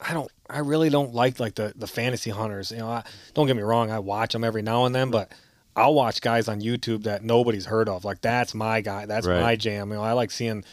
I 0.02 0.14
don't, 0.14 0.32
I 0.50 0.60
really 0.60 0.90
don't 0.90 1.14
like 1.14 1.40
like 1.40 1.54
the 1.54 1.74
the 1.76 1.88
fantasy 1.88 2.32
hunters. 2.32 2.72
You 2.72 2.78
know, 2.80 2.90
I, 2.90 3.04
don't 3.36 3.46
get 3.46 3.56
me 3.56 3.62
wrong, 3.64 3.92
I 3.92 4.00
watch 4.00 4.34
them 4.34 4.44
every 4.44 4.64
now 4.64 4.86
and 4.86 4.96
then, 4.96 5.12
but 5.12 5.32
I'll 5.78 5.94
watch 5.94 6.20
guys 6.22 6.48
on 6.50 6.60
YouTube 6.60 7.04
that 7.04 7.24
nobody's 7.24 7.66
heard 7.68 7.88
of. 7.88 8.04
Like 8.04 8.20
that's 8.22 8.54
my 8.54 8.82
guy. 8.82 9.06
That's 9.06 9.26
Right. 9.28 9.40
my 9.42 9.56
jam. 9.56 9.90
You 9.92 9.96
know, 9.98 10.04
I 10.04 10.12
like 10.14 10.32
seeing. 10.32 10.66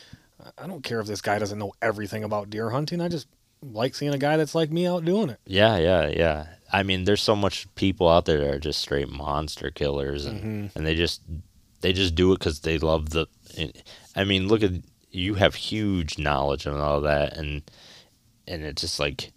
I 0.58 0.66
don't 0.66 0.82
care 0.82 1.00
if 1.00 1.06
this 1.06 1.20
guy 1.20 1.38
doesn't 1.38 1.58
know 1.58 1.72
everything 1.80 2.24
about 2.24 2.50
deer 2.50 2.70
hunting. 2.70 3.00
I 3.00 3.08
just 3.08 3.28
like 3.62 3.94
seeing 3.94 4.12
a 4.14 4.18
guy 4.18 4.36
that's 4.36 4.54
like 4.54 4.70
me 4.70 4.86
out 4.86 5.04
doing 5.04 5.30
it. 5.30 5.38
Yeah, 5.46 5.76
yeah, 5.78 6.08
yeah. 6.08 6.46
I 6.72 6.82
mean, 6.82 7.04
there's 7.04 7.22
so 7.22 7.36
much 7.36 7.72
people 7.76 8.08
out 8.08 8.24
there 8.26 8.38
that 8.40 8.54
are 8.54 8.58
just 8.58 8.80
straight 8.80 9.08
monster 9.10 9.70
killers, 9.70 10.24
and 10.26 10.40
Mm-hmm. 10.40 10.78
and 10.78 10.86
they 10.86 10.94
just 10.94 11.22
they 11.82 11.92
just 11.92 12.14
do 12.14 12.32
it 12.32 12.38
because 12.40 12.60
they 12.60 12.78
love 12.78 13.10
the. 13.10 13.26
I 14.16 14.24
mean, 14.24 14.48
look 14.48 14.62
at 14.62 14.72
you 15.10 15.34
have 15.34 15.54
huge 15.54 16.18
knowledge 16.18 16.66
and 16.66 16.76
all 16.78 17.00
that, 17.02 17.36
and 17.36 17.62
and 18.48 18.64
it's 18.64 18.80
just 18.82 18.98
like 18.98 19.32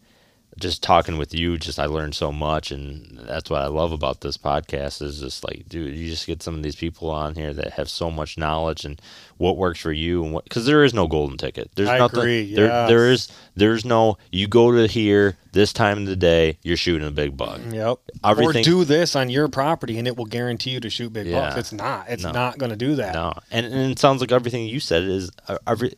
just 0.59 0.81
talking 0.83 1.17
with 1.17 1.33
you. 1.33 1.57
Just 1.57 1.79
I 1.79 1.85
learned 1.85 2.15
so 2.15 2.31
much, 2.31 2.71
and 2.71 3.19
that's 3.23 3.49
what 3.49 3.61
I 3.61 3.67
love 3.67 3.91
about 3.91 4.21
this 4.21 4.37
podcast. 4.37 5.01
Is 5.01 5.19
just 5.19 5.43
like, 5.43 5.67
dude, 5.69 5.95
you 5.95 6.09
just 6.09 6.27
get 6.27 6.41
some 6.43 6.55
of 6.55 6.63
these 6.63 6.75
people 6.75 7.09
on 7.11 7.35
here 7.35 7.53
that 7.53 7.73
have 7.73 7.89
so 7.89 8.09
much 8.11 8.37
knowledge 8.37 8.85
and 8.85 9.01
what 9.37 9.57
works 9.57 9.79
for 9.79 9.91
you, 9.91 10.23
and 10.23 10.33
what 10.33 10.43
because 10.45 10.65
there 10.65 10.83
is 10.83 10.93
no 10.93 11.07
golden 11.07 11.37
ticket. 11.37 11.69
There's 11.75 11.89
I 11.89 11.97
nothing. 11.99 12.19
agree, 12.19 12.55
There, 12.55 12.67
there 12.87 13.09
yes. 13.09 13.29
is 13.29 13.37
there's 13.55 13.85
no 13.85 14.17
you 14.31 14.47
go 14.47 14.71
to 14.71 14.87
here 14.87 15.37
this 15.51 15.73
time 15.73 15.99
of 15.99 16.05
the 16.07 16.15
day 16.15 16.57
you're 16.61 16.77
shooting 16.77 17.07
a 17.07 17.11
big 17.11 17.35
buck 17.35 17.59
Yep. 17.71 17.97
Everything- 18.23 18.61
Or 18.61 18.63
do 18.63 18.83
this 18.85 19.15
on 19.15 19.29
your 19.31 19.47
property 19.47 19.97
and 19.97 20.07
it 20.07 20.15
will 20.15 20.25
guarantee 20.25 20.71
you 20.71 20.79
to 20.81 20.89
shoot 20.91 21.11
big 21.11 21.25
Yeah. 21.25 21.39
bucks. 21.49 21.57
It's 21.57 21.73
not. 21.73 22.05
It's 22.09 22.21
No. 22.23 22.31
not 22.31 22.59
going 22.59 22.69
to 22.69 22.75
do 22.75 22.95
that. 22.95 23.13
no 23.15 23.33
and, 23.51 23.65
and 23.65 23.91
it 23.91 23.97
sounds 23.97 24.21
like 24.21 24.31
everything 24.31 24.67
you 24.67 24.79
said 24.79 25.03
is 25.03 25.31
uh, 25.47 25.57
every 25.65 25.93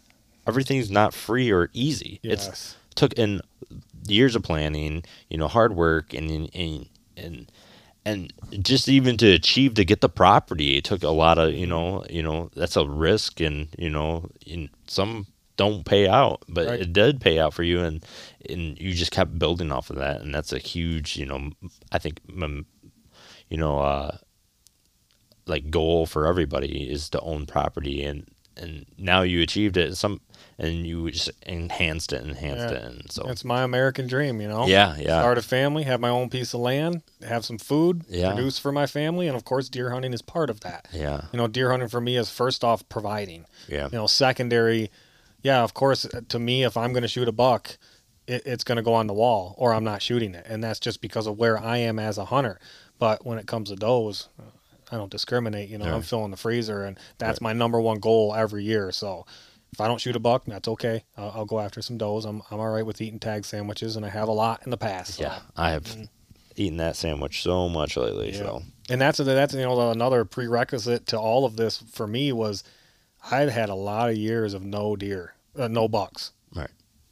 everything's 0.48 0.90
not 0.90 1.14
free 1.14 1.52
or 1.52 1.70
easy 1.74 2.20
Yes. 2.24 2.48
it's 2.48 2.76
took 2.96 3.14
in 3.14 3.42
years 4.10 4.36
of 4.36 4.44
planning 4.44 5.04
you 5.30 5.38
know 5.38 5.48
hard 5.48 5.76
work 5.76 6.14
and 6.14 6.50
and 6.54 6.88
and 7.18 7.52
and 8.06 8.34
just 8.64 8.88
even 8.88 9.18
to 9.18 9.30
achieve 9.32 9.74
to 9.76 9.86
get 9.86 10.02
the 10.02 10.10
property 10.10 10.78
it 10.78 10.84
took 10.84 11.04
a 11.04 11.10
lot 11.10 11.38
of 11.38 11.54
you 11.54 11.68
know 11.68 12.04
you 12.10 12.24
know 12.24 12.50
that's 12.56 12.76
a 12.78 12.88
risk 12.88 13.40
and 13.40 13.68
you 13.78 13.90
know 13.90 14.30
in 14.46 14.70
some 14.88 15.28
don't 15.58 15.86
pay 15.86 16.08
out 16.08 16.44
but 16.48 16.68
Right. 16.68 16.80
it 16.82 16.94
did 16.94 17.20
pay 17.20 17.38
out 17.40 17.54
for 17.54 17.64
you 17.64 17.82
and 17.82 18.06
and 18.50 18.80
you 18.80 18.94
just 18.94 19.12
kept 19.12 19.38
building 19.38 19.72
off 19.72 19.90
of 19.90 19.98
that 19.98 20.22
and 20.22 20.34
that's 20.34 20.54
a 20.54 20.58
huge 20.60 21.18
you 21.18 21.26
know 21.26 21.52
i 21.92 21.98
think 22.00 22.22
you 23.50 23.58
know 23.58 23.80
uh 23.80 24.18
like 25.48 25.70
goal 25.70 26.06
for 26.06 26.28
everybody 26.28 26.90
is 26.90 27.10
to 27.10 27.20
own 27.22 27.46
property 27.46 28.04
and 28.04 28.28
and 28.56 28.86
now 28.98 29.22
you 29.22 29.42
achieved 29.42 29.78
it 29.78 29.96
some 29.96 30.22
and 30.60 30.86
you 30.86 31.10
just 31.10 31.32
enhanced 31.48 32.12
it 32.14 32.22
enhanced 32.22 32.70
Yeah. 32.74 32.80
it 32.80 32.84
and 32.84 33.12
so 33.12 33.30
It's 33.30 33.46
my 33.46 33.64
American 33.64 34.08
dream, 34.08 34.42
you 34.42 34.48
know? 34.48 34.68
yeah 34.68 34.96
yeah 34.98 35.20
Start 35.22 35.38
a 35.38 35.42
family, 35.42 35.84
have 35.84 36.00
my 36.02 36.10
own 36.10 36.30
piece 36.30 36.54
of 36.54 36.60
land, 36.60 37.02
have 37.28 37.46
some 37.46 37.58
food, 37.58 38.04
Yeah. 38.10 38.34
produce 38.34 38.60
for 38.60 38.72
my 38.72 38.86
family. 38.86 39.28
And 39.28 39.36
of 39.38 39.46
course, 39.46 39.70
deer 39.70 39.90
hunting 39.92 40.14
is 40.14 40.22
part 40.22 40.50
of 40.50 40.60
that. 40.60 40.88
yeah 40.92 41.22
You 41.32 41.38
know, 41.38 41.48
deer 41.48 41.72
hunting 41.72 41.90
for 41.90 42.02
me 42.02 42.18
is 42.18 42.30
first 42.30 42.64
off 42.64 42.88
providing. 42.90 43.46
yeah 43.68 43.86
You 43.92 43.98
know, 44.00 44.08
secondary, 44.08 44.92
yeah, 45.42 45.64
of 45.64 45.74
course, 45.74 46.06
uh, 46.06 46.22
to 46.28 46.38
me, 46.40 46.64
if 46.66 46.76
I'm 46.76 46.92
going 46.92 47.04
to 47.04 47.08
shoot 47.08 47.28
a 47.30 47.32
buck, 47.32 47.78
it, 48.28 48.44
it's 48.46 48.66
going 48.66 48.76
to 48.76 48.82
go 48.84 48.94
on 48.94 49.08
the 49.08 49.14
wall 49.14 49.56
or 49.58 49.74
I'm 49.74 49.86
not 49.86 50.02
shooting 50.02 50.36
it. 50.36 50.46
And 50.50 50.62
that's 50.64 50.80
just 50.80 51.00
because 51.02 51.26
of 51.26 51.38
where 51.40 51.58
I 51.58 51.78
am 51.78 51.98
as 52.00 52.18
a 52.18 52.26
hunter. 52.26 52.60
But 53.00 53.26
when 53.26 53.38
it 53.40 53.48
comes 53.48 53.70
to 53.70 53.78
does, 53.78 54.28
I 54.92 54.98
don't 54.98 55.10
discriminate. 55.12 55.70
You 55.70 55.78
know, 55.78 55.86
Yeah. 55.86 55.96
I'm 55.96 56.02
filling 56.02 56.32
the 56.32 56.38
freezer, 56.38 56.84
and 56.84 57.00
that's 57.18 57.40
my 57.40 57.54
number 57.54 57.80
one 57.80 58.00
goal 58.00 58.36
every 58.36 58.64
year. 58.66 58.92
So 58.92 59.26
If 59.72 59.80
I 59.82 59.88
don't 59.88 60.02
shoot 60.02 60.16
a 60.16 60.20
buck, 60.20 60.46
that's 60.46 60.68
okay. 60.68 61.04
I'll, 61.16 61.32
I'll 61.36 61.46
go 61.46 61.60
after 61.60 61.82
some 61.82 61.98
does. 61.98 62.26
I'm 62.26 62.42
I'm 62.50 62.60
all 62.60 62.70
right 62.70 62.86
with 62.86 63.02
eating 63.02 63.20
tag 63.20 63.46
sandwiches, 63.46 63.96
and 63.96 64.06
I 64.06 64.10
have 64.10 64.28
a 64.28 64.32
lot 64.34 64.62
in 64.66 64.72
the 64.72 64.78
past. 64.78 65.16
so. 65.16 65.24
Yeah, 65.24 65.40
I 65.56 65.72
have 65.72 65.96
eaten 66.56 66.78
that 66.78 66.96
sandwich 66.96 67.42
so 67.44 67.70
much 67.70 67.96
lately. 67.96 68.32
Yeah. 68.32 68.38
So 68.40 68.62
and 68.90 69.00
that's 69.00 69.20
that's 69.20 69.54
you 69.54 69.62
know 69.62 69.92
another 69.92 70.26
prerequisite 70.26 71.06
to 71.08 71.20
all 71.20 71.46
of 71.46 71.56
this 71.56 71.78
for 71.92 72.08
me 72.08 72.32
was 72.32 72.64
I'd 73.32 73.50
had 73.50 73.70
a 73.70 73.76
lot 73.76 74.10
of 74.10 74.18
years 74.18 74.54
of 74.54 74.64
no 74.66 74.96
deer, 74.96 75.36
uh, 75.58 75.68
no 75.68 75.88
bucks. 75.88 76.32
Right. 76.56 76.72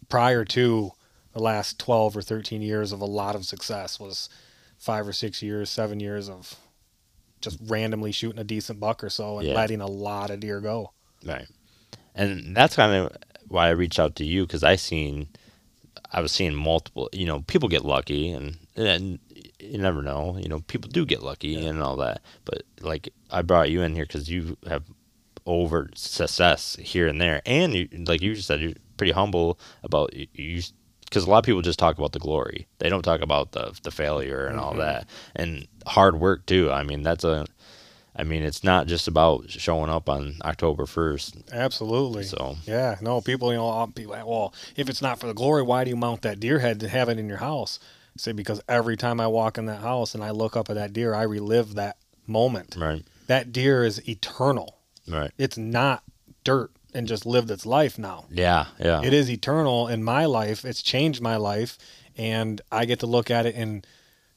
Prior 0.10 0.44
to 0.46 0.92
the 1.34 1.40
last 1.42 1.78
twelve 1.78 2.18
or 2.18 2.22
thirteen 2.24 2.62
years 2.64 2.92
of 2.92 3.02
a 3.02 3.06
lot 3.06 3.36
of 3.36 3.46
success 3.46 4.00
was 4.00 4.30
five 4.80 5.08
or 5.08 5.14
six 5.14 5.42
years, 5.44 5.70
seven 5.70 6.00
years 6.00 6.28
of 6.30 6.56
just 7.40 7.60
randomly 7.68 8.12
shooting 8.12 8.40
a 8.40 8.44
decent 8.44 8.80
buck 8.80 9.04
or 9.04 9.10
so 9.12 9.38
and 9.38 9.48
Yeah. 9.48 9.54
letting 9.54 9.80
a 9.82 9.86
lot 9.88 10.32
of 10.32 10.40
deer 10.40 10.60
go. 10.60 10.92
Right. 11.24 11.46
And 12.18 12.58
that's 12.58 12.76
kind 12.76 12.94
of 12.94 13.16
why 13.48 13.68
I 13.68 13.72
reached 13.72 14.00
out 14.00 14.16
to 14.18 14.26
you 14.26 14.46
because 14.46 14.64
I 14.64 14.76
seen, 14.76 15.30
I 16.12 16.20
was 16.20 16.32
seeing 16.32 16.56
multiple. 16.56 17.10
You 17.14 17.28
know, 17.28 17.42
people 17.42 17.70
get 17.70 17.86
lucky, 17.86 18.32
and 18.32 18.58
and 18.76 19.20
you 19.60 19.78
never 19.78 20.02
know. 20.02 20.38
You 20.38 20.50
know, 20.50 20.60
people 20.62 20.90
do 20.90 21.06
get 21.06 21.24
lucky 21.24 21.66
and 21.66 21.82
all 21.82 21.96
that. 21.98 22.22
But 22.44 22.64
like, 22.82 23.10
I 23.30 23.44
brought 23.44 23.70
you 23.70 23.82
in 23.84 23.94
here 23.94 24.06
because 24.06 24.30
you 24.30 24.58
have 24.68 24.84
over 25.46 25.90
success 25.96 26.76
here 26.80 27.08
and 27.08 27.22
there, 27.22 27.42
and 27.46 27.74
you 27.74 27.88
like 28.06 28.22
you 28.22 28.36
just 28.36 28.48
said, 28.48 28.62
you're 28.62 28.74
pretty 28.98 29.14
humble 29.14 29.60
about 29.84 30.14
you. 30.14 30.28
you 30.34 30.62
because 31.06 31.24
a 31.24 31.30
lot 31.30 31.38
of 31.38 31.46
people 31.46 31.62
just 31.62 31.80
talk 31.80 31.98
about 31.98 32.12
the 32.12 32.20
glory. 32.20 32.68
They 32.80 32.90
don't 32.90 33.04
talk 33.04 33.22
about 33.22 33.54
the 33.54 33.78
the 33.84 33.92
failure 33.92 34.48
and 34.48 34.60
all 34.60 34.72
mm-hmm. 34.72 34.82
that, 34.82 35.08
and 35.36 35.68
hard 35.86 36.20
work 36.20 36.46
too. 36.46 36.72
I 36.72 36.84
mean, 36.84 37.04
that's 37.04 37.24
a 37.24 37.46
I 38.18 38.24
mean, 38.24 38.42
it's 38.44 38.64
not 38.64 38.88
just 38.88 39.08
about 39.08 39.50
showing 39.50 39.90
up 39.92 40.10
on 40.10 40.38
October 40.44 40.86
1st. 40.86 41.52
Absolutely. 41.54 42.24
So, 42.24 42.56
Yeah, 42.66 42.96
no, 43.00 43.22
people, 43.22 43.52
you 43.52 43.58
know, 43.58 43.68
like, 43.68 44.26
well, 44.26 44.54
if 44.76 44.90
it's 44.90 45.02
not 45.02 45.20
for 45.20 45.28
the 45.28 45.34
glory, 45.36 45.62
why 45.62 45.84
do 45.84 45.90
you 45.92 45.96
mount 45.96 46.24
that 46.24 46.40
deer 46.40 46.60
head 46.60 46.80
to 46.80 46.88
have 46.90 47.10
it 47.10 47.20
in 47.20 47.28
your 47.30 47.38
house? 47.38 47.80
I 48.16 48.20
say 48.20 48.32
because 48.32 48.60
every 48.68 48.98
time 48.98 49.20
I 49.22 49.28
walk 49.28 49.58
in 49.60 49.68
that 49.68 49.82
house 49.82 50.16
and 50.16 50.24
I 50.24 50.32
look 50.32 50.58
up 50.58 50.70
at 50.70 50.76
that 50.76 50.94
deer, 50.94 51.14
I 51.14 51.22
relive 51.24 51.76
that 51.76 51.98
moment. 52.26 52.76
right, 52.78 53.04
That 53.28 53.52
deer 53.52 53.84
is 53.86 54.08
eternal. 54.10 54.78
right. 55.08 55.32
It's 55.38 55.58
not 55.58 56.02
dirt 56.44 56.72
and 56.96 57.08
just 57.08 57.26
lived 57.26 57.52
its 57.52 57.66
life 57.68 58.00
now. 58.00 58.26
Yeah, 58.32 58.66
yeah. 58.80 59.02
It 59.04 59.14
is 59.14 59.30
eternal 59.30 59.88
in 59.88 60.04
my 60.04 60.26
life. 60.26 60.66
It's 60.66 60.82
changed 60.82 61.22
my 61.22 61.36
life, 61.36 61.78
and 62.18 62.60
I 62.72 62.86
get 62.86 63.00
to 63.02 63.06
look 63.06 63.30
at 63.30 63.46
it 63.46 63.54
and, 63.56 63.86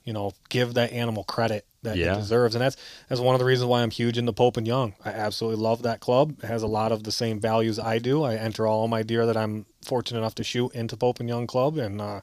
you 0.04 0.12
know, 0.12 0.32
give 0.48 0.74
that 0.74 0.92
animal 0.92 1.24
credit 1.24 1.66
that 1.82 1.96
Yeah. 1.96 2.14
it 2.14 2.16
deserves. 2.18 2.54
And 2.54 2.62
that's 2.62 2.76
that's 3.08 3.20
one 3.20 3.34
of 3.34 3.38
the 3.38 3.44
reasons 3.44 3.66
why 3.68 3.82
I'm 3.82 3.90
huge 3.90 4.18
into 4.18 4.32
Pope 4.32 4.56
and 4.56 4.66
Young. 4.66 4.94
I 5.04 5.10
absolutely 5.10 5.62
love 5.62 5.82
that 5.82 6.00
club. 6.00 6.36
It 6.42 6.46
has 6.46 6.62
a 6.62 6.66
lot 6.66 6.92
of 6.92 7.04
the 7.04 7.12
same 7.12 7.40
values 7.40 7.78
I 7.78 7.98
do. 7.98 8.22
I 8.22 8.34
enter 8.36 8.66
all 8.66 8.88
my 8.88 9.02
deer 9.02 9.26
that 9.26 9.36
I'm 9.36 9.66
fortunate 9.84 10.18
enough 10.18 10.34
to 10.36 10.44
shoot 10.44 10.72
into 10.74 10.96
Pope 10.96 11.20
and 11.20 11.28
Young 11.28 11.46
Club, 11.46 11.78
and 11.78 12.00
uh, 12.00 12.20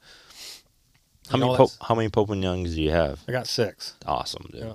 How 1.29 1.37
many 1.37 1.51
know, 1.51 1.57
po- 1.57 1.65
that's- 1.65 1.77
how 1.87 1.95
many 1.95 2.09
Pope 2.09 2.29
and 2.29 2.41
Youngs 2.43 2.75
do 2.75 2.81
you 2.81 2.91
have? 2.91 3.19
I 3.27 3.31
got 3.31 3.47
six. 3.47 3.95
Awesome, 4.05 4.47
dude. 4.51 4.61
Yeah. 4.61 4.73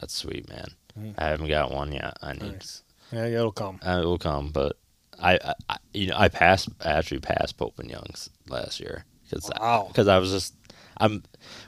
That's 0.00 0.14
sweet, 0.14 0.48
man. 0.48 0.68
Mhm. 0.98 1.14
I 1.18 1.26
haven't 1.28 1.48
got 1.48 1.70
one 1.72 1.92
yet. 1.92 2.16
I 2.22 2.32
need. 2.32 2.52
Nice. 2.52 2.82
Yeah, 3.12 3.26
it'll 3.26 3.52
come. 3.52 3.80
Uh, 3.86 4.00
it 4.02 4.06
will 4.06 4.18
come, 4.18 4.50
but 4.50 4.76
I, 5.18 5.34
I, 5.34 5.54
I, 5.68 5.76
you 5.92 6.06
know, 6.06 6.16
I 6.16 6.28
passed. 6.28 6.68
I 6.84 6.92
actually 6.92 7.20
passed 7.20 7.56
Pope 7.58 7.78
and 7.78 7.90
Youngs 7.90 8.30
last 8.48 8.80
year 8.80 9.04
because 9.28 9.50
Wow. 9.60 9.86
because 9.88 10.08
I 10.08 10.18
was 10.18 10.30
just 10.30 10.54
I'm 11.00 11.22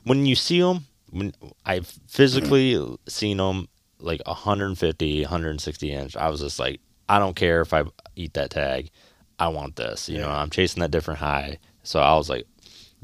when 0.05 0.27
you 0.27 0.37
see 0.37 0.61
them 0.61 0.87
when 1.11 1.33
I've 1.65 1.87
physically 2.07 2.79
seen 3.09 3.39
them 3.39 3.69
like 3.99 4.21
150, 4.27 5.23
160 5.23 5.93
inch. 5.93 6.17
I 6.17 6.29
was 6.29 6.41
just 6.41 6.59
like, 6.59 6.81
I 7.09 7.19
don't 7.19 7.37
care 7.37 7.61
if 7.61 7.73
I 7.73 7.85
eat 8.17 8.35
that 8.35 8.51
tag. 8.51 8.91
I 9.39 9.49
want 9.49 9.77
this. 9.77 10.09
You 10.09 10.19
know, 10.19 10.31
I'm 10.31 10.51
chasing 10.51 10.81
that 10.81 10.91
different 10.91 11.21
high. 11.21 11.59
So 11.83 12.01
I 12.01 12.15
was 12.15 12.31
like, 12.31 12.47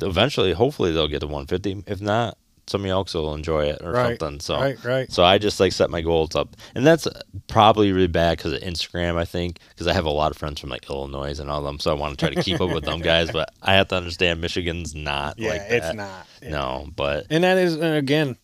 eventually, 0.01 0.53
hopefully 0.53 0.93
they'll 0.93 1.09
get 1.09 1.21
to 1.21 1.27
150. 1.27 1.85
If 1.87 2.01
not, 2.01 2.38
somebody 2.69 2.91
else 2.91 3.15
will 3.15 3.35
enjoy 3.35 3.67
it 3.67 3.81
or 3.83 3.93
Right, 3.93 4.19
something. 4.21 4.41
So 4.41 4.57
Right, 4.61 4.85
right. 4.85 5.11
so 5.13 5.25
I 5.25 5.39
just 5.39 5.59
like 5.61 5.73
set 5.73 5.91
my 5.91 6.01
goals 6.03 6.37
up, 6.37 6.57
and 6.75 6.87
that's 6.87 7.07
probably 7.47 7.93
really 7.93 8.07
bad 8.07 8.37
because 8.39 8.53
of 8.53 8.61
Instagram. 8.61 9.17
I 9.17 9.25
think 9.25 9.59
because 9.71 9.87
I 9.87 9.93
have 9.93 10.05
a 10.07 10.11
lot 10.11 10.31
of 10.31 10.37
friends 10.37 10.61
from 10.61 10.71
like 10.71 10.89
Illinois 10.91 11.39
and 11.41 11.51
all 11.51 11.63
them, 11.63 11.79
so 11.81 11.91
I 11.91 11.95
want 11.95 12.19
to 12.19 12.27
try 12.27 12.35
to 12.35 12.43
keep 12.43 12.61
up 12.61 12.71
with 12.73 12.85
them 12.85 13.01
guys. 13.01 13.31
But 13.33 13.51
I 13.63 13.75
have 13.75 13.89
to 13.89 13.97
understand 13.97 14.41
Michigan's 14.41 14.95
not 14.95 15.39
Yeah, 15.39 15.51
like 15.51 15.69
that. 15.69 15.73
it's 15.73 15.95
not. 15.95 16.27
Yeah. 16.43 16.51
No, 16.51 16.89
but 16.95 17.27
And 17.31 17.45
that 17.45 17.59
is, 17.59 17.75
and 17.75 17.97
again, 17.97 18.37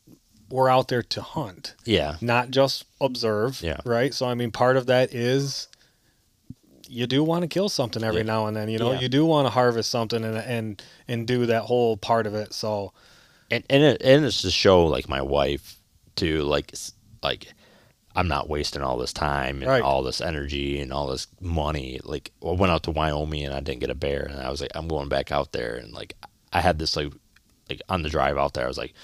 we're 0.50 0.68
out 0.68 0.88
there 0.88 1.02
to 1.02 1.20
hunt. 1.22 1.74
yeah, 1.84 2.16
not 2.20 2.50
just 2.50 2.84
observe. 3.00 3.60
Yeah. 3.62 3.78
Right. 3.84 4.12
So 4.14 4.26
I 4.26 4.34
mean, 4.34 4.50
part 4.52 4.76
of 4.76 4.86
that 4.86 5.12
is 5.14 5.68
you 6.88 7.06
do 7.06 7.24
want 7.24 7.42
to 7.42 7.48
kill 7.48 7.68
something 7.68 8.04
every 8.04 8.18
Yeah. 8.20 8.26
now 8.26 8.46
and 8.46 8.56
then. 8.56 8.68
You 8.68 8.78
know, 8.78 8.92
you 8.92 9.08
do 9.08 9.24
want 9.24 9.46
to 9.46 9.50
harvest 9.50 9.90
something 9.90 10.22
and 10.22 10.36
and 10.36 10.82
and 11.08 11.26
do 11.26 11.46
that 11.46 11.62
whole 11.62 11.96
part 11.96 12.26
of 12.26 12.34
it. 12.34 12.52
So 12.52 12.92
and 13.54 13.64
and, 13.70 13.82
it, 13.82 14.02
and 14.02 14.24
it's 14.24 14.42
to 14.42 14.50
show 14.50 14.84
like 14.86 15.08
my 15.08 15.22
wife 15.22 15.76
too, 16.16 16.42
like 16.42 16.72
like 17.22 17.46
I'm 18.16 18.28
not 18.28 18.48
wasting 18.48 18.82
all 18.82 18.96
this 18.98 19.12
time 19.12 19.56
and 19.62 19.66
Right. 19.70 19.82
all 19.82 20.02
this 20.02 20.20
energy 20.20 20.80
and 20.80 20.92
all 20.92 21.08
this 21.08 21.26
money. 21.40 22.00
Like 22.04 22.30
I 22.46 22.50
went 22.52 22.70
out 22.72 22.84
to 22.84 22.90
Wyoming 22.92 23.44
and 23.44 23.54
I 23.54 23.60
didn't 23.60 23.80
get 23.80 23.90
a 23.90 23.94
bear, 23.94 24.22
and 24.30 24.40
I 24.40 24.50
was 24.50 24.60
like, 24.60 24.70
I'm 24.74 24.88
going 24.88 25.08
back 25.08 25.32
out 25.32 25.52
there, 25.52 25.76
and 25.76 25.92
like 25.92 26.14
I 26.52 26.60
had 26.60 26.78
this 26.78 26.96
like 26.96 27.12
like 27.70 27.82
on 27.88 28.02
the 28.02 28.10
drive 28.10 28.36
out 28.38 28.54
there, 28.54 28.64
I 28.64 28.68
was 28.68 28.78
like. 28.78 28.94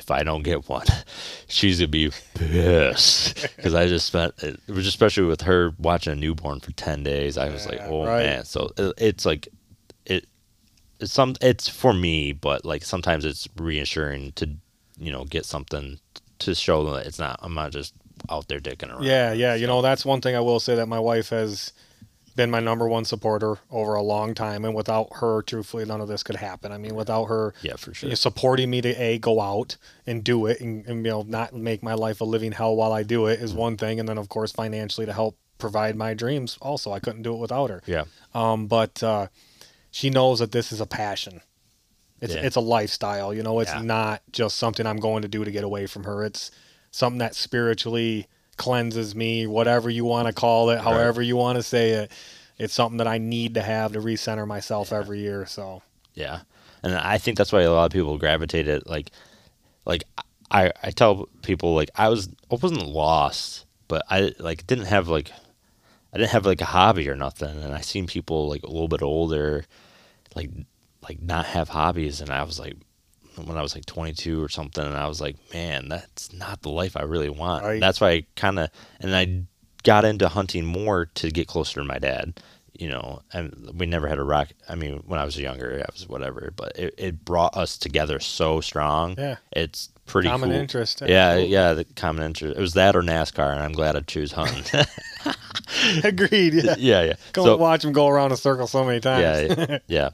If 0.00 0.12
I 0.12 0.22
don't 0.22 0.44
get 0.44 0.68
one, 0.68 0.86
she's 1.48 1.80
gonna 1.80 1.88
be 1.88 2.12
pissed 2.34 3.42
because 3.56 3.74
I 3.74 3.88
just 3.88 4.06
spent. 4.06 4.32
It 4.44 4.60
was 4.68 4.86
especially 4.86 5.24
with 5.24 5.40
her 5.40 5.72
watching 5.76 6.12
a 6.12 6.16
newborn 6.16 6.60
for 6.60 6.70
ten 6.70 7.02
days. 7.02 7.36
I 7.36 7.48
was 7.48 7.66
like, 7.66 7.80
oh 7.82 8.06
right. 8.06 8.24
man. 8.24 8.44
So 8.44 8.70
it, 8.76 8.94
it's 8.96 9.26
like, 9.26 9.48
some 11.04 11.34
it's 11.40 11.68
for 11.68 11.92
me, 11.92 12.32
but 12.32 12.64
like 12.64 12.82
sometimes 12.84 13.24
it's 13.24 13.48
reassuring 13.56 14.32
to 14.32 14.48
you 14.98 15.12
know 15.12 15.24
get 15.24 15.44
something 15.46 15.98
to 16.40 16.54
show 16.54 16.84
that 16.92 17.06
it's 17.06 17.18
not. 17.18 17.38
I'm 17.42 17.54
not 17.54 17.72
just 17.72 17.94
out 18.30 18.48
there 18.48 18.60
dicking 18.60 18.90
around. 18.90 19.04
yeah, 19.04 19.32
yeah. 19.32 19.54
You 19.54 19.66
know, 19.66 19.80
that's 19.82 20.04
one 20.04 20.20
thing 20.20 20.34
I 20.36 20.40
will 20.40 20.60
say 20.60 20.74
that 20.76 20.86
my 20.88 20.98
wife 20.98 21.28
has 21.30 21.72
been 22.34 22.50
my 22.50 22.60
number 22.60 22.86
one 22.88 23.04
supporter 23.04 23.58
over 23.70 23.94
a 23.94 24.02
long 24.02 24.32
time, 24.34 24.64
and 24.64 24.72
without 24.74 25.08
her, 25.16 25.42
truthfully, 25.42 25.84
none 25.84 26.00
of 26.00 26.06
this 26.08 26.22
could 26.22 26.36
happen. 26.36 26.70
I 26.70 26.78
mean, 26.78 26.94
without 26.94 27.24
her. 27.26 27.52
yeah, 27.62 27.74
for 27.76 27.92
sure. 27.94 28.14
Supporting 28.14 28.70
me 28.70 28.80
to 28.80 28.90
a 28.90 29.18
go 29.18 29.40
out 29.40 29.76
and 30.06 30.22
do 30.22 30.46
it, 30.46 30.60
and, 30.60 30.86
and 30.86 31.04
you 31.04 31.10
know 31.10 31.22
not 31.22 31.52
make 31.54 31.82
my 31.82 31.94
life 31.94 32.20
a 32.20 32.24
living 32.24 32.52
hell 32.52 32.76
while 32.76 32.92
I 32.92 33.02
do 33.02 33.26
it 33.26 33.40
is 33.40 33.50
Mm-hmm. 33.50 33.58
one 33.60 33.76
thing, 33.76 33.98
and 34.00 34.08
then 34.08 34.18
of 34.18 34.28
course 34.28 34.52
financially 34.52 35.06
to 35.06 35.12
help 35.12 35.36
provide 35.58 35.96
my 35.96 36.14
dreams. 36.14 36.56
Also, 36.62 36.92
I 36.92 37.00
couldn't 37.00 37.22
do 37.22 37.34
it 37.34 37.38
without 37.38 37.70
her. 37.70 37.82
Yeah, 37.86 38.04
Um, 38.34 38.68
but 38.68 39.02
uh, 39.02 39.26
she 39.98 40.10
knows 40.10 40.38
that 40.38 40.52
this 40.52 40.70
is 40.70 40.80
a 40.80 40.86
passion. 40.86 41.40
It's 42.20 42.34
Yeah. 42.34 42.42
it's 42.46 42.56
a 42.56 42.60
lifestyle. 42.76 43.34
You 43.34 43.42
know, 43.42 43.58
it's 43.60 43.72
Yeah. 43.74 43.82
not 43.82 44.22
just 44.30 44.56
something 44.56 44.86
I'm 44.86 45.00
going 45.00 45.22
to 45.22 45.28
do 45.28 45.44
to 45.44 45.50
get 45.50 45.64
away 45.64 45.86
from 45.86 46.04
her. 46.04 46.24
It's 46.24 46.50
something 46.90 47.18
that 47.18 47.34
spiritually 47.34 48.26
cleanses 48.56 49.14
me, 49.14 49.46
whatever 49.46 49.90
you 49.90 50.04
want 50.04 50.26
to 50.28 50.32
call 50.32 50.70
it, 50.70 50.80
however 50.80 51.20
you 51.22 51.36
want 51.36 51.56
to 51.56 51.62
say 51.62 51.90
it. 51.90 52.12
It's 52.58 52.74
something 52.74 52.98
that 52.98 53.06
I 53.06 53.18
need 53.18 53.54
to 53.54 53.62
have 53.62 53.92
to 53.92 54.00
recenter 54.00 54.46
myself 54.46 54.92
every 54.92 55.18
year. 55.20 55.46
So 55.46 55.82
yeah, 56.14 56.40
and 56.82 56.94
I 56.94 57.18
think 57.18 57.36
that's 57.38 57.52
why 57.52 57.62
a 57.62 57.72
lot 57.72 57.86
of 57.86 57.92
people 57.92 58.18
gravitate 58.18 58.68
it. 58.68 58.86
like, 58.86 59.10
like 59.84 60.04
I 60.50 60.72
I 60.82 60.90
tell 60.90 61.28
people 61.42 61.74
like 61.74 61.90
I 61.96 62.08
was 62.08 62.28
I 62.50 62.54
wasn't 62.54 62.86
lost, 62.86 63.64
but 63.88 64.02
I 64.10 64.32
like 64.38 64.66
didn't 64.66 64.86
have 64.86 65.08
like 65.08 65.30
I 66.12 66.18
didn't 66.18 66.30
have 66.30 66.46
like 66.46 66.60
a 66.60 66.66
hobby 66.66 67.08
or 67.08 67.14
nothing, 67.14 67.62
and 67.62 67.74
I 67.74 67.80
seen 67.80 68.06
people 68.06 68.48
like 68.48 68.62
a 68.62 68.70
little 68.70 68.88
bit 68.88 69.02
older, 69.02 69.64
like 70.34 70.50
like 71.02 71.20
not 71.20 71.46
have 71.46 71.68
hobbies, 71.68 72.20
and 72.20 72.30
I 72.30 72.42
was 72.42 72.58
like 72.58 72.76
when 73.44 73.56
I 73.56 73.62
was 73.62 73.74
like 73.74 73.86
22 73.86 74.42
or 74.42 74.48
something, 74.48 74.84
and 74.84 74.96
I 74.96 75.06
was 75.06 75.20
like, 75.20 75.36
man, 75.52 75.88
that's 75.88 76.32
not 76.32 76.62
the 76.62 76.70
life 76.70 76.96
I 76.96 77.02
really 77.02 77.28
want. 77.28 77.64
Right. 77.64 77.80
That's 77.80 78.00
why 78.00 78.10
I 78.10 78.26
kind 78.36 78.58
of 78.58 78.70
and 79.00 79.14
I 79.14 79.42
got 79.84 80.04
into 80.04 80.28
hunting 80.28 80.64
more 80.64 81.06
to 81.06 81.30
get 81.30 81.46
closer 81.46 81.80
to 81.80 81.84
my 81.84 81.98
dad. 81.98 82.40
You 82.78 82.88
know, 82.88 83.22
and 83.32 83.72
we 83.74 83.86
never 83.86 84.06
had 84.06 84.18
a 84.18 84.22
rock. 84.22 84.50
I 84.68 84.76
mean, 84.76 85.02
when 85.04 85.18
I 85.18 85.24
was 85.24 85.36
younger, 85.36 85.82
I 85.84 85.92
was 85.92 86.08
whatever, 86.08 86.52
but 86.54 86.78
it, 86.78 86.94
it 86.96 87.24
brought 87.24 87.56
us 87.56 87.76
together 87.76 88.20
so 88.20 88.60
strong. 88.60 89.16
Yeah. 89.18 89.36
it's 89.50 89.88
pretty 90.06 90.28
common 90.28 90.50
cool. 90.50 90.58
interest. 90.60 91.02
Eh? 91.02 91.06
Yeah, 91.08 91.28
Absolutely. 91.30 91.52
yeah, 91.52 91.72
the 91.72 91.84
common 91.84 92.24
interest. 92.24 92.56
It 92.56 92.60
was 92.60 92.74
that 92.74 92.94
or 92.94 93.02
NASCAR, 93.02 93.50
and 93.52 93.60
I'm 93.60 93.72
glad 93.72 93.96
I 93.96 94.00
choose 94.00 94.30
hunting. 94.30 94.64
Agreed. 96.04 96.54
Yeah. 96.54 96.74
yeah, 96.78 97.02
yeah. 97.02 97.12
Go 97.32 97.44
So- 97.44 97.56
watch 97.56 97.82
them 97.82 97.92
go 97.92 98.08
around 98.08 98.32
a 98.32 98.36
circle 98.36 98.66
so 98.66 98.84
many 98.84 99.00
times. 99.00 99.56
yeah, 99.58 99.78
yeah. 99.88 100.10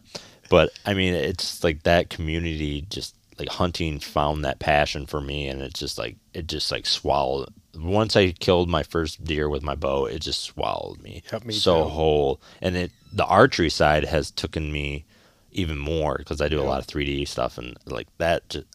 But 0.51 0.71
I 0.87 0.95
mean, 0.95 1.15
it's 1.15 1.65
like 1.65 1.83
that 1.85 2.11
community 2.11 2.87
just 2.89 3.15
like 3.39 3.49
hunting 3.49 3.99
found 3.99 4.45
that 4.45 4.59
passion 4.59 5.07
for 5.07 5.21
me, 5.21 5.49
and 5.49 5.61
it's 5.63 5.79
just 5.81 5.99
like 5.99 6.17
it 6.33 6.47
just 6.47 6.71
like 6.71 6.87
swallowed. 6.87 7.53
Once 7.77 8.17
I 8.17 8.33
killed 8.33 8.69
my 8.69 8.83
first 8.83 9.25
deer 9.25 9.49
with 9.49 9.63
my 9.63 9.75
bow, 9.75 10.07
it 10.07 10.21
just 10.21 10.41
swallowed 10.43 11.03
me, 11.03 11.23
Yep, 11.33 11.45
me 11.45 11.55
so 11.55 11.85
too. 11.85 11.89
whole. 11.91 12.41
And 12.61 12.77
it 12.77 12.93
the 13.13 13.25
archery 13.27 13.71
side 13.71 14.05
has 14.05 14.31
taken 14.33 14.73
me 14.73 15.05
even 15.53 15.79
more 15.79 16.19
because 16.19 16.41
I 16.41 16.49
do 16.49 16.61
a 16.61 16.65
lot 16.65 16.81
of 16.81 16.87
3D 16.87 17.27
stuff, 17.29 17.59
and 17.59 17.77
like 17.87 18.09
that. 18.19 18.49
Just, 18.49 18.67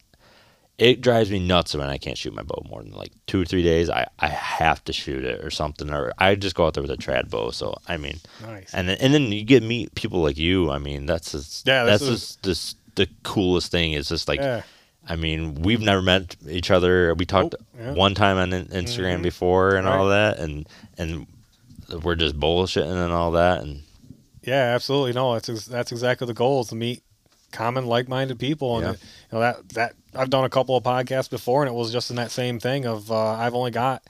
it 0.78 1.02
drives 1.02 1.30
me 1.30 1.40
nuts 1.46 1.76
when 1.76 1.90
I 1.90 1.98
can't 1.98 2.18
shoot 2.18 2.34
my 2.34 2.42
bow 2.42 2.64
more 2.70 2.82
than 2.82 2.94
like 2.94 3.12
two 3.28 3.42
or 3.42 3.46
three 3.46 3.64
days. 3.64 3.90
I, 3.90 4.08
I 4.18 4.28
have 4.30 4.82
to 4.86 4.94
shoot 4.94 5.26
it 5.26 5.44
or 5.44 5.50
something, 5.52 5.90
or 5.92 6.14
I 6.18 6.36
just 6.36 6.56
go 6.56 6.66
out 6.68 6.74
there 6.74 6.82
with 6.82 6.92
a 6.92 6.96
trad 6.96 7.30
bow. 7.30 7.52
So 7.52 7.76
I 7.90 7.98
mean, 7.98 8.18
Nice. 8.42 8.74
and 8.74 8.88
then, 8.88 8.98
and 9.02 9.14
then 9.14 9.24
you 9.34 9.44
get 9.44 9.62
meet 9.62 9.94
people 9.96 10.22
like 10.22 10.38
you. 10.38 10.70
I 10.72 10.78
mean, 10.80 11.06
that's 11.06 11.34
just, 11.34 11.68
Yeah, 11.68 11.84
that's 11.84 12.06
just 12.06 12.44
this 12.44 12.76
the 12.96 13.10
coolest 13.24 13.72
thing. 13.72 13.92
Is 13.92 14.08
just 14.08 14.30
like 14.30 14.40
yeah. 14.40 14.62
I 15.10 15.16
mean, 15.16 15.56
we've 15.56 15.82
never 15.82 16.02
met 16.02 16.36
each 16.48 16.70
other. 16.72 17.16
We 17.16 17.26
talked 17.26 17.56
Nope, 17.60 17.66
yeah. 17.80 17.92
one 17.94 18.14
time 18.14 18.38
on 18.38 18.54
in- 18.54 18.68
Instagram 18.68 19.20
Mhm. 19.20 19.24
before 19.24 19.76
and 19.76 19.88
all 19.88 20.10
that, 20.10 20.38
and 20.40 20.68
and 20.98 21.26
we're 22.04 22.16
just 22.16 22.40
bullshitting 22.40 23.04
and 23.04 23.12
all 23.12 23.32
that, 23.32 23.62
and 23.64 23.82
Yeah, 24.44 24.74
absolutely. 24.76 25.14
No, 25.14 25.34
that's 25.34 25.50
ex- 25.50 25.66
that's 25.66 25.92
exactly 25.92 26.28
the 26.28 26.34
goal 26.36 26.62
is 26.62 26.68
to 26.68 26.76
meet 26.76 27.02
common 27.52 27.88
like-minded 27.88 28.38
people, 28.40 28.78
and 28.78 28.86
Yeah. 28.86 28.92
you 28.92 28.98
know 29.34 29.40
that 29.40 29.70
that 29.70 29.94
I've 30.16 30.30
done 30.30 30.44
a 30.46 30.50
couple 30.50 30.76
of 30.78 30.84
podcasts 30.84 31.30
before, 31.30 31.64
and 31.64 31.70
it 31.70 31.76
was 31.76 31.92
just 31.92 32.10
in 32.12 32.16
that 32.18 32.32
same 32.32 32.60
thing 32.60 32.86
of 32.86 33.12
uh, 33.12 33.32
I've 33.34 33.56
only 33.56 33.72
got 33.72 34.04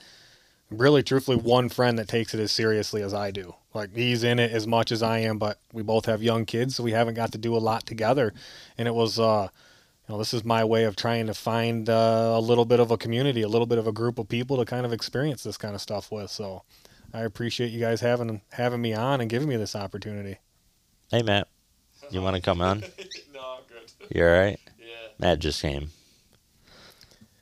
really, 0.70 1.02
truthfully, 1.02 1.36
one 1.36 1.68
friend 1.68 1.98
that 1.98 2.06
takes 2.08 2.32
it 2.34 2.38
as 2.40 2.52
seriously 2.52 3.02
as 3.02 3.12
I 3.12 3.30
do. 3.32 3.54
Like 3.74 3.94
he's 3.96 4.22
in 4.22 4.38
it 4.38 4.52
as 4.52 4.66
much 4.66 4.92
as 4.92 5.02
I 5.02 5.18
am, 5.20 5.38
but 5.38 5.58
we 5.72 5.82
both 5.82 6.06
have 6.06 6.22
young 6.22 6.44
kids, 6.44 6.76
so 6.76 6.82
we 6.84 6.92
haven't 6.92 7.14
got 7.14 7.32
to 7.32 7.38
do 7.38 7.56
a 7.56 7.58
lot 7.58 7.86
together, 7.86 8.34
and 8.76 8.86
it 8.86 8.94
was. 8.94 9.18
Uh, 9.18 9.48
know, 10.10 10.18
this 10.18 10.34
is 10.34 10.44
my 10.44 10.64
way 10.64 10.84
of 10.84 10.96
trying 10.96 11.26
to 11.26 11.34
find 11.34 11.88
uh, 11.88 12.34
a 12.36 12.40
little 12.40 12.64
bit 12.64 12.80
of 12.80 12.90
a 12.90 12.96
community, 12.96 13.42
a 13.42 13.48
little 13.48 13.66
bit 13.66 13.78
of 13.78 13.86
a 13.86 13.92
group 13.92 14.18
of 14.18 14.28
people 14.28 14.56
to 14.58 14.64
kind 14.64 14.84
of 14.84 14.92
experience 14.92 15.42
this 15.42 15.56
kind 15.56 15.74
of 15.74 15.80
stuff 15.80 16.10
with. 16.10 16.30
So, 16.30 16.62
I 17.12 17.22
appreciate 17.22 17.70
you 17.70 17.80
guys 17.80 18.00
having 18.00 18.40
having 18.50 18.80
me 18.80 18.94
on 18.94 19.20
and 19.20 19.28
giving 19.28 19.48
me 19.48 19.56
this 19.56 19.74
opportunity. 19.74 20.38
hey 21.10 21.22
Matt, 21.22 21.48
you 22.10 22.22
want 22.22 22.36
to 22.36 22.42
come 22.42 22.60
on? 22.60 22.80
no, 23.34 23.40
I'm 23.40 23.62
good. 23.68 24.14
You 24.14 24.24
all 24.24 24.32
right? 24.32 24.58
Yeah. 24.78 24.86
Matt 25.18 25.40
just 25.40 25.60
came. 25.60 25.90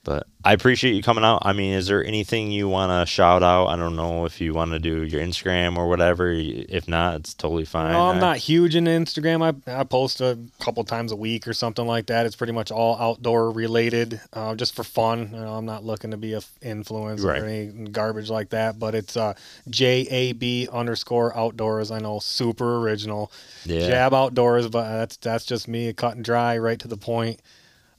But 0.08 0.26
I 0.42 0.54
appreciate 0.54 0.94
you 0.94 1.02
coming 1.02 1.22
out. 1.22 1.40
I 1.42 1.52
mean, 1.52 1.74
is 1.74 1.86
there 1.86 2.02
anything 2.02 2.50
you 2.50 2.66
want 2.66 2.90
to 2.90 3.04
shout 3.04 3.42
out? 3.42 3.66
I 3.66 3.76
don't 3.76 3.94
know 3.94 4.24
if 4.24 4.40
you 4.40 4.54
want 4.54 4.70
to 4.70 4.78
do 4.78 5.02
your 5.02 5.20
Instagram 5.20 5.76
or 5.76 5.86
whatever. 5.86 6.30
If 6.30 6.88
not, 6.88 7.16
it's 7.16 7.34
totally 7.34 7.66
fine. 7.66 7.92
No, 7.92 8.08
I'm 8.08 8.16
I- 8.16 8.20
not 8.20 8.36
huge 8.38 8.74
in 8.74 8.84
Instagram. 8.86 9.42
I, 9.66 9.80
I 9.80 9.84
post 9.84 10.22
a 10.22 10.38
couple 10.60 10.82
times 10.84 11.12
a 11.12 11.16
week 11.16 11.46
or 11.46 11.52
something 11.52 11.86
like 11.86 12.06
that. 12.06 12.24
It's 12.24 12.36
pretty 12.36 12.54
much 12.54 12.70
all 12.70 12.96
outdoor 12.98 13.50
related, 13.50 14.18
uh, 14.32 14.54
just 14.54 14.74
for 14.74 14.82
fun. 14.82 15.28
You 15.30 15.40
know, 15.40 15.52
I'm 15.52 15.66
not 15.66 15.84
looking 15.84 16.12
to 16.12 16.16
be 16.16 16.32
a 16.32 16.38
f- 16.38 16.58
influencer 16.62 17.24
Right. 17.24 17.42
or 17.42 17.44
any 17.44 17.90
garbage 17.90 18.30
like 18.30 18.48
that. 18.48 18.78
But 18.78 18.94
it's 18.94 19.14
uh, 19.14 19.34
J 19.68 20.06
A 20.10 20.32
B 20.32 20.68
underscore 20.72 21.36
outdoors. 21.36 21.90
I 21.90 21.98
know, 21.98 22.18
super 22.18 22.78
original. 22.78 23.30
Yeah. 23.66 23.86
Jab 23.86 24.14
outdoors, 24.14 24.68
but 24.68 24.84
that's 24.90 25.18
that's 25.18 25.44
just 25.44 25.68
me, 25.68 25.92
cut 25.92 26.16
and 26.16 26.24
dry, 26.24 26.56
right 26.56 26.78
to 26.78 26.88
the 26.88 26.96
point. 26.96 27.42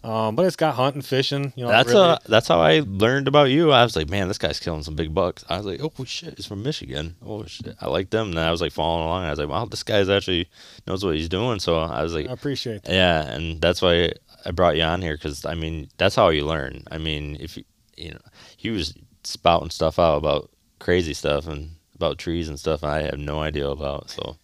Um, 0.01 0.35
but 0.35 0.45
it's 0.45 0.55
got 0.55 0.75
hunting, 0.75 1.01
fishing. 1.01 1.51
You 1.57 1.65
know, 1.65 1.71
That's 1.71 1.89
really, 1.89 2.01
uh, 2.11 2.17
that's 2.25 2.47
how 2.47 2.61
I 2.61 2.81
learned 2.85 3.27
about 3.27 3.49
you. 3.49 3.71
I 3.71 3.83
was 3.83 3.97
like, 3.97 4.09
man, 4.09 4.29
this 4.29 4.37
guy's 4.37 4.59
killing 4.59 4.83
some 4.83 4.95
big 4.95 5.13
bucks. 5.13 5.43
I 5.49 5.57
was 5.57 5.65
like, 5.65 5.81
oh 5.83 6.05
shit, 6.05 6.35
he's 6.37 6.45
from 6.45 6.63
Michigan. 6.63 7.15
Oh 7.25 7.43
shit, 7.45 7.75
I 7.81 7.87
like 7.89 8.09
them. 8.09 8.29
And 8.29 8.39
I 8.39 8.49
was 8.49 8.61
like 8.61 8.71
following 8.71 9.05
along. 9.05 9.25
I 9.25 9.29
was 9.31 9.39
like, 9.39 9.49
wow, 9.49 9.65
this 9.65 9.83
guy's 9.83 10.07
actually 10.09 10.47
knows 10.87 11.03
what 11.03 11.15
he's 11.15 11.27
doing. 11.27 11.59
So 11.59 11.77
I 11.79 12.01
was 12.01 12.13
like, 12.13 12.29
I 12.29 12.31
appreciate 12.31 12.83
that. 12.83 12.93
yeah, 12.93 13.23
and 13.23 13.59
that's 13.59 13.81
why 13.81 14.13
I 14.45 14.51
brought 14.51 14.77
you 14.77 14.83
on 14.83 15.01
here 15.01 15.15
because 15.15 15.43
I 15.45 15.55
mean 15.55 15.89
that's 15.97 16.15
how 16.15 16.29
you 16.29 16.45
learn. 16.45 16.85
I 16.89 16.97
mean, 16.97 17.35
if 17.41 17.57
you 17.57 17.65
you 17.97 18.11
know, 18.11 18.21
he 18.55 18.69
was 18.69 18.93
spouting 19.25 19.69
stuff 19.69 19.99
out 19.99 20.15
about 20.15 20.49
crazy 20.79 21.13
stuff 21.13 21.45
and 21.45 21.71
about 21.95 22.17
trees 22.17 22.47
and 22.47 22.57
stuff 22.57 22.85
I 22.85 23.01
have 23.01 23.19
no 23.19 23.39
idea 23.41 23.67
about. 23.67 24.09
So 24.09 24.37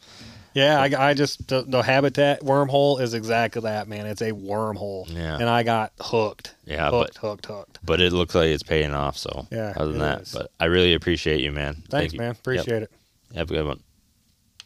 Yeah, 0.56 0.80
I, 0.80 1.10
I 1.10 1.14
just 1.14 1.48
the, 1.50 1.64
the 1.68 1.82
habitat 1.84 2.42
wormhole 2.42 3.02
is 3.02 3.14
exactly 3.14 3.62
that, 3.64 3.88
man. 3.88 4.06
It's 4.08 4.22
a 4.22 4.32
wormhole, 4.32 5.06
Yeah. 5.14 5.36
and 5.36 5.50
I 5.50 5.64
got 5.64 5.92
hooked. 6.00 6.56
Yeah, 6.66 6.90
hooked, 6.90 7.18
hooked, 7.18 7.46
hooked. 7.46 7.80
but 7.84 8.00
it 8.02 8.14
looks 8.14 8.34
like 8.34 8.48
it's 8.48 8.64
paying 8.64 8.94
off. 8.94 9.18
So 9.18 9.48
Yeah, 9.52 9.74
other 9.76 9.92
than 9.92 10.00
that, 10.00 10.22
is. 10.22 10.34
but 10.34 10.50
I 10.60 10.66
really 10.66 10.94
appreciate 10.94 11.42
you, 11.42 11.52
man. 11.52 11.74
Thanks, 11.76 11.90
Thank 11.90 12.14
you. 12.14 12.20
man. 12.20 12.28
Yep. 12.30 12.38
Appreciate 12.40 12.84
it. 12.84 12.92
Have 13.36 13.52
a 13.52 13.54
good 13.54 13.66
one. 13.68 13.80